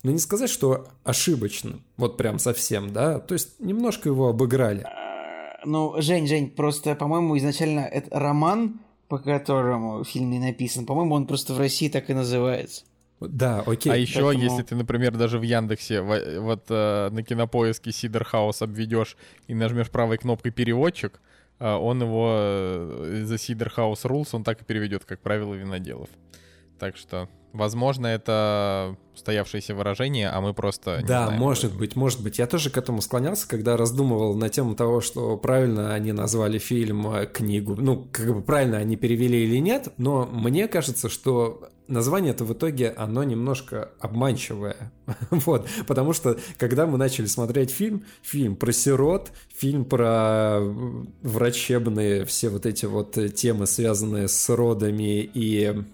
ну, 0.04 0.10
не 0.12 0.18
сказать, 0.18 0.50
что 0.50 0.86
ошибочным, 1.04 1.82
вот 1.96 2.16
прям 2.16 2.38
совсем, 2.38 2.92
да, 2.92 3.18
то 3.18 3.34
есть 3.34 3.58
немножко 3.58 4.08
его 4.08 4.28
обыграли. 4.28 4.82
А, 4.84 5.66
ну, 5.66 6.00
Жень, 6.00 6.28
Жень, 6.28 6.50
просто, 6.50 6.94
по-моему, 6.94 7.36
изначально 7.38 7.80
это 7.80 8.18
роман, 8.18 8.80
по 9.08 9.18
которому 9.18 10.04
фильм 10.04 10.30
не 10.30 10.38
написан. 10.38 10.86
По-моему, 10.86 11.14
он 11.14 11.26
просто 11.26 11.54
в 11.54 11.58
России 11.58 11.88
так 11.88 12.10
и 12.10 12.14
называется. 12.14 12.84
Да, 13.20 13.62
окей. 13.66 13.92
А 13.92 13.96
еще, 13.96 14.22
Поэтому... 14.22 14.44
если 14.44 14.62
ты, 14.62 14.74
например, 14.74 15.16
даже 15.16 15.38
в 15.38 15.42
Яндексе 15.42 16.00
вот 16.00 16.64
э, 16.68 17.08
на 17.10 17.22
кинопоиске 17.22 17.92
Сидор 17.92 18.24
Хаус 18.24 18.62
обведешь 18.62 19.16
и 19.46 19.54
нажмешь 19.54 19.90
правой 19.90 20.18
кнопкой 20.18 20.52
переводчик, 20.52 21.20
э, 21.58 21.68
он 21.68 22.02
его 22.02 22.36
э, 22.38 23.22
за 23.24 23.38
Сидор 23.38 23.70
Хаус 23.70 24.04
Rules 24.04 24.28
он 24.32 24.44
так 24.44 24.62
и 24.62 24.64
переведет, 24.64 25.04
как 25.04 25.20
правило 25.20 25.54
виноделов. 25.54 26.08
Так 26.78 26.96
что 26.96 27.28
Возможно, 27.52 28.06
это 28.06 28.96
стоявшееся 29.14 29.74
выражение, 29.74 30.28
а 30.28 30.40
мы 30.40 30.52
просто... 30.52 31.02
да, 31.06 31.26
знаем, 31.26 31.40
может 31.40 31.76
быть, 31.76 31.96
может 31.96 32.22
быть. 32.22 32.38
Я 32.38 32.46
тоже 32.46 32.70
к 32.70 32.76
этому 32.76 33.00
склонялся, 33.00 33.48
когда 33.48 33.76
раздумывал 33.76 34.36
на 34.36 34.50
тему 34.50 34.74
того, 34.74 35.00
что 35.00 35.36
правильно 35.38 35.94
они 35.94 36.12
назвали 36.12 36.58
фильм 36.58 37.08
э, 37.08 37.26
книгу. 37.26 37.74
Ну, 37.76 38.06
как 38.12 38.34
бы 38.34 38.42
правильно 38.42 38.76
они 38.76 38.96
перевели 38.96 39.44
или 39.44 39.58
нет, 39.58 39.88
но 39.96 40.26
мне 40.26 40.68
кажется, 40.68 41.08
что 41.08 41.70
название 41.88 42.32
это 42.32 42.44
в 42.44 42.52
итоге, 42.52 42.90
оно 42.90 43.24
немножко 43.24 43.90
обманчивое. 43.98 44.92
вот, 45.30 45.66
потому 45.86 46.12
что, 46.12 46.38
когда 46.58 46.86
мы 46.86 46.98
начали 46.98 47.26
смотреть 47.26 47.70
фильм, 47.70 48.04
фильм 48.22 48.56
про 48.56 48.72
сирот, 48.72 49.32
фильм 49.54 49.84
про 49.84 50.60
врачебные 51.22 52.24
все 52.24 52.48
вот 52.48 52.66
эти 52.66 52.86
вот 52.86 53.18
темы, 53.34 53.66
связанные 53.66 54.28
с 54.28 54.48
родами 54.48 55.22
и 55.22 55.84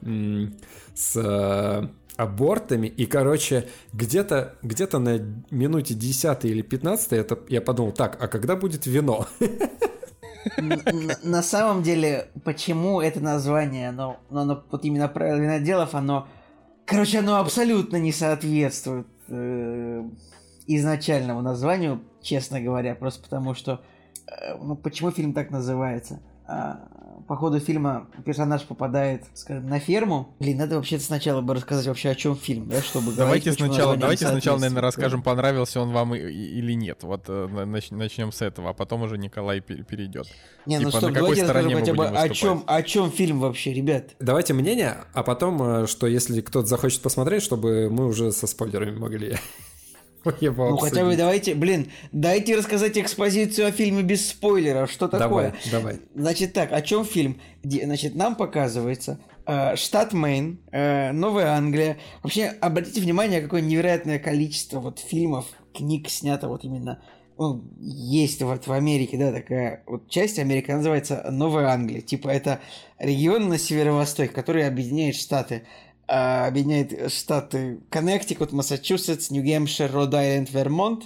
с 0.94 1.16
э, 1.16 1.88
абортами, 2.16 2.86
и, 2.86 3.06
короче, 3.06 3.68
где-то 3.92 4.56
где 4.62 4.86
на 4.86 5.18
минуте 5.50 5.94
10 5.94 6.44
или 6.44 6.62
15 6.62 7.12
это, 7.12 7.38
я 7.48 7.60
подумал, 7.60 7.92
так, 7.92 8.16
а 8.20 8.28
когда 8.28 8.56
будет 8.56 8.86
вино? 8.86 9.26
На 11.22 11.42
самом 11.42 11.82
деле, 11.82 12.28
почему 12.44 13.00
это 13.00 13.20
название, 13.20 13.88
оно, 13.88 14.18
оно 14.30 14.64
вот 14.70 14.84
именно 14.84 15.08
правило 15.08 15.38
виноделов, 15.38 15.94
оно, 15.94 16.28
короче, 16.84 17.20
оно 17.20 17.36
абсолютно 17.36 17.96
не 17.96 18.12
соответствует 18.12 19.06
э, 19.28 20.04
изначальному 20.66 21.42
названию, 21.42 22.02
честно 22.22 22.60
говоря, 22.60 22.94
просто 22.94 23.22
потому 23.22 23.54
что, 23.54 23.80
э, 24.26 24.56
ну, 24.56 24.76
почему 24.76 25.10
фильм 25.10 25.32
так 25.32 25.50
называется? 25.50 26.20
А, 26.46 26.88
по 27.26 27.36
ходу 27.36 27.60
фильма 27.60 28.08
персонаж 28.24 28.62
попадает, 28.62 29.24
скажем, 29.34 29.68
на 29.68 29.78
ферму. 29.78 30.34
Блин, 30.40 30.58
надо 30.58 30.76
вообще 30.76 30.98
сначала 30.98 31.40
бы 31.40 31.54
рассказать 31.54 31.86
вообще 31.86 32.10
о 32.10 32.14
чем 32.14 32.36
фильм, 32.36 32.68
да, 32.68 32.82
чтобы 32.82 33.12
Давайте 33.12 33.50
говорить, 33.50 33.72
сначала, 33.72 33.96
давайте 33.96 34.26
сначала, 34.26 34.58
наверное, 34.58 34.82
расскажем, 34.82 35.22
понравился 35.22 35.80
он 35.80 35.92
вам 35.92 36.14
или 36.14 36.72
нет. 36.72 37.02
Вот 37.02 37.24
э, 37.28 37.46
начнем 37.90 38.32
с 38.32 38.42
этого, 38.42 38.70
а 38.70 38.72
потом 38.72 39.02
уже 39.02 39.18
Николай 39.18 39.60
перейдет. 39.60 40.26
Не, 40.66 40.78
ну 40.78 40.86
типа, 40.86 40.98
стоп, 40.98 41.12
давайте 41.12 41.42
расскажем 41.42 41.72
хотя 41.72 41.94
бы 41.94 42.06
о 42.06 42.28
чем, 42.28 42.64
о 42.66 42.82
чем 42.82 43.10
фильм 43.10 43.40
вообще, 43.40 43.72
ребят. 43.72 44.10
Давайте 44.20 44.54
мнение, 44.54 45.04
а 45.12 45.22
потом, 45.22 45.62
э, 45.62 45.86
что 45.86 46.06
если 46.06 46.40
кто-то 46.40 46.66
захочет 46.66 47.02
посмотреть, 47.02 47.42
чтобы 47.42 47.88
мы 47.90 48.06
уже 48.06 48.32
со 48.32 48.46
спойлерами 48.46 48.98
могли 48.98 49.38
ну 50.24 50.76
хотя 50.76 51.04
бы 51.04 51.16
давайте, 51.16 51.54
блин, 51.54 51.90
дайте 52.12 52.56
рассказать 52.56 52.96
экспозицию 52.98 53.68
о 53.68 53.70
фильме 53.72 54.02
без 54.02 54.28
спойлеров. 54.28 54.90
Что 54.90 55.08
такое? 55.08 55.54
Давай, 55.70 55.94
давай. 55.94 56.00
Значит 56.14 56.52
так, 56.52 56.72
о 56.72 56.80
чем 56.82 57.04
фильм? 57.04 57.40
Значит, 57.62 58.14
нам 58.14 58.34
показывается 58.36 59.18
э, 59.46 59.76
штат 59.76 60.12
Мэйн, 60.12 60.58
э, 60.72 61.12
Новая 61.12 61.52
Англия. 61.52 61.98
Вообще, 62.22 62.46
обратите 62.60 63.00
внимание, 63.00 63.40
какое 63.40 63.60
невероятное 63.60 64.18
количество 64.18 64.80
вот 64.80 64.98
фильмов, 64.98 65.46
книг 65.74 66.08
снято 66.08 66.48
вот 66.48 66.64
именно 66.64 67.00
ну, 67.36 67.64
есть 67.80 68.40
вот 68.42 68.66
в 68.66 68.72
Америке, 68.72 69.16
да, 69.18 69.32
такая 69.32 69.82
вот 69.86 70.08
часть 70.08 70.38
Америки, 70.38 70.70
называется 70.70 71.26
Новая 71.30 71.68
Англия. 71.68 72.00
Типа 72.00 72.28
это 72.28 72.60
регион 72.98 73.48
на 73.48 73.58
северо-востоке, 73.58 74.32
который 74.32 74.66
объединяет 74.66 75.16
штаты. 75.16 75.64
А, 76.06 76.46
объединяет 76.46 77.12
штаты 77.12 77.80
Коннектикут, 77.90 78.52
Массачусетс, 78.52 79.30
Нью-Гэмпшир, 79.30 79.90
Род-Айленд, 79.90 80.50
Вермонт. 80.50 81.04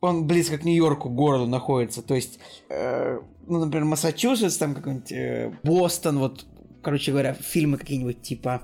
Он 0.00 0.26
близко 0.26 0.58
к 0.58 0.64
Нью-Йорку, 0.64 1.08
городу 1.08 1.46
находится. 1.46 2.02
То 2.02 2.14
есть, 2.14 2.38
э, 2.68 3.20
ну, 3.46 3.64
например, 3.64 3.84
Массачусетс, 3.86 4.56
там 4.56 4.74
какой-нибудь 4.74 5.12
э, 5.12 5.52
Бостон, 5.64 6.18
вот, 6.18 6.44
короче 6.82 7.10
говоря, 7.10 7.34
фильмы 7.34 7.78
какие-нибудь 7.78 8.22
типа 8.22 8.62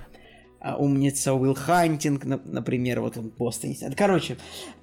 умница 0.60 1.34
Уилл 1.34 1.54
Хантинг, 1.54 2.24
например, 2.24 3.00
вот 3.00 3.16
он 3.16 3.52
сидит. 3.52 3.94
Короче, 3.96 4.36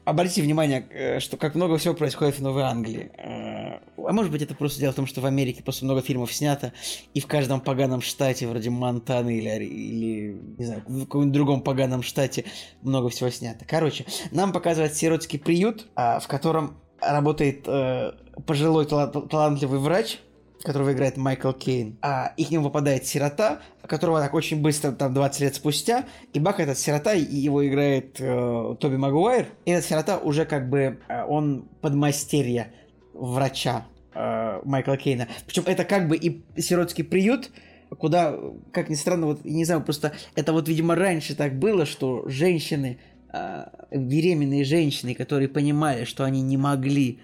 обратите 0.06 0.42
внимание, 0.42 0.88
э, 0.90 1.20
что 1.20 1.38
как 1.38 1.56
много 1.56 1.78
всего 1.78 1.94
происходит 1.94 2.40
в 2.40 2.42
Новой 2.42 2.64
Англии. 2.64 3.12
Э, 3.18 3.80
а 3.98 4.14
может 4.14 4.32
быть, 4.32 4.42
это 4.42 4.56
просто 4.56 4.80
дело 4.80 4.94
в 4.94 4.96
том, 4.96 5.08
что 5.08 5.22
в 5.22 5.26
Америке 5.26 5.64
просто 5.64 5.86
много 5.86 6.02
фильмов 6.02 6.32
снято, 6.32 6.74
и 7.14 7.20
в 7.20 7.28
каждом 7.28 7.60
поганом 7.60 8.02
штате, 8.02 8.48
вроде 8.48 8.70
Монтаны 8.70 9.38
или, 9.38 9.66
или 9.66 10.42
не 10.58 10.66
знаю, 10.66 10.84
в 10.88 11.00
каком-нибудь 11.02 11.34
другом 11.34 11.62
поганом 11.62 12.04
штате 12.04 12.46
много 12.82 13.10
всего 13.10 13.30
снято. 13.30 13.66
Короче, 13.68 14.06
нам 14.32 14.54
показывают 14.54 14.94
сиротский 14.94 15.40
приют, 15.40 15.88
а, 15.96 16.20
в 16.20 16.28
котором 16.28 16.78
работает 17.02 17.68
э, 17.68 18.14
пожилой 18.46 18.86
талантливый 18.86 19.80
врач, 19.80 20.20
которого 20.66 20.92
играет 20.92 21.16
Майкл 21.16 21.52
Кейн, 21.52 21.98
а, 22.02 22.34
и 22.36 22.44
к 22.44 22.52
нему 22.52 22.66
попадает 22.66 23.06
сирота, 23.06 23.62
которого 23.88 24.20
так 24.20 24.34
очень 24.34 24.62
быстро, 24.62 24.92
там, 24.92 25.14
20 25.14 25.42
лет 25.42 25.56
спустя, 25.56 26.06
и 26.34 26.40
Бак 26.40 26.60
этот 26.60 26.78
сирота, 26.78 27.14
и 27.14 27.24
его 27.24 27.66
играет 27.66 28.18
э, 28.20 28.76
Тоби 28.80 28.96
Магуайр, 28.98 29.48
и 29.66 29.72
этот 29.72 29.86
сирота 29.86 30.18
уже 30.18 30.46
как 30.46 30.70
бы, 30.70 31.00
э, 31.08 31.24
он 31.24 31.70
подмастерье 31.82 32.74
врача 33.14 33.86
э, 34.14 34.62
Майкла 34.66 34.98
Кейна. 34.98 35.28
Причем 35.46 35.64
это 35.68 35.86
как 35.86 36.08
бы 36.08 36.18
и 36.18 36.44
сиротский 36.58 37.04
приют, 37.04 37.52
куда, 37.98 38.36
как 38.72 38.90
ни 38.90 38.96
странно, 38.96 39.28
вот, 39.28 39.46
не 39.46 39.66
знаю, 39.66 39.82
просто 39.84 40.14
это 40.36 40.52
вот, 40.52 40.68
видимо, 40.68 40.96
раньше 40.96 41.36
так 41.36 41.58
было, 41.58 41.86
что 41.86 42.28
женщины, 42.28 42.98
э, 43.32 43.66
беременные 43.92 44.64
женщины, 44.64 45.14
которые 45.14 45.48
понимали, 45.48 46.06
что 46.06 46.24
они 46.24 46.42
не 46.42 46.58
могли 46.58 47.22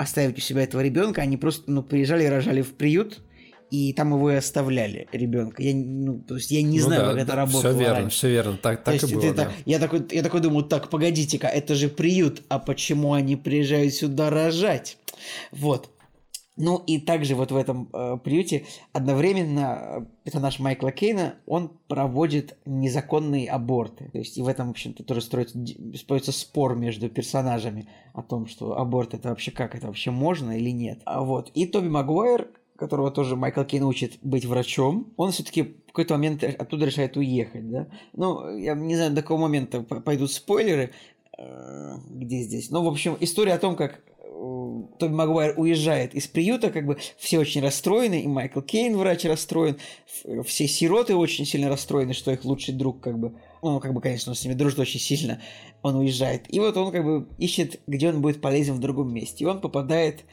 оставить 0.00 0.38
у 0.38 0.40
себя 0.40 0.62
этого 0.62 0.80
ребенка, 0.80 1.20
они 1.22 1.36
просто, 1.36 1.70
ну, 1.70 1.82
приезжали 1.82 2.24
и 2.24 2.28
рожали 2.28 2.62
в 2.62 2.72
приют, 2.74 3.20
и 3.70 3.92
там 3.92 4.12
его 4.14 4.30
и 4.32 4.34
оставляли, 4.34 5.06
ребенка. 5.12 5.62
Я, 5.62 5.74
ну, 5.74 6.18
то 6.26 6.36
есть 6.36 6.50
я 6.50 6.62
не 6.62 6.80
Ну 6.80 6.86
знаю, 6.86 7.02
да, 7.02 7.12
как 7.12 7.22
это 7.22 7.36
работало 7.36 7.72
Все 7.74 7.78
верно, 7.80 7.94
раньше. 8.00 8.16
все 8.16 8.30
верно. 8.30 8.56
Так, 8.60 8.78
То 8.78 8.84
так 8.86 8.94
есть 8.94 9.12
и 9.12 9.14
было, 9.14 9.24
это- 9.26 9.34
да. 9.44 9.52
я, 9.66 9.78
такой, 9.78 10.02
я 10.10 10.22
такой 10.22 10.40
думаю, 10.40 10.64
так, 10.64 10.88
погодите-ка, 10.90 11.46
это 11.46 11.74
же 11.74 11.88
приют, 11.88 12.42
а 12.48 12.58
почему 12.58 13.12
они 13.12 13.36
приезжают 13.36 13.94
сюда 13.94 14.30
рожать? 14.30 14.96
Вот. 15.52 15.90
Ну 16.60 16.76
и 16.86 17.00
также 17.00 17.34
вот 17.36 17.52
в 17.52 17.56
этом 17.56 17.88
э, 17.90 18.18
приюте 18.22 18.66
одновременно 18.92 19.78
э, 19.80 20.00
персонаж 20.24 20.58
Майкла 20.58 20.92
Кейна, 20.92 21.36
он 21.46 21.72
проводит 21.88 22.58
незаконные 22.66 23.48
аборты. 23.48 24.10
То 24.12 24.18
есть 24.18 24.36
и 24.36 24.42
в 24.42 24.48
этом, 24.48 24.68
в 24.68 24.70
общем-то, 24.72 25.02
тоже 25.02 25.22
строится, 25.22 25.58
строится 25.94 26.32
спор 26.32 26.76
между 26.76 27.08
персонажами 27.08 27.88
о 28.12 28.22
том, 28.22 28.46
что 28.46 28.78
аборт 28.78 29.14
это 29.14 29.30
вообще 29.30 29.50
как, 29.50 29.74
это 29.74 29.86
вообще 29.86 30.10
можно 30.10 30.52
или 30.58 30.68
нет. 30.68 31.00
А 31.06 31.22
вот. 31.22 31.50
И 31.54 31.64
Тоби 31.64 31.88
Магуайр, 31.88 32.48
которого 32.76 33.10
тоже 33.10 33.36
Майкл 33.36 33.64
Кейн 33.64 33.84
учит 33.84 34.18
быть 34.20 34.44
врачом, 34.44 35.14
он 35.16 35.32
все-таки 35.32 35.62
в 35.62 35.86
какой-то 35.92 36.12
момент 36.12 36.44
оттуда 36.44 36.84
решает 36.84 37.16
уехать, 37.16 37.70
да. 37.70 37.86
Ну, 38.12 38.54
я 38.58 38.74
не 38.74 38.96
знаю, 38.96 39.12
до 39.12 39.22
какого 39.22 39.40
момента 39.40 39.80
пойдут 39.80 40.30
спойлеры, 40.30 40.90
э, 41.38 41.94
где 42.10 42.42
здесь. 42.42 42.70
Ну, 42.70 42.84
в 42.84 42.88
общем, 42.88 43.16
история 43.18 43.54
о 43.54 43.58
том, 43.58 43.76
как 43.76 43.92
э, 43.94 44.09
Тоби 44.98 45.12
Магуайр 45.12 45.54
уезжает 45.58 46.14
из 46.14 46.26
приюта, 46.26 46.70
как 46.70 46.86
бы 46.86 46.98
все 47.16 47.38
очень 47.38 47.60
расстроены, 47.62 48.22
и 48.22 48.26
Майкл 48.26 48.60
Кейн, 48.60 48.96
врач, 48.96 49.24
расстроен, 49.24 49.78
все 50.44 50.68
сироты 50.68 51.14
очень 51.14 51.46
сильно 51.46 51.68
расстроены, 51.68 52.12
что 52.12 52.30
их 52.30 52.44
лучший 52.44 52.74
друг, 52.74 53.00
как 53.00 53.18
бы, 53.18 53.34
ну, 53.62 53.80
как 53.80 53.92
бы, 53.92 54.00
конечно, 54.00 54.32
он 54.32 54.36
с 54.36 54.44
ними 54.44 54.54
дружит 54.54 54.78
очень 54.78 55.00
сильно, 55.00 55.40
он 55.82 55.96
уезжает. 55.96 56.52
И 56.52 56.60
вот 56.60 56.76
он, 56.76 56.92
как 56.92 57.04
бы, 57.04 57.26
ищет, 57.38 57.80
где 57.86 58.08
он 58.08 58.20
будет 58.22 58.40
полезен 58.40 58.74
в 58.74 58.80
другом 58.80 59.12
месте. 59.12 59.44
И 59.44 59.46
он 59.46 59.60
попадает 59.60 60.24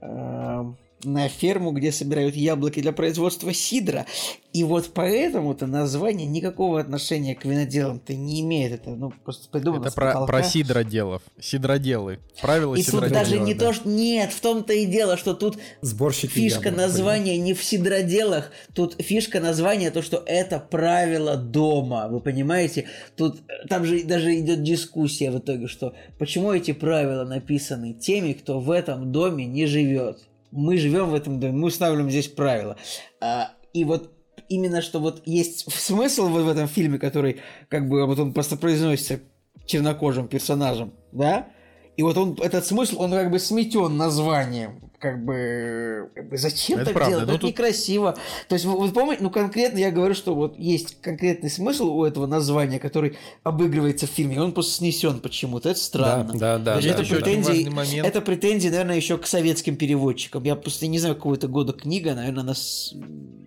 э, 0.00 0.64
на 1.04 1.28
ферму, 1.28 1.72
где 1.72 1.92
собирают 1.92 2.36
яблоки 2.36 2.80
для 2.80 2.92
производства 2.92 3.52
сидра. 3.52 4.06
И 4.52 4.64
вот 4.64 4.90
поэтому-то 4.92 5.66
название 5.66 6.26
никакого 6.26 6.78
отношения 6.78 7.34
к 7.34 7.44
виноделам-то 7.44 8.14
не 8.14 8.42
имеет. 8.42 8.72
Это, 8.72 8.90
ну, 8.90 9.12
просто 9.24 9.48
придумано 9.48 9.86
Это 9.86 9.94
про, 9.94 10.26
про 10.26 10.42
сидроделов. 10.42 11.22
Сидроделы. 11.40 12.20
Правила 12.40 12.74
И 12.74 12.82
тут 12.82 12.86
сидроделов. 12.86 13.12
даже 13.12 13.38
не 13.40 13.54
да. 13.54 13.66
то, 13.66 13.72
что... 13.72 13.88
Нет, 13.88 14.32
в 14.32 14.40
том-то 14.40 14.72
и 14.74 14.86
дело, 14.86 15.16
что 15.16 15.34
тут 15.34 15.58
Сборщики 15.80 16.32
фишка 16.32 16.68
яблок, 16.68 16.82
названия 16.82 17.38
не 17.38 17.54
в 17.54 17.64
сидроделах, 17.64 18.50
тут 18.74 18.96
фишка 19.00 19.40
названия 19.40 19.90
то, 19.90 20.02
что 20.02 20.22
это 20.26 20.58
правило 20.58 21.36
дома, 21.36 22.08
вы 22.08 22.20
понимаете? 22.20 22.86
Тут 23.16 23.40
э, 23.48 23.66
там 23.68 23.84
же 23.84 24.04
даже 24.04 24.38
идет 24.38 24.62
дискуссия 24.62 25.30
в 25.30 25.38
итоге, 25.38 25.66
что 25.66 25.94
почему 26.18 26.52
эти 26.52 26.72
правила 26.72 27.24
написаны 27.24 27.94
теми, 27.94 28.34
кто 28.34 28.60
в 28.60 28.70
этом 28.70 29.12
доме 29.12 29.46
не 29.46 29.66
живет. 29.66 30.18
Мы 30.52 30.76
живем 30.76 31.10
в 31.10 31.14
этом 31.14 31.40
доме, 31.40 31.54
мы 31.54 31.66
устанавливаем 31.68 32.10
здесь 32.10 32.28
правила. 32.28 32.76
А, 33.20 33.52
и 33.72 33.84
вот 33.84 34.12
именно 34.48 34.82
что 34.82 35.00
вот 35.00 35.22
есть 35.26 35.70
смысл 35.72 36.28
вот 36.28 36.44
в 36.44 36.48
этом 36.48 36.68
фильме, 36.68 36.98
который 36.98 37.40
как 37.68 37.88
бы 37.88 38.06
вот 38.06 38.18
он 38.18 38.32
просто 38.32 38.56
произносится 38.56 39.20
чернокожим 39.66 40.28
персонажем, 40.28 40.92
да? 41.10 41.48
И 41.96 42.02
вот 42.02 42.16
он, 42.16 42.36
этот 42.40 42.64
смысл, 42.66 43.00
он 43.02 43.10
как 43.10 43.30
бы 43.30 43.38
сметен 43.38 43.96
названием. 43.96 44.80
Как 44.98 45.24
бы, 45.24 46.10
как 46.14 46.28
бы 46.30 46.36
зачем 46.38 46.76
Это 46.78 46.86
так 46.86 46.94
правда, 46.94 47.10
делать? 47.10 47.26
ну 47.26 47.32
это 47.34 47.40
тут- 47.40 47.50
некрасиво. 47.50 48.16
То 48.48 48.54
есть, 48.54 48.64
вы, 48.64 48.78
вы 48.78 48.88
помните, 48.92 49.20
ну 49.22 49.30
конкретно 49.30 49.78
я 49.78 49.90
говорю, 49.90 50.14
что 50.14 50.32
вот 50.34 50.56
есть 50.58 51.00
конкретный 51.02 51.50
смысл 51.50 51.90
у 51.90 52.04
этого 52.04 52.26
названия, 52.26 52.78
который 52.78 53.18
обыгрывается 53.42 54.06
в 54.06 54.10
фильме, 54.10 54.36
и 54.36 54.38
он 54.38 54.52
просто 54.52 54.74
снесен 54.74 55.18
почему-то. 55.18 55.70
Это 55.70 55.80
странно. 55.80 56.32
Да, 56.34 56.56
да, 56.58 56.76
да, 56.76 56.80
это, 56.80 57.02
да, 57.02 57.16
претензии, 57.16 57.68
момент. 57.68 58.06
это 58.06 58.20
претензии, 58.20 58.68
наверное, 58.68 58.94
еще 58.96 59.18
к 59.18 59.26
советским 59.26 59.74
переводчикам. 59.76 60.44
Я 60.44 60.54
просто 60.54 60.86
не 60.86 61.00
знаю, 61.00 61.16
какого 61.16 61.34
это 61.34 61.48
года 61.48 61.72
книга, 61.72 62.14
наверное, 62.14 62.42
она 62.44 62.54
с- 62.54 62.94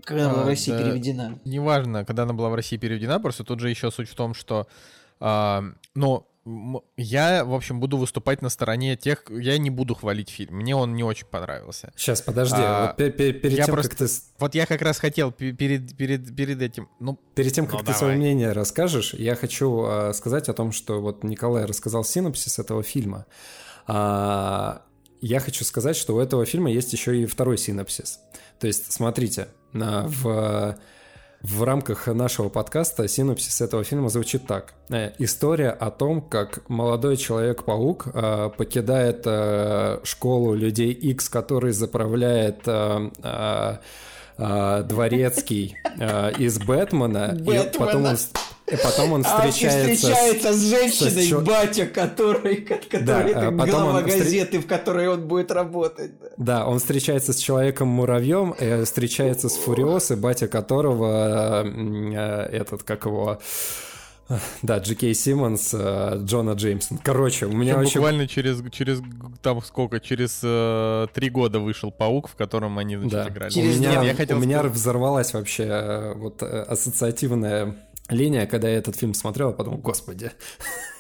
когда 0.04 0.30
была 0.30 0.42
А, 0.42 0.44
в 0.44 0.48
России 0.48 0.72
да. 0.72 0.84
переведена. 0.84 1.40
Неважно, 1.46 2.04
когда 2.04 2.24
она 2.24 2.34
была 2.34 2.50
в 2.50 2.56
России 2.56 2.76
переведена, 2.76 3.18
просто 3.22 3.46
тут 3.46 3.62
же 3.62 3.70
еще 3.70 3.92
суть 3.92 4.10
в 4.10 4.14
том, 4.16 4.34
что, 4.34 4.68
а, 5.22 5.60
м- 5.60 5.78
я, 6.98 7.44
в 7.44 7.54
общем, 7.54 7.80
буду 7.80 7.98
выступать 7.98 8.42
на 8.42 8.50
стороне 8.50 8.96
тех, 8.96 9.24
я 9.30 9.58
не 9.58 9.70
буду 9.70 9.96
хвалить 9.96 10.30
фильм, 10.30 10.58
мне 10.58 10.76
он 10.76 10.94
не 10.96 11.04
очень 11.04 11.26
понравился. 11.26 11.92
Сейчас, 11.96 12.22
подожди, 12.22 12.56
А, 12.60 12.88
вот 12.88 12.98
пе- 12.98 13.10
пе- 13.12 13.34
перед 13.34 13.58
я 13.58 13.66
тем, 13.66 13.74
просто- 13.74 13.90
как 13.90 13.98
ты 13.98 14.08
Вот 14.40 14.54
я 14.56 14.66
как 14.66 14.82
раз 14.82 15.00
хотел 15.00 15.32
пе- 15.32 15.54
перед, 15.54 15.98
перед, 15.98 16.36
перед 16.36 16.62
этим, 16.62 16.88
ну, 17.00 17.20
Перед 17.34 17.54
тем, 17.54 17.66
как 17.66 17.80
Ну, 17.80 17.86
ты 17.86 17.94
свое 17.94 18.14
давай. 18.14 18.18
мнение 18.18 18.52
расскажешь, 18.52 19.14
я 19.16 19.36
хочу 19.36 19.84
а, 19.86 20.14
сказать 20.14 20.48
о 20.50 20.54
том, 20.54 20.72
что 20.72 21.02
вот 21.02 21.24
Николай 21.24 21.66
рассказал 21.66 22.04
синопсис 22.04 22.60
этого 22.60 22.84
фильма. 22.84 23.26
А, 23.88 24.82
я 25.22 25.40
хочу 25.40 25.64
сказать, 25.66 25.96
что 25.96 26.16
у 26.16 26.20
этого 26.20 26.46
фильма 26.46 26.70
есть 26.72 26.94
еще 26.94 27.20
и 27.20 27.26
второй 27.26 27.58
синопсис. 27.58 28.20
То 28.60 28.68
есть, 28.68 28.92
смотрите, 28.92 29.48
на- 29.74 30.06
в, 30.08 30.78
в 31.46 31.64
рамках 31.64 32.08
нашего 32.08 32.50
подкаста 32.50 33.08
синопсис 33.08 33.62
этого 33.62 33.84
фильма 33.84 34.10
звучит 34.10 34.48
так. 34.48 34.74
Э, 34.90 35.12
История 35.20 35.70
о 35.70 35.92
том, 35.92 36.22
как 36.22 36.68
молодой 36.70 37.18
Человек-паук 37.18 38.08
э, 38.14 38.50
покидает 38.58 39.22
э, 39.26 40.00
школу 40.04 40.56
людей 40.56 40.92
X, 40.92 41.30
который 41.30 41.72
заправляет 41.72 42.64
дворецкий 44.38 45.78
из 46.40 46.60
Бэтмена, 46.60 47.38
и 47.40 47.78
потом 47.78 48.06
он, 48.06 48.18
и 48.68 48.76
потом 48.78 49.14
он 49.14 49.24
А, 49.26 49.46
и 49.48 49.52
встречается, 49.52 49.96
с- 49.96 49.98
встречается 50.00 50.54
с 50.54 50.62
женщиной, 50.70 51.12
с 51.24 51.28
чё- 51.28 51.42
батя, 51.42 51.86
который, 51.86 52.56
который 52.58 53.06
Да, 53.06 53.22
это 53.24 53.48
а 53.48 53.52
потом 53.52 53.66
глава 53.70 54.00
он 54.00 54.06
встр- 54.06 54.18
газеты, 54.20 54.60
в 54.60 54.66
которой 54.68 55.08
он 55.08 55.28
будет 55.28 55.52
работать. 55.52 56.12
да. 56.20 56.28
Да, 56.38 56.66
он 56.68 56.80
встречается 56.80 57.34
с 57.34 57.38
человеком-муравьем, 57.38 58.56
э, 58.58 58.84
встречается 58.86 59.50
с 59.50 59.56
Фуриос, 59.58 60.12
и 60.12 60.16
батя 60.16 60.48
которого 60.48 61.64
э, 61.64 62.48
этот, 62.52 62.84
как 62.84 63.06
его... 63.06 63.40
Да, 64.64 64.80
Джи 64.80 64.96
Кей 64.96 65.14
Симмонс, 65.14 65.70
э, 65.72 66.20
Джона 66.24 66.54
Джеймсон. 66.54 66.98
Короче, 67.04 67.46
у 67.46 67.52
меня 67.52 67.76
причем 67.76 67.86
очень... 67.86 68.00
буквально 68.00 68.28
через, 68.28 68.64
через, 68.72 69.00
там 69.44 69.62
сколько, 69.62 70.00
через 70.00 70.40
э, 70.42 71.06
три 71.14 71.30
года 71.30 71.60
вышел 71.60 71.92
«Паук», 71.92 72.30
в 72.30 72.36
котором 72.36 72.80
они, 72.80 72.96
значит, 72.98 73.12
Да. 73.12 73.28
играли. 73.30 73.52
У 73.52 73.54
Через 73.54 73.78
меня, 73.78 73.92
два. 73.92 74.02
Нет, 74.02 74.12
я 74.14 74.18
хотел 74.18 74.38
у 74.38 74.40
меня 74.42 74.64
взорвалась 74.64 75.32
вообще 75.34 76.14
вот 76.16 76.42
ассоциативная 76.42 77.76
линия, 78.10 78.46
когда 78.46 78.70
я 78.70 78.78
этот 78.78 78.96
фильм 78.96 79.14
смотрел, 79.14 79.50
я 79.50 79.56
подумал, 79.56 79.80
господи. 79.80 80.32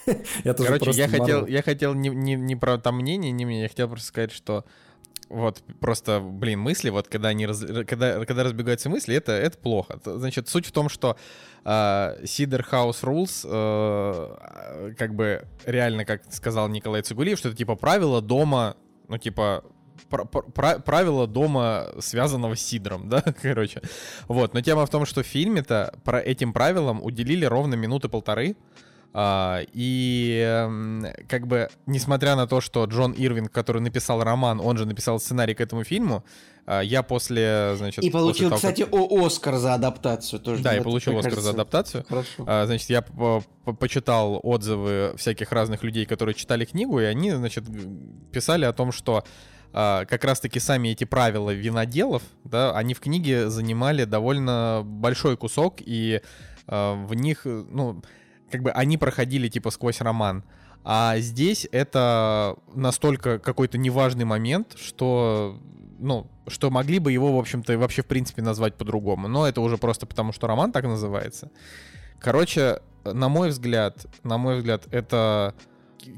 Я 0.44 0.54
тоже 0.54 0.78
Короче, 0.78 0.92
я 1.00 1.08
хотел, 1.08 1.48
я 1.48 1.64
хотел 1.64 1.96
не, 1.96 2.10
не, 2.10 2.36
не 2.36 2.56
про 2.56 2.78
там 2.78 2.98
мнение, 2.98 3.32
не 3.32 3.44
мнение, 3.44 3.64
я 3.64 3.70
хотел 3.70 3.88
просто 3.88 4.10
сказать, 4.10 4.32
что 4.32 4.64
вот 5.30 5.64
просто, 5.80 6.20
блин, 6.20 6.60
мысли, 6.60 6.90
вот 6.92 7.08
когда 7.08 7.30
они 7.30 7.48
раз- 7.48 7.66
когда, 7.88 8.24
когда 8.26 8.44
разбегаются 8.44 8.90
мысли, 8.90 9.16
это, 9.16 9.32
это 9.32 9.58
плохо. 9.58 10.00
Значит, 10.06 10.48
суть 10.48 10.68
в 10.68 10.72
том, 10.72 10.90
что 10.90 11.18
а, 11.64 12.16
Сидер 12.24 12.68
House 12.72 13.02
Rules, 13.02 13.44
э, 13.44 14.94
как 14.96 15.16
бы 15.16 15.48
реально, 15.66 16.06
как 16.06 16.22
сказал 16.32 16.68
Николай 16.68 17.02
Цигулиев, 17.02 17.40
что 17.40 17.50
это 17.50 17.58
типа 17.58 17.76
правило 17.76 18.22
дома, 18.22 18.78
ну 19.08 19.18
типа 19.18 19.64
правила 20.10 21.28
дома, 21.28 21.88
связанного 22.00 22.56
с 22.56 22.62
сидром, 22.62 23.10
да, 23.10 23.22
короче. 23.42 23.82
Вот, 24.28 24.54
но 24.54 24.62
тема 24.62 24.86
в 24.86 24.90
том, 24.90 25.06
что 25.06 25.24
в 25.24 25.28
фильме-то 25.28 25.94
про 26.04 26.20
этим 26.20 26.54
правилам 26.54 27.04
уделили 27.04 27.46
ровно 27.46 27.76
минуты 27.76 28.10
полторы, 28.10 28.56
а, 29.18 29.62
и 29.72 30.44
эм, 30.46 31.06
как 31.30 31.48
бы, 31.48 31.70
несмотря 31.86 32.36
на 32.36 32.48
то, 32.48 32.60
что 32.60 32.84
Джон 32.84 33.14
Ирвинг, 33.14 33.50
который 33.50 33.82
написал 33.82 34.22
роман, 34.22 34.60
он 34.60 34.78
же 34.78 34.86
написал 34.86 35.20
сценарий 35.22 35.54
к 35.54 35.62
этому 35.62 35.86
фильму, 35.86 36.26
а, 36.66 36.82
я 36.82 37.02
после, 37.02 37.76
значит... 37.78 38.04
И 38.04 38.10
получил, 38.10 38.50
того, 38.50 38.60
как- 38.60 38.74
кстати, 38.74 38.86
О- 38.92 39.26
Оскар 39.26 39.56
за 39.56 39.76
адаптацию 39.76 40.42
тоже. 40.42 40.62
Да, 40.64 40.76
и 40.76 40.82
получил 40.82 41.14
Оскар 41.18 41.32
за 41.32 41.36
кажется, 41.38 41.52
адаптацию. 41.52 42.06
Хорошо. 42.10 42.44
А, 42.46 42.66
Значит, 42.66 42.90
я 42.90 43.02
по- 43.04 43.42
по- 43.64 43.72
почитал 43.74 44.42
отзывы 44.44 45.14
всяких 45.16 45.54
разных 45.54 45.84
людей, 45.84 46.06
которые 46.06 46.36
читали 46.36 46.66
книгу, 46.66 47.00
и 47.00 47.06
они, 47.06 47.32
значит, 47.32 47.64
писали 48.34 48.66
о 48.66 48.74
том, 48.74 48.92
что 48.92 49.24
как 49.76 50.24
раз-таки 50.24 50.62
сами 50.62 50.90
эти 50.90 51.04
правила 51.04 51.50
виноделов, 51.50 52.24
да, 52.46 52.72
они 52.72 52.94
в 52.94 53.02
книге 53.02 53.50
занимали 53.50 54.06
довольно 54.06 54.84
большой 54.86 55.36
кусок, 55.36 55.76
и 55.80 56.22
а, 56.68 56.94
в 57.06 57.14
них, 57.14 57.42
ну, 57.44 58.02
как 58.50 58.62
бы 58.62 58.72
они 58.72 58.98
проходили 58.98 59.50
типа 59.50 59.72
сквозь 59.72 60.00
роман. 60.00 60.46
А 60.86 61.18
здесь 61.18 61.68
это 61.74 62.56
настолько 62.74 63.38
какой-то 63.40 63.78
неважный 63.78 64.24
момент, 64.24 64.78
что, 64.78 65.60
ну, 66.00 66.28
что 66.48 66.70
могли 66.70 67.00
бы 67.00 67.12
его, 67.12 67.36
в 67.36 67.40
общем-то, 67.40 67.78
вообще 67.78 68.02
в 68.04 68.06
принципе 68.06 68.42
назвать 68.44 68.76
по-другому. 68.76 69.28
Но 69.28 69.46
это 69.46 69.60
уже 69.60 69.78
просто 69.78 70.06
потому, 70.06 70.32
что 70.32 70.48
роман 70.48 70.72
так 70.72 70.86
называется. 70.86 71.50
Короче, 72.20 72.80
на 73.04 73.28
мой 73.30 73.50
взгляд, 73.50 74.06
на 74.24 74.38
мой 74.38 74.58
взгляд, 74.58 74.84
это 74.92 75.54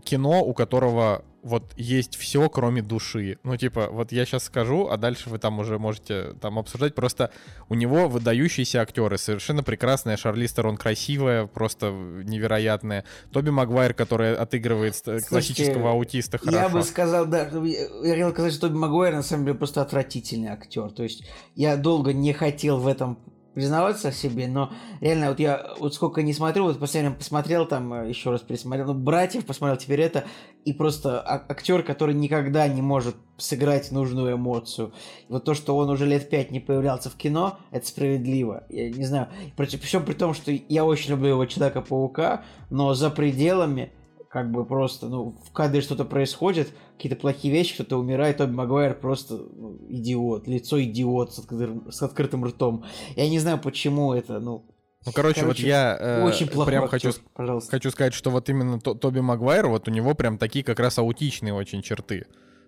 кино, 0.04 0.44
у 0.44 0.54
которого 0.54 1.24
вот 1.48 1.74
есть 1.78 2.16
все, 2.16 2.50
кроме 2.50 2.82
души. 2.82 3.40
Ну, 3.44 3.56
типа, 3.56 3.88
вот 3.90 4.12
я 4.12 4.26
сейчас 4.26 4.44
скажу, 4.44 4.90
а 4.90 4.98
дальше 4.98 5.30
вы 5.30 5.40
там 5.40 5.60
уже 5.60 5.80
можете 5.80 6.34
там 6.42 6.60
обсуждать. 6.60 6.94
Просто 6.94 7.32
у 7.70 7.76
него 7.76 8.10
выдающиеся 8.10 8.82
актеры, 8.82 9.18
совершенно 9.18 9.64
прекрасная. 9.64 10.18
Шарли 10.18 10.46
Стерон 10.46 10.78
красивая, 10.78 11.48
просто 11.48 11.92
невероятная. 11.92 13.06
Тоби 13.32 13.50
Магуайр, 13.50 13.94
который 13.94 14.36
отыгрывает 14.36 14.96
Слушайте, 14.96 15.28
классического 15.28 15.92
аутиста 15.92 16.38
хорошо. 16.38 16.58
Я 16.58 16.70
бы 16.70 16.84
сказал, 16.84 17.26
да, 17.26 17.44
я 17.44 17.50
хотел 17.50 18.32
сказать, 18.32 18.54
что 18.54 18.68
Тоби 18.68 18.78
Магуайр 18.78 19.16
на 19.16 19.24
самом 19.24 19.46
деле 19.46 19.58
просто 19.58 19.82
отвратительный 19.82 20.50
актер. 20.50 20.92
То 20.92 21.04
есть 21.04 21.24
я 21.56 21.78
долго 21.78 22.14
не 22.14 22.34
хотел 22.34 22.80
в 22.80 22.88
этом 22.88 23.20
признаваться 23.58 24.12
себе, 24.12 24.48
но 24.48 24.72
реально 25.02 25.30
вот 25.30 25.40
я 25.40 25.74
вот 25.80 25.96
сколько 25.96 26.22
не 26.22 26.32
смотрю, 26.32 26.66
вот 26.66 26.80
последним 26.80 27.16
посмотрел 27.16 27.66
там, 27.66 27.92
э, 27.92 28.08
еще 28.10 28.30
раз 28.30 28.42
пересмотрел, 28.42 28.86
ну, 28.86 28.94
«Братьев» 28.94 29.48
посмотрел, 29.48 29.80
теперь 29.80 30.02
это, 30.02 30.26
и 30.64 30.74
просто 30.74 31.20
а, 31.22 31.44
актер, 31.50 31.82
который 31.82 32.14
никогда 32.14 32.68
не 32.68 32.84
может 32.84 33.16
сыграть 33.38 33.92
нужную 33.92 34.36
эмоцию. 34.36 34.94
И 35.28 35.34
вот 35.34 35.44
то, 35.44 35.56
что 35.56 35.76
он 35.76 35.90
уже 35.90 36.06
лет 36.06 36.30
пять 36.30 36.52
не 36.52 36.60
появлялся 36.60 37.10
в 37.10 37.16
кино, 37.16 37.58
это 37.72 37.88
справедливо. 37.88 38.64
Я 38.70 38.92
не 38.92 39.06
знаю, 39.06 39.30
причем 39.56 40.06
при 40.06 40.14
том, 40.14 40.36
что 40.36 40.52
я 40.52 40.86
очень 40.86 41.10
люблю 41.10 41.30
его 41.30 41.46
Человека-паука, 41.48 42.44
но 42.70 42.94
за 42.94 43.10
пределами 43.10 43.92
как 44.30 44.52
бы 44.52 44.66
просто, 44.66 45.08
ну, 45.08 45.36
в 45.44 45.52
кадре 45.52 45.82
что-то 45.82 46.06
происходит, 46.06 46.70
какие-то 46.98 47.16
плохие 47.16 47.54
вещи, 47.54 47.76
кто-то 47.76 47.98
умирает, 47.98 48.38
Тоби 48.38 48.52
Магуайр 48.52 48.96
просто 48.96 49.36
ну, 49.36 49.78
идиот, 49.88 50.48
лицо 50.48 50.82
идиот 50.82 51.34
с 51.34 51.40
открытым, 51.40 51.92
с 51.92 52.02
открытым 52.02 52.44
ртом. 52.44 52.84
Я 53.16 53.30
не 53.30 53.40
знаю, 53.40 53.60
почему 53.60 54.14
это, 54.14 54.40
ну... 54.40 54.66
Ну, 55.06 55.14
короче, 55.14 55.42
короче 55.42 55.62
вот 55.62 55.68
я 55.68 55.96
э, 55.98 56.24
очень 56.26 56.48
прям 56.48 56.84
актер, 56.84 57.12
хочу, 57.12 57.12
пожалуйста. 57.34 57.72
хочу 57.72 57.92
сказать, 57.92 58.14
что 58.14 58.30
вот 58.30 58.50
именно 58.50 58.82
Тоби 58.82 59.20
Магуайр, 59.20 59.68
вот 59.68 59.88
у 59.88 59.92
него 59.92 60.16
прям 60.16 60.38
такие 60.38 60.66
как 60.66 60.80
раз 60.80 60.98
аутичные 60.98 61.54
очень 61.54 61.82
черты. 61.82 62.26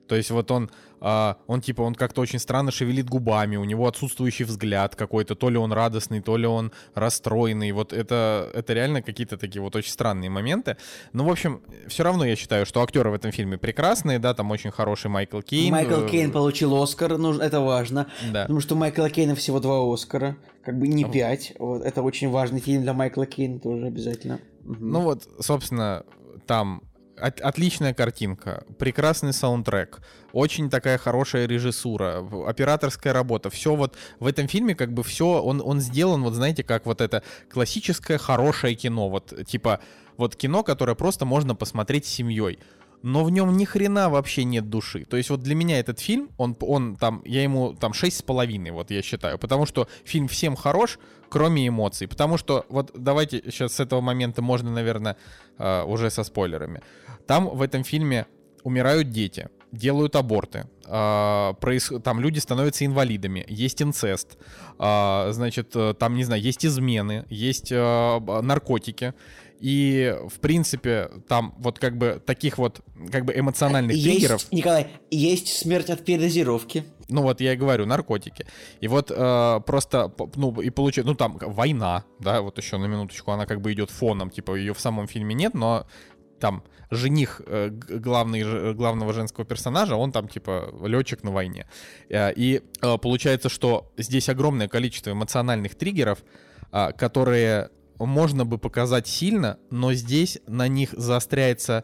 То 0.09 0.15
есть 0.15 0.31
вот 0.31 0.49
он, 0.49 0.71
а, 1.01 1.37
он 1.45 1.61
типа, 1.61 1.81
он 1.83 1.93
как-то 1.93 2.21
очень 2.21 2.39
странно 2.39 2.71
шевелит 2.71 3.07
губами, 3.07 3.57
у 3.57 3.63
него 3.63 3.87
отсутствующий 3.87 4.43
взгляд 4.43 4.95
какой-то, 4.95 5.35
то 5.35 5.49
ли 5.49 5.57
он 5.57 5.71
радостный, 5.71 6.19
то 6.19 6.35
ли 6.35 6.47
он 6.47 6.71
расстроенный. 6.95 7.71
Вот 7.71 7.93
это, 7.93 8.49
это 8.53 8.73
реально 8.73 9.03
какие-то 9.03 9.37
такие 9.37 9.61
вот 9.61 9.75
очень 9.75 9.91
странные 9.91 10.31
моменты. 10.31 10.77
Но, 11.13 11.23
в 11.25 11.29
общем, 11.29 11.61
все 11.87 12.03
равно 12.03 12.25
я 12.25 12.35
считаю, 12.35 12.65
что 12.65 12.81
актеры 12.81 13.11
в 13.11 13.13
этом 13.13 13.31
фильме 13.31 13.59
прекрасные, 13.59 14.17
да, 14.17 14.33
там 14.33 14.49
очень 14.49 14.71
хороший 14.71 15.11
Майкл 15.11 15.41
Кейн. 15.41 15.71
Майкл 15.71 16.05
Кейн 16.07 16.31
получил 16.31 16.81
Оскар, 16.81 17.17
ну, 17.19 17.37
это 17.37 17.59
важно. 17.61 18.07
Да. 18.33 18.41
Потому 18.41 18.59
что 18.59 18.73
у 18.73 18.77
Майкла 18.79 19.11
Кейна 19.11 19.35
всего 19.35 19.59
два 19.59 19.93
Оскара, 19.93 20.37
как 20.63 20.79
бы 20.79 20.87
не 20.87 21.05
пять. 21.05 21.53
Вот, 21.59 21.83
это 21.83 22.01
очень 22.01 22.29
важный 22.29 22.61
фильм 22.61 22.81
для 22.81 22.93
Майкла 22.93 23.27
Кейна 23.27 23.59
тоже 23.59 23.85
обязательно. 23.85 24.39
Ну 24.63 25.01
вот, 25.01 25.27
собственно, 25.39 26.03
там 26.47 26.81
от, 27.19 27.41
отличная 27.41 27.93
картинка, 27.93 28.63
прекрасный 28.77 29.33
саундтрек, 29.33 29.99
очень 30.31 30.69
такая 30.69 30.97
хорошая 30.97 31.47
режиссура, 31.47 32.25
операторская 32.47 33.13
работа. 33.13 33.49
Все 33.49 33.75
вот 33.75 33.95
в 34.19 34.27
этом 34.27 34.47
фильме 34.47 34.75
как 34.75 34.93
бы 34.93 35.03
все, 35.03 35.41
он, 35.41 35.61
он 35.63 35.79
сделан, 35.79 36.23
вот 36.23 36.33
знаете, 36.33 36.63
как 36.63 36.85
вот 36.85 37.01
это 37.01 37.23
классическое 37.51 38.17
хорошее 38.17 38.75
кино. 38.75 39.09
Вот 39.09 39.33
типа 39.45 39.79
вот 40.17 40.35
кино, 40.35 40.63
которое 40.63 40.95
просто 40.95 41.25
можно 41.25 41.55
посмотреть 41.55 42.05
с 42.05 42.09
семьей 42.09 42.59
но 43.01 43.23
в 43.23 43.31
нем 43.31 43.55
ни 43.55 43.65
хрена 43.65 44.09
вообще 44.09 44.43
нет 44.43 44.69
души. 44.69 45.05
То 45.05 45.17
есть 45.17 45.29
вот 45.29 45.41
для 45.41 45.55
меня 45.55 45.79
этот 45.79 45.99
фильм, 45.99 46.29
он, 46.37 46.55
он 46.59 46.95
там, 46.95 47.21
я 47.25 47.43
ему 47.43 47.73
там 47.73 47.93
шесть 47.93 48.17
с 48.17 48.21
половиной, 48.21 48.71
вот 48.71 48.91
я 48.91 49.01
считаю, 49.01 49.37
потому 49.37 49.65
что 49.65 49.87
фильм 50.03 50.27
всем 50.27 50.55
хорош, 50.55 50.99
кроме 51.29 51.67
эмоций. 51.67 52.07
Потому 52.07 52.37
что 52.37 52.65
вот 52.69 52.91
давайте 52.93 53.41
сейчас 53.45 53.75
с 53.75 53.79
этого 53.79 54.01
момента 54.01 54.41
можно, 54.41 54.71
наверное, 54.71 55.15
э, 55.57 55.83
уже 55.83 56.09
со 56.09 56.23
спойлерами. 56.23 56.81
Там 57.29 57.47
в 57.47 57.61
этом 57.61 57.83
фильме 57.83 58.25
умирают 58.63 59.11
дети, 59.11 59.49
делают 59.71 60.15
аборты, 60.15 60.65
проис... 60.81 61.91
там 62.03 62.19
люди 62.19 62.39
становятся 62.39 62.87
инвалидами, 62.87 63.45
есть 63.47 63.83
инцест, 63.83 64.39
э, 64.79 65.29
значит, 65.31 65.75
э, 65.75 65.93
там, 65.93 66.15
не 66.15 66.23
знаю, 66.23 66.41
есть 66.41 66.65
измены, 66.65 67.27
есть 67.29 67.71
э, 67.71 68.19
наркотики. 68.41 69.13
И, 69.59 70.15
в 70.27 70.39
принципе, 70.39 71.11
там 71.27 71.53
вот 71.59 71.77
как 71.77 71.99
бы 71.99 72.19
таких 72.25 72.57
вот 72.57 72.81
как 73.11 73.25
бы 73.25 73.33
эмоциональных 73.37 73.95
есть, 73.95 74.05
триггеров... 74.05 74.51
Николай, 74.51 74.87
есть 75.11 75.49
смерть 75.49 75.91
от 75.91 76.03
передозировки. 76.03 76.83
Ну 77.09 77.21
вот 77.21 77.41
я 77.41 77.53
и 77.53 77.57
говорю, 77.57 77.85
наркотики. 77.85 78.47
И 78.79 78.87
вот 78.87 79.11
э, 79.15 79.61
просто, 79.67 80.11
ну 80.35 80.59
и 80.61 80.71
получается, 80.71 81.11
ну 81.11 81.15
там 81.15 81.37
война, 81.39 82.05
да, 82.17 82.41
вот 82.41 82.57
еще 82.57 82.77
на 82.77 82.85
минуточку, 82.85 83.31
она 83.31 83.45
как 83.45 83.61
бы 83.61 83.71
идет 83.71 83.91
фоном, 83.91 84.31
типа 84.31 84.55
ее 84.55 84.73
в 84.73 84.79
самом 84.79 85.07
фильме 85.07 85.35
нет, 85.35 85.53
но 85.53 85.85
там 86.39 86.63
жених 86.91 87.41
э, 87.45 87.69
главный, 87.69 88.73
главного 88.73 89.13
женского 89.13 89.45
персонажа, 89.45 89.95
он 89.95 90.11
там 90.11 90.27
типа 90.27 90.73
летчик 90.83 91.23
на 91.23 91.31
войне. 91.31 91.67
Э, 92.09 92.33
и 92.33 92.61
э, 92.81 92.97
получается, 92.97 93.49
что 93.49 93.91
здесь 93.97 94.29
огромное 94.29 94.67
количество 94.67 95.11
эмоциональных 95.11 95.75
триггеров, 95.75 96.19
э, 96.71 96.91
которые 96.93 97.69
можно 97.97 98.45
бы 98.45 98.57
показать 98.57 99.07
сильно, 99.07 99.59
но 99.69 99.93
здесь 99.93 100.39
на 100.47 100.67
них 100.67 100.93
заостряется 100.93 101.83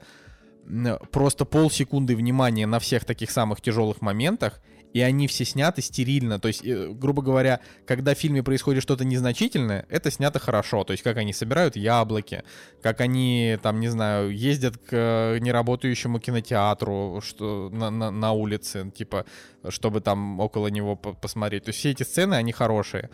просто 1.11 1.45
полсекунды 1.45 2.15
внимания 2.15 2.65
на 2.65 2.80
всех 2.80 3.06
таких 3.06 3.30
самых 3.30 3.61
тяжелых 3.61 4.02
моментах, 4.02 4.61
и 4.96 5.02
они 5.02 5.28
все 5.28 5.44
сняты 5.44 5.82
стерильно. 5.82 6.40
То 6.40 6.48
есть, 6.48 6.64
э, 6.64 6.88
грубо 6.88 7.22
говоря, 7.22 7.60
когда 7.86 8.16
в 8.16 8.18
фильме 8.18 8.44
происходит 8.44 8.82
что-то 8.82 9.04
незначительное, 9.04 9.86
это 9.90 10.10
снято 10.10 10.40
хорошо. 10.40 10.86
То 10.86 10.92
есть, 10.94 11.04
как 11.04 11.18
они 11.18 11.34
собирают 11.34 11.76
яблоки, 11.76 12.44
как 12.82 13.02
они, 13.02 13.60
там, 13.62 13.82
не 13.82 13.90
знаю, 13.90 14.34
ездят 14.34 14.78
к 14.78 14.88
э, 14.94 15.40
неработающему 15.40 16.22
кинотеатру 16.22 17.20
что, 17.22 17.70
на, 17.74 17.90
на, 17.90 18.10
на 18.10 18.32
улице, 18.32 18.90
типа, 18.96 19.26
чтобы 19.68 20.00
там 20.00 20.40
около 20.40 20.68
него 20.68 20.96
посмотреть. 20.96 21.66
То 21.66 21.70
есть, 21.70 21.80
все 21.80 21.92
эти 21.92 22.04
сцены, 22.04 22.36
они 22.36 22.54
хорошие. 22.54 23.10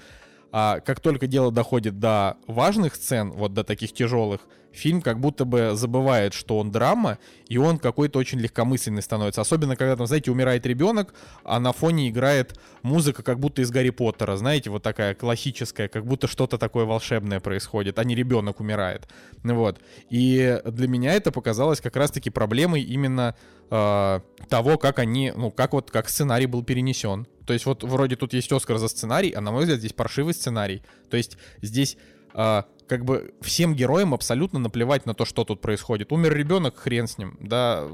А 0.51 0.81
как 0.81 0.99
только 0.99 1.25
дело 1.25 1.51
доходит 1.51 1.97
до 1.99 2.37
важных 2.45 2.93
сцен, 2.93 3.31
вот 3.31 3.55
до 3.55 3.63
таких 3.63 3.91
тяжелых, 3.91 4.41
фильм 4.73 5.01
как 5.01 5.19
будто 5.19 5.45
бы 5.45 5.71
забывает, 5.73 6.33
что 6.33 6.57
он 6.57 6.71
драма, 6.71 7.17
и 7.47 7.57
он 7.57 7.77
какой-то 7.79 8.19
очень 8.19 8.39
легкомысленный 8.39 9.01
становится. 9.01 9.41
Особенно, 9.41 9.75
когда 9.75 9.95
там, 9.95 10.07
знаете, 10.07 10.31
умирает 10.31 10.65
ребенок, 10.65 11.13
а 11.43 11.59
на 11.59 11.73
фоне 11.73 12.09
играет 12.09 12.57
музыка 12.83 13.23
как 13.23 13.39
будто 13.39 13.61
из 13.61 13.71
Гарри 13.71 13.89
Поттера, 13.89 14.37
знаете, 14.37 14.69
вот 14.69 14.83
такая 14.83 15.15
классическая, 15.15 15.87
как 15.87 16.05
будто 16.05 16.27
что-то 16.27 16.57
такое 16.57 16.85
волшебное 16.85 17.39
происходит, 17.39 17.99
а 17.99 18.03
не 18.03 18.15
ребенок 18.15 18.59
умирает. 18.59 19.07
Вот. 19.43 19.79
И 20.09 20.59
для 20.65 20.87
меня 20.87 21.13
это 21.13 21.31
показалось 21.31 21.81
как 21.81 21.95
раз-таки 21.95 22.29
проблемой 22.29 22.81
именно 22.81 23.35
э, 23.69 24.19
того, 24.49 24.77
как 24.77 24.99
они, 24.99 25.33
ну, 25.35 25.51
как 25.51 25.73
вот, 25.73 25.91
как 25.91 26.09
сценарий 26.09 26.45
был 26.45 26.63
перенесен. 26.63 27.27
То 27.45 27.53
есть 27.53 27.65
вот 27.65 27.83
вроде 27.83 28.15
тут 28.15 28.33
есть 28.33 28.51
Оскар 28.51 28.77
за 28.77 28.87
сценарий, 28.87 29.31
а 29.31 29.41
на 29.41 29.51
мой 29.51 29.61
взгляд 29.61 29.79
здесь 29.79 29.93
паршивый 29.93 30.33
сценарий. 30.33 30.83
То 31.09 31.17
есть 31.17 31.37
здесь 31.61 31.97
э, 32.33 32.63
как 32.91 33.05
бы 33.05 33.33
всем 33.39 33.73
героям 33.73 34.13
абсолютно 34.13 34.59
наплевать 34.59 35.05
на 35.05 35.13
то, 35.13 35.23
что 35.23 35.45
тут 35.45 35.61
происходит. 35.61 36.11
Умер 36.11 36.35
ребенок, 36.35 36.75
хрен 36.75 37.07
с 37.07 37.17
ним, 37.17 37.37
да, 37.39 37.87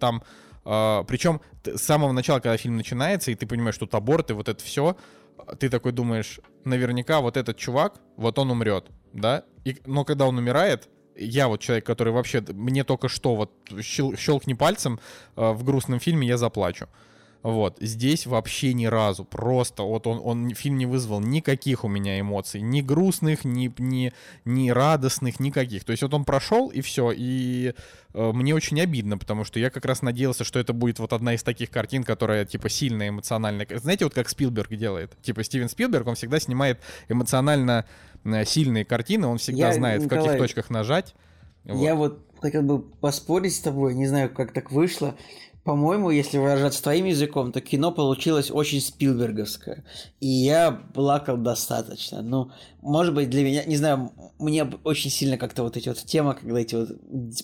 там... 0.00 0.22
Э, 0.64 1.04
причем 1.06 1.42
с 1.64 1.82
самого 1.82 2.12
начала, 2.12 2.40
когда 2.40 2.56
фильм 2.56 2.78
начинается, 2.78 3.30
и 3.30 3.34
ты 3.34 3.46
понимаешь, 3.46 3.74
что 3.74 3.84
тут 3.84 3.94
аборт 3.94 4.30
и 4.30 4.32
вот 4.32 4.48
это 4.48 4.64
все, 4.64 4.96
ты 5.58 5.68
такой 5.68 5.92
думаешь, 5.92 6.40
наверняка 6.64 7.20
вот 7.20 7.36
этот 7.36 7.58
чувак, 7.58 8.00
вот 8.16 8.38
он 8.38 8.50
умрет, 8.50 8.86
да? 9.12 9.44
И, 9.66 9.76
но 9.84 10.06
когда 10.06 10.26
он 10.26 10.38
умирает, 10.38 10.88
я 11.14 11.48
вот 11.48 11.60
человек, 11.60 11.84
который 11.84 12.14
вообще, 12.14 12.42
мне 12.48 12.84
только 12.84 13.08
что 13.08 13.34
вот 13.34 13.52
щел, 13.82 14.16
щелкни 14.16 14.54
пальцем 14.54 14.98
э, 15.36 15.50
в 15.52 15.62
грустном 15.62 16.00
фильме, 16.00 16.26
я 16.26 16.38
заплачу. 16.38 16.86
Вот, 17.42 17.76
здесь 17.80 18.26
вообще 18.26 18.74
ни 18.74 18.86
разу, 18.86 19.24
просто 19.24 19.84
вот 19.84 20.08
он, 20.08 20.20
он 20.24 20.54
фильм 20.54 20.76
не 20.76 20.86
вызвал 20.86 21.20
никаких 21.20 21.84
у 21.84 21.88
меня 21.88 22.18
эмоций, 22.18 22.60
ни 22.60 22.80
грустных, 22.80 23.44
ни, 23.44 23.72
ни, 23.78 24.12
ни 24.44 24.70
радостных, 24.70 25.38
никаких. 25.38 25.84
То 25.84 25.92
есть 25.92 26.02
вот 26.02 26.12
он 26.14 26.24
прошел 26.24 26.68
и 26.68 26.80
все, 26.80 27.12
и 27.14 27.74
э, 28.14 28.32
мне 28.32 28.56
очень 28.56 28.80
обидно, 28.80 29.18
потому 29.18 29.44
что 29.44 29.60
я 29.60 29.70
как 29.70 29.84
раз 29.84 30.02
надеялся, 30.02 30.42
что 30.42 30.58
это 30.58 30.72
будет 30.72 30.98
вот 30.98 31.12
одна 31.12 31.34
из 31.34 31.44
таких 31.44 31.70
картин, 31.70 32.02
которая 32.02 32.44
типа 32.44 32.68
сильная, 32.68 33.10
эмоциональная. 33.10 33.68
Знаете, 33.76 34.04
вот 34.04 34.14
как 34.14 34.28
Спилберг 34.28 34.70
делает? 34.70 35.16
Типа 35.22 35.44
Стивен 35.44 35.68
Спилберг, 35.68 36.08
он 36.08 36.16
всегда 36.16 36.40
снимает 36.40 36.80
эмоционально 37.08 37.86
э, 38.24 38.44
сильные 38.46 38.84
картины, 38.84 39.28
он 39.28 39.38
всегда 39.38 39.68
я, 39.68 39.74
знает, 39.74 40.02
Николай, 40.02 40.22
в 40.22 40.26
каких 40.26 40.40
точках 40.40 40.70
нажать. 40.70 41.14
Вот. 41.64 41.82
Я 41.82 41.94
вот 41.94 42.24
хотел 42.40 42.62
бы 42.62 42.80
поспорить 42.80 43.54
с 43.54 43.60
тобой, 43.60 43.94
не 43.94 44.06
знаю, 44.06 44.30
как 44.30 44.52
так 44.52 44.72
вышло 44.72 45.14
по-моему, 45.68 46.08
если 46.08 46.38
выражаться 46.38 46.82
твоим 46.82 47.04
языком, 47.04 47.52
то 47.52 47.60
кино 47.60 47.92
получилось 47.92 48.50
очень 48.50 48.80
спилберговское. 48.80 49.84
И 50.18 50.26
я 50.26 50.72
плакал 50.94 51.36
достаточно. 51.36 52.22
Ну, 52.22 52.50
может 52.80 53.12
быть, 53.14 53.28
для 53.28 53.44
меня, 53.44 53.64
не 53.64 53.76
знаю, 53.76 54.12
мне 54.38 54.64
очень 54.84 55.10
сильно 55.10 55.36
как-то 55.36 55.64
вот 55.64 55.76
эти 55.76 55.90
вот 55.90 55.98
темы, 55.98 56.32
когда 56.40 56.58
эти 56.58 56.74
вот 56.74 56.88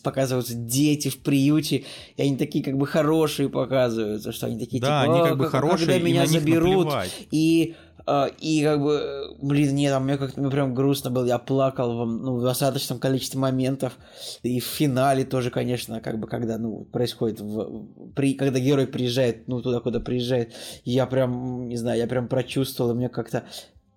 показываются 0.03 0.55
дети 0.55 1.11
в 1.11 1.19
приюте, 1.19 1.85
и 2.17 2.23
они 2.23 2.39
такие 2.39 2.65
как 2.65 2.79
бы 2.79 2.87
хорошие 2.87 3.51
показываются, 3.51 4.33
что 4.33 4.47
они 4.47 4.59
такие 4.59 4.81
да, 4.81 5.03
типа, 5.03 5.13
они 5.13 5.29
как 5.29 5.37
бы 5.37 5.51
хорошие, 5.51 5.87
когда 5.87 5.99
меня 5.99 6.25
заберут. 6.25 6.95
И 7.31 7.75
А, 7.77 7.84
и 8.06 8.62
как 8.62 8.82
бы, 8.82 9.35
блин, 9.40 9.74
нет, 9.74 9.98
мне 10.01 10.18
как-то 10.18 10.40
мне 10.40 10.51
прям 10.51 10.74
грустно 10.74 11.10
было, 11.10 11.24
я 11.24 11.39
плакал 11.39 11.97
в, 11.97 12.06
ну, 12.06 12.36
в 12.36 12.43
достаточном 12.43 12.98
количестве 12.98 13.40
моментов. 13.40 13.97
И 14.43 14.60
в 14.60 14.64
финале 14.64 15.24
тоже, 15.24 15.51
конечно, 15.51 16.01
как 16.01 16.18
бы, 16.18 16.26
когда, 16.26 16.59
ну, 16.59 16.85
происходит, 16.85 17.40
в, 17.40 17.86
при, 18.14 18.35
когда 18.35 18.59
герой 18.59 18.86
приезжает, 18.86 19.48
ну, 19.48 19.62
туда, 19.62 19.81
куда 19.81 20.01
приезжает, 20.01 20.52
я 20.85 21.06
прям, 21.06 21.68
не 21.68 21.76
знаю, 21.76 21.98
я 21.98 22.06
прям 22.06 22.28
прочувствовал, 22.28 22.90
и 22.90 22.94
мне 22.94 23.09
как-то 23.09 23.44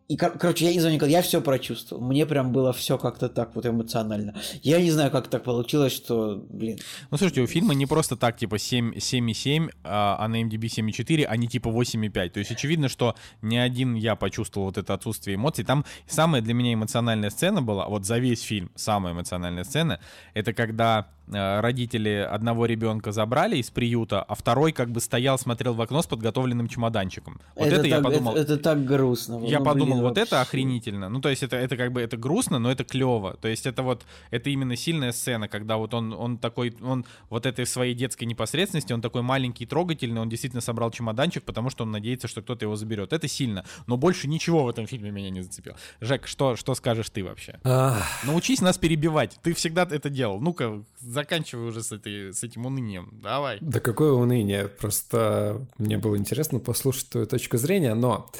и, 0.07 0.15
кор- 0.15 0.37
короче, 0.37 0.65
я 0.65 0.73
не 0.73 0.79
знаю, 0.79 0.95
Николай, 0.95 1.11
я 1.11 1.21
все 1.21 1.41
прочувствовал. 1.41 2.01
Мне 2.01 2.25
прям 2.25 2.53
было 2.53 2.71
все 2.71 2.97
как-то 2.97 3.27
так 3.27 3.55
вот 3.55 3.65
эмоционально. 3.65 4.35
Я 4.63 4.81
не 4.81 4.89
знаю, 4.89 5.11
как 5.11 5.27
так 5.27 5.43
получилось, 5.43 5.91
что, 5.91 6.45
блин. 6.49 6.79
Ну, 7.11 7.17
слушайте, 7.17 7.41
у 7.41 7.47
фильма 7.47 7.73
не 7.73 7.85
просто 7.85 8.15
так, 8.15 8.37
типа, 8.37 8.57
7, 8.57 8.93
7,7, 8.95 9.69
а, 9.83 10.15
а 10.17 10.27
на 10.29 10.41
MDB 10.41 10.67
7,4, 10.67 11.25
а 11.25 11.35
не 11.35 11.47
типа 11.49 11.67
8,5. 11.67 12.29
То 12.29 12.39
есть 12.39 12.51
очевидно, 12.51 12.87
что 12.87 13.15
ни 13.41 13.57
один 13.57 13.95
я 13.95 14.15
почувствовал 14.15 14.67
вот 14.67 14.77
это 14.77 14.93
отсутствие 14.93 15.35
эмоций. 15.35 15.65
Там 15.65 15.83
самая 16.07 16.41
для 16.41 16.53
меня 16.53 16.73
эмоциональная 16.73 17.29
сцена 17.29 17.61
была, 17.61 17.89
вот 17.89 18.05
за 18.05 18.17
весь 18.17 18.41
фильм 18.41 18.71
самая 18.75 19.13
эмоциональная 19.13 19.65
сцена, 19.65 19.99
это 20.33 20.53
когда 20.53 21.09
родители 21.29 22.09
одного 22.09 22.65
ребенка 22.65 23.11
забрали 23.11 23.57
из 23.57 23.69
приюта, 23.69 24.21
а 24.21 24.35
второй 24.35 24.71
как 24.71 24.89
бы 24.89 25.01
стоял, 25.01 25.37
смотрел 25.37 25.73
в 25.73 25.81
окно 25.81 26.01
с 26.01 26.07
подготовленным 26.07 26.67
чемоданчиком. 26.67 27.39
Вот 27.55 27.67
это, 27.67 27.77
это 27.77 27.87
я 27.87 27.95
так, 27.95 28.05
подумал. 28.05 28.35
Это, 28.35 28.53
это 28.53 28.57
так 28.57 28.85
грустно. 28.85 29.45
Я 29.45 29.59
ну, 29.59 29.65
подумал, 29.65 29.87
блин, 29.87 30.01
вот 30.03 30.17
вообще. 30.17 30.21
это 30.23 30.41
охренительно. 30.41 31.09
Ну, 31.09 31.19
то 31.19 31.29
есть 31.29 31.43
это, 31.43 31.57
это 31.57 31.75
как 31.75 31.91
бы 31.91 32.01
это 32.01 32.17
грустно, 32.17 32.59
но 32.59 32.71
это 32.71 32.83
клево. 32.83 33.35
То 33.41 33.47
есть 33.47 33.65
это 33.65 33.83
вот 33.83 34.05
это 34.31 34.49
именно 34.49 34.75
сильная 34.75 35.11
сцена, 35.11 35.47
когда 35.47 35.77
вот 35.77 35.93
он, 35.93 36.13
он 36.13 36.37
такой, 36.37 36.75
он 36.81 37.05
вот 37.29 37.45
этой 37.45 37.65
своей 37.65 37.93
детской 37.93 38.25
непосредственности, 38.25 38.93
он 38.93 39.01
такой 39.01 39.21
маленький, 39.21 39.65
трогательный, 39.65 40.21
он 40.21 40.29
действительно 40.29 40.61
собрал 40.61 40.91
чемоданчик, 40.91 41.43
потому 41.43 41.69
что 41.69 41.83
он 41.83 41.91
надеется, 41.91 42.27
что 42.27 42.41
кто-то 42.41 42.65
его 42.65 42.75
заберет. 42.75 43.13
Это 43.13 43.27
сильно. 43.27 43.65
Но 43.85 43.97
больше 43.97 44.27
ничего 44.27 44.63
в 44.63 44.69
этом 44.69 44.87
фильме 44.87 45.11
меня 45.11 45.29
не 45.29 45.41
зацепило. 45.41 45.75
Жек, 45.99 46.27
что, 46.27 46.55
что 46.55 46.75
скажешь 46.75 47.09
ты 47.09 47.23
вообще? 47.23 47.59
Научись 48.23 48.61
нас 48.61 48.77
перебивать. 48.77 49.37
Ты 49.43 49.53
всегда 49.53 49.87
это 49.89 50.09
делал. 50.09 50.39
Ну-ка, 50.39 50.83
заканчивай 51.17 51.67
уже 51.67 51.81
с, 51.81 51.91
этой, 51.91 52.31
с 52.31 52.43
этим 52.43 52.67
унынием. 52.67 53.09
Давай. 53.11 53.57
Да 53.59 53.79
какое 53.79 54.11
уныние, 54.11 54.67
просто 54.67 55.65
мне 55.79 55.97
было 55.97 56.15
интересно 56.15 56.59
послушать 56.59 57.09
твою 57.09 57.25
точку 57.25 57.57
зрения, 57.57 57.95
но 57.95 58.31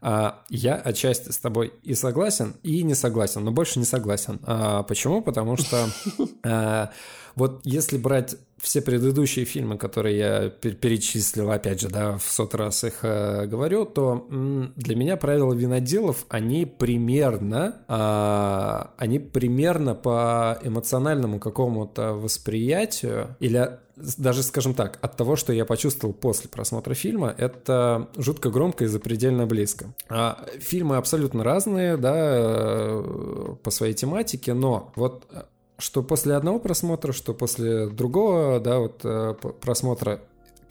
а, 0.00 0.42
я 0.48 0.76
отчасти 0.76 1.30
с 1.30 1.38
тобой 1.38 1.74
и 1.82 1.94
согласен, 1.94 2.54
и 2.62 2.82
не 2.82 2.94
согласен, 2.94 3.44
но 3.44 3.52
больше 3.52 3.78
не 3.78 3.84
согласен. 3.84 4.40
А, 4.44 4.82
почему? 4.82 5.20
Потому 5.20 5.58
что 5.58 5.88
а, 6.42 6.90
вот 7.34 7.60
если 7.64 7.98
брать 7.98 8.36
все 8.62 8.80
предыдущие 8.80 9.44
фильмы, 9.44 9.76
которые 9.76 10.16
я 10.16 10.44
пер- 10.46 10.76
перечислил, 10.76 11.50
опять 11.50 11.80
же, 11.80 11.88
да, 11.88 12.16
в 12.16 12.22
сот 12.22 12.54
раз 12.54 12.84
их 12.84 13.00
э, 13.02 13.46
говорю, 13.46 13.84
то 13.84 14.26
м, 14.30 14.72
для 14.76 14.94
меня 14.94 15.16
правила 15.16 15.52
виноделов, 15.52 16.24
они 16.28 16.64
примерно, 16.64 17.82
а, 17.88 18.92
они 18.98 19.18
примерно 19.18 19.96
по 19.96 20.58
эмоциональному 20.62 21.40
какому-то 21.40 22.12
восприятию 22.12 23.36
или 23.40 23.78
даже, 23.96 24.42
скажем 24.42 24.74
так, 24.74 24.98
от 25.02 25.16
того, 25.16 25.36
что 25.36 25.52
я 25.52 25.64
почувствовал 25.64 26.14
после 26.14 26.48
просмотра 26.48 26.94
фильма, 26.94 27.34
это 27.36 28.08
жутко 28.16 28.50
громко 28.50 28.84
и 28.84 28.86
запредельно 28.86 29.46
близко. 29.46 29.94
А, 30.08 30.46
фильмы 30.60 30.96
абсолютно 30.96 31.44
разные, 31.44 31.96
да, 31.96 32.14
э, 32.16 33.56
по 33.62 33.70
своей 33.70 33.94
тематике, 33.94 34.54
но 34.54 34.92
вот 34.96 35.26
э, 35.30 35.42
что 35.82 36.02
после 36.02 36.34
одного 36.34 36.60
просмотра, 36.60 37.12
что 37.12 37.34
после 37.34 37.88
другого, 37.88 38.60
да, 38.60 38.78
вот 38.78 39.00
э, 39.02 39.34
просмотра 39.60 40.20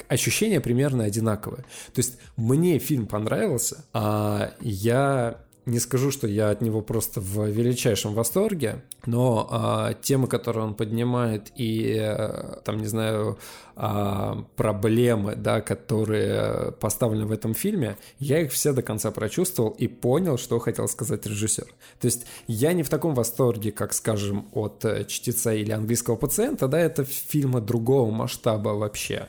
ощущения 0.07 0.61
примерно 0.61 1.03
одинаковые. 1.03 1.63
То 1.93 1.99
есть 1.99 2.17
мне 2.37 2.79
фильм 2.79 3.07
понравился, 3.07 3.83
а 3.91 4.53
я 4.61 5.41
не 5.65 5.79
скажу, 5.79 6.11
что 6.11 6.27
я 6.27 6.49
от 6.49 6.61
него 6.61 6.81
просто 6.81 7.21
в 7.21 7.47
величайшем 7.47 8.13
восторге, 8.13 8.83
но 9.05 9.47
а, 9.51 9.93
темы, 9.93 10.27
которые 10.27 10.65
он 10.65 10.73
поднимает, 10.73 11.51
и 11.55 11.97
э, 11.99 12.61
там, 12.63 12.77
не 12.77 12.87
знаю, 12.87 13.37
а, 13.75 14.43
проблемы, 14.55 15.35
да, 15.35 15.61
которые 15.61 16.71
поставлены 16.73 17.25
в 17.25 17.31
этом 17.31 17.53
фильме, 17.53 17.97
я 18.19 18.41
их 18.41 18.51
все 18.51 18.73
до 18.73 18.81
конца 18.81 19.11
прочувствовал 19.11 19.71
и 19.71 19.87
понял, 19.87 20.37
что 20.37 20.59
хотел 20.59 20.87
сказать 20.87 21.25
режиссер. 21.25 21.67
То 21.99 22.05
есть 22.05 22.25
я 22.47 22.73
не 22.73 22.81
в 22.81 22.89
таком 22.89 23.13
восторге, 23.13 23.71
как, 23.71 23.93
скажем, 23.93 24.47
от 24.53 24.83
э, 24.85 25.05
«Чтеца» 25.05 25.53
или 25.53 25.71
«Английского 25.71 26.15
пациента», 26.15 26.67
да, 26.67 26.79
это 26.79 27.03
фильмы 27.03 27.61
другого 27.61 28.09
масштаба 28.11 28.69
вообще. 28.69 29.27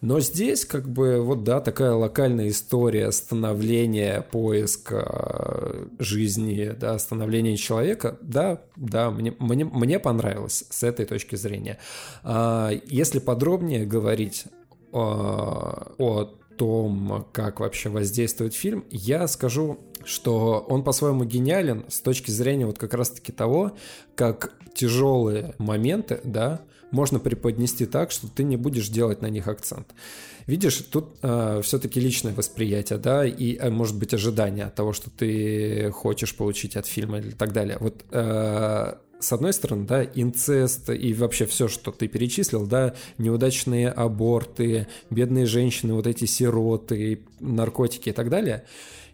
Но 0.00 0.20
здесь, 0.20 0.64
как 0.64 0.88
бы, 0.88 1.20
вот 1.20 1.42
да, 1.42 1.60
такая 1.60 1.92
локальная 1.92 2.48
история 2.48 3.10
становления, 3.10 4.22
поиска 4.22 5.06
э, 5.08 5.86
жизни, 5.98 6.72
да, 6.78 6.98
становления 7.00 7.56
человека, 7.56 8.16
да, 8.20 8.62
да, 8.76 9.10
мне, 9.10 9.34
мне, 9.40 9.64
мне 9.64 9.98
понравилось 9.98 10.64
с 10.70 10.84
этой 10.84 11.04
точки 11.04 11.34
зрения. 11.34 11.78
А, 12.22 12.70
Если 12.86 13.18
подробнее 13.18 13.86
говорить 13.86 14.44
а, 14.92 15.92
о 15.98 16.34
том, 16.56 17.26
как 17.32 17.58
вообще 17.58 17.88
воздействует 17.88 18.54
фильм, 18.54 18.84
я 18.90 19.26
скажу, 19.26 19.80
что 20.04 20.64
он 20.68 20.84
по-своему 20.84 21.24
гениален 21.24 21.84
с 21.88 22.00
точки 22.00 22.30
зрения 22.30 22.66
вот 22.66 22.78
как 22.78 22.94
раз-таки 22.94 23.32
того, 23.32 23.72
как 24.14 24.52
тяжелые 24.74 25.54
моменты, 25.58 26.20
да, 26.22 26.60
можно 26.90 27.18
преподнести 27.18 27.86
так, 27.86 28.10
что 28.10 28.28
ты 28.28 28.44
не 28.44 28.56
будешь 28.56 28.88
делать 28.88 29.22
на 29.22 29.26
них 29.26 29.48
акцент. 29.48 29.88
Видишь, 30.46 30.76
тут 30.90 31.16
э, 31.22 31.60
все-таки 31.62 32.00
личное 32.00 32.32
восприятие, 32.32 32.98
да, 32.98 33.26
и, 33.26 33.56
э, 33.56 33.68
может 33.68 33.98
быть, 33.98 34.14
ожидание 34.14 34.66
от 34.66 34.74
того, 34.74 34.92
что 34.92 35.10
ты 35.10 35.90
хочешь 35.90 36.34
получить 36.34 36.76
от 36.76 36.86
фильма 36.86 37.18
и 37.18 37.32
так 37.32 37.52
далее. 37.52 37.76
Вот 37.80 38.02
э, 38.10 38.94
с 39.20 39.32
одной 39.32 39.52
стороны, 39.52 39.84
да, 39.84 40.04
инцест 40.04 40.90
и 40.90 41.12
вообще 41.12 41.44
все, 41.46 41.68
что 41.68 41.90
ты 41.90 42.08
перечислил, 42.08 42.66
да, 42.66 42.94
неудачные 43.18 43.90
аборты, 43.90 44.86
бедные 45.10 45.44
женщины, 45.44 45.94
вот 45.94 46.06
эти 46.06 46.24
сироты, 46.24 47.20
наркотики 47.40 48.10
и 48.10 48.12
так 48.12 48.30
далее, 48.30 48.64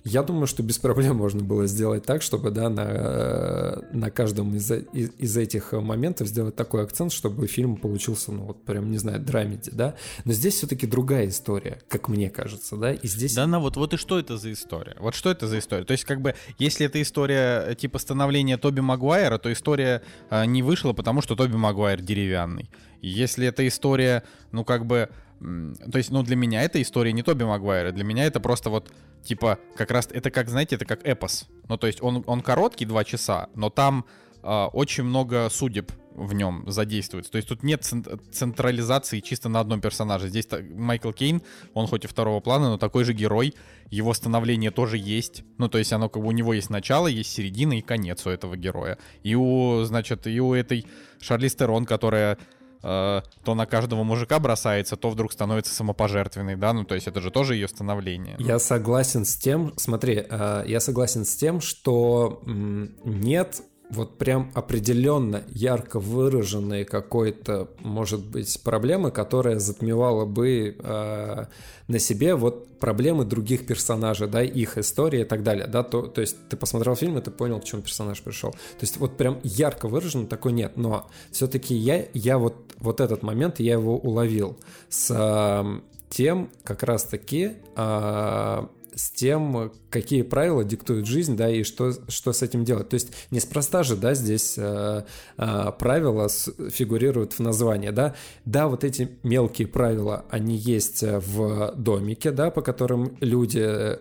я 0.05 0.23
думаю, 0.23 0.47
что 0.47 0.63
без 0.63 0.79
проблем 0.79 1.17
можно 1.25 1.43
было 1.43 1.67
сделать 1.67 2.05
так, 2.05 2.23
чтобы, 2.23 2.51
да, 2.51 2.69
на, 2.69 3.83
на 3.93 4.11
каждом 4.11 4.55
из, 4.55 4.71
из, 4.71 5.11
из 5.19 5.37
этих 5.37 5.73
моментов 5.73 6.29
сделать 6.29 6.55
такой 6.55 6.83
акцент, 6.83 7.13
чтобы 7.13 7.47
фильм 7.47 7.77
получился, 7.77 8.31
ну, 8.31 8.43
вот 8.43 8.63
прям, 8.65 8.91
не 8.91 8.99
знаю, 8.99 9.21
драмеди, 9.21 9.71
да. 9.73 9.95
Но 10.25 10.33
здесь 10.33 10.55
все-таки 10.55 10.87
другая 10.87 11.29
история, 11.29 11.81
как 11.89 12.09
мне 12.09 12.29
кажется, 12.29 12.77
да, 12.77 12.93
и 12.93 13.07
здесь... 13.09 13.35
Да, 13.35 13.47
на 13.47 13.61
вот, 13.61 13.77
вот 13.77 13.95
и 13.95 13.97
что 13.97 14.19
это 14.19 14.37
за 14.37 14.53
история? 14.53 14.97
Вот 15.01 15.15
что 15.15 15.31
это 15.31 15.47
за 15.47 15.59
история? 15.59 15.85
То 15.85 15.93
есть, 15.93 16.05
как 16.05 16.21
бы, 16.21 16.35
если 16.59 16.87
это 16.87 17.01
история 17.01 17.65
э, 17.67 17.75
типа 17.75 17.99
становления 17.99 18.59
Тоби 18.59 18.81
Магуайра, 18.81 19.39
то 19.39 19.51
история 19.53 20.03
э, 20.29 20.45
не 20.45 20.63
вышла, 20.63 20.93
потому 20.93 21.23
что 21.23 21.35
Тоби 21.35 21.57
Магуайр 21.57 22.03
деревянный. 22.03 22.69
Если 23.01 23.47
это 23.47 23.67
история, 23.67 24.23
ну, 24.53 24.65
как 24.65 24.87
бы, 24.87 25.09
то 25.41 25.99
есть, 25.99 26.11
ну, 26.11 26.23
для 26.23 26.37
меня 26.37 26.63
это 26.63 26.81
история 26.81 27.13
не 27.13 27.23
Тоби 27.23 27.45
Магуайра, 27.45 27.93
для 27.93 28.05
меня 28.05 28.25
это 28.25 28.41
просто 28.41 28.71
вот, 28.71 28.93
типа, 29.23 29.59
как 29.77 29.91
раз, 29.91 30.09
это 30.11 30.31
как, 30.31 30.49
знаете, 30.49 30.77
это 30.77 30.85
как 30.85 31.07
эпос. 31.07 31.49
Ну, 31.69 31.77
то 31.77 31.87
есть, 31.87 32.03
он, 32.03 32.25
он 32.27 32.41
короткий, 32.41 32.85
два 32.87 33.05
часа, 33.05 33.49
но 33.55 33.71
там 33.71 34.05
э, 34.43 34.65
очень 34.73 35.05
много 35.05 35.49
судеб 35.51 35.93
в 36.15 36.33
нем 36.33 36.65
задействуется. 36.67 37.33
То 37.33 37.37
есть 37.37 37.49
тут 37.49 37.63
нет 37.63 37.83
цен- 37.83 38.21
централизации 38.31 39.21
чисто 39.21 39.49
на 39.49 39.61
одном 39.61 39.81
персонаже. 39.81 40.29
Здесь 40.29 40.47
Майкл 40.75 41.11
Кейн, 41.11 41.43
он 41.75 41.87
хоть 41.87 42.05
и 42.05 42.09
второго 42.09 42.41
плана, 42.41 42.71
но 42.71 42.79
такой 42.79 43.05
же 43.05 43.13
герой. 43.13 43.55
Его 43.91 44.15
становление 44.15 44.71
тоже 44.71 44.97
есть. 44.97 45.43
Ну, 45.59 45.69
то 45.69 45.79
есть 45.79 45.93
оно 45.93 46.09
как 46.09 46.23
бы 46.23 46.29
у 46.29 46.33
него 46.33 46.55
есть 46.55 46.71
начало, 46.71 47.09
есть 47.09 47.33
середина 47.33 47.79
и 47.79 47.83
конец 47.83 48.27
у 48.27 48.31
этого 48.31 48.57
героя. 48.57 48.99
И 49.23 49.35
у, 49.35 49.83
значит, 49.83 50.27
и 50.27 50.41
у 50.41 50.55
этой 50.55 50.87
Шарли 51.21 51.49
Стерон, 51.49 51.85
которая 51.85 52.39
э, 52.85 53.23
то 53.45 53.55
на 53.55 53.67
каждого 53.67 54.05
мужика 54.05 54.39
бросается, 54.39 54.97
то 54.97 55.11
вдруг 55.11 55.33
становится 55.33 55.75
самопожертвенной, 55.75 56.57
да, 56.57 56.73
ну 56.73 56.85
то 56.85 56.95
есть 56.95 57.09
это 57.09 57.21
же 57.21 57.31
тоже 57.31 57.55
ее 57.55 57.67
становление. 57.67 58.37
Я 58.39 58.59
согласен 58.59 59.25
с 59.25 59.37
тем, 59.37 59.73
смотри, 59.77 60.25
э, 60.29 60.65
я 60.67 60.81
согласен 60.81 61.25
с 61.25 61.35
тем, 61.35 61.61
что 61.61 62.43
нет 62.45 63.63
вот 63.91 64.19
прям 64.19 64.51
определенно 64.55 65.45
ярко 65.49 66.01
выраженной 66.01 66.85
какой-то, 66.85 67.69
может 67.81 68.25
быть, 68.25 68.63
проблемы, 68.63 69.11
которая 69.11 69.59
затмевала 69.59 70.25
бы 70.25 70.77
э, 70.79 71.45
на 71.89 71.99
себе 71.99 72.35
вот 72.35 72.79
проблемы 72.79 73.25
других 73.25 73.67
персонажей, 73.67 74.29
да, 74.29 74.43
их 74.43 74.79
истории 74.79 75.21
и 75.23 75.25
так 75.25 75.43
далее, 75.43 75.67
да, 75.67 75.83
то, 75.83 76.03
то 76.03 76.21
есть 76.21 76.37
ты 76.49 76.57
посмотрел 76.57 76.97
фильм, 76.97 77.19
и 77.19 77.21
ты 77.21 77.31
понял, 77.31 77.61
к 77.61 77.65
чему 77.65 77.83
персонаж 77.83 78.21
пришел. 78.23 78.53
То 78.53 78.83
есть 78.83 78.97
вот 78.97 79.17
прям 79.17 79.39
ярко 79.43 79.89
выраженно 79.89 80.27
такой 80.27 80.53
нет, 80.53 80.77
но 80.77 81.09
все-таки 81.31 81.75
я, 81.75 82.07
я 82.15 82.39
вот, 82.39 82.75
вот 82.79 83.01
этот 83.01 83.23
момент, 83.23 83.61
я 83.61 83.75
его 83.75 83.97
уловил 83.97 84.59
с 84.89 85.11
э, 85.11 85.81
тем, 86.11 86.51
как 86.63 86.83
раз-таки, 86.83 87.53
э, 87.77 88.67
с 88.95 89.11
тем, 89.11 89.73
какие 89.91 90.23
правила 90.23 90.65
диктует 90.65 91.07
жизнь, 91.07 91.37
да, 91.37 91.51
и 91.51 91.63
что, 91.63 91.93
что 92.09 92.33
с 92.33 92.43
этим 92.43 92.65
делать. 92.65 92.89
То 92.89 92.95
есть 92.95 93.13
неспроста 93.31 93.83
же, 93.83 93.97
да, 93.97 94.15
здесь 94.15 94.55
э, 94.57 95.05
э, 95.37 95.73
правила 95.79 96.29
с, 96.29 96.53
фигурируют 96.71 97.35
в 97.35 97.41
названии, 97.41 97.91
да. 97.91 98.15
Да, 98.45 98.69
вот 98.69 98.85
эти 98.85 99.19
мелкие 99.23 99.69
правила, 99.69 100.25
они 100.31 100.57
есть 100.57 101.03
в 101.03 101.75
домике, 101.77 102.31
да, 102.31 102.51
по 102.51 102.63
которым 102.63 103.17
люди 103.21 103.63
э, 103.63 103.99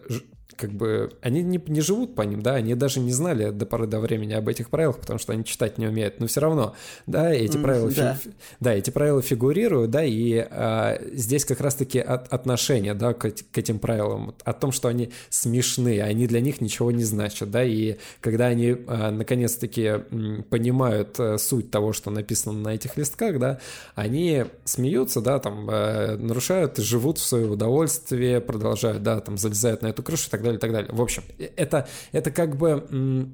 как 0.57 0.71
бы, 0.71 1.11
они 1.21 1.41
не, 1.43 1.61
не 1.67 1.81
живут 1.81 2.15
по 2.15 2.21
ним, 2.21 2.41
да, 2.41 2.55
они 2.55 2.75
даже 2.75 2.99
не 2.99 3.11
знали 3.11 3.49
до 3.49 3.65
поры 3.65 3.88
до 3.88 3.99
времени 3.99 4.34
об 4.34 4.47
этих 4.47 4.69
правилах, 4.69 4.99
потому 4.99 5.19
что 5.19 5.34
они 5.34 5.43
читать 5.43 5.77
не 5.77 5.88
умеют, 5.88 6.19
но 6.19 6.27
все 6.27 6.41
равно, 6.41 6.75
да, 7.07 7.31
эти 7.31 7.57
правила, 7.57 7.91
да. 7.91 8.15
Фи, 8.15 8.31
да, 8.59 8.73
эти 8.73 8.89
правила 8.89 9.21
фигурируют, 9.21 9.91
да, 9.91 10.03
и 10.03 10.35
а, 10.38 10.99
здесь 11.13 11.45
как 11.45 11.61
раз-таки 11.61 11.99
от, 11.99 12.31
отношение, 12.31 12.93
да, 12.93 13.13
к, 13.13 13.30
к 13.30 13.57
этим 13.57 13.80
правилам, 13.80 14.35
о 14.43 14.53
том, 14.53 14.71
что 14.71 14.88
они 14.88 15.11
смешны, 15.30 16.01
они 16.01 16.27
для 16.27 16.41
них 16.41 16.61
ничего 16.61 16.91
не 16.91 17.03
значат, 17.03 17.51
да, 17.51 17.63
и 17.63 17.97
когда 18.21 18.47
они 18.47 18.75
а, 18.88 19.11
наконец-таки 19.11 20.03
понимают 20.49 21.15
а, 21.19 21.38
суть 21.38 21.71
того, 21.71 21.93
что 21.93 22.11
написано 22.11 22.59
на 22.59 22.75
этих 22.75 22.97
листках, 22.97 23.39
да, 23.39 23.59
они 23.95 24.45
смеются, 24.65 25.21
да, 25.21 25.39
там, 25.39 25.67
а, 25.69 26.17
нарушают, 26.17 26.77
живут 26.77 27.17
в 27.17 27.25
свое 27.25 27.47
удовольствие, 27.47 28.41
продолжают, 28.41 29.03
да, 29.03 29.19
там, 29.19 29.38
залезают 29.38 29.81
на 29.81 29.88
эту 29.88 30.03
крышу 30.03 30.27
и 30.27 30.31
так 30.31 30.42
далее, 30.43 30.57
и 30.57 30.61
так 30.61 30.71
далее. 30.71 30.91
В 30.93 31.01
общем, 31.01 31.23
это, 31.55 31.87
это 32.11 32.31
как 32.31 32.57
бы 32.57 33.33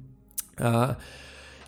а, 0.58 0.98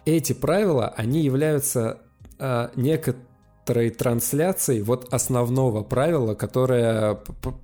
эти 0.05 0.33
правила, 0.33 0.93
они 0.97 1.23
являются 1.23 1.99
а, 2.39 2.71
некоторой 2.77 3.91
трансляцией 3.91 4.83
вот 4.83 5.13
основного 5.13 5.83
правила, 5.83 6.35
которое 6.35 7.21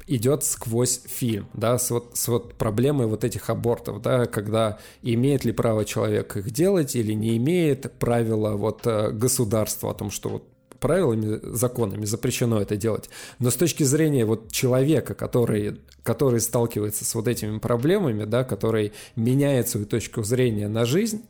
идет 0.06 0.44
сквозь 0.44 1.02
фильм, 1.04 1.48
да, 1.54 1.78
с 1.78 1.90
вот, 1.90 2.16
с 2.16 2.28
вот 2.28 2.54
проблемой 2.54 3.06
вот 3.06 3.24
этих 3.24 3.50
абортов, 3.50 4.00
да, 4.00 4.26
когда 4.26 4.78
имеет 5.02 5.44
ли 5.44 5.52
право 5.52 5.84
человек 5.84 6.36
их 6.36 6.50
делать 6.50 6.94
или 6.94 7.12
не 7.12 7.36
имеет, 7.36 7.92
правила 7.98 8.56
вот 8.56 8.86
э, 8.86 9.10
государства 9.10 9.90
о 9.90 9.94
том, 9.94 10.10
что 10.10 10.28
вот 10.28 10.44
правилами, 10.78 11.40
законами 11.42 12.04
запрещено 12.04 12.60
это 12.60 12.76
делать. 12.76 13.10
Но 13.38 13.50
с 13.50 13.54
точки 13.54 13.82
зрения 13.82 14.24
вот 14.24 14.50
человека, 14.52 15.14
который, 15.14 15.80
который 16.02 16.40
сталкивается 16.40 17.04
с 17.04 17.14
вот 17.14 17.28
этими 17.28 17.58
проблемами, 17.58 18.24
да, 18.24 18.44
который 18.44 18.92
меняет 19.16 19.68
свою 19.68 19.86
точку 19.86 20.22
зрения 20.22 20.68
на 20.68 20.84
жизнь, 20.84 21.22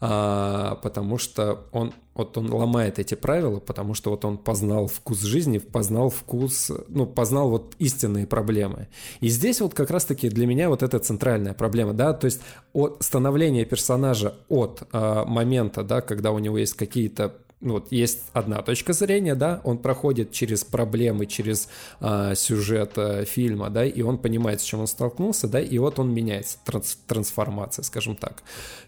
а, 0.00 0.76
потому 0.76 1.18
что 1.18 1.66
он 1.72 1.92
вот 2.14 2.36
он 2.36 2.52
ломает 2.52 2.98
эти 2.98 3.14
правила, 3.14 3.60
потому 3.60 3.94
что 3.94 4.10
вот 4.10 4.24
он 4.24 4.36
познал 4.36 4.88
вкус 4.88 5.20
жизни, 5.20 5.58
познал 5.58 6.10
вкус, 6.10 6.70
ну, 6.88 7.06
познал 7.06 7.48
вот 7.50 7.74
истинные 7.78 8.26
проблемы. 8.26 8.88
И 9.20 9.28
здесь 9.28 9.60
вот 9.60 9.74
как 9.74 9.90
раз-таки 9.90 10.28
для 10.28 10.46
меня 10.46 10.68
вот 10.68 10.82
эта 10.82 10.98
центральная 10.98 11.54
проблема, 11.54 11.94
да, 11.94 12.12
то 12.12 12.26
есть 12.26 12.40
от 12.72 12.98
становления 13.00 13.64
персонажа 13.64 14.34
от 14.48 14.82
а, 14.92 15.24
момента, 15.24 15.82
да, 15.82 16.00
когда 16.02 16.32
у 16.32 16.38
него 16.38 16.58
есть 16.58 16.74
какие-то 16.74 17.36
вот 17.60 17.92
есть 17.92 18.24
одна 18.32 18.62
точка 18.62 18.92
зрения, 18.92 19.34
да, 19.34 19.60
он 19.64 19.78
проходит 19.78 20.32
через 20.32 20.64
проблемы, 20.64 21.26
через 21.26 21.68
а, 22.00 22.34
сюжет 22.34 22.92
а, 22.96 23.24
фильма, 23.24 23.68
да, 23.68 23.84
и 23.84 24.00
он 24.02 24.18
понимает, 24.18 24.60
с 24.60 24.64
чем 24.64 24.80
он 24.80 24.86
столкнулся, 24.86 25.46
да, 25.46 25.60
и 25.60 25.76
вот 25.78 25.98
он 25.98 26.12
меняется, 26.12 26.58
транс, 26.64 26.98
трансформация, 27.06 27.82
скажем 27.82 28.16
так, 28.16 28.42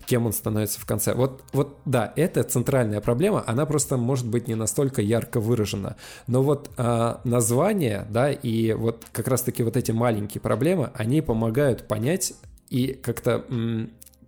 кем 0.07 0.25
он 0.27 0.33
становится 0.33 0.81
в 0.81 0.87
конце. 0.87 1.13
Вот, 1.15 1.43
вот, 1.53 1.77
да, 1.85 2.13
это 2.17 2.43
центральная 2.45 3.03
проблема, 3.03 3.45
она 3.47 3.67
просто 3.67 3.99
может 3.99 4.27
быть 4.27 4.49
не 4.49 4.55
настолько 4.55 5.03
ярко 5.03 5.39
выражена, 5.39 5.97
но 6.27 6.43
вот 6.43 6.71
а, 6.79 7.21
название, 7.25 8.07
да, 8.09 8.33
и 8.33 8.73
вот 8.73 9.05
как 9.13 9.29
раз-таки 9.29 9.63
вот 9.63 9.77
эти 9.77 9.93
маленькие 9.93 10.41
проблемы, 10.41 10.91
они 10.95 11.21
помогают 11.21 11.87
понять 11.89 12.33
и 12.71 12.95
как-то 12.95 13.45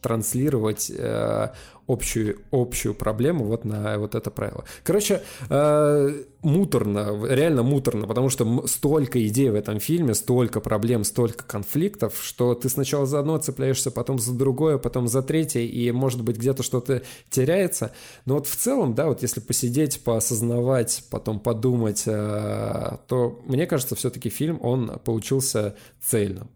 транслировать 0.04 0.92
э, 0.94 1.48
общую, 1.88 2.36
общую 2.50 2.94
проблему 2.94 3.46
вот 3.46 3.64
на 3.64 3.98
вот 3.98 4.14
это 4.14 4.30
правило. 4.30 4.64
Короче, 4.82 5.22
э, 5.48 6.24
муторно, 6.42 7.24
реально 7.26 7.62
муторно, 7.62 8.06
потому 8.06 8.28
что 8.28 8.66
столько 8.66 9.26
идей 9.26 9.48
в 9.48 9.54
этом 9.54 9.80
фильме, 9.80 10.12
столько 10.12 10.60
проблем, 10.60 11.04
столько 11.04 11.44
конфликтов, 11.44 12.20
что 12.22 12.54
ты 12.54 12.68
сначала 12.68 13.06
за 13.06 13.20
одно 13.20 13.38
цепляешься, 13.38 13.90
потом 13.90 14.18
за 14.18 14.34
другое, 14.34 14.76
потом 14.76 15.08
за 15.08 15.22
третье, 15.22 15.60
и, 15.60 15.90
может 15.90 16.22
быть, 16.22 16.36
где-то 16.36 16.62
что-то 16.62 17.00
теряется. 17.30 17.92
Но 18.26 18.34
вот 18.34 18.46
в 18.46 18.54
целом, 18.54 18.94
да, 18.94 19.06
вот 19.06 19.22
если 19.22 19.40
посидеть, 19.40 20.04
поосознавать, 20.04 21.04
потом 21.10 21.40
подумать, 21.40 22.02
э, 22.04 22.98
то, 23.08 23.40
мне 23.46 23.66
кажется, 23.66 23.94
все-таки 23.94 24.28
фильм, 24.28 24.58
он 24.62 24.98
получился 25.02 25.76
цельным. 26.02 26.50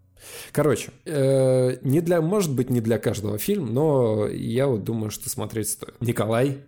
Короче, 0.51 0.91
э, 1.05 1.77
не 1.81 2.01
для, 2.01 2.21
может 2.21 2.53
быть, 2.53 2.69
не 2.69 2.81
для 2.81 2.97
каждого 2.97 3.37
фильм, 3.37 3.73
но 3.73 4.27
я 4.27 4.67
вот 4.67 4.83
думаю, 4.83 5.11
что 5.11 5.29
смотреть 5.29 5.69
стоит. 5.69 5.99
Николай? 6.01 6.59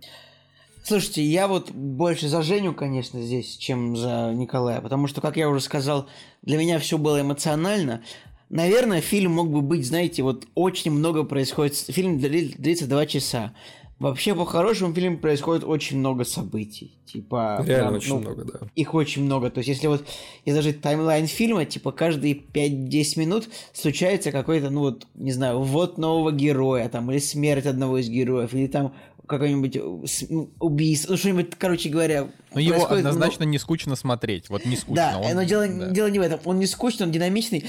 Слушайте, 0.84 1.24
я 1.24 1.48
вот 1.48 1.72
больше 1.72 2.28
за 2.28 2.42
Женю, 2.42 2.74
конечно, 2.74 3.22
здесь, 3.22 3.56
чем 3.58 3.96
за 3.96 4.32
Николая, 4.34 4.82
потому 4.82 5.08
что, 5.08 5.22
как 5.22 5.38
я 5.38 5.48
уже 5.48 5.62
сказал, 5.62 6.08
для 6.42 6.58
меня 6.58 6.80
все 6.80 6.98
было 6.98 7.22
эмоционально. 7.22 8.04
Наверное, 8.50 9.00
фильм 9.00 9.34
мог 9.34 9.50
бы 9.50 9.62
быть, 9.62 9.86
знаете, 9.86 10.24
вот 10.24 10.48
очень 10.56 10.92
много 10.92 11.24
происходит. 11.24 11.76
Фильм 11.78 12.20
длится 12.20 12.88
два 12.88 13.06
часа. 13.06 13.54
Вообще, 14.02 14.34
по 14.34 14.46
хорошему 14.46 14.96
фильму 14.96 15.20
происходит 15.20 15.64
очень 15.64 16.00
много 16.00 16.24
событий. 16.24 16.98
Типа, 17.06 17.64
Реально 17.64 17.88
прям, 17.88 17.94
очень 17.94 18.10
ну, 18.10 18.20
много, 18.20 18.44
да. 18.46 18.60
Их 18.74 18.96
очень 18.96 19.24
много. 19.24 19.52
То 19.52 19.60
есть, 19.60 19.68
если 19.68 19.86
вот 19.86 20.08
изложить 20.44 20.82
таймлайн 20.82 21.28
фильма, 21.28 21.66
типа, 21.66 21.92
каждые 21.92 22.34
5-10 22.34 23.20
минут 23.20 23.50
случается 23.74 24.32
какой-то, 24.32 24.72
ну 24.72 24.80
вот, 24.80 25.06
не 25.14 25.32
знаю, 25.32 25.62
ввод 25.62 26.00
нового 26.00 26.32
героя, 26.32 26.90
там, 26.90 27.12
или 27.12 27.20
смерть 27.20 27.68
одного 27.68 28.00
из 28.00 28.10
героев, 28.10 28.56
или 28.56 28.66
там 28.66 28.96
какое-нибудь 29.28 29.76
э, 29.76 30.28
ну, 30.30 30.50
убийство, 30.60 31.12
ну 31.12 31.18
что-нибудь, 31.18 31.52
короче 31.60 31.90
говоря. 31.90 32.30
Но 32.56 32.60
его 32.60 32.86
однозначно 32.92 33.46
ну, 33.46 33.52
не 33.52 33.60
скучно 33.60 33.96
смотреть, 33.96 34.50
вот 34.50 34.66
не 34.66 34.78
скучно. 34.78 34.96
Да, 34.96 35.20
он, 35.20 35.36
но 35.36 35.44
дело, 35.44 35.68
да. 35.68 35.92
дело 35.92 36.08
не 36.08 36.18
в 36.18 36.24
этом, 36.24 36.40
он 36.46 36.58
не 36.58 36.66
скучный, 36.66 37.06
он 37.06 37.12
динамичный, 37.12 37.66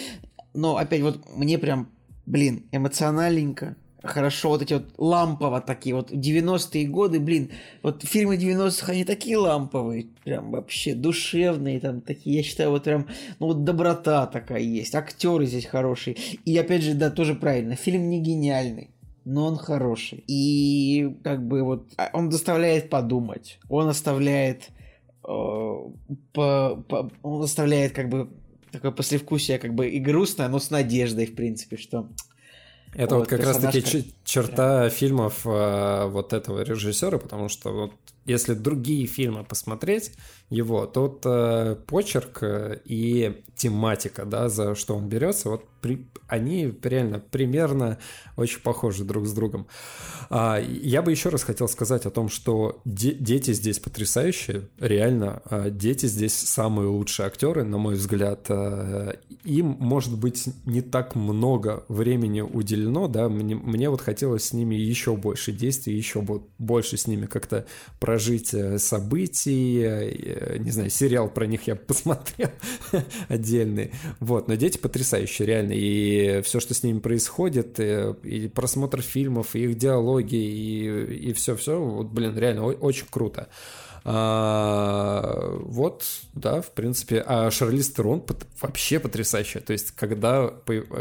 но 0.54 0.78
опять 0.78 1.02
вот 1.02 1.20
мне 1.36 1.59
прям, 1.59 1.90
блин, 2.24 2.64
эмоциональненько, 2.72 3.76
хорошо 4.03 4.51
вот 4.51 4.62
эти 4.62 4.74
вот 4.74 4.85
лампово 4.99 5.61
такие 5.61 5.95
вот 5.95 6.11
90-е 6.11 6.87
годы, 6.87 7.20
блин, 7.20 7.51
вот 7.83 8.03
фильмы 8.03 8.37
90-х, 8.37 8.93
они 8.93 9.05
такие 9.05 9.37
ламповые, 9.37 10.07
прям 10.24 10.51
вообще 10.51 10.95
душевные 10.95 11.81
там 11.81 12.01
такие, 12.01 12.37
я 12.37 12.43
считаю, 12.43 12.70
вот 12.70 12.85
прям, 12.85 13.09
ну 13.39 13.49
вот 13.49 13.65
доброта 13.65 14.27
такая 14.27 14.61
есть, 14.61 14.95
актеры 14.95 15.47
здесь 15.47 15.66
хорошие, 15.66 16.16
и 16.45 16.57
опять 16.57 16.83
же, 16.83 16.95
да, 16.95 17.11
тоже 17.11 17.35
правильно, 17.35 17.77
фильм 17.77 18.11
не 18.11 18.20
гениальный, 18.20 18.91
но 19.24 19.47
он 19.47 19.57
хороший, 19.57 20.24
и 20.27 21.16
как 21.23 21.47
бы 21.47 21.62
вот 21.62 21.87
а, 21.97 22.11
он 22.12 22.31
заставляет 22.31 22.91
подумать, 22.91 23.59
он 23.69 23.89
оставляет 23.89 24.70
э, 25.24 25.29
по, 25.29 25.91
по, 26.33 27.11
он 27.23 27.43
оставляет 27.43 27.93
как 27.93 28.09
бы 28.09 28.31
такое 28.73 28.91
послевкусие 28.91 29.59
как 29.59 29.74
бы 29.74 29.89
и 29.89 30.01
грустное, 30.01 30.49
но 30.49 30.59
с 30.59 30.70
надеждой, 30.70 31.27
в 31.27 31.35
принципе, 31.35 31.77
что 31.77 32.09
это 32.94 33.16
вот, 33.16 33.20
вот 33.20 33.28
как 33.28 33.44
раз-таки 33.44 34.12
черта 34.24 34.90
фильмов 34.90 35.47
э, 35.47 36.06
вот 36.06 36.32
этого 36.32 36.62
режиссера, 36.62 37.19
потому 37.19 37.48
что 37.48 37.73
вот 37.73 37.93
если 38.24 38.55
другие 38.55 39.06
фильмы 39.06 39.44
посмотреть 39.44 40.12
его, 40.53 40.91
вот 40.95 41.23
э, 41.24 41.77
почерк 41.87 42.43
э, 42.43 42.79
и 42.85 43.43
тематика, 43.57 44.24
да, 44.24 44.49
за 44.49 44.74
что 44.74 44.97
он 44.97 45.09
берется, 45.09 45.49
вот 45.49 45.65
при, 45.81 46.07
они 46.29 46.73
реально 46.83 47.19
примерно 47.19 47.99
очень 48.37 48.61
похожи 48.61 49.05
друг 49.05 49.27
с 49.27 49.33
другом. 49.33 49.66
А, 50.31 50.59
я 50.59 51.03
бы 51.03 51.11
еще 51.11 51.29
раз 51.29 51.43
хотел 51.43 51.69
сказать 51.69 52.07
о 52.07 52.11
том, 52.11 52.29
что 52.29 52.81
де- 52.85 53.15
дети 53.15 53.53
здесь 53.53 53.79
потрясающие, 53.79 54.69
реально, 54.79 55.43
а, 55.45 55.70
дети 55.70 56.07
здесь 56.07 56.35
самые 56.35 56.89
лучшие 56.89 57.27
актеры, 57.27 57.65
на 57.65 57.79
мой 57.79 57.97
взгляд. 57.97 58.47
А, 58.49 59.15
им, 59.45 59.77
может 59.79 60.16
быть, 60.16 60.49
не 60.65 60.81
так 60.81 61.15
много 61.15 61.85
времени 61.89 62.41
уделено, 62.41 63.09
да, 63.09 63.29
мне, 63.29 63.57
мне 63.57 63.91
вот 63.91 64.01
хотелось 64.01 64.45
с 64.45 64.53
ними 64.53 64.77
еще 64.77 65.16
больше 65.16 65.53
действий, 65.53 65.97
еще 65.97 66.24
больше 66.59 66.97
с 66.97 67.07
ними 67.07 67.27
как-то 67.27 67.66
прожить 67.99 68.55
э, 68.55 68.79
событий, 68.79 69.81
э, 69.83 70.11
не 70.59 70.70
знаю, 70.70 70.90
сериал 70.90 71.28
про 71.28 71.47
них 71.47 71.66
я 71.66 71.77
посмотрел 71.77 72.51
отдельный, 73.28 73.93
вот, 74.20 74.48
но 74.48 74.55
дети 74.55 74.78
потрясающие, 74.78 75.47
реально, 75.47 75.73
и 75.74 76.43
все, 76.43 76.60
что 76.60 76.74
с 76.74 76.82
ними 76.82 76.98
происходит, 76.98 77.78
и, 77.81 78.14
и 78.23 78.48
просмотр 78.48 79.02
фильмов, 79.02 79.55
и 79.55 79.64
их 79.64 79.77
диалоги, 79.77 80.36
и, 80.36 81.28
и 81.28 81.32
все-все, 81.32 81.81
вот, 81.81 82.09
блин, 82.09 82.36
реально 82.36 82.66
очень 82.66 83.06
круто. 83.10 83.48
А, 84.05 85.57
вот, 85.61 86.05
да, 86.35 86.61
в 86.61 86.70
принципе. 86.73 87.23
А 87.27 87.51
Шарлиз 87.51 87.93
Терон 87.93 88.24
вообще 88.61 88.99
потрясающая. 88.99 89.61
То 89.61 89.73
есть, 89.73 89.93
когда, 89.93 90.49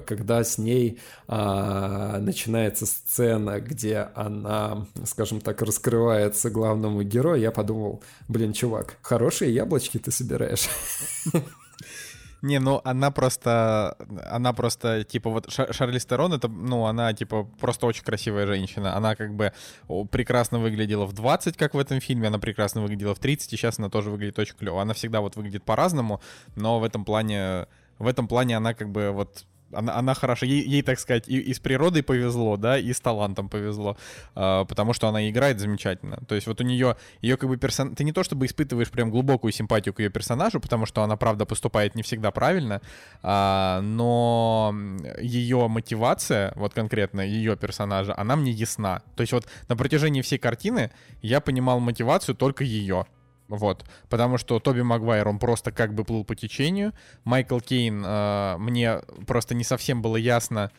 когда 0.05 0.43
с 0.43 0.57
ней 0.57 0.99
а, 1.27 2.19
начинается 2.19 2.85
сцена, 2.85 3.59
где 3.59 4.09
она, 4.15 4.87
скажем 5.05 5.41
так, 5.41 5.61
раскрывается 5.61 6.49
главному 6.49 7.03
герою, 7.03 7.41
я 7.41 7.51
подумал, 7.51 8.03
блин, 8.27 8.53
чувак, 8.53 8.97
хорошие 9.01 9.53
яблочки 9.53 9.97
ты 9.97 10.11
собираешь. 10.11 10.69
Не, 12.41 12.59
ну 12.59 12.81
она 12.83 13.11
просто, 13.11 13.95
она 14.25 14.51
просто, 14.53 15.03
типа, 15.03 15.29
вот 15.29 15.51
Шарли 15.51 15.99
Стерон, 15.99 16.33
это, 16.33 16.47
ну, 16.47 16.85
она, 16.85 17.13
типа, 17.13 17.43
просто 17.59 17.85
очень 17.85 18.03
красивая 18.03 18.47
женщина. 18.47 18.95
Она 18.95 19.15
как 19.15 19.35
бы 19.35 19.53
прекрасно 20.09 20.57
выглядела 20.59 21.05
в 21.05 21.13
20, 21.13 21.55
как 21.55 21.75
в 21.75 21.79
этом 21.79 21.99
фильме, 21.99 22.27
она 22.27 22.39
прекрасно 22.39 22.81
выглядела 22.81 23.13
в 23.13 23.19
30, 23.19 23.53
и 23.53 23.57
сейчас 23.57 23.77
она 23.77 23.89
тоже 23.89 24.09
выглядит 24.09 24.39
очень 24.39 24.55
клево. 24.55 24.81
Она 24.81 24.93
всегда 24.93 25.21
вот 25.21 25.35
выглядит 25.35 25.63
по-разному, 25.63 26.19
но 26.55 26.79
в 26.79 26.83
этом 26.83 27.05
плане, 27.05 27.67
в 27.99 28.07
этом 28.07 28.27
плане 28.27 28.57
она 28.57 28.73
как 28.73 28.89
бы 28.89 29.11
вот 29.11 29.45
она, 29.73 29.95
она 29.95 30.13
хороша. 30.13 30.45
Ей, 30.45 30.61
ей, 30.67 30.81
так 30.81 30.99
сказать, 30.99 31.27
и, 31.27 31.39
и 31.39 31.53
с 31.53 31.59
природой 31.59 32.03
повезло, 32.03 32.57
да, 32.57 32.77
и 32.77 32.93
с 32.93 32.99
талантом 32.99 33.49
повезло, 33.49 33.97
э, 34.35 34.65
потому 34.67 34.93
что 34.93 35.07
она 35.07 35.29
играет 35.29 35.59
замечательно. 35.59 36.17
То 36.27 36.35
есть 36.35 36.47
вот 36.47 36.61
у 36.61 36.63
нее, 36.63 36.95
ее 37.21 37.37
как 37.37 37.49
бы 37.49 37.57
персон... 37.57 37.95
Ты 37.95 38.03
не 38.03 38.11
то 38.11 38.23
чтобы 38.23 38.45
испытываешь 38.45 38.89
прям 38.89 39.11
глубокую 39.11 39.51
симпатию 39.51 39.93
к 39.93 39.99
ее 39.99 40.09
персонажу, 40.09 40.59
потому 40.59 40.85
что 40.85 41.03
она, 41.03 41.15
правда, 41.17 41.45
поступает 41.45 41.95
не 41.95 42.03
всегда 42.03 42.31
правильно, 42.31 42.81
э, 43.23 43.79
но 43.81 44.73
ее 45.19 45.67
мотивация, 45.67 46.53
вот 46.55 46.73
конкретно 46.73 47.21
ее 47.21 47.55
персонажа, 47.55 48.13
она 48.17 48.35
мне 48.35 48.51
ясна. 48.51 49.01
То 49.15 49.21
есть 49.21 49.33
вот 49.33 49.47
на 49.67 49.75
протяжении 49.75 50.21
всей 50.21 50.37
картины 50.37 50.91
я 51.21 51.39
понимал 51.41 51.79
мотивацию 51.79 52.35
только 52.35 52.63
ее. 52.63 53.05
Вот. 53.51 53.85
Потому 54.09 54.37
что 54.37 54.59
Тоби 54.59 54.81
Магуайр, 54.81 55.27
он 55.27 55.39
просто 55.39 55.71
как 55.71 55.93
бы 55.93 56.03
плыл 56.03 56.23
по 56.23 56.35
течению. 56.35 56.93
Майкл 57.25 57.59
Кейн, 57.59 58.03
э, 58.05 58.55
мне 58.57 59.01
просто 59.27 59.55
не 59.55 59.63
совсем 59.63 60.01
было 60.01 60.15
ясно. 60.15 60.71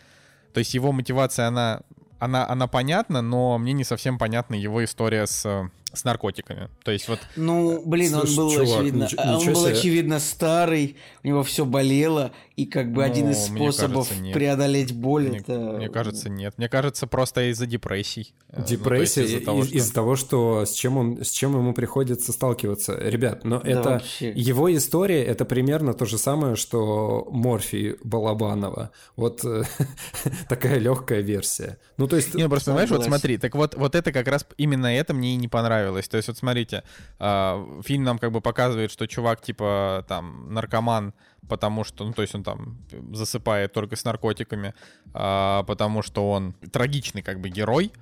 То 0.55 0.59
есть 0.59 0.74
его 0.74 0.93
мотивация, 0.93 1.49
она, 1.49 1.82
она, 2.19 2.49
она 2.49 2.66
понятна, 2.66 3.23
но 3.23 3.59
мне 3.59 3.73
не 3.73 3.85
совсем 3.85 4.19
понятна 4.19 4.55
его 4.55 4.82
история 4.85 5.27
с 5.27 5.70
с 5.93 6.05
наркотиками. 6.05 6.69
То 6.85 6.90
есть 6.90 7.09
вот... 7.09 7.20
Ну, 7.36 7.82
блин, 7.85 8.10
Слушай, 8.10 8.31
он 8.31 8.36
был, 8.36 8.51
чувак, 8.52 8.69
очевидно, 8.69 9.05
ничего, 9.05 9.23
он 9.23 9.36
ничего 9.36 9.55
был 9.55 9.62
себе. 9.62 9.73
очевидно 9.73 10.20
старый, 10.20 10.97
у 11.23 11.27
него 11.27 11.43
все 11.43 11.64
болело, 11.64 12.32
и 12.56 12.66
как 12.66 12.93
бы 12.93 13.02
ну, 13.02 13.10
один 13.10 13.31
из 13.31 13.47
способов 13.47 14.09
кажется, 14.09 14.32
преодолеть 14.32 14.94
боль 14.94 15.28
мне, 15.28 15.39
это... 15.39 15.59
Мне 15.59 15.89
кажется, 15.89 16.28
нет. 16.28 16.55
Мне 16.59 16.69
кажется, 16.69 17.06
просто 17.06 17.51
из-за 17.51 17.66
депрессий. 17.66 18.35
Депрессия 18.56 19.23
э, 19.23 19.43
ну, 19.44 19.60
из-за 19.60 19.77
из, 19.77 19.86
из 19.86 19.90
того, 19.90 20.16
что 20.16 20.64
с 20.64 20.73
чем 20.73 20.97
он, 20.97 21.24
с 21.24 21.31
чем 21.31 21.55
ему 21.55 21.73
приходится 21.73 22.32
сталкиваться. 22.32 22.97
Ребят, 22.98 23.44
но 23.44 23.60
да 23.60 23.69
это 23.69 23.90
вообще. 23.90 24.31
его 24.31 24.74
история, 24.74 25.23
это 25.23 25.44
примерно 25.44 25.94
то 25.94 26.06
же 26.06 26.19
самое, 26.19 26.56
что 26.56 27.27
Морфий 27.31 27.97
Балабанова. 28.02 28.90
Вот 29.16 29.44
э, 29.44 29.64
такая 30.48 30.78
легкая 30.78 31.20
версия. 31.20 31.78
Ну, 31.97 32.06
то 32.06 32.16
есть... 32.16 32.35
Не, 32.35 32.48
просто 32.48 32.70
понимаешь, 32.70 32.90
вот 32.90 33.05
смотри, 33.05 33.39
так 33.39 33.55
вот, 33.55 33.74
вот 33.74 33.94
это 33.94 34.12
как 34.12 34.28
раз 34.28 34.47
именно 34.56 34.86
это 34.86 35.14
мне 35.14 35.35
и 35.35 35.36
не 35.36 35.48
понравилось 35.48 35.81
понравилось. 35.82 36.09
То 36.09 36.16
есть 36.16 36.28
вот 36.28 36.36
смотрите, 36.36 36.82
э, 37.18 37.80
фильм 37.84 38.04
нам 38.04 38.18
как 38.18 38.32
бы 38.32 38.40
показывает, 38.40 38.90
что 38.90 39.06
чувак 39.06 39.40
типа 39.40 40.04
там 40.09 40.52
наркоман, 40.54 41.12
потому 41.48 41.84
что, 41.84 42.04
ну 42.04 42.12
то 42.12 42.22
есть 42.22 42.34
он 42.34 42.42
там 42.42 42.78
засыпает 43.12 43.72
только 43.72 43.96
с 43.96 44.04
наркотиками, 44.04 44.74
э, 45.14 45.64
потому 45.66 46.02
что 46.02 46.30
он 46.30 46.54
трагичный 46.72 47.22
как 47.22 47.40
бы 47.40 47.50
герой, 47.50 47.92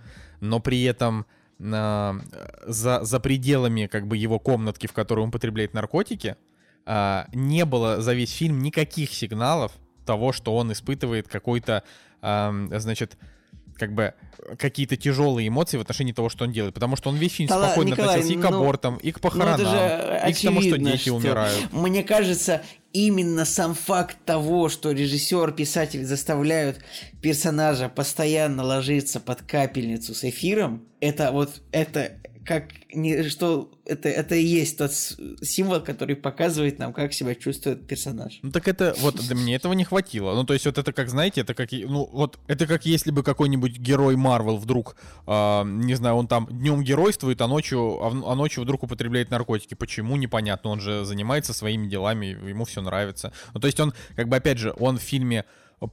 но 0.41 0.61
при 0.61 0.83
этом 0.83 1.27
э, 1.59 2.21
за, 2.67 3.05
за 3.05 3.21
пределами 3.21 3.87
как 3.87 4.07
бы 4.07 4.17
его 4.17 4.39
комнатки, 4.39 4.87
в 4.87 4.93
которой 4.93 5.21
он 5.21 5.29
употребляет 5.29 5.75
наркотики, 5.75 6.37
не 7.35 7.65
было 7.67 8.01
за 8.01 8.15
весь 8.15 8.33
фильм 8.33 8.63
никаких 8.63 9.13
сигналов 9.13 9.71
того, 10.07 10.33
что 10.33 10.57
он 10.57 10.73
испытывает 10.73 11.29
какой-то, 11.29 11.83
значит, 12.23 13.19
как 13.81 13.95
бы 13.95 14.13
какие-то 14.59 14.97
тяжелые 14.97 15.49
эмоции 15.49 15.79
в 15.79 15.81
отношении 15.81 16.13
того, 16.13 16.29
что 16.29 16.45
он 16.45 16.53
делает. 16.53 16.75
Потому 16.75 16.97
что 16.97 17.09
он 17.09 17.17
весь 17.17 17.37
да, 17.49 17.67
спокойно 17.67 17.91
Николай, 17.91 18.17
относился 18.17 18.39
и 18.39 18.43
к 18.43 18.51
ну, 18.51 18.57
абортам, 18.57 18.97
и 18.97 19.11
к 19.11 19.17
ну, 19.17 19.21
похоронам, 19.23 20.29
и 20.29 20.33
к 20.33 20.41
тому, 20.41 20.61
что 20.61 20.79
дети 20.79 20.99
что, 20.99 21.15
умирают. 21.15 21.73
Мне 21.73 22.05
кажется, 22.05 22.63
именно 22.93 23.45
сам 23.45 23.75
факт 23.75 24.19
того, 24.27 24.69
что 24.69 24.93
режиссер, 24.93 25.53
писатель 25.53 26.05
заставляют 26.05 26.79
персонажа 27.23 27.89
постоянно 27.89 28.63
ложиться 28.63 29.19
под 29.19 29.43
капельницу 29.43 30.15
с 30.15 30.25
эфиром, 30.25 30.85
это 31.01 31.33
вот 31.33 31.63
это 31.73 32.13
как 32.51 32.65
не 32.93 33.29
что 33.29 33.71
это 33.85 34.09
это 34.09 34.35
и 34.35 34.43
есть 34.43 34.77
тот 34.77 34.91
символ, 35.41 35.81
который 35.81 36.17
показывает 36.17 36.81
нам, 36.81 36.93
как 36.93 37.13
себя 37.13 37.37
чувствует 37.37 37.87
персонаж. 37.87 38.41
Ну 38.43 38.51
так 38.51 38.67
это 38.67 38.93
вот 38.99 39.15
для 39.15 39.37
меня 39.37 39.55
этого 39.55 39.73
не 39.73 39.85
хватило. 39.85 40.35
Ну 40.35 40.43
то 40.43 40.53
есть 40.53 40.67
вот 40.67 40.77
это 40.77 40.93
как 40.93 41.11
знаете, 41.11 41.43
это 41.43 41.55
как 41.55 41.71
ну 41.71 42.09
вот 42.13 42.41
это 42.49 42.67
как 42.67 42.87
если 42.87 43.13
бы 43.13 43.23
какой-нибудь 43.23 43.79
герой 43.79 44.17
Марвел 44.17 44.57
вдруг, 44.57 44.97
э, 45.29 45.63
не 45.65 45.95
знаю, 45.95 46.17
он 46.17 46.27
там 46.27 46.49
днем 46.51 46.83
геройствует, 46.83 47.41
а 47.41 47.47
ночью 47.47 48.03
а, 48.03 48.09
а 48.09 48.35
ночью 48.35 48.65
вдруг 48.65 48.83
употребляет 48.83 49.31
наркотики. 49.31 49.75
Почему 49.75 50.17
непонятно? 50.17 50.71
Он 50.71 50.81
же 50.81 51.05
занимается 51.05 51.53
своими 51.53 51.87
делами, 51.87 52.27
ему 52.49 52.65
все 52.65 52.81
нравится. 52.83 53.33
Ну 53.55 53.61
то 53.61 53.69
есть 53.69 53.79
он 53.79 53.95
как 54.17 54.29
бы 54.29 54.35
опять 54.35 54.59
же 54.59 54.75
он 54.77 54.99
в 54.99 55.03
фильме 55.03 55.45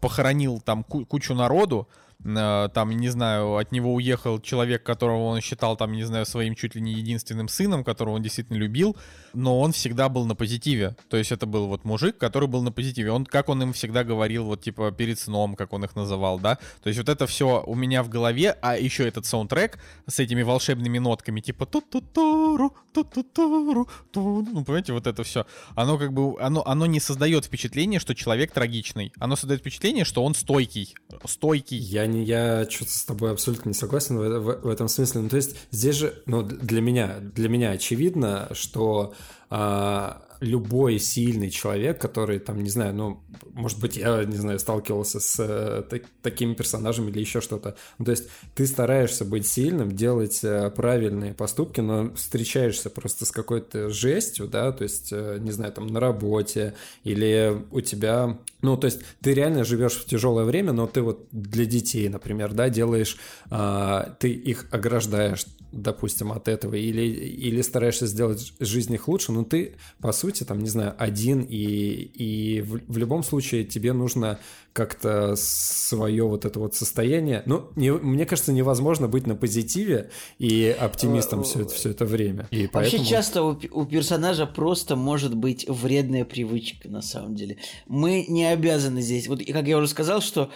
похоронил 0.01 0.59
там 0.59 0.84
кучу 0.84 1.35
народу, 1.35 1.88
там, 2.23 2.91
не 2.91 3.10
знаю, 3.10 3.57
от 3.57 3.72
него 3.72 3.94
уехал 3.94 4.39
человек, 4.39 4.84
которого 4.84 5.26
он 5.26 5.41
считал, 5.41 5.77
там, 5.77 5.91
не 5.94 6.03
знаю, 6.03 6.26
своим 6.26 6.56
чуть 6.56 6.76
ли 6.76 6.81
не 6.81 6.94
единственным 6.94 7.48
сыном, 7.48 7.84
которого 7.84 8.15
он 8.15 8.23
действительно 8.23 8.57
любил, 8.57 8.98
но 9.34 9.60
он 9.60 9.72
всегда 9.72 10.10
был 10.10 10.26
на 10.26 10.35
позитиве. 10.35 10.95
То 11.10 11.18
есть 11.18 11.31
это 11.31 11.45
был 11.45 11.68
вот 11.68 11.85
мужик, 11.85 12.18
который 12.18 12.48
был 12.48 12.64
на 12.64 12.72
позитиве. 12.72 13.11
Он, 13.11 13.26
как 13.26 13.49
он 13.49 13.61
им 13.64 13.73
всегда 13.73 14.03
говорил, 14.03 14.45
вот 14.45 14.61
типа 14.61 14.91
перед 14.91 15.19
сном, 15.19 15.56
как 15.56 15.73
он 15.73 15.84
их 15.85 15.95
называл, 15.95 16.39
да. 16.39 16.57
То 16.84 16.89
есть 16.89 16.99
вот 16.99 17.10
это 17.10 17.27
все 17.27 17.64
у 17.65 17.76
меня 17.76 18.03
в 18.03 18.10
голове, 18.10 18.57
а 18.61 18.77
еще 18.77 19.07
этот 19.07 19.26
саундтрек 19.26 19.80
с 20.07 20.19
этими 20.19 20.41
волшебными 20.41 20.98
нотками, 20.98 21.39
типа 21.39 21.65
ту 21.65 21.81
ту 21.81 22.02
туру 22.02 22.76
ту 22.94 23.03
ту 23.03 23.23
туру 23.23 23.88
ту 24.11 24.41
ну, 24.41 24.64
понимаете, 24.64 24.94
вот 24.94 25.07
это 25.07 25.23
все. 25.23 25.45
Оно 25.76 25.98
как 25.98 26.14
бы, 26.14 26.39
оно, 26.41 26.65
оно 26.65 26.85
не 26.85 26.99
создает 26.99 27.45
впечатление, 27.45 27.99
что 27.99 28.15
человек 28.15 28.52
трагичный. 28.52 29.14
Оно 29.19 29.35
создает 29.35 29.61
впечатление, 29.61 30.06
что 30.06 30.23
он 30.23 30.34
стойкий. 30.34 30.95
Стойкий. 31.26 31.77
Я 31.77 32.06
не, 32.07 32.23
я 32.23 32.67
что-то 32.69 32.91
с 32.91 33.03
тобой 33.03 33.31
абсолютно 33.31 33.69
не 33.69 33.75
согласен 33.75 34.17
в, 34.17 34.39
в, 34.39 34.61
в 34.63 34.69
этом 34.69 34.88
смысле. 34.88 35.21
Ну, 35.21 35.29
то 35.29 35.35
есть 35.35 35.55
здесь 35.71 35.95
же, 35.95 36.21
ну, 36.25 36.41
для 36.43 36.81
меня, 36.81 37.17
для 37.19 37.49
меня 37.49 37.71
очевидно, 37.71 38.49
что 38.53 39.13
а, 39.49 40.21
любой 40.39 40.99
сильный 40.99 41.49
человек, 41.49 41.99
который 41.99 42.39
там, 42.39 42.64
не 42.64 42.69
знаю, 42.69 42.93
ну, 42.93 43.23
может 43.53 43.80
быть, 43.80 43.97
я, 43.97 44.23
не 44.23 44.35
знаю, 44.35 44.59
сталкивался 44.59 45.19
с 45.19 45.35
э, 45.39 45.84
так, 45.89 46.03
такими 46.22 46.53
персонажами 46.53 47.09
или 47.09 47.19
еще 47.19 47.41
что-то. 47.41 47.76
Ну, 47.97 48.05
то 48.05 48.11
есть 48.11 48.30
ты 48.55 48.68
стараешься 48.68 49.26
быть 49.26 49.47
сильным, 49.47 49.91
делать 49.91 50.43
э, 50.43 50.69
правильные 50.72 51.34
поступки, 51.34 51.81
но 51.81 52.14
встречаешься 52.14 52.89
просто 52.89 53.26
с 53.26 53.31
какой-то 53.31 53.89
жестью, 53.89 54.47
да, 54.47 54.72
то 54.72 54.84
есть, 54.84 55.09
э, 55.11 55.38
не 55.39 55.51
знаю, 55.51 55.73
там 55.73 55.88
на 55.88 55.99
работе 55.99 56.76
или 57.03 57.64
у 57.72 57.81
тебя, 57.81 58.38
ну, 58.61 58.77
то 58.77 58.85
есть 58.85 59.01
ты 59.22 59.34
реально 59.34 59.64
живешь 59.64 59.93
в 59.93 60.05
тяжелое 60.05 60.45
время, 60.45 60.73
но 60.73 60.88
ты 60.88 61.01
вот 61.01 61.27
для 61.31 61.65
детей, 61.65 62.09
например, 62.09 62.53
да, 62.53 62.69
делаешь, 62.69 63.18
э, 63.49 64.03
ты 64.19 64.30
их 64.31 64.68
ограждаешь, 64.72 65.45
допустим, 65.72 66.31
от 66.31 66.47
этого, 66.47 66.76
или, 66.76 67.01
или 67.01 67.61
стараешься 67.61 68.07
сделать 68.07 68.53
жизнь 68.59 68.93
их 68.93 69.07
лучше, 69.07 69.31
но 69.31 69.43
ты, 69.43 69.76
по 69.99 70.11
сути, 70.11 70.27
там, 70.45 70.60
не 70.60 70.70
знаю, 70.70 70.95
один, 70.98 71.41
и, 71.41 71.56
и 71.56 72.62
в, 72.62 72.82
в 72.88 72.98
любом 72.98 73.24
случае 73.24 73.64
тебе 73.66 73.94
нужно 73.94 74.40
как-то 74.74 75.36
свое 75.36 76.24
вот 76.24 76.45
это 76.45 76.60
вот 76.60 76.76
состояние, 76.76 77.41
ну, 77.48 77.70
не, 77.76 77.91
мне 77.91 78.26
кажется, 78.26 78.54
невозможно 78.54 79.08
быть 79.08 79.26
на 79.26 79.36
позитиве 79.36 80.12
и 80.38 80.76
оптимистом 80.80 81.44
все 81.44 81.62
это, 81.62 81.74
все 81.74 81.90
это 81.90 82.06
время. 82.06 82.48
И 82.52 82.70
Вообще 82.72 83.04
часто 83.04 83.44
у, 83.44 83.60
у 83.72 83.86
персонажа 83.86 84.45
просто 84.45 84.95
может 84.95 85.36
быть 85.36 85.66
вредная 85.68 86.26
привычка, 86.26 86.90
на 86.90 87.02
самом 87.02 87.36
деле. 87.36 87.58
Мы 87.88 88.26
не 88.28 88.45
обязаны 88.45 89.02
здесь, 89.02 89.28
вот 89.28 89.44
как 89.44 89.68
я 89.68 89.78
уже 89.78 89.88
сказал, 89.88 90.22
что 90.22 90.52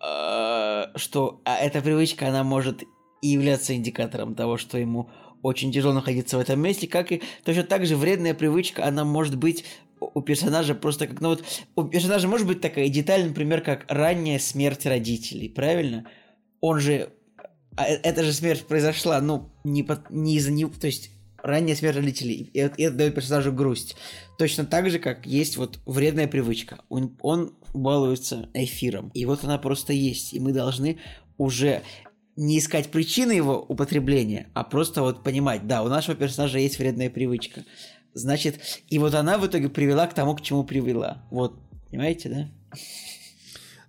э, 0.00 0.84
что 0.96 1.40
а 1.44 1.56
эта 1.56 1.80
привычка, 1.80 2.28
она 2.28 2.44
может 2.44 2.84
и 3.22 3.28
являться 3.28 3.74
индикатором 3.74 4.34
того, 4.34 4.58
что 4.58 4.78
ему 4.78 5.10
очень 5.44 5.70
тяжело 5.70 5.92
находиться 5.92 6.38
в 6.38 6.40
этом 6.40 6.58
месте, 6.58 6.88
как 6.88 7.12
и 7.12 7.22
точно 7.44 7.64
так 7.64 7.84
же 7.84 7.96
вредная 7.96 8.32
привычка, 8.32 8.86
она 8.86 9.04
может 9.04 9.36
быть 9.36 9.64
у 10.00 10.22
персонажа 10.22 10.74
просто 10.74 11.06
как, 11.06 11.20
ну 11.20 11.28
вот, 11.30 11.44
у 11.76 11.84
персонажа 11.84 12.26
может 12.28 12.46
быть 12.46 12.60
такая 12.60 12.88
деталь, 12.88 13.26
например, 13.26 13.60
как 13.60 13.84
ранняя 13.88 14.38
смерть 14.38 14.86
родителей, 14.86 15.50
правильно? 15.50 16.06
Он 16.60 16.80
же, 16.80 17.10
а 17.76 17.86
э, 17.86 18.00
эта 18.02 18.24
же 18.24 18.32
смерть 18.32 18.64
произошла, 18.66 19.20
ну, 19.20 19.50
не, 19.64 19.82
под, 19.82 20.08
не 20.10 20.36
из-за 20.36 20.50
него, 20.50 20.72
то 20.80 20.86
есть 20.86 21.10
ранняя 21.42 21.76
смерть 21.76 21.96
родителей, 21.96 22.50
и 22.52 22.58
это, 22.58 22.80
это 22.80 22.96
дает 22.96 23.14
персонажу 23.14 23.52
грусть. 23.52 23.96
Точно 24.38 24.64
так 24.64 24.88
же, 24.88 24.98
как 24.98 25.26
есть 25.26 25.58
вот 25.58 25.78
вредная 25.84 26.26
привычка. 26.26 26.80
Он, 26.88 27.18
он 27.20 27.54
балуется 27.74 28.48
эфиром, 28.54 29.10
и 29.12 29.26
вот 29.26 29.44
она 29.44 29.58
просто 29.58 29.92
есть, 29.92 30.32
и 30.32 30.40
мы 30.40 30.52
должны 30.52 30.98
уже 31.36 31.82
не 32.36 32.58
искать 32.58 32.90
причины 32.90 33.32
его 33.32 33.60
употребления, 33.60 34.48
а 34.54 34.64
просто 34.64 35.02
вот 35.02 35.22
понимать, 35.22 35.66
да, 35.66 35.82
у 35.82 35.88
нашего 35.88 36.16
персонажа 36.16 36.58
есть 36.58 36.78
вредная 36.78 37.10
привычка. 37.10 37.64
Значит, 38.12 38.60
и 38.88 38.98
вот 38.98 39.14
она 39.14 39.38
в 39.38 39.46
итоге 39.46 39.68
привела 39.68 40.06
к 40.06 40.14
тому, 40.14 40.34
к 40.36 40.40
чему 40.40 40.64
привела. 40.64 41.24
Вот, 41.30 41.58
понимаете, 41.90 42.28
да? 42.28 42.78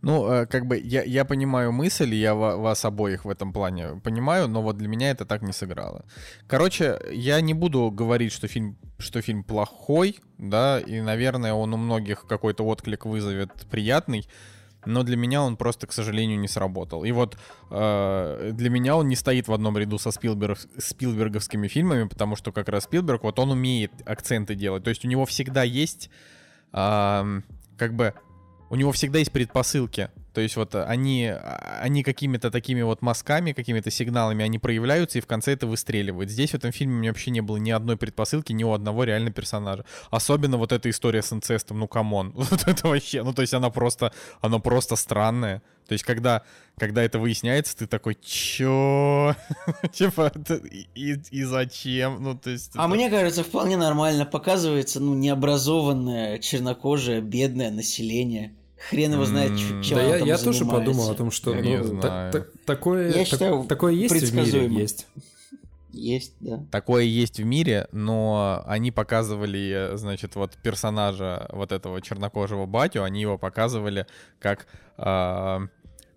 Ну, 0.02 0.32
э, 0.32 0.46
как 0.46 0.68
бы 0.68 0.78
я, 0.78 1.02
я 1.02 1.26
понимаю 1.26 1.72
мысль, 1.72 2.14
я 2.14 2.36
вас 2.36 2.86
обоих 2.86 3.26
в 3.26 3.30
этом 3.30 3.52
плане 3.52 4.00
понимаю, 4.04 4.48
но 4.48 4.62
вот 4.62 4.78
для 4.78 4.88
меня 4.88 5.10
это 5.10 5.26
так 5.26 5.42
не 5.42 5.52
сыграло. 5.52 6.06
Короче, 6.48 7.00
я 7.12 7.42
не 7.42 7.56
буду 7.56 7.90
говорить, 7.90 8.32
что 8.32 8.48
фильм, 8.48 8.78
что 9.00 9.22
фильм 9.22 9.44
плохой, 9.44 10.20
да, 10.38 10.80
и, 10.80 11.02
наверное, 11.02 11.54
он 11.54 11.74
у 11.74 11.78
многих 11.78 12.28
какой-то 12.28 12.64
отклик 12.64 13.06
вызовет 13.06 13.52
приятный, 13.72 14.28
но 14.86 15.04
для 15.04 15.18
меня 15.18 15.42
он 15.44 15.58
просто, 15.58 15.88
к 15.88 15.94
сожалению, 15.94 16.40
не 16.40 16.48
сработал. 16.48 17.04
И 17.04 17.12
вот 17.12 17.38
э, 17.72 18.52
для 18.54 18.70
меня 18.70 18.96
он 18.96 19.08
не 19.08 19.16
стоит 19.16 19.48
в 19.48 19.54
одном 19.54 19.78
ряду 19.78 19.98
со 19.98 20.12
Спилберг, 20.12 20.60
Спилберговскими 20.78 21.68
фильмами, 21.68 22.08
потому 22.08 22.36
что 22.36 22.52
как 22.52 22.70
раз 22.70 22.84
Спилберг, 22.84 23.24
вот 23.24 23.40
он 23.40 23.52
умеет 23.52 23.92
акценты 24.06 24.56
делать. 24.56 24.84
То 24.84 24.90
есть 24.90 25.06
у 25.06 25.08
него 25.08 25.26
всегда 25.26 25.64
есть 25.64 26.10
э, 26.74 27.42
как 27.78 27.94
бы 27.94 28.14
у 28.70 28.76
него 28.76 28.92
всегда 28.92 29.20
есть 29.20 29.32
предпосылки. 29.32 30.10
То 30.36 30.42
есть 30.42 30.58
вот 30.58 30.76
они, 30.76 31.32
они 31.82 32.04
какими-то 32.04 32.52
такими 32.52 32.82
вот 32.82 33.02
мазками, 33.02 33.54
какими-то 33.54 33.90
сигналами, 33.90 34.44
они 34.44 34.60
проявляются 34.60 35.18
и 35.18 35.22
в 35.22 35.28
конце 35.28 35.54
это 35.54 35.66
выстреливает. 35.66 36.30
Здесь 36.30 36.52
в 36.52 36.56
этом 36.56 36.74
фильме 36.74 36.94
у 36.94 36.98
меня 36.98 37.12
вообще 37.12 37.32
не 37.32 37.40
было 37.40 37.56
ни 37.56 37.72
одной 37.72 37.96
предпосылки, 37.96 38.52
ни 38.52 38.66
у 38.66 38.74
одного 38.74 39.06
реально 39.06 39.32
персонажа. 39.32 39.86
Особенно 40.12 40.58
вот 40.58 40.74
эта 40.74 40.90
история 40.90 41.22
с 41.22 41.32
инцестом, 41.32 41.80
ну 41.80 41.88
come 41.88 42.14
on. 42.14 42.34
Вот 42.56 42.68
это 42.68 42.88
вообще, 42.90 43.24
ну 43.24 43.34
то 43.34 43.44
есть 43.44 43.54
она 43.54 43.70
просто, 43.70 44.12
она 44.42 44.60
просто 44.60 44.98
странная. 44.98 45.62
То 45.88 45.94
есть, 45.94 46.04
когда, 46.04 46.42
когда 46.78 47.04
это 47.04 47.20
выясняется, 47.20 47.78
ты 47.78 47.86
такой, 47.88 48.16
чё? 48.16 49.36
Типа, 49.94 50.32
и, 50.96 51.16
и 51.30 51.44
зачем? 51.44 52.24
Ну, 52.24 52.36
то 52.36 52.50
есть... 52.50 52.72
А 52.74 52.88
мне 52.88 53.10
кажется, 53.10 53.44
вполне 53.44 53.78
нормально 53.78 54.26
показывается, 54.26 55.00
ну, 55.00 55.14
необразованное, 55.14 56.40
чернокожее, 56.40 57.22
бедное 57.22 57.70
население. 57.70 58.56
Хрен 58.90 59.14
его 59.14 59.26
знает, 59.26 59.52
mm, 59.52 59.84
чем 59.84 59.98
да 59.98 60.04
я, 60.04 60.18
я 60.18 60.38
тоже 60.38 60.66
подумал 60.66 61.10
о 61.10 61.16
том, 61.16 61.32
что 61.32 61.54
ну, 61.54 62.02
та, 62.02 62.32
та, 62.32 62.46
такое, 62.66 63.12
я 63.14 63.26
считаю, 63.26 63.64
такое 63.64 63.94
есть 63.94 64.14
в 64.14 64.36
мире, 64.36 64.68
есть. 64.68 65.08
Есть, 65.92 66.34
да. 66.42 66.62
Такое 66.72 67.04
есть 67.04 67.40
в 67.40 67.46
мире, 67.46 67.88
но 67.94 68.64
они 68.68 68.92
показывали, 68.92 69.92
значит, 69.94 70.36
вот 70.36 70.52
персонажа 70.62 71.48
вот 71.54 71.72
этого 71.72 72.02
чернокожего 72.02 72.66
батю, 72.66 73.04
они 73.04 73.22
его 73.22 73.38
показывали 73.38 74.06
как 74.40 74.68
э, 74.98 75.68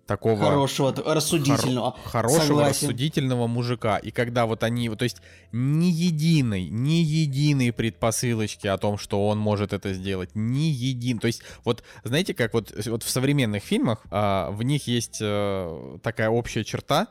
такого... 0.09 0.43
Хорошего, 0.43 0.91
рассудительного. 1.05 1.91
Хор- 1.91 2.11
хорошего, 2.11 2.41
Согласен. 2.41 2.87
рассудительного 2.87 3.45
мужика. 3.45 3.97
И 3.97 4.09
когда 4.09 4.47
вот 4.47 4.63
они, 4.63 4.89
то 4.89 5.03
есть 5.03 5.21
ни 5.51 5.85
единой, 5.85 6.67
ни 6.67 7.03
единой 7.03 7.71
предпосылочки 7.71 8.65
о 8.65 8.79
том, 8.79 8.97
что 8.97 9.27
он 9.27 9.37
может 9.37 9.71
это 9.71 9.93
сделать, 9.93 10.31
ни 10.33 10.63
един. 10.63 11.19
То 11.19 11.27
есть 11.27 11.43
вот 11.63 11.83
знаете, 12.03 12.33
как 12.33 12.55
вот, 12.55 12.73
вот 12.87 13.03
в 13.03 13.09
современных 13.09 13.63
фильмах 13.63 13.99
а, 14.09 14.49
в 14.49 14.63
них 14.63 14.87
есть 14.87 15.19
а, 15.21 15.99
такая 16.01 16.29
общая 16.29 16.63
черта, 16.63 17.09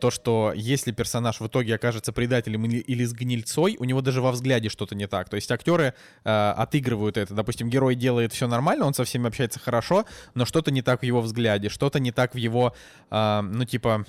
то, 0.00 0.10
что 0.10 0.52
если 0.54 0.92
персонаж 0.92 1.40
в 1.40 1.46
итоге 1.46 1.74
окажется 1.74 2.12
предателем 2.12 2.64
или, 2.64 2.78
или 2.78 3.04
с 3.04 3.12
гнильцой, 3.12 3.76
у 3.78 3.84
него 3.84 4.00
даже 4.00 4.22
во 4.22 4.30
взгляде 4.32 4.68
что-то 4.68 4.94
не 4.94 5.06
так. 5.06 5.28
То 5.28 5.36
есть 5.36 5.50
актеры 5.50 5.94
э, 6.24 6.54
отыгрывают 6.56 7.16
это. 7.16 7.34
Допустим, 7.34 7.68
герой 7.68 7.94
делает 7.94 8.32
все 8.32 8.46
нормально, 8.46 8.86
он 8.86 8.94
со 8.94 9.04
всеми 9.04 9.26
общается 9.26 9.58
хорошо, 9.58 10.04
но 10.34 10.44
что-то 10.44 10.70
не 10.70 10.82
так 10.82 11.00
в 11.00 11.04
его 11.04 11.20
взгляде, 11.20 11.68
что-то 11.68 11.98
не 11.98 12.12
так 12.12 12.34
в 12.34 12.38
его, 12.38 12.74
э, 13.10 13.40
ну 13.40 13.64
типа 13.64 14.06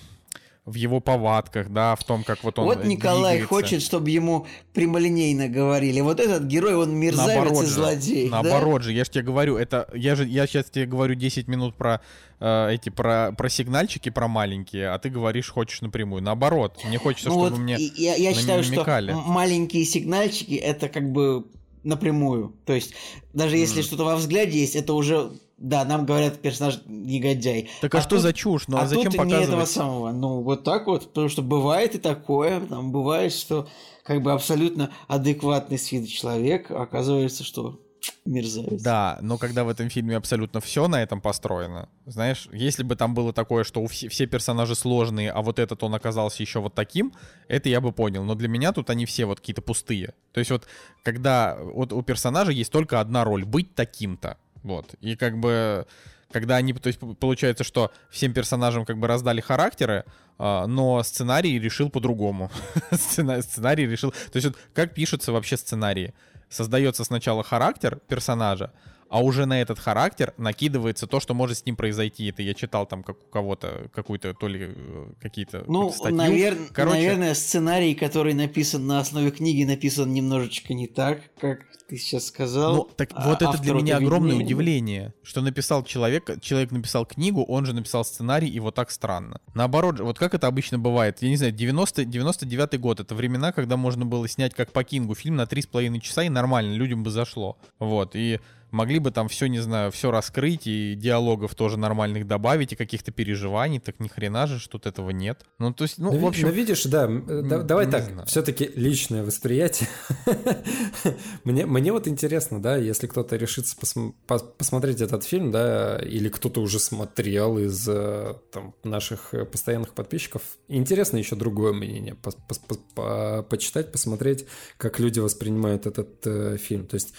в 0.66 0.76
его 0.76 1.02
повадках, 1.02 1.70
да, 1.70 1.96
в 1.96 2.04
том, 2.06 2.24
как 2.24 2.44
вот 2.44 2.58
он 2.58 2.66
Вот 2.66 2.86
Николай 2.86 3.38
двигается. 3.38 3.48
хочет, 3.48 3.82
чтобы 3.82 4.10
ему 4.12 4.48
прямолинейно 4.74 5.50
говорили. 5.50 6.00
Вот 6.00 6.22
этот 6.22 6.44
герой, 6.44 6.76
он 6.76 6.96
мерзавец 6.96 7.36
наоборот 7.36 7.64
и 7.64 7.68
злодей. 7.68 8.26
Же, 8.26 8.32
да? 8.32 8.42
Наоборот 8.42 8.84
же, 8.84 8.94
я 8.94 9.04
же 9.04 9.12
тебе 9.12 9.24
говорю, 9.24 9.58
это 9.58 9.90
я 9.94 10.16
же 10.16 10.26
я 10.26 10.48
сейчас 10.48 10.70
тебе 10.70 10.86
говорю 10.86 11.16
10 11.16 11.50
минут 11.50 11.76
про 11.76 12.00
э, 12.40 12.76
эти 12.76 12.90
про 12.90 13.34
про 13.34 13.50
сигнальчики 13.50 14.10
про 14.10 14.30
маленькие, 14.30 14.90
а 14.90 15.00
ты 15.00 15.10
говоришь 15.10 15.50
хочешь 15.50 15.82
напрямую. 15.82 16.24
Наоборот, 16.24 16.80
мне 16.86 16.98
хочется, 16.98 17.28
ну 17.28 17.36
чтобы 17.36 17.50
вот 17.50 17.60
мне 17.60 17.76
я, 17.78 18.16
я 18.16 18.34
считаю, 18.34 18.64
намекали. 18.64 19.12
что 19.12 19.20
маленькие 19.20 19.84
сигнальчики 19.84 20.54
это 20.54 20.88
как 20.88 21.12
бы 21.12 21.46
напрямую. 21.84 22.56
То 22.66 22.72
есть 22.72 22.94
даже 23.34 23.58
если 23.58 23.82
mm. 23.82 23.86
что-то 23.86 24.06
во 24.06 24.16
взгляде 24.16 24.58
есть, 24.60 24.78
это 24.78 24.94
уже 24.94 25.32
да, 25.64 25.86
нам 25.86 26.06
говорят, 26.06 26.42
персонаж 26.42 26.82
негодяй. 26.86 27.70
Так 27.80 27.96
а, 27.96 28.00
а 28.00 28.02
что 28.02 28.12
тут, 28.12 28.20
за 28.20 28.34
чушь? 28.34 28.68
Ну 28.68 28.78
а, 28.78 28.82
а 28.82 28.88
зачем 28.88 29.06
тут 29.06 29.16
показывать? 29.16 29.48
не 29.48 29.48
этого 29.48 29.66
самого. 29.66 30.12
Ну 30.12 30.42
вот 30.42 30.66
так 30.66 30.88
вот, 30.88 31.08
потому 31.08 31.30
что 31.30 31.42
бывает 31.42 31.96
и 31.96 32.00
такое, 32.00 32.60
там 32.60 32.92
бывает, 32.92 33.32
что 33.32 33.70
как 34.04 34.22
бы 34.22 34.34
абсолютно 34.34 34.92
адекватный 35.08 35.80
с 35.80 35.90
виду 35.94 36.08
человек, 36.08 36.70
оказывается, 36.70 37.46
что 37.46 37.80
мерзавец. 38.26 38.82
Да, 38.82 39.18
но 39.22 39.38
когда 39.38 39.64
в 39.64 39.70
этом 39.70 39.90
фильме 39.90 40.18
абсолютно 40.18 40.60
все 40.60 40.90
на 40.90 41.02
этом 41.02 41.22
построено, 41.22 41.88
знаешь, 42.06 42.50
если 42.52 42.84
бы 42.84 42.98
там 42.98 43.14
было 43.14 43.32
такое, 43.32 43.64
что 43.64 43.86
все, 43.88 44.10
все 44.10 44.26
персонажи 44.26 44.76
сложные, 44.76 45.32
а 45.32 45.42
вот 45.42 45.60
этот 45.60 45.82
он 45.82 45.96
оказался 45.96 46.44
еще 46.44 46.60
вот 46.60 46.74
таким, 46.74 47.14
это 47.48 47.70
я 47.70 47.80
бы 47.80 47.94
понял. 47.94 48.26
Но 48.26 48.36
для 48.36 48.50
меня 48.50 48.74
тут 48.74 48.90
они 48.90 49.06
все 49.06 49.24
вот 49.24 49.40
какие-то 49.40 49.62
пустые. 49.62 50.14
То 50.34 50.40
есть 50.40 50.52
вот 50.52 50.68
когда 51.04 51.58
вот 51.58 51.94
у 51.94 52.02
персонажа 52.02 52.52
есть 52.52 52.72
только 52.72 53.00
одна 53.00 53.24
роль— 53.24 53.46
быть 53.46 53.76
таким-то. 53.76 54.38
Вот. 54.64 54.96
И 55.02 55.16
как 55.16 55.38
бы 55.38 55.86
когда 56.32 56.56
они, 56.56 56.74
то 56.74 56.88
есть 56.88 57.00
получается, 57.20 57.64
что 57.64 57.92
всем 58.10 58.34
персонажам 58.34 58.86
как 58.86 58.98
бы 58.98 59.08
раздали 59.08 59.40
характеры, 59.40 60.04
а, 60.40 60.66
но 60.66 61.02
сценарий 61.04 61.60
решил 61.60 61.90
по-другому. 61.90 62.52
сценарий 62.92 63.86
решил, 63.86 64.12
то 64.12 64.36
есть 64.38 64.48
вот 64.48 64.58
как 64.74 64.94
пишутся 64.94 65.32
вообще 65.32 65.56
сценарии? 65.58 66.14
Создается 66.50 67.04
сначала 67.04 67.44
характер 67.44 68.00
персонажа, 68.08 68.72
а 69.14 69.20
уже 69.20 69.46
на 69.46 69.62
этот 69.62 69.78
характер 69.78 70.34
накидывается 70.38 71.06
то, 71.06 71.20
что 71.20 71.36
может 71.36 71.60
с 71.60 71.66
ним 71.68 71.76
произойти. 71.76 72.26
Это 72.30 72.42
я 72.42 72.56
читал 72.56 72.88
там 72.88 73.04
как 73.04 73.18
у 73.18 73.30
кого-то 73.30 73.88
какую-то 73.94 74.34
то 74.34 74.48
ли 74.48 74.74
э, 74.76 75.06
какие-то 75.22 75.64
ну, 75.68 75.92
статью. 75.92 76.18
Навер... 76.18 76.58
Короче... 76.74 76.98
наверное, 76.98 77.36
сценарий, 77.36 77.94
который 77.94 78.34
написан 78.34 78.88
на 78.88 78.98
основе 78.98 79.30
книги, 79.30 79.66
написан 79.66 80.12
немножечко 80.12 80.74
не 80.74 80.88
так, 80.88 81.22
как 81.40 81.60
ты 81.88 81.98
сейчас 81.98 82.26
сказал. 82.26 82.76
Ну, 82.76 82.90
так 82.96 83.10
а 83.14 83.30
вот 83.30 83.44
это 83.44 83.56
для 83.62 83.74
меня 83.74 83.98
огромное 83.98 84.38
удивление, 84.38 85.14
что 85.22 85.42
написал 85.42 85.84
человек, 85.84 86.42
человек 86.42 86.72
написал 86.72 87.06
книгу, 87.06 87.44
он 87.44 87.68
же 87.68 87.74
написал 87.74 88.04
сценарий, 88.04 88.50
и 88.50 88.60
вот 88.60 88.74
так 88.74 88.90
странно. 88.90 89.42
Наоборот, 89.54 90.00
вот 90.00 90.18
как 90.18 90.34
это 90.34 90.48
обычно 90.48 90.80
бывает, 90.80 91.22
я 91.22 91.30
не 91.30 91.38
знаю, 91.38 91.52
90, 91.52 92.06
99 92.06 92.80
год, 92.80 93.00
это 93.00 93.14
времена, 93.14 93.52
когда 93.52 93.78
можно 93.78 94.08
было 94.08 94.28
снять 94.28 94.56
как 94.56 94.72
по 94.72 94.84
Кингу 94.84 95.14
фильм 95.14 95.36
на 95.36 95.44
3,5 95.44 96.00
часа, 96.00 96.24
и 96.24 96.30
нормально, 96.30 96.74
людям 96.74 97.04
бы 97.04 97.12
зашло. 97.12 97.60
Вот, 97.78 98.16
и 98.16 98.40
могли 98.74 99.00
бы 99.00 99.12
там 99.12 99.30
все, 99.30 99.48
не 99.48 99.60
знаю, 99.60 99.92
все 99.92 100.12
раскрыть 100.12 100.66
и 100.66 100.96
диалогов 100.96 101.56
тоже 101.56 101.78
нормальных 101.78 102.28
добавить 102.28 102.74
и 102.74 102.76
каких-то 102.76 103.12
переживаний, 103.12 103.80
так 103.80 104.00
ни 104.00 104.08
хрена 104.08 104.48
же, 104.48 104.60
что 104.60 104.74
тут 104.74 104.88
этого 104.88 105.12
нет. 105.12 105.46
Ну, 105.60 105.72
то 105.74 105.84
есть, 105.84 106.00
ну, 106.00 106.12
ну 106.12 106.18
в 106.18 106.26
общем... 106.26 106.48
Ну, 106.48 106.54
видишь, 106.54 106.84
да, 106.86 107.08
да 107.08 107.62
давай 107.62 107.90
так, 107.90 108.26
все-таки 108.26 108.72
личное 108.76 109.24
восприятие. 109.24 109.88
мне, 111.44 111.66
мне 111.66 111.92
вот 111.92 112.08
интересно, 112.08 112.62
да, 112.62 112.76
если 112.76 113.06
кто-то 113.06 113.36
решится 113.36 113.78
пос 113.78 113.94
пос 114.26 114.44
посмотреть 114.58 115.02
этот 115.02 115.24
фильм, 115.24 115.52
да, 115.52 116.00
или 116.00 116.30
кто-то 116.30 116.60
уже 116.60 116.80
смотрел 116.80 117.60
из 117.60 117.88
э, 117.88 118.34
там, 118.52 118.74
наших 118.84 119.36
постоянных 119.52 119.94
подписчиков, 119.94 120.42
интересно 120.68 121.18
еще 121.18 121.36
другое 121.36 121.74
мнение, 121.74 122.16
по 122.16 122.30
-по 122.30 122.78
-по 122.96 123.44
почитать, 123.44 123.92
посмотреть, 123.92 124.48
как 124.78 125.00
люди 125.00 125.20
воспринимают 125.20 125.86
этот 125.86 126.26
э, 126.26 126.58
фильм. 126.58 126.88
То 126.88 126.96
есть 126.96 127.14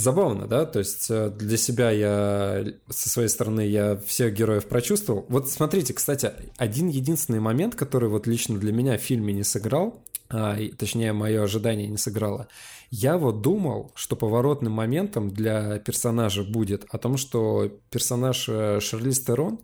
забавно, 0.00 0.46
да, 0.46 0.66
то 0.66 0.78
есть 0.78 1.10
э, 1.10 1.30
для 1.30 1.56
себя 1.56 1.90
я, 1.90 2.64
со 2.88 3.08
своей 3.08 3.28
стороны, 3.28 3.60
я 3.60 3.96
всех 3.96 4.34
героев 4.34 4.66
прочувствовал. 4.66 5.26
Вот 5.28 5.50
смотрите, 5.50 5.92
кстати, 5.94 6.32
один 6.56 6.88
единственный 6.88 7.40
момент, 7.40 7.74
который 7.74 8.08
вот 8.08 8.26
лично 8.26 8.58
для 8.58 8.72
меня 8.72 8.98
в 8.98 9.02
фильме 9.02 9.32
не 9.32 9.44
сыграл, 9.44 10.02
а, 10.28 10.56
точнее, 10.78 11.12
мое 11.12 11.42
ожидание 11.42 11.88
не 11.88 11.96
сыграло, 11.96 12.48
я 12.90 13.18
вот 13.18 13.40
думал, 13.40 13.92
что 13.94 14.16
поворотным 14.16 14.72
моментом 14.72 15.30
для 15.30 15.78
персонажа 15.78 16.42
будет 16.42 16.86
о 16.90 16.98
том, 16.98 17.16
что 17.16 17.70
персонаж 17.90 18.48
э, 18.48 18.80
Шарли 18.80 19.10
Стерон, 19.10 19.60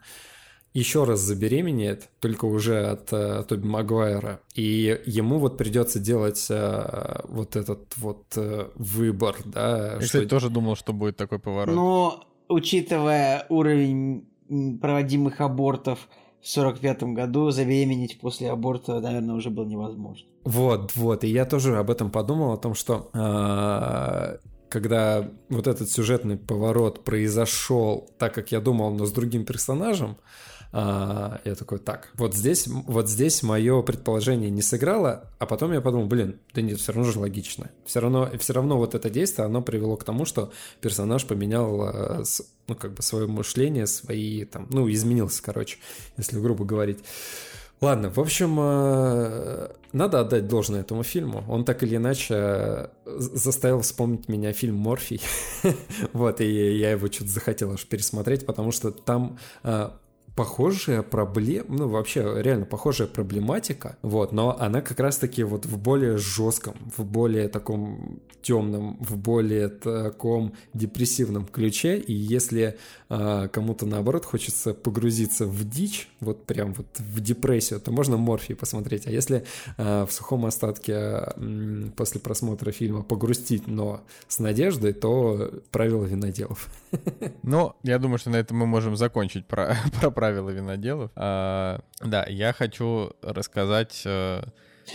еще 0.76 1.04
раз 1.04 1.20
забеременеет, 1.20 2.10
только 2.20 2.44
уже 2.44 2.90
от 2.90 3.10
э, 3.10 3.44
Тоби 3.48 3.66
Магуайра. 3.66 4.40
И 4.54 5.00
ему 5.06 5.38
вот 5.38 5.56
придется 5.56 5.98
делать 5.98 6.46
э, 6.50 7.20
вот 7.24 7.56
этот 7.56 7.96
вот 7.96 8.24
э, 8.36 8.68
выбор, 8.74 9.36
да. 9.46 9.94
Я, 9.94 10.00
что... 10.00 10.00
кстати, 10.00 10.26
тоже 10.26 10.50
думал, 10.50 10.76
что 10.76 10.92
будет 10.92 11.16
такой 11.16 11.38
поворот. 11.38 11.74
Но, 11.74 12.24
учитывая 12.48 13.46
уровень 13.48 14.28
проводимых 14.82 15.40
абортов 15.40 16.08
в 16.42 16.44
45-м 16.44 17.14
году, 17.14 17.50
забеременеть 17.50 18.20
после 18.20 18.50
аборта, 18.50 19.00
наверное, 19.00 19.34
уже 19.34 19.48
было 19.48 19.64
невозможно. 19.64 20.28
Вот, 20.44 20.94
вот. 20.94 21.24
И 21.24 21.28
я 21.28 21.46
тоже 21.46 21.78
об 21.78 21.90
этом 21.90 22.10
подумал, 22.10 22.52
о 22.52 22.58
том, 22.58 22.74
что... 22.74 23.10
Э 23.14 24.36
когда 24.68 25.30
вот 25.48 25.68
этот 25.68 25.88
сюжетный 25.90 26.36
поворот 26.36 27.04
произошел 27.04 28.10
так, 28.18 28.34
как 28.34 28.50
я 28.50 28.60
думал, 28.60 28.90
но 28.90 29.06
с 29.06 29.12
другим 29.12 29.44
персонажем, 29.44 30.16
а, 30.78 31.40
я 31.46 31.54
такой, 31.54 31.78
так, 31.78 32.10
вот 32.16 32.34
здесь, 32.34 32.66
вот 32.66 33.08
здесь 33.08 33.42
мое 33.42 33.80
предположение 33.80 34.50
не 34.50 34.60
сыграло, 34.60 35.30
а 35.38 35.46
потом 35.46 35.72
я 35.72 35.80
подумал, 35.80 36.06
блин, 36.06 36.38
да 36.52 36.60
нет, 36.60 36.78
все 36.78 36.92
равно 36.92 37.10
же 37.10 37.18
логично. 37.18 37.70
Все 37.86 37.98
равно, 37.98 38.28
все 38.38 38.52
равно 38.52 38.76
вот 38.76 38.94
это 38.94 39.08
действие, 39.08 39.46
оно 39.46 39.62
привело 39.62 39.96
к 39.96 40.04
тому, 40.04 40.26
что 40.26 40.52
персонаж 40.82 41.24
поменял, 41.26 41.80
а, 41.80 42.24
ну, 42.68 42.74
как 42.74 42.92
бы 42.92 43.02
свое 43.02 43.26
мышление, 43.26 43.86
свои 43.86 44.44
там, 44.44 44.66
ну, 44.68 44.86
изменился, 44.92 45.42
короче, 45.42 45.78
если 46.18 46.38
грубо 46.38 46.66
говорить. 46.66 46.98
Ладно, 47.80 48.10
в 48.10 48.20
общем, 48.20 48.58
а, 48.60 49.74
надо 49.94 50.20
отдать 50.20 50.46
должное 50.46 50.82
этому 50.82 51.04
фильму. 51.04 51.42
Он 51.48 51.64
так 51.64 51.82
или 51.84 51.96
иначе 51.96 52.90
заставил 53.06 53.80
вспомнить 53.80 54.28
меня 54.28 54.52
фильм 54.52 54.76
«Морфий». 54.76 55.22
вот, 56.12 56.42
и 56.42 56.76
я 56.76 56.90
его 56.90 57.06
что-то 57.06 57.30
захотел 57.30 57.72
аж 57.72 57.86
пересмотреть, 57.86 58.44
потому 58.44 58.72
что 58.72 58.90
там 58.90 59.38
похожая 60.36 61.02
проблема, 61.02 61.64
ну 61.68 61.88
вообще 61.88 62.42
реально 62.42 62.66
похожая 62.66 63.08
проблематика, 63.08 63.96
вот, 64.02 64.32
но 64.32 64.56
она 64.60 64.82
как 64.82 65.00
раз-таки 65.00 65.42
вот 65.42 65.64
в 65.64 65.78
более 65.78 66.18
жестком, 66.18 66.74
в 66.94 67.04
более 67.04 67.48
таком 67.48 68.20
темном, 68.42 68.98
в 69.00 69.16
более 69.16 69.68
таком 69.68 70.52
депрессивном 70.74 71.46
ключе, 71.46 71.98
и 71.98 72.12
если 72.12 72.76
э, 73.08 73.48
кому-то 73.50 73.86
наоборот 73.86 74.26
хочется 74.26 74.74
погрузиться 74.74 75.46
в 75.46 75.68
дичь, 75.68 76.08
вот 76.20 76.44
прям 76.44 76.74
вот 76.74 76.86
в 76.98 77.20
депрессию, 77.20 77.80
то 77.80 77.90
можно 77.90 78.18
Морфий 78.18 78.54
посмотреть, 78.54 79.06
а 79.06 79.10
если 79.10 79.44
э, 79.78 80.04
в 80.04 80.12
сухом 80.12 80.44
остатке 80.44 80.92
э, 80.94 81.88
после 81.96 82.20
просмотра 82.20 82.72
фильма 82.72 83.02
погрустить, 83.02 83.66
но 83.66 84.02
с 84.28 84.38
надеждой, 84.38 84.92
то 84.92 85.50
правила 85.72 86.04
виноделов. 86.04 86.68
Ну, 87.42 87.74
я 87.82 87.98
думаю, 87.98 88.18
что 88.18 88.30
на 88.30 88.36
этом 88.36 88.58
мы 88.58 88.66
можем 88.66 88.96
закончить 88.96 89.46
про, 89.46 89.76
про 90.00 90.10
правила 90.26 90.50
виноделов. 90.50 91.10
А, 91.14 91.80
да, 92.00 92.26
я 92.28 92.52
хочу 92.52 93.12
рассказать... 93.22 94.02
Э, 94.04 94.42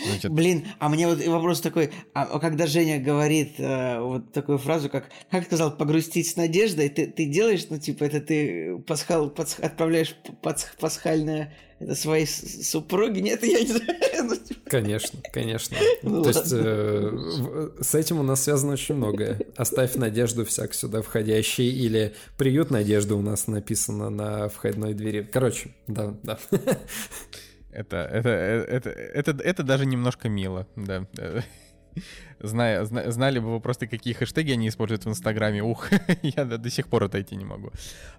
значит... 0.06 0.32
Блин, 0.32 0.68
а 0.80 0.90
мне 0.90 1.08
вот 1.08 1.26
вопрос 1.26 1.62
такой, 1.62 1.92
а 2.14 2.40
когда 2.40 2.68
Женя 2.68 3.00
говорит 3.00 3.54
э, 3.58 4.00
вот 4.00 4.34
такую 4.34 4.58
фразу, 4.58 4.90
как, 4.90 5.06
как 5.30 5.46
сказал, 5.46 5.72
погрустить 5.72 6.28
с 6.28 6.36
надеждой, 6.36 6.90
ты, 6.90 7.08
ты 7.08 7.26
делаешь, 7.26 7.66
ну, 7.70 7.78
типа, 7.78 8.04
это 8.04 8.20
ты 8.20 8.78
пасхал, 8.80 9.30
пасх, 9.30 9.60
отправляешь 9.62 10.16
пасх, 10.42 10.76
пасхальное 10.78 11.54
своей 11.96 12.28
супруге? 12.28 13.22
Нет, 13.22 13.44
я 13.44 13.60
не 13.60 13.68
знаю. 13.68 13.98
Ну, 14.24 14.36
типа. 14.36 14.70
Конечно, 14.70 15.20
конечно. 15.34 15.78
Ну, 16.04 16.22
То 16.22 16.30
есть 16.30 16.54
э, 16.54 17.70
с 17.82 17.96
этим 17.96 18.20
у 18.20 18.24
нас 18.24 18.44
связано 18.44 18.74
очень 18.74 18.96
многое. 18.96 19.40
Оставь 19.56 19.96
надежду 19.96 20.46
всяк 20.46 20.76
сюда 20.76 21.02
входящий 21.02 21.70
или 21.70 22.14
приют 22.38 22.70
надежды 22.70 23.16
у 23.16 23.22
нас 23.22 23.48
написано 23.48 24.12
на 24.12 24.48
входной 24.48 24.94
двери. 24.94 25.28
Короче, 25.32 25.72
да, 25.88 26.16
да. 26.24 26.38
Это, 27.72 27.98
это, 27.98 28.30
это, 28.30 28.90
это, 28.90 29.32
это 29.32 29.64
даже 29.64 29.86
немножко 29.86 30.28
мило, 30.28 30.68
да. 30.76 31.08
Зная, 32.40 32.84
зна, 32.86 33.12
знали 33.12 33.40
бы 33.40 33.54
вы 33.54 33.60
просто, 33.62 33.88
какие 33.88 34.14
хэштеги 34.14 34.52
они 34.52 34.68
используют 34.68 35.06
в 35.06 35.10
Инстаграме, 35.10 35.64
ух, 35.64 35.88
я 36.22 36.46
до, 36.46 36.58
до 36.58 36.70
сих 36.70 36.88
пор 36.88 37.04
отойти 37.06 37.36
не 37.36 37.46
могу. 37.46 37.72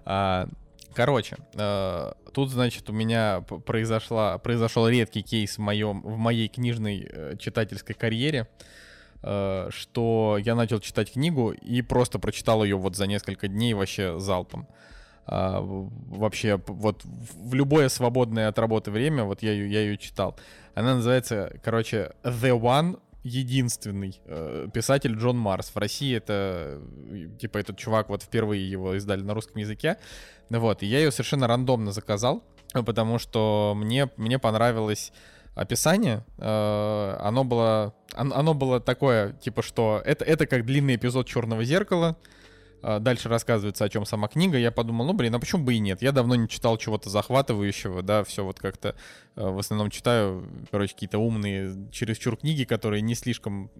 А, 0.05 0.47
Короче, 0.93 1.37
э, 1.53 2.11
тут, 2.33 2.51
значит, 2.51 2.89
у 2.89 2.93
меня 2.93 3.41
произошла, 3.41 4.37
произошел 4.37 4.87
редкий 4.87 5.21
кейс 5.21 5.57
в, 5.57 5.61
моем, 5.61 6.01
в 6.01 6.17
моей 6.17 6.47
книжной 6.47 7.07
э, 7.09 7.35
читательской 7.37 7.95
карьере, 7.95 8.47
э, 9.21 9.69
что 9.71 10.37
я 10.39 10.55
начал 10.55 10.79
читать 10.79 11.13
книгу 11.13 11.51
и 11.51 11.81
просто 11.81 12.19
прочитал 12.19 12.63
ее 12.63 12.77
вот 12.77 12.95
за 12.95 13.07
несколько 13.07 13.47
дней 13.47 13.73
вообще 13.73 14.19
залпом. 14.19 14.67
Uh, 15.25 15.89
вообще 16.09 16.59
вот 16.67 17.01
в 17.05 17.53
любое 17.53 17.87
свободное 17.87 18.49
от 18.49 18.59
работы 18.59 18.91
время 18.91 19.23
вот 19.23 19.41
я 19.41 19.53
ее, 19.53 19.71
я 19.71 19.79
ее 19.79 19.97
читал. 19.97 20.37
Она 20.75 20.95
называется, 20.95 21.49
короче, 21.63 22.11
The 22.23 22.59
One 22.59 22.99
единственный 23.23 24.19
э, 24.25 24.67
писатель 24.73 25.15
Джон 25.15 25.37
Марс. 25.37 25.69
В 25.73 25.77
России 25.77 26.15
это, 26.15 26.81
типа, 27.39 27.57
этот 27.57 27.77
чувак, 27.77 28.09
вот 28.09 28.23
впервые 28.23 28.69
его 28.69 28.95
издали 28.95 29.21
на 29.21 29.33
русском 29.33 29.59
языке. 29.59 29.97
Вот, 30.59 30.83
и 30.83 30.85
я 30.85 30.99
ее 30.99 31.11
совершенно 31.11 31.47
рандомно 31.47 31.91
заказал, 31.91 32.43
потому 32.73 33.19
что 33.19 33.73
мне, 33.75 34.09
мне 34.17 34.39
понравилось 34.39 35.11
описание. 35.55 36.25
Э, 36.37 37.17
оно 37.21 37.43
было, 37.43 37.93
оно, 38.13 38.53
было 38.53 38.79
такое, 38.79 39.33
типа, 39.33 39.61
что 39.61 40.01
это, 40.05 40.25
это 40.25 40.47
как 40.47 40.65
длинный 40.65 40.95
эпизод 40.95 41.27
Черного 41.27 41.63
зеркала. 41.63 42.17
А, 42.85 42.99
дальше 42.99 43.29
рассказывается, 43.29 43.85
о 43.85 43.89
чем 43.89 44.05
сама 44.05 44.27
книга. 44.27 44.57
Я 44.57 44.69
подумал, 44.69 45.05
ну, 45.05 45.13
блин, 45.13 45.33
а 45.33 45.39
почему 45.39 45.63
бы 45.63 45.73
и 45.73 45.79
нет? 45.79 46.01
Я 46.01 46.11
давно 46.11 46.35
не 46.35 46.49
читал 46.49 46.77
чего-то 46.77 47.09
захватывающего, 47.09 48.03
да, 48.03 48.25
все 48.25 48.43
вот 48.43 48.59
как-то 48.59 48.95
э, 49.37 49.49
в 49.49 49.57
основном 49.57 49.89
читаю, 49.89 50.45
короче, 50.69 50.93
какие-то 50.93 51.17
умные 51.17 51.89
чересчур 51.91 52.35
книги, 52.35 52.65
которые 52.65 53.01
не 53.01 53.15
слишком, 53.15 53.71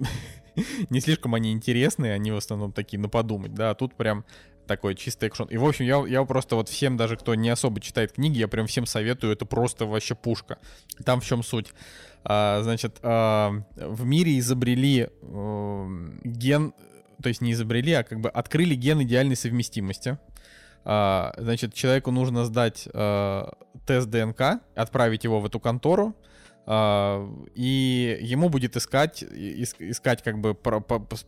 не 0.90 1.02
слишком 1.02 1.36
они 1.36 1.52
интересные, 1.52 2.14
они 2.14 2.32
в 2.32 2.38
основном 2.38 2.72
такие 2.72 2.98
на 2.98 3.10
подумать, 3.10 3.54
да, 3.54 3.72
а 3.72 3.76
тут 3.76 3.94
прям 3.96 4.24
такой 4.68 4.96
чистый 4.96 5.28
экшон. 5.28 5.48
И, 5.48 5.58
в 5.58 5.66
общем, 5.66 5.86
я, 5.86 6.04
я 6.08 6.24
просто 6.26 6.56
вот 6.56 6.70
всем, 6.70 6.98
даже 6.98 7.18
кто 7.18 7.36
не 7.36 7.50
особо 7.50 7.80
читает 7.82 8.14
книги, 8.14 8.40
я 8.40 8.48
прям 8.48 8.68
всем 8.68 8.86
советую, 8.86 9.34
это 9.34 9.46
просто 9.46 9.86
вообще 9.86 10.16
пушка. 10.16 10.58
Там 11.06 11.22
в 11.22 11.26
чем 11.26 11.44
суть? 11.44 11.74
А, 12.24 12.62
значит, 12.64 12.98
а, 13.02 13.64
в 13.76 14.06
мире 14.06 14.40
изобрели 14.40 15.10
а, 15.22 15.88
ген 16.24 16.74
то 17.24 17.30
есть 17.30 17.42
не 17.42 17.54
изобрели, 17.54 17.94
а 17.94 18.04
как 18.04 18.20
бы 18.20 18.30
открыли 18.30 18.76
ген 18.76 19.02
идеальной 19.02 19.38
совместимости. 19.38 20.18
А, 20.86 21.34
значит, 21.38 21.74
человеку 21.74 22.12
нужно 22.12 22.46
сдать 22.46 22.88
а, 22.94 23.54
тест 23.88 24.10
ДНК, 24.10 24.60
отправить 24.76 25.24
его 25.24 25.40
в 25.40 25.46
эту 25.46 25.60
контору, 25.60 26.16
и 26.66 28.18
ему 28.22 28.50
будет 28.50 28.78
искать, 28.78 29.24
искать 29.24 30.24
как 30.24 30.40
бы 30.40 30.54
по, 30.54 30.82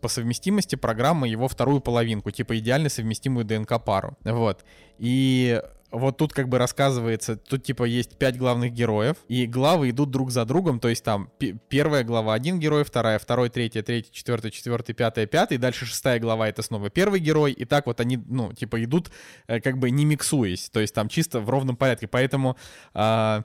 совместимости 0.07 0.75
программы 0.75 1.27
его 1.27 1.47
вторую 1.47 1.81
половинку, 1.81 2.31
типа 2.31 2.57
идеально 2.57 2.89
совместимую 2.89 3.45
ДНК 3.45 3.83
пару. 3.83 4.17
Вот. 4.23 4.63
И 4.97 5.61
вот 5.91 6.17
тут 6.17 6.33
как 6.33 6.49
бы 6.49 6.57
рассказывается, 6.57 7.35
тут 7.37 7.63
типа 7.63 7.83
есть 7.83 8.17
пять 8.17 8.37
главных 8.37 8.73
героев, 8.73 9.17
и 9.27 9.45
главы 9.45 9.89
идут 9.89 10.11
друг 10.11 10.31
за 10.31 10.45
другом, 10.45 10.79
то 10.79 10.89
есть 10.89 11.03
там 11.03 11.29
первая 11.69 12.03
глава 12.03 12.33
один 12.33 12.59
герой, 12.59 12.83
вторая, 12.83 13.19
второй, 13.19 13.49
третья, 13.49 13.81
третья, 13.81 14.11
четвертая, 14.11 14.51
четвертая, 14.51 14.95
пятая, 14.95 15.25
пятая, 15.25 15.57
и 15.57 15.61
дальше 15.61 15.85
шестая 15.85 16.19
глава 16.19 16.49
это 16.49 16.61
снова 16.61 16.89
первый 16.89 17.19
герой, 17.19 17.51
и 17.53 17.65
так 17.65 17.85
вот 17.85 17.99
они, 17.99 18.17
ну, 18.17 18.51
типа 18.53 18.83
идут 18.83 19.11
э, 19.47 19.59
как 19.61 19.77
бы 19.77 19.89
не 19.89 20.05
миксуясь, 20.05 20.69
то 20.69 20.79
есть 20.79 20.93
там 20.93 21.07
чисто 21.07 21.39
в 21.39 21.49
ровном 21.49 21.77
порядке, 21.77 22.07
поэтому 22.07 22.57
э, 22.93 23.43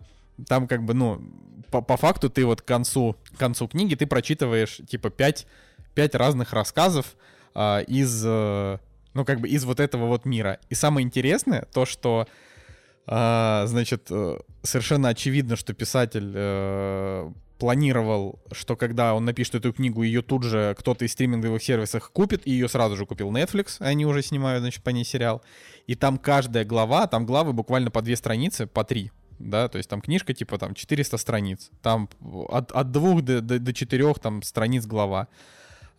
там 0.48 0.66
как 0.66 0.84
бы, 0.84 0.94
ну, 0.94 1.22
по, 1.70 1.82
по 1.82 1.96
факту 1.96 2.30
ты 2.30 2.44
вот 2.44 2.62
к 2.62 2.64
концу, 2.64 3.16
к 3.34 3.38
концу 3.38 3.68
книги 3.68 3.94
ты 3.94 4.06
прочитываешь 4.06 4.80
типа 4.88 5.10
пять, 5.10 5.46
пять 5.94 6.14
разных 6.14 6.52
рассказов 6.52 7.16
э, 7.54 7.84
из... 7.84 8.22
Э, 8.26 8.78
ну, 9.14 9.24
как 9.24 9.40
бы 9.40 9.48
из 9.48 9.64
вот 9.64 9.80
этого 9.80 10.06
вот 10.06 10.24
мира. 10.24 10.58
И 10.68 10.74
самое 10.74 11.04
интересное, 11.04 11.66
то, 11.72 11.84
что, 11.84 12.28
э, 13.06 13.62
значит, 13.66 14.06
э, 14.10 14.38
совершенно 14.62 15.08
очевидно, 15.08 15.56
что 15.56 15.74
писатель 15.74 16.32
э, 16.34 17.30
планировал, 17.58 18.40
что 18.52 18.76
когда 18.76 19.14
он 19.14 19.24
напишет 19.24 19.56
эту 19.56 19.72
книгу, 19.72 20.02
ее 20.02 20.22
тут 20.22 20.44
же 20.44 20.74
кто-то 20.78 21.04
из 21.04 21.12
стриминговых 21.12 21.62
сервисов 21.62 22.08
купит, 22.10 22.46
и 22.46 22.50
ее 22.52 22.68
сразу 22.68 22.96
же 22.96 23.04
купил 23.04 23.30
Netflix, 23.30 23.76
они 23.80 24.06
уже 24.06 24.22
снимают, 24.22 24.62
значит, 24.62 24.82
по 24.82 24.90
ней 24.90 25.04
сериал. 25.04 25.42
И 25.86 25.94
там 25.94 26.18
каждая 26.18 26.64
глава, 26.64 27.06
там 27.06 27.26
главы 27.26 27.52
буквально 27.52 27.90
по 27.90 28.00
две 28.00 28.16
страницы, 28.16 28.66
по 28.66 28.84
три, 28.84 29.10
да, 29.40 29.68
то 29.68 29.78
есть 29.78 29.90
там 29.90 30.00
книжка 30.00 30.32
типа 30.34 30.58
там 30.58 30.74
400 30.74 31.16
страниц, 31.16 31.70
там 31.82 32.08
от, 32.48 32.70
от 32.72 32.90
двух 32.92 33.22
до, 33.22 33.40
до, 33.40 33.58
до 33.58 33.72
четырех 33.72 34.18
там 34.18 34.42
страниц 34.42 34.86
глава 34.86 35.28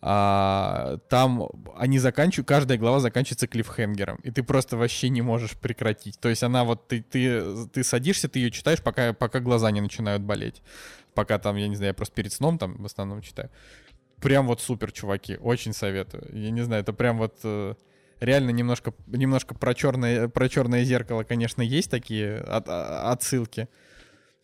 а, 0.04 0.98
там 1.08 1.48
они 1.76 2.00
заканчивают, 2.00 2.48
каждая 2.48 2.76
глава 2.76 2.98
заканчивается 2.98 3.46
клиффхенгером, 3.46 4.16
и 4.24 4.32
ты 4.32 4.42
просто 4.42 4.76
вообще 4.76 5.08
не 5.10 5.22
можешь 5.22 5.56
прекратить. 5.56 6.18
То 6.18 6.28
есть 6.28 6.42
она 6.42 6.64
вот, 6.64 6.88
ты, 6.88 7.02
ты, 7.02 7.66
ты 7.68 7.84
садишься, 7.84 8.28
ты 8.28 8.40
ее 8.40 8.50
читаешь, 8.50 8.82
пока, 8.82 9.12
пока 9.12 9.38
глаза 9.38 9.70
не 9.70 9.80
начинают 9.80 10.22
болеть. 10.22 10.60
Пока 11.14 11.38
там, 11.38 11.54
я 11.54 11.68
не 11.68 11.76
знаю, 11.76 11.90
я 11.90 11.94
просто 11.94 12.16
перед 12.16 12.32
сном 12.32 12.58
там 12.58 12.82
в 12.82 12.86
основном 12.86 13.22
читаю. 13.22 13.48
Прям 14.20 14.48
вот 14.48 14.60
супер, 14.60 14.90
чуваки, 14.90 15.36
очень 15.36 15.72
советую. 15.72 16.28
Я 16.32 16.50
не 16.50 16.62
знаю, 16.62 16.82
это 16.82 16.92
прям 16.92 17.18
вот 17.18 17.38
э, 17.44 17.74
реально 18.22 18.50
немножко, 18.50 18.94
немножко 19.06 19.54
про 19.54 19.74
черное, 19.74 20.28
про 20.28 20.48
черное 20.48 20.84
зеркало, 20.84 21.24
конечно, 21.24 21.60
есть 21.60 21.90
такие 21.90 22.38
от, 22.38 22.68
а, 22.68 23.12
отсылки. 23.12 23.68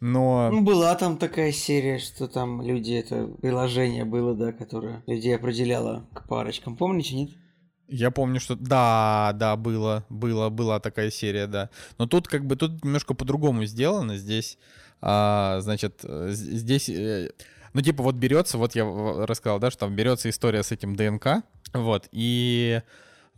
Но... 0.00 0.50
Ну, 0.52 0.62
была 0.62 0.94
там 0.94 1.16
такая 1.16 1.50
серия, 1.52 1.98
что 1.98 2.28
там 2.28 2.62
люди, 2.62 2.92
это 2.92 3.26
приложение 3.40 4.04
было, 4.04 4.34
да, 4.34 4.52
которое 4.52 5.02
людей 5.06 5.34
определяло 5.34 6.06
к 6.12 6.28
парочкам. 6.28 6.76
Помните, 6.76 7.16
нет? 7.16 7.30
Я 7.88 8.10
помню, 8.10 8.38
что 8.38 8.54
да, 8.54 9.32
да, 9.34 9.56
было, 9.56 10.04
было, 10.08 10.50
была 10.50 10.78
такая 10.78 11.10
серия, 11.10 11.46
да. 11.46 11.70
Но 11.96 12.06
тут 12.06 12.28
как 12.28 12.44
бы 12.44 12.54
тут 12.54 12.84
немножко 12.84 13.14
по-другому 13.14 13.64
сделано. 13.64 14.16
Здесь, 14.16 14.58
а, 15.00 15.58
значит, 15.60 16.04
здесь, 16.28 16.88
э, 16.90 17.30
ну 17.72 17.80
типа 17.80 18.02
вот 18.02 18.14
берется, 18.16 18.58
вот 18.58 18.76
я 18.76 18.84
рассказал, 18.84 19.58
да, 19.58 19.70
что 19.70 19.80
там 19.80 19.96
берется 19.96 20.28
история 20.28 20.62
с 20.62 20.70
этим 20.70 20.94
ДНК, 20.94 21.42
вот 21.72 22.08
и 22.12 22.82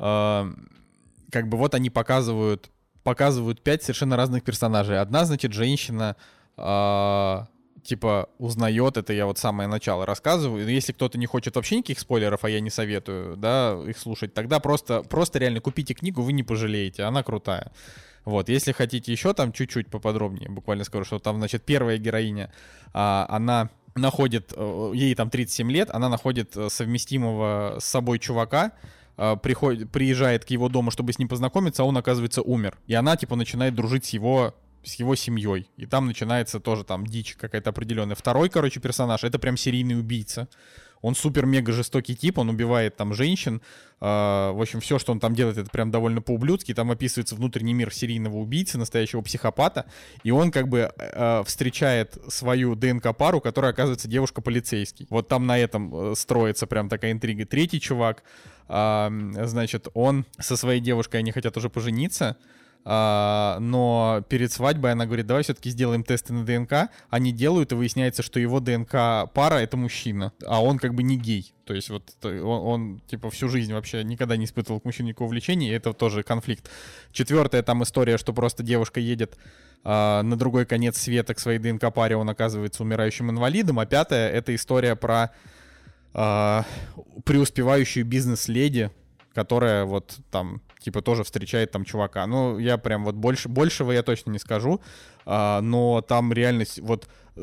как 0.00 1.48
бы 1.48 1.56
вот 1.56 1.74
они 1.74 1.90
показывают, 1.90 2.70
показывают 3.02 3.62
пять 3.62 3.82
совершенно 3.82 4.16
разных 4.16 4.42
персонажей. 4.42 4.98
Одна, 4.98 5.24
значит, 5.24 5.52
женщина 5.52 6.16
а, 6.56 7.46
типа 7.82 8.28
узнает, 8.38 8.96
это 8.96 9.12
я 9.12 9.26
вот 9.26 9.38
самое 9.38 9.68
начало 9.68 10.06
рассказываю. 10.06 10.68
Если 10.68 10.92
кто-то 10.92 11.18
не 11.18 11.26
хочет 11.26 11.56
вообще 11.56 11.76
никаких 11.76 12.00
спойлеров, 12.00 12.44
а 12.44 12.50
я 12.50 12.60
не 12.60 12.70
советую, 12.70 13.36
да, 13.36 13.78
их 13.86 13.98
слушать, 13.98 14.34
тогда 14.34 14.60
просто, 14.60 15.02
просто 15.02 15.38
реально 15.38 15.60
купите 15.60 15.94
книгу, 15.94 16.22
вы 16.22 16.32
не 16.32 16.42
пожалеете, 16.42 17.04
она 17.04 17.22
крутая. 17.22 17.72
Вот, 18.24 18.50
если 18.50 18.72
хотите 18.72 19.10
еще 19.12 19.32
там 19.32 19.52
чуть-чуть 19.52 19.88
поподробнее, 19.88 20.50
буквально 20.50 20.84
скажу, 20.84 21.04
что 21.04 21.18
там, 21.18 21.38
значит, 21.38 21.64
первая 21.64 21.96
героиня, 21.96 22.52
а, 22.92 23.26
она 23.30 23.70
находит, 23.94 24.52
э, 24.54 24.92
ей 24.94 25.14
там 25.14 25.30
37 25.30 25.70
лет, 25.72 25.90
она 25.90 26.08
находит 26.08 26.56
э, 26.56 26.68
совместимого 26.68 27.78
с 27.80 27.84
собой 27.84 28.18
чувака, 28.18 28.72
а, 28.72 28.99
приходит, 29.42 29.90
приезжает 29.90 30.44
к 30.44 30.50
его 30.50 30.68
дому, 30.68 30.90
чтобы 30.90 31.12
с 31.12 31.18
ним 31.18 31.28
познакомиться, 31.28 31.82
а 31.82 31.86
он, 31.86 31.96
оказывается, 31.96 32.42
умер. 32.42 32.78
И 32.86 32.94
она, 32.94 33.16
типа, 33.16 33.36
начинает 33.36 33.74
дружить 33.74 34.06
с 34.06 34.10
его 34.10 34.54
с 34.82 34.94
его 34.94 35.14
семьей. 35.14 35.68
И 35.76 35.86
там 35.86 36.06
начинается 36.06 36.58
тоже 36.58 36.84
там 36.84 37.06
дичь 37.06 37.36
какая-то 37.36 37.70
определенная. 37.70 38.16
Второй, 38.16 38.48
короче, 38.48 38.80
персонаж, 38.80 39.24
это 39.24 39.38
прям 39.38 39.56
серийный 39.56 39.98
убийца. 39.98 40.48
Он 41.02 41.14
супер-мега 41.14 41.72
жестокий 41.72 42.14
тип, 42.14 42.38
он 42.38 42.48
убивает 42.48 42.96
там 42.96 43.14
женщин. 43.14 43.62
Э, 44.00 44.50
в 44.52 44.60
общем, 44.60 44.80
все, 44.80 44.98
что 44.98 45.12
он 45.12 45.20
там 45.20 45.34
делает, 45.34 45.58
это 45.58 45.70
прям 45.70 45.90
довольно 45.90 46.20
по-ублюдски. 46.22 46.74
Там 46.74 46.90
описывается 46.90 47.34
внутренний 47.34 47.74
мир 47.74 47.92
серийного 47.92 48.36
убийцы, 48.36 48.78
настоящего 48.78 49.22
психопата. 49.22 49.86
И 50.22 50.30
он 50.30 50.50
как 50.50 50.68
бы 50.68 50.92
э, 50.96 51.42
встречает 51.46 52.18
свою 52.28 52.74
ДНК-пару, 52.74 53.40
которая 53.40 53.72
оказывается 53.72 54.08
девушка-полицейский. 54.08 55.06
Вот 55.10 55.28
там 55.28 55.46
на 55.46 55.58
этом 55.58 56.12
э, 56.12 56.14
строится 56.16 56.66
прям 56.66 56.88
такая 56.88 57.12
интрига. 57.12 57.46
Третий 57.46 57.80
чувак, 57.80 58.22
э, 58.68 59.08
значит, 59.44 59.88
он 59.94 60.26
со 60.38 60.56
своей 60.56 60.80
девушкой, 60.80 61.16
они 61.18 61.32
хотят 61.32 61.56
уже 61.56 61.70
пожениться. 61.70 62.36
А, 62.84 63.58
но 63.60 64.24
перед 64.28 64.52
свадьбой 64.52 64.92
она 64.92 65.06
говорит, 65.06 65.26
давай 65.26 65.42
все-таки 65.42 65.70
сделаем 65.70 66.02
тесты 66.02 66.32
на 66.32 66.44
ДНК. 66.44 66.90
Они 67.10 67.32
делают, 67.32 67.72
и 67.72 67.74
выясняется, 67.74 68.22
что 68.22 68.40
его 68.40 68.60
ДНК 68.60 69.30
пара— 69.34 69.54
это 69.60 69.76
мужчина, 69.76 70.32
а 70.46 70.62
он 70.62 70.78
как 70.78 70.94
бы 70.94 71.02
не 71.02 71.16
гей. 71.16 71.52
То 71.64 71.74
есть 71.74 71.90
вот 71.90 72.10
он, 72.24 72.42
он 72.42 73.00
типа 73.06 73.30
всю 73.30 73.48
жизнь 73.48 73.72
вообще 73.72 74.02
никогда 74.02 74.36
не 74.36 74.46
испытывал 74.46 74.80
к 74.80 74.84
мужчине 74.84 75.10
никакого 75.10 75.28
влечения, 75.28 75.70
и 75.70 75.74
это 75.74 75.92
тоже 75.92 76.22
конфликт. 76.22 76.70
Четвертая 77.12 77.62
там 77.62 77.82
история, 77.82 78.16
что 78.18 78.32
просто 78.32 78.62
девушка 78.62 78.98
едет 78.98 79.36
а, 79.84 80.22
на 80.22 80.36
другой 80.36 80.64
конец 80.64 80.98
света 80.98 81.34
к 81.34 81.38
своей 81.38 81.58
ДНК-паре, 81.58 82.16
он 82.16 82.28
оказывается 82.30 82.82
умирающим 82.82 83.30
инвалидом. 83.30 83.78
А 83.78 83.86
пятая— 83.86 84.30
это 84.32 84.54
история 84.54 84.96
про 84.96 85.30
а, 86.14 86.64
преуспевающую 87.24 88.04
бизнес-леди, 88.06 88.90
которая 89.34 89.84
вот 89.84 90.18
там 90.30 90.62
типа 90.80 91.02
тоже 91.02 91.24
встречает 91.24 91.70
там 91.70 91.84
чувака. 91.84 92.26
Ну, 92.26 92.58
я 92.58 92.78
прям 92.78 93.04
вот 93.04 93.14
больше, 93.14 93.48
большего 93.48 93.92
я 93.92 94.02
точно 94.02 94.30
не 94.30 94.38
скажу, 94.38 94.80
а, 95.26 95.60
но 95.60 96.00
там 96.00 96.32
реальность, 96.32 96.80
вот, 96.80 97.08
э, 97.36 97.40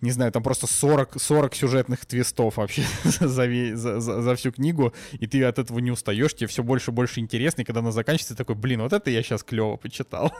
не 0.00 0.10
знаю, 0.10 0.32
там 0.32 0.42
просто 0.42 0.66
40, 0.66 1.20
40 1.20 1.54
сюжетных 1.54 2.06
твистов 2.06 2.56
вообще 2.56 2.84
за, 3.04 3.76
за, 3.76 4.00
за, 4.00 4.22
за 4.22 4.36
всю 4.36 4.52
книгу, 4.52 4.94
и 5.12 5.26
ты 5.26 5.42
от 5.44 5.58
этого 5.58 5.78
не 5.80 5.90
устаешь, 5.90 6.34
тебе 6.34 6.46
все 6.46 6.62
больше 6.62 6.90
и 6.90 6.94
больше 6.94 7.20
интересно, 7.20 7.62
и 7.62 7.64
когда 7.64 7.80
она 7.80 7.90
заканчивается, 7.90 8.34
ты 8.34 8.38
такой, 8.38 8.54
блин, 8.54 8.82
вот 8.82 8.92
это 8.92 9.10
я 9.10 9.22
сейчас 9.22 9.42
клево 9.42 9.76
почитал. 9.76 10.32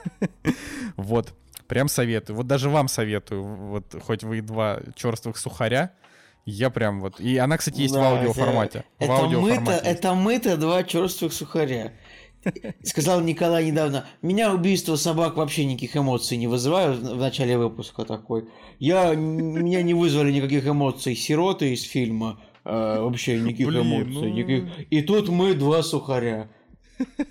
вот, 0.95 1.33
прям 1.67 1.87
советую. 1.89 2.37
Вот 2.37 2.47
даже 2.47 2.69
вам 2.69 2.87
советую, 2.87 3.43
вот 3.43 3.95
хоть 4.01 4.23
вы 4.23 4.41
два 4.41 4.79
черствых 4.95 5.37
сухаря, 5.37 5.91
я 6.45 6.69
прям 6.69 7.01
вот... 7.01 7.19
И 7.19 7.37
она, 7.37 7.57
кстати, 7.57 7.81
есть 7.81 7.93
да, 7.93 8.01
в 8.01 8.03
аудиоформате. 8.03 8.85
Это, 8.99 9.11
в 9.11 9.15
аудиоформате 9.15 9.61
мы-то, 9.61 9.71
это 9.71 10.13
мы-то 10.13 10.57
два 10.57 10.83
черствых 10.83 11.33
сухаря. 11.33 11.91
Сказал 12.83 13.21
Николай 13.21 13.69
недавно, 13.69 14.05
меня 14.21 14.53
убийство 14.53 14.95
собак 14.95 15.37
вообще 15.37 15.65
никаких 15.65 15.97
эмоций 15.97 16.37
не 16.37 16.47
вызывают 16.47 16.99
в 16.99 17.17
начале 17.17 17.57
выпуска 17.57 18.05
такой. 18.05 18.47
Я, 18.79 19.13
меня 19.15 19.81
не 19.81 19.93
вызвали 19.93 20.31
никаких 20.31 20.67
эмоций 20.67 21.15
сироты 21.15 21.73
из 21.73 21.83
фильма, 21.83 22.39
э, 22.63 22.99
вообще 22.99 23.39
никаких 23.39 23.67
Блин, 23.67 23.81
эмоций. 23.81 24.29
Ну... 24.29 24.35
Никаких... 24.35 24.91
И 24.91 25.01
тут 25.01 25.29
мы 25.29 25.53
два 25.53 25.83
сухаря. 25.83 26.49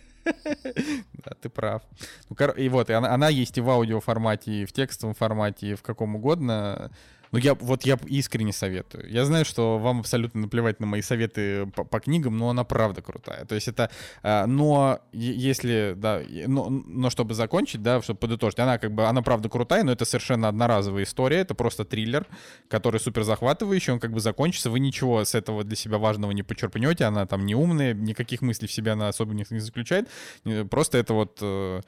Да, 1.24 1.32
ты 1.40 1.48
прав. 1.48 1.82
Ну, 2.28 2.36
и 2.52 2.68
вот, 2.68 2.90
и 2.90 2.92
она, 2.92 3.12
она 3.12 3.28
есть 3.30 3.56
и 3.56 3.60
в 3.62 3.70
аудиоформате, 3.70 4.52
и 4.52 4.64
в 4.66 4.72
текстовом 4.72 5.14
формате, 5.14 5.70
и 5.70 5.74
в 5.74 5.82
каком 5.82 6.16
угодно. 6.16 6.90
Ну, 7.34 7.40
я 7.40 7.54
вот 7.54 7.84
я 7.84 7.98
искренне 8.06 8.52
советую. 8.52 9.10
Я 9.10 9.24
знаю, 9.24 9.44
что 9.44 9.76
вам 9.78 9.98
абсолютно 9.98 10.42
наплевать 10.42 10.78
на 10.78 10.86
мои 10.86 11.02
советы 11.02 11.66
по, 11.74 11.82
по 11.82 11.98
книгам, 11.98 12.38
но 12.38 12.50
она 12.50 12.62
правда 12.62 13.02
крутая. 13.02 13.44
То 13.44 13.56
есть 13.56 13.66
это... 13.66 13.90
Э, 14.22 14.46
но 14.46 15.00
если... 15.12 15.94
Да, 15.96 16.22
но, 16.46 16.70
но 16.70 17.10
чтобы 17.10 17.34
закончить, 17.34 17.82
да, 17.82 18.00
чтобы 18.02 18.20
подытожить, 18.20 18.60
она 18.60 18.78
как 18.78 18.92
бы... 18.92 19.06
Она 19.06 19.20
правда 19.22 19.48
крутая, 19.48 19.82
но 19.82 19.90
это 19.90 20.04
совершенно 20.04 20.46
одноразовая 20.46 21.02
история. 21.02 21.38
Это 21.38 21.56
просто 21.56 21.84
триллер, 21.84 22.24
который 22.68 23.00
супер 23.00 23.24
захватывающий. 23.24 23.92
Он 23.92 23.98
как 23.98 24.12
бы 24.12 24.20
закончится. 24.20 24.70
Вы 24.70 24.78
ничего 24.78 25.24
с 25.24 25.34
этого 25.34 25.64
для 25.64 25.74
себя 25.74 25.98
важного 25.98 26.30
не 26.30 26.44
почерпнете. 26.44 27.02
Она 27.02 27.26
там 27.26 27.44
не 27.46 27.56
умная, 27.56 27.94
никаких 27.94 28.42
мыслей 28.42 28.68
в 28.68 28.72
себя 28.72 28.92
она 28.92 29.08
особо 29.08 29.34
не, 29.34 29.44
заключает. 29.58 30.08
Просто 30.70 30.98
это 30.98 31.14
вот... 31.14 31.38
Э, 31.40 31.80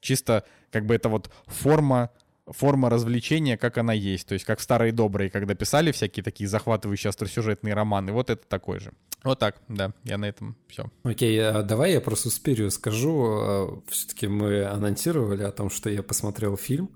чисто 0.00 0.44
как 0.70 0.86
бы 0.86 0.94
это 0.94 1.08
вот 1.08 1.30
форма 1.46 2.10
форма 2.46 2.90
развлечения, 2.90 3.56
как 3.56 3.78
она 3.78 3.92
есть. 3.92 4.26
То 4.28 4.34
есть 4.34 4.44
как 4.44 4.58
в 4.58 4.62
старые 4.62 4.92
добрые, 4.92 5.30
когда 5.30 5.54
писали 5.54 5.92
всякие 5.92 6.22
такие 6.22 6.48
захватывающие 6.48 7.08
остросюжетные 7.08 7.74
романы. 7.74 8.12
Вот 8.12 8.30
это 8.30 8.46
такой 8.46 8.80
же. 8.80 8.92
Вот 9.24 9.38
так, 9.38 9.56
да, 9.68 9.92
я 10.04 10.18
на 10.18 10.26
этом 10.26 10.56
все. 10.68 10.90
Окей, 11.02 11.40
а 11.42 11.62
давай 11.62 11.92
я 11.92 12.00
про 12.00 12.14
Суспирию 12.14 12.70
скажу. 12.70 13.24
А, 13.24 13.82
Все-таки 13.88 14.28
мы 14.28 14.64
анонсировали 14.64 15.42
о 15.42 15.50
том, 15.50 15.70
что 15.70 15.90
я 15.90 16.02
посмотрел 16.02 16.56
фильм. 16.56 16.90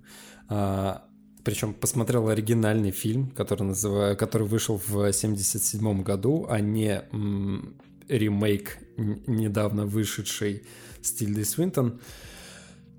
А, 0.49 1.05
Причем 1.45 1.75
посмотрел 1.75 2.29
оригинальный 2.29 2.93
фильм, 2.93 3.31
который, 3.31 3.65
называю, 3.65 4.17
который 4.17 4.47
вышел 4.47 4.81
в 4.87 5.13
77 5.13 6.03
году, 6.03 6.47
а 6.49 6.61
не 6.61 7.03
м, 7.13 7.75
ремейк 8.09 8.79
недавно 8.97 9.87
вышедший 9.87 10.65
с 11.03 11.13
Тильдой 11.13 11.45
Свинтон. 11.45 12.01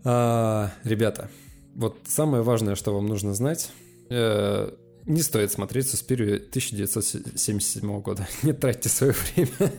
А, 0.03 0.73
ребята, 0.83 1.29
вот 1.75 1.97
самое 2.07 2.43
важное, 2.43 2.75
что 2.75 2.93
вам 2.93 3.07
нужно 3.07 3.33
знать, 3.33 3.71
э, 4.09 4.71
не 5.05 5.21
стоит 5.21 5.51
смотреть 5.51 5.89
Суспирию 5.89 6.35
1977 6.35 8.01
года. 8.01 8.27
Не 8.43 8.53
тратьте 8.53 8.89
свое 8.89 9.13
время. 9.13 9.71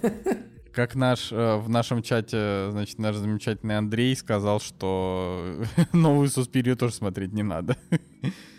Как 0.72 0.94
наш 0.94 1.30
э, 1.32 1.56
в 1.56 1.68
нашем 1.68 2.02
чате, 2.02 2.68
значит, 2.70 2.98
наш 2.98 3.16
замечательный 3.16 3.76
Андрей 3.76 4.16
сказал, 4.16 4.58
что 4.58 5.64
новую 5.92 6.28
Суспирию 6.28 6.76
тоже 6.76 6.94
смотреть 6.94 7.32
не 7.32 7.42
надо. 7.42 7.76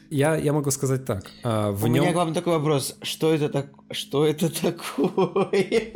Я, 0.09 0.35
я 0.35 0.53
могу 0.53 0.69
сказать 0.69 1.05
так. 1.05 1.31
А, 1.43 1.71
в 1.71 1.83
У 1.83 1.87
нем... 1.87 2.03
меня 2.03 2.13
вам 2.13 2.35
такой 2.35 2.53
вопрос. 2.53 2.95
Что 3.01 3.33
это, 3.33 3.49
так... 3.49 3.71
что 3.91 4.25
это 4.27 4.47
такое? 4.61 5.93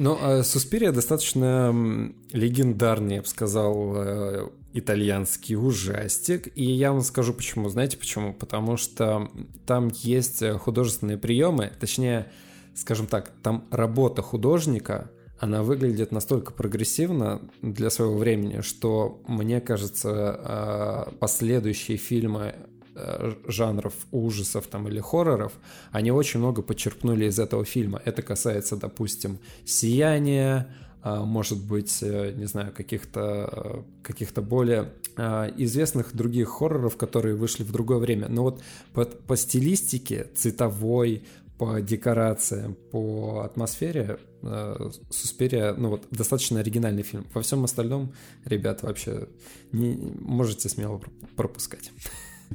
Ну, 0.00 0.18
а 0.20 0.42
Суспирия 0.42 0.90
достаточно 0.90 2.12
легендарный, 2.32 3.16
я 3.16 3.20
бы 3.22 3.28
сказал, 3.28 3.92
э, 3.96 4.48
итальянский 4.72 5.56
ужастик. 5.56 6.48
И 6.56 6.64
я 6.64 6.92
вам 6.92 7.02
скажу 7.02 7.34
почему. 7.34 7.68
Знаете 7.68 7.96
почему? 7.98 8.32
Потому 8.32 8.76
что 8.76 9.30
там 9.66 9.90
есть 9.94 10.42
художественные 10.58 11.18
приемы, 11.18 11.72
точнее, 11.78 12.28
скажем 12.74 13.06
так, 13.06 13.32
там 13.42 13.66
работа 13.70 14.22
художника, 14.22 15.10
она 15.42 15.64
выглядит 15.64 16.12
настолько 16.12 16.52
прогрессивно 16.52 17.42
для 17.62 17.90
своего 17.90 18.16
времени, 18.16 18.60
что 18.60 19.20
мне 19.26 19.60
кажется, 19.60 20.10
а, 20.14 21.12
последующие 21.18 21.96
фильмы 21.96 22.54
э, 22.94 23.34
жанров 23.48 23.94
ужасов 24.12 24.68
там 24.68 24.86
или 24.86 25.00
хорроров, 25.00 25.52
они 25.90 26.12
очень 26.12 26.38
много 26.38 26.62
почерпнули 26.62 27.24
из 27.24 27.40
этого 27.40 27.64
фильма. 27.64 28.00
Это 28.04 28.22
касается, 28.22 28.76
допустим, 28.76 29.40
«Сияния», 29.64 30.72
может 31.04 31.64
быть, 31.64 31.98
э, 32.02 32.32
не 32.36 32.46
знаю, 32.46 32.72
каких-то 32.72 33.84
каких 34.02 34.32
более 34.34 34.92
а, 35.16 35.52
известных 35.56 36.14
других 36.14 36.48
хорроров, 36.48 36.96
которые 36.96 37.34
вышли 37.34 37.64
в 37.64 37.72
другое 37.72 37.98
время. 37.98 38.28
Но 38.28 38.42
вот 38.42 38.62
по, 38.92 39.04
по 39.04 39.36
стилистике, 39.36 40.28
цветовой, 40.34 41.24
по 41.58 41.80
декорациям, 41.80 42.76
по 42.90 43.42
атмосфере 43.44 44.18
э, 44.42 44.90
Суспирия, 45.10 45.74
ну 45.74 45.90
вот, 45.90 46.06
достаточно 46.10 46.60
оригинальный 46.60 47.02
фильм. 47.02 47.26
Во 47.34 47.42
всем 47.42 47.64
остальном, 47.64 48.12
ребят, 48.44 48.82
вообще 48.82 49.28
не 49.72 49.96
можете 50.20 50.68
смело 50.68 51.00
пропускать. 51.36 51.90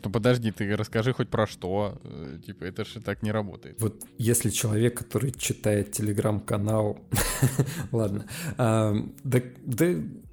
Ну 0.03 0.11
подожди, 0.11 0.51
ты 0.51 0.75
расскажи 0.75 1.13
хоть 1.13 1.29
про 1.29 1.47
что. 1.47 1.99
Э, 2.03 2.39
типа, 2.45 2.65
это 2.65 2.85
же 2.85 3.01
так 3.01 3.23
не 3.23 3.31
работает. 3.31 3.81
Вот 3.81 4.03
если 4.17 4.49
человек, 4.49 4.97
который 4.97 5.31
читает 5.31 5.91
телеграм-канал... 5.91 6.99
Ладно. 7.91 8.25
да, 8.57 9.03
да, 9.23 9.85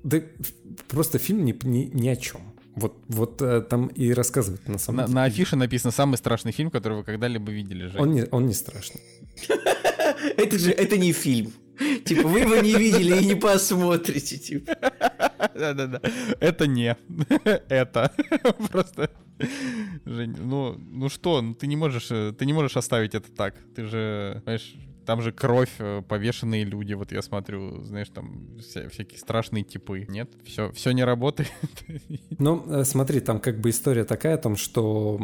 да 0.03 0.23
просто 0.89 1.19
фильм 1.19 1.45
ни, 1.45 1.59
ни, 1.65 1.91
ни 1.93 2.09
о 2.09 2.17
чем. 2.17 2.55
Вот, 2.75 2.97
вот 3.07 3.41
э, 3.41 3.61
там 3.61 3.87
и 3.87 4.13
рассказывают 4.13 4.69
на 4.69 4.79
самом 4.79 4.97
на, 4.97 5.03
деле. 5.05 5.15
На 5.15 5.25
афише 5.25 5.57
написано 5.57 5.93
самый 5.93 6.17
страшный 6.17 6.51
фильм, 6.51 6.71
который 6.71 6.99
вы 6.99 7.05
когда-либо 7.05 7.53
видели. 7.53 7.87
Жень. 7.87 8.01
Он 8.01 8.13
не, 8.13 8.25
он 8.31 8.47
не 8.47 8.55
страшный. 8.55 9.01
Это 10.37 10.59
же 10.59 10.71
это 10.71 10.97
не 10.97 11.13
фильм. 11.13 11.53
Типа, 12.05 12.29
вы 12.29 12.41
его 12.41 12.57
не 12.57 12.75
видели 12.75 13.21
и 13.21 13.27
не 13.27 13.35
посмотрите, 13.35 14.39
типа. 14.39 14.77
Да-да-да. 15.55 16.01
Это 16.41 16.67
не. 16.67 16.97
Это. 17.69 18.13
Просто. 18.71 19.11
Жень, 20.05 20.37
ну, 20.39 20.77
ну 20.79 21.09
что, 21.09 21.41
ну 21.43 21.55
ты 21.55 21.67
не 21.67 21.77
можешь, 21.77 22.11
э, 22.11 22.33
ты 22.33 22.47
не 22.47 22.53
можешь 22.53 22.77
оставить 22.77 23.15
это 23.15 23.31
так. 23.33 23.57
Ты 23.75 23.85
же, 23.85 24.43
понимаешь, 24.45 24.75
там 25.05 25.23
же 25.23 25.33
кровь, 25.33 25.73
э, 25.79 26.03
повешенные 26.09 26.65
люди, 26.65 26.95
вот 26.95 27.13
я 27.13 27.23
смотрю, 27.23 27.83
знаешь, 27.83 28.09
там 28.09 28.59
вся, 28.59 28.89
всякие 28.89 29.19
страшные 29.19 29.65
типы. 29.65 30.07
Нет, 30.09 30.31
все, 30.45 30.73
все 30.73 30.93
не 30.93 31.05
работает. 31.05 31.53
Ну, 32.39 32.65
э, 32.67 32.85
смотри, 32.85 33.21
там 33.21 33.41
как 33.41 33.61
бы 33.61 33.71
история 33.71 34.05
такая 34.05 34.35
о 34.35 34.39
том, 34.39 34.57
что 34.57 35.19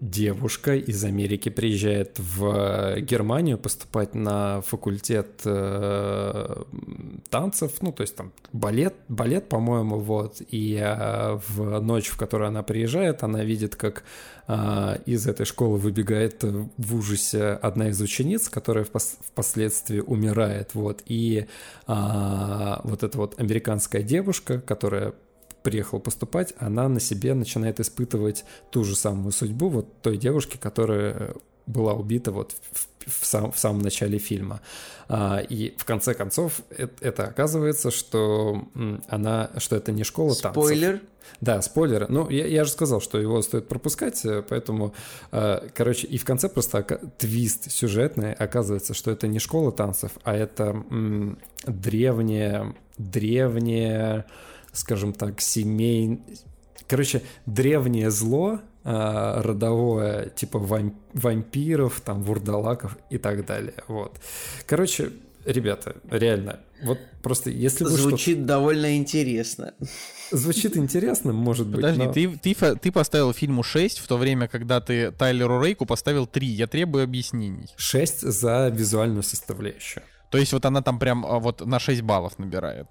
девушка 0.00 0.76
из 0.76 1.04
Америки 1.04 1.48
приезжает 1.48 2.18
в 2.18 3.00
Германию 3.00 3.58
поступать 3.58 4.14
на 4.14 4.60
факультет 4.62 5.40
э, 5.44 6.62
танцев, 7.30 7.72
ну, 7.80 7.92
то 7.92 8.02
есть 8.02 8.14
там 8.14 8.32
балет, 8.52 8.94
балет, 9.08 9.48
по-моему, 9.48 9.98
вот. 9.98 10.42
И 10.50 10.78
э, 10.80 11.38
в 11.48 11.80
ночь, 11.80 12.08
в 12.08 12.18
которую 12.18 12.48
она 12.48 12.62
приезжает, 12.62 13.22
она 13.22 13.42
видит, 13.42 13.76
как 13.76 14.04
э, 14.48 14.98
из 15.06 15.26
этой 15.26 15.46
школы 15.46 15.78
выбегает 15.78 16.42
в 16.42 16.96
ужасе 16.96 17.48
одна 17.48 17.88
из 17.88 18.00
учениц, 18.00 18.48
которая 18.48 18.84
впос- 18.84 19.18
впоследствии 19.20 20.00
умирает, 20.00 20.74
вот. 20.74 21.02
И 21.06 21.46
э, 21.86 22.74
вот 22.84 23.02
эта 23.02 23.16
вот 23.16 23.40
американская 23.40 24.02
девушка, 24.02 24.60
которая 24.60 25.14
приехала 25.66 25.98
поступать, 25.98 26.54
она 26.60 26.88
на 26.88 27.00
себе 27.00 27.34
начинает 27.34 27.80
испытывать 27.80 28.44
ту 28.70 28.84
же 28.84 28.94
самую 28.94 29.32
судьбу 29.32 29.68
вот 29.68 30.00
той 30.00 30.16
девушки, 30.16 30.58
которая 30.58 31.34
была 31.66 31.92
убита 31.94 32.30
вот 32.30 32.54
в, 32.70 32.86
в, 33.10 33.26
сам, 33.26 33.50
в 33.50 33.58
самом 33.58 33.80
начале 33.82 34.18
фильма. 34.18 34.60
А, 35.08 35.38
и 35.38 35.74
в 35.76 35.84
конце 35.84 36.14
концов 36.14 36.60
это, 36.70 36.92
это 37.00 37.24
оказывается, 37.24 37.90
что 37.90 38.68
она, 39.08 39.50
что 39.56 39.74
это 39.74 39.90
не 39.90 40.04
школа 40.04 40.36
танцев. 40.36 40.62
Спойлер. 40.62 41.00
Да, 41.40 41.60
спойлер. 41.62 42.06
Ну, 42.08 42.30
я, 42.30 42.46
я 42.46 42.62
же 42.62 42.70
сказал, 42.70 43.00
что 43.00 43.18
его 43.18 43.42
стоит 43.42 43.66
пропускать, 43.66 44.24
э, 44.24 44.44
поэтому, 44.48 44.94
э, 45.32 45.68
короче, 45.74 46.06
и 46.06 46.16
в 46.16 46.24
конце 46.24 46.48
просто 46.48 46.84
твист 47.18 47.72
сюжетный 47.72 48.34
оказывается, 48.34 48.94
что 48.94 49.10
это 49.10 49.26
не 49.26 49.40
школа 49.40 49.72
танцев, 49.72 50.12
а 50.22 50.32
это 50.36 50.84
древняя, 51.66 52.72
древняя 52.98 54.26
скажем 54.76 55.12
так, 55.12 55.40
семей... 55.40 56.20
Короче, 56.86 57.22
древнее 57.46 58.10
зло 58.10 58.60
э, 58.84 59.40
родовое, 59.40 60.28
типа 60.28 60.58
вамп... 60.58 60.94
вампиров, 61.14 62.00
там, 62.00 62.22
вурдалаков 62.22 62.96
и 63.10 63.18
так 63.18 63.44
далее. 63.44 63.74
Вот. 63.88 64.20
Короче, 64.66 65.10
ребята, 65.44 65.96
реально, 66.10 66.60
вот 66.82 66.98
просто 67.22 67.50
если 67.50 67.84
вы 67.84 67.90
Звучит 67.90 68.46
довольно 68.46 68.96
интересно. 68.96 69.74
Звучит 70.30 70.76
интересно, 70.76 71.32
может 71.32 71.66
быть. 71.66 71.76
Подожди, 71.76 72.02
но... 72.02 72.12
ты, 72.12 72.54
ты, 72.54 72.76
ты 72.76 72.92
поставил 72.92 73.32
фильму 73.32 73.62
6, 73.62 73.98
в 73.98 74.06
то 74.06 74.16
время, 74.16 74.48
когда 74.48 74.80
ты 74.80 75.12
Тайлеру 75.12 75.62
Рейку 75.62 75.86
поставил 75.86 76.26
3. 76.26 76.46
Я 76.46 76.66
требую 76.66 77.04
объяснений. 77.04 77.68
6 77.76 78.20
за 78.20 78.68
визуальную 78.68 79.22
составляющую. 79.22 80.02
То 80.30 80.38
есть 80.38 80.52
вот 80.52 80.64
она 80.66 80.82
там 80.82 80.98
прям 80.98 81.24
а, 81.24 81.38
вот 81.38 81.64
на 81.64 81.78
6 81.78 82.02
баллов 82.02 82.38
набирает. 82.38 82.88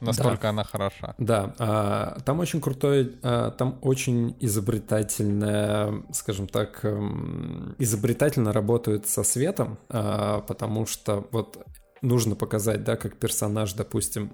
Насколько 0.00 0.42
да. 0.42 0.48
она 0.50 0.64
хороша. 0.64 1.14
Да, 1.18 1.54
а, 1.58 2.18
там 2.24 2.40
очень 2.40 2.60
крутой, 2.60 3.18
а, 3.22 3.50
там 3.50 3.78
очень 3.82 4.36
изобретательная, 4.40 6.02
скажем 6.12 6.48
так, 6.48 6.84
эм, 6.84 7.74
изобретательно 7.78 8.52
работают 8.52 9.06
со 9.06 9.22
светом, 9.22 9.78
а, 9.88 10.40
потому 10.40 10.86
что 10.86 11.28
вот 11.32 11.58
нужно 12.02 12.34
показать, 12.34 12.82
да, 12.82 12.96
как 12.96 13.18
персонаж, 13.18 13.74
допустим, 13.74 14.32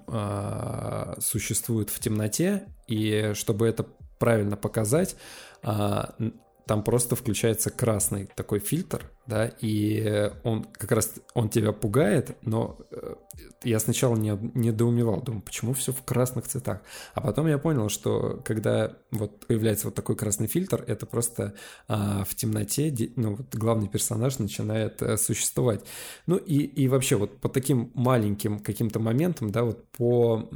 существует 1.19 1.89
в 1.89 1.99
темноте, 1.99 2.63
и 2.87 3.33
чтобы 3.33 3.67
это 3.67 3.85
правильно 4.19 4.55
показать, 4.55 5.17
там 5.61 6.83
просто 6.85 7.17
включается 7.17 7.69
красный 7.69 8.29
такой 8.35 8.59
фильтр, 8.59 9.11
да, 9.27 9.51
и 9.61 10.31
он 10.43 10.63
как 10.63 10.91
раз, 10.91 11.15
он 11.33 11.49
тебя 11.49 11.73
пугает, 11.73 12.37
но 12.41 12.77
э, 12.91 13.15
я 13.63 13.79
сначала 13.79 14.15
не, 14.15 14.37
недоумевал, 14.53 15.21
думаю, 15.21 15.41
почему 15.41 15.73
все 15.73 15.91
в 15.91 16.01
красных 16.03 16.47
цветах, 16.47 16.81
а 17.13 17.21
потом 17.21 17.47
я 17.47 17.57
понял, 17.57 17.89
что 17.89 18.41
когда 18.45 18.93
вот 19.11 19.45
появляется 19.45 19.87
вот 19.87 19.95
такой 19.95 20.15
красный 20.15 20.47
фильтр, 20.47 20.83
это 20.87 21.05
просто 21.05 21.53
а, 21.87 22.23
в 22.23 22.35
темноте, 22.35 22.93
ну, 23.15 23.35
вот 23.35 23.53
главный 23.53 23.89
персонаж 23.89 24.39
начинает 24.39 25.01
а, 25.01 25.17
существовать. 25.17 25.83
Ну 26.25 26.37
и, 26.37 26.59
и 26.59 26.87
вообще 26.87 27.15
вот 27.17 27.37
по 27.39 27.49
таким 27.49 27.91
маленьким 27.93 28.59
каким-то 28.59 28.99
моментам, 28.99 29.51
да, 29.51 29.63
вот 29.63 29.85
по 29.91 30.49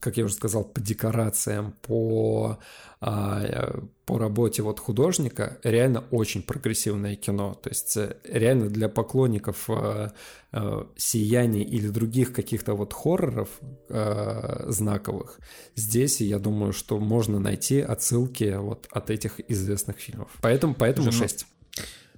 как 0.00 0.16
я 0.16 0.24
уже 0.24 0.34
сказал, 0.34 0.64
по 0.64 0.80
декорациям, 0.80 1.74
по, 1.82 2.58
а, 3.00 3.80
по 4.12 4.18
работе 4.18 4.62
вот 4.62 4.78
художника 4.78 5.58
реально 5.62 6.04
очень 6.10 6.42
прогрессивное 6.42 7.16
кино. 7.16 7.54
То 7.54 7.70
есть 7.70 7.96
э, 7.96 8.16
реально 8.24 8.68
для 8.68 8.90
поклонников 8.90 9.70
э, 9.70 10.10
э, 10.52 10.84
сияний 10.96 11.62
или 11.62 11.88
других 11.88 12.34
каких-то 12.34 12.74
вот 12.74 12.92
хорроров 12.92 13.48
знаковых, 13.88 15.38
здесь 15.76 16.20
я 16.20 16.38
думаю, 16.38 16.74
что 16.74 16.98
можно 16.98 17.38
найти 17.38 17.80
отсылки 17.80 18.54
вот 18.58 18.86
от 18.90 19.08
этих 19.08 19.40
известных 19.50 19.96
фильмов. 19.96 20.28
Поэтому, 20.42 20.74
поэтому 20.74 21.10
Слушай, 21.10 21.28
6. 21.28 21.46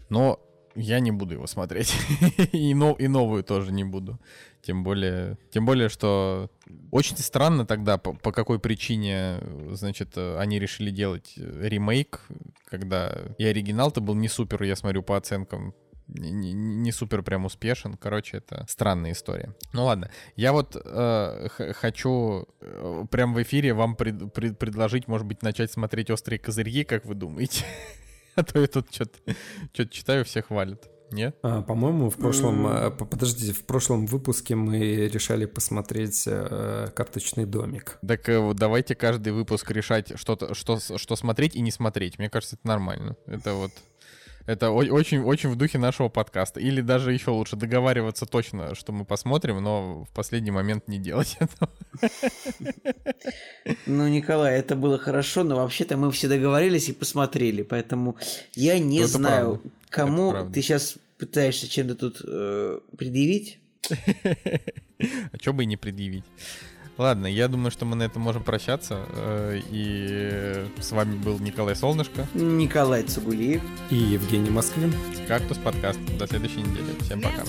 Но 0.09 0.41
я 0.75 1.01
не 1.01 1.11
буду 1.11 1.35
его 1.35 1.47
смотреть. 1.47 1.95
и, 2.53 2.75
но, 2.75 2.93
и 2.99 3.09
новую 3.09 3.45
тоже 3.45 3.73
не 3.73 3.85
буду. 3.85 4.19
Тем 4.63 4.83
более, 4.83 5.39
тем 5.51 5.67
более, 5.67 5.89
что 5.89 6.51
очень 6.91 7.19
странно 7.19 7.67
тогда, 7.67 7.99
по, 7.99 8.15
по 8.15 8.33
какой 8.33 8.59
причине, 8.59 9.41
значит, 9.73 10.17
они 10.17 10.59
решили 10.59 10.91
делать 10.91 11.35
ремейк, 11.37 12.23
когда 12.65 13.15
и 13.37 13.45
оригинал-то 13.45 14.01
был 14.01 14.15
не 14.15 14.29
супер, 14.29 14.63
я 14.63 14.75
смотрю 14.75 15.03
по 15.03 15.17
оценкам, 15.17 15.75
не, 16.07 16.53
не, 16.53 16.93
супер 16.93 17.23
прям 17.23 17.45
успешен. 17.45 17.97
Короче, 17.97 18.39
это 18.39 18.67
странная 18.69 19.13
история. 19.13 19.55
Ну 19.73 19.85
ладно, 19.85 20.11
я 20.37 20.53
вот 20.53 20.77
э, 20.77 21.49
хочу 21.75 22.47
э, 22.61 23.05
прям 23.11 23.35
в 23.35 23.43
эфире 23.43 23.73
вам 23.75 23.97
пред, 23.97 24.33
пред, 24.33 24.59
предложить, 24.59 25.09
может 25.09 25.27
быть, 25.27 25.43
начать 25.43 25.73
смотреть 25.73 26.11
«Острые 26.11 26.39
козырьки», 26.39 26.85
как 26.85 27.05
вы 27.05 27.15
думаете? 27.15 27.65
А 28.37 28.43
то 28.43 28.61
я 28.61 28.67
тут 28.67 28.93
что-то 28.93 29.89
читаю, 29.89 30.25
все 30.25 30.43
хвалят. 30.43 30.91
Нет? 31.13 31.37
А, 31.43 31.63
по-моему, 31.63 32.11
в 32.11 32.17
прошлом... 32.17 32.67
Mm. 32.67 33.07
Подождите, 33.07 33.53
в 33.53 33.65
прошлом 33.65 34.07
выпуске 34.07 34.57
мы 34.57 35.09
решали 35.09 35.47
посмотреть 35.47 36.25
э, 36.27 36.89
«Карточный 36.95 37.45
домик». 37.45 37.99
Так 38.07 38.29
э, 38.29 38.41
вот 38.41 38.57
давайте 38.57 38.97
каждый 38.97 39.33
выпуск 39.33 39.71
решать, 39.71 40.19
что, 40.19 40.55
что, 40.55 40.81
что 40.81 41.17
смотреть 41.17 41.55
и 41.55 41.61
не 41.61 41.71
смотреть. 41.71 42.19
Мне 42.19 42.29
кажется, 42.29 42.57
это 42.57 42.67
нормально. 42.67 43.17
Это 43.27 43.55
вот... 43.55 43.71
Это 44.47 44.71
очень-очень 44.71 45.49
в 45.49 45.57
духе 45.57 45.79
нашего 45.79 46.09
подкаста. 46.09 46.61
Или 46.61 46.83
даже 46.83 47.13
еще 47.13 47.31
лучше 47.31 47.57
договариваться 47.57 48.27
точно, 48.27 48.75
что 48.75 48.93
мы 48.93 49.05
посмотрим, 49.05 49.63
но 49.63 50.05
в 50.05 50.11
последний 50.11 50.51
момент 50.51 50.87
не 50.87 50.99
делать 50.99 51.37
этого. 51.41 51.71
Ну, 53.87 54.07
Николай, 54.09 54.59
это 54.59 54.77
было 54.77 54.99
хорошо, 54.99 55.45
но 55.45 55.57
вообще-то 55.57 55.97
мы 55.97 56.11
все 56.11 56.29
договорились 56.29 56.89
и 56.89 56.93
посмотрели, 56.93 57.63
поэтому 57.63 58.17
я 58.55 58.79
не 58.79 58.99
это 58.99 59.09
знаю, 59.09 59.63
правда. 59.63 59.71
кому 59.89 60.53
ты 60.53 60.61
сейчас 60.61 60.97
пытаешься 61.17 61.69
чем-то 61.69 61.95
тут 61.95 62.21
э, 62.27 62.81
предъявить. 62.97 63.59
А 65.33 65.37
что 65.39 65.53
бы 65.53 65.65
и 65.65 65.67
не 65.67 65.77
предъявить? 65.77 66.25
Ладно, 66.97 67.27
я 67.27 67.49
думаю, 67.49 67.71
что 67.71 67.85
мы 67.85 67.97
на 67.97 68.05
этом 68.05 68.23
можем 68.23 68.43
прощаться. 68.43 69.07
Э, 69.11 69.61
и 69.71 70.65
с 70.81 70.93
вами 70.93 71.17
был 71.17 71.39
Николай 71.41 71.75
Солнышко. 71.75 72.27
Николай 72.35 73.03
Цугулиев. 73.03 73.63
И 73.91 73.97
Евгений 73.97 74.51
Москвин. 74.51 74.95
Кактус 75.27 75.59
подкаст. 75.59 75.99
До 76.19 76.27
следующей 76.27 76.63
недели. 76.63 76.95
Всем 77.01 77.21
пока. 77.21 77.45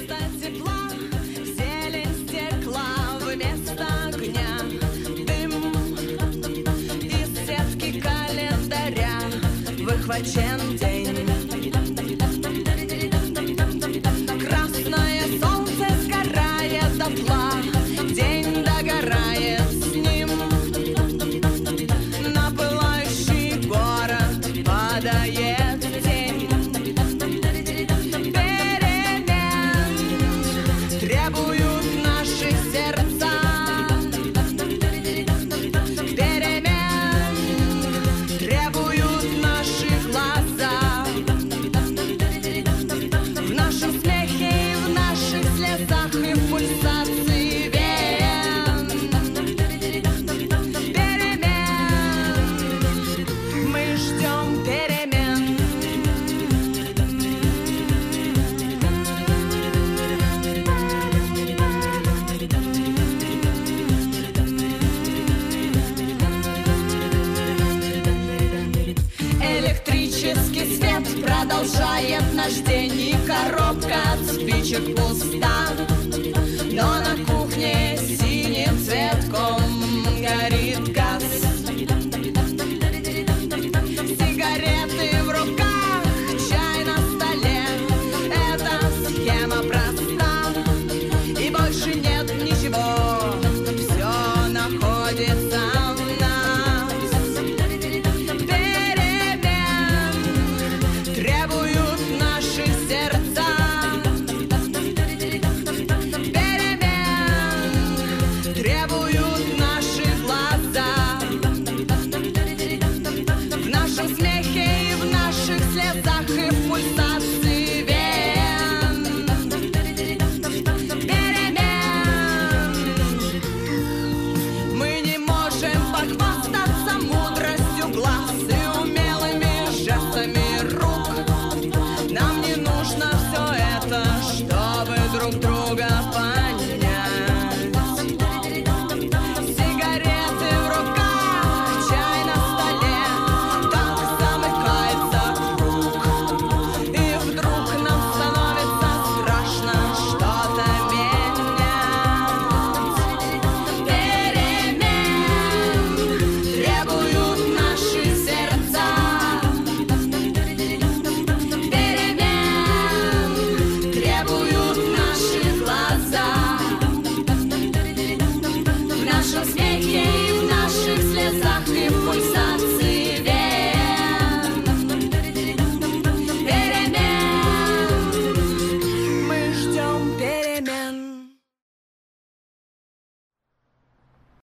выхвачен 9.86 10.78
день. 10.78 11.35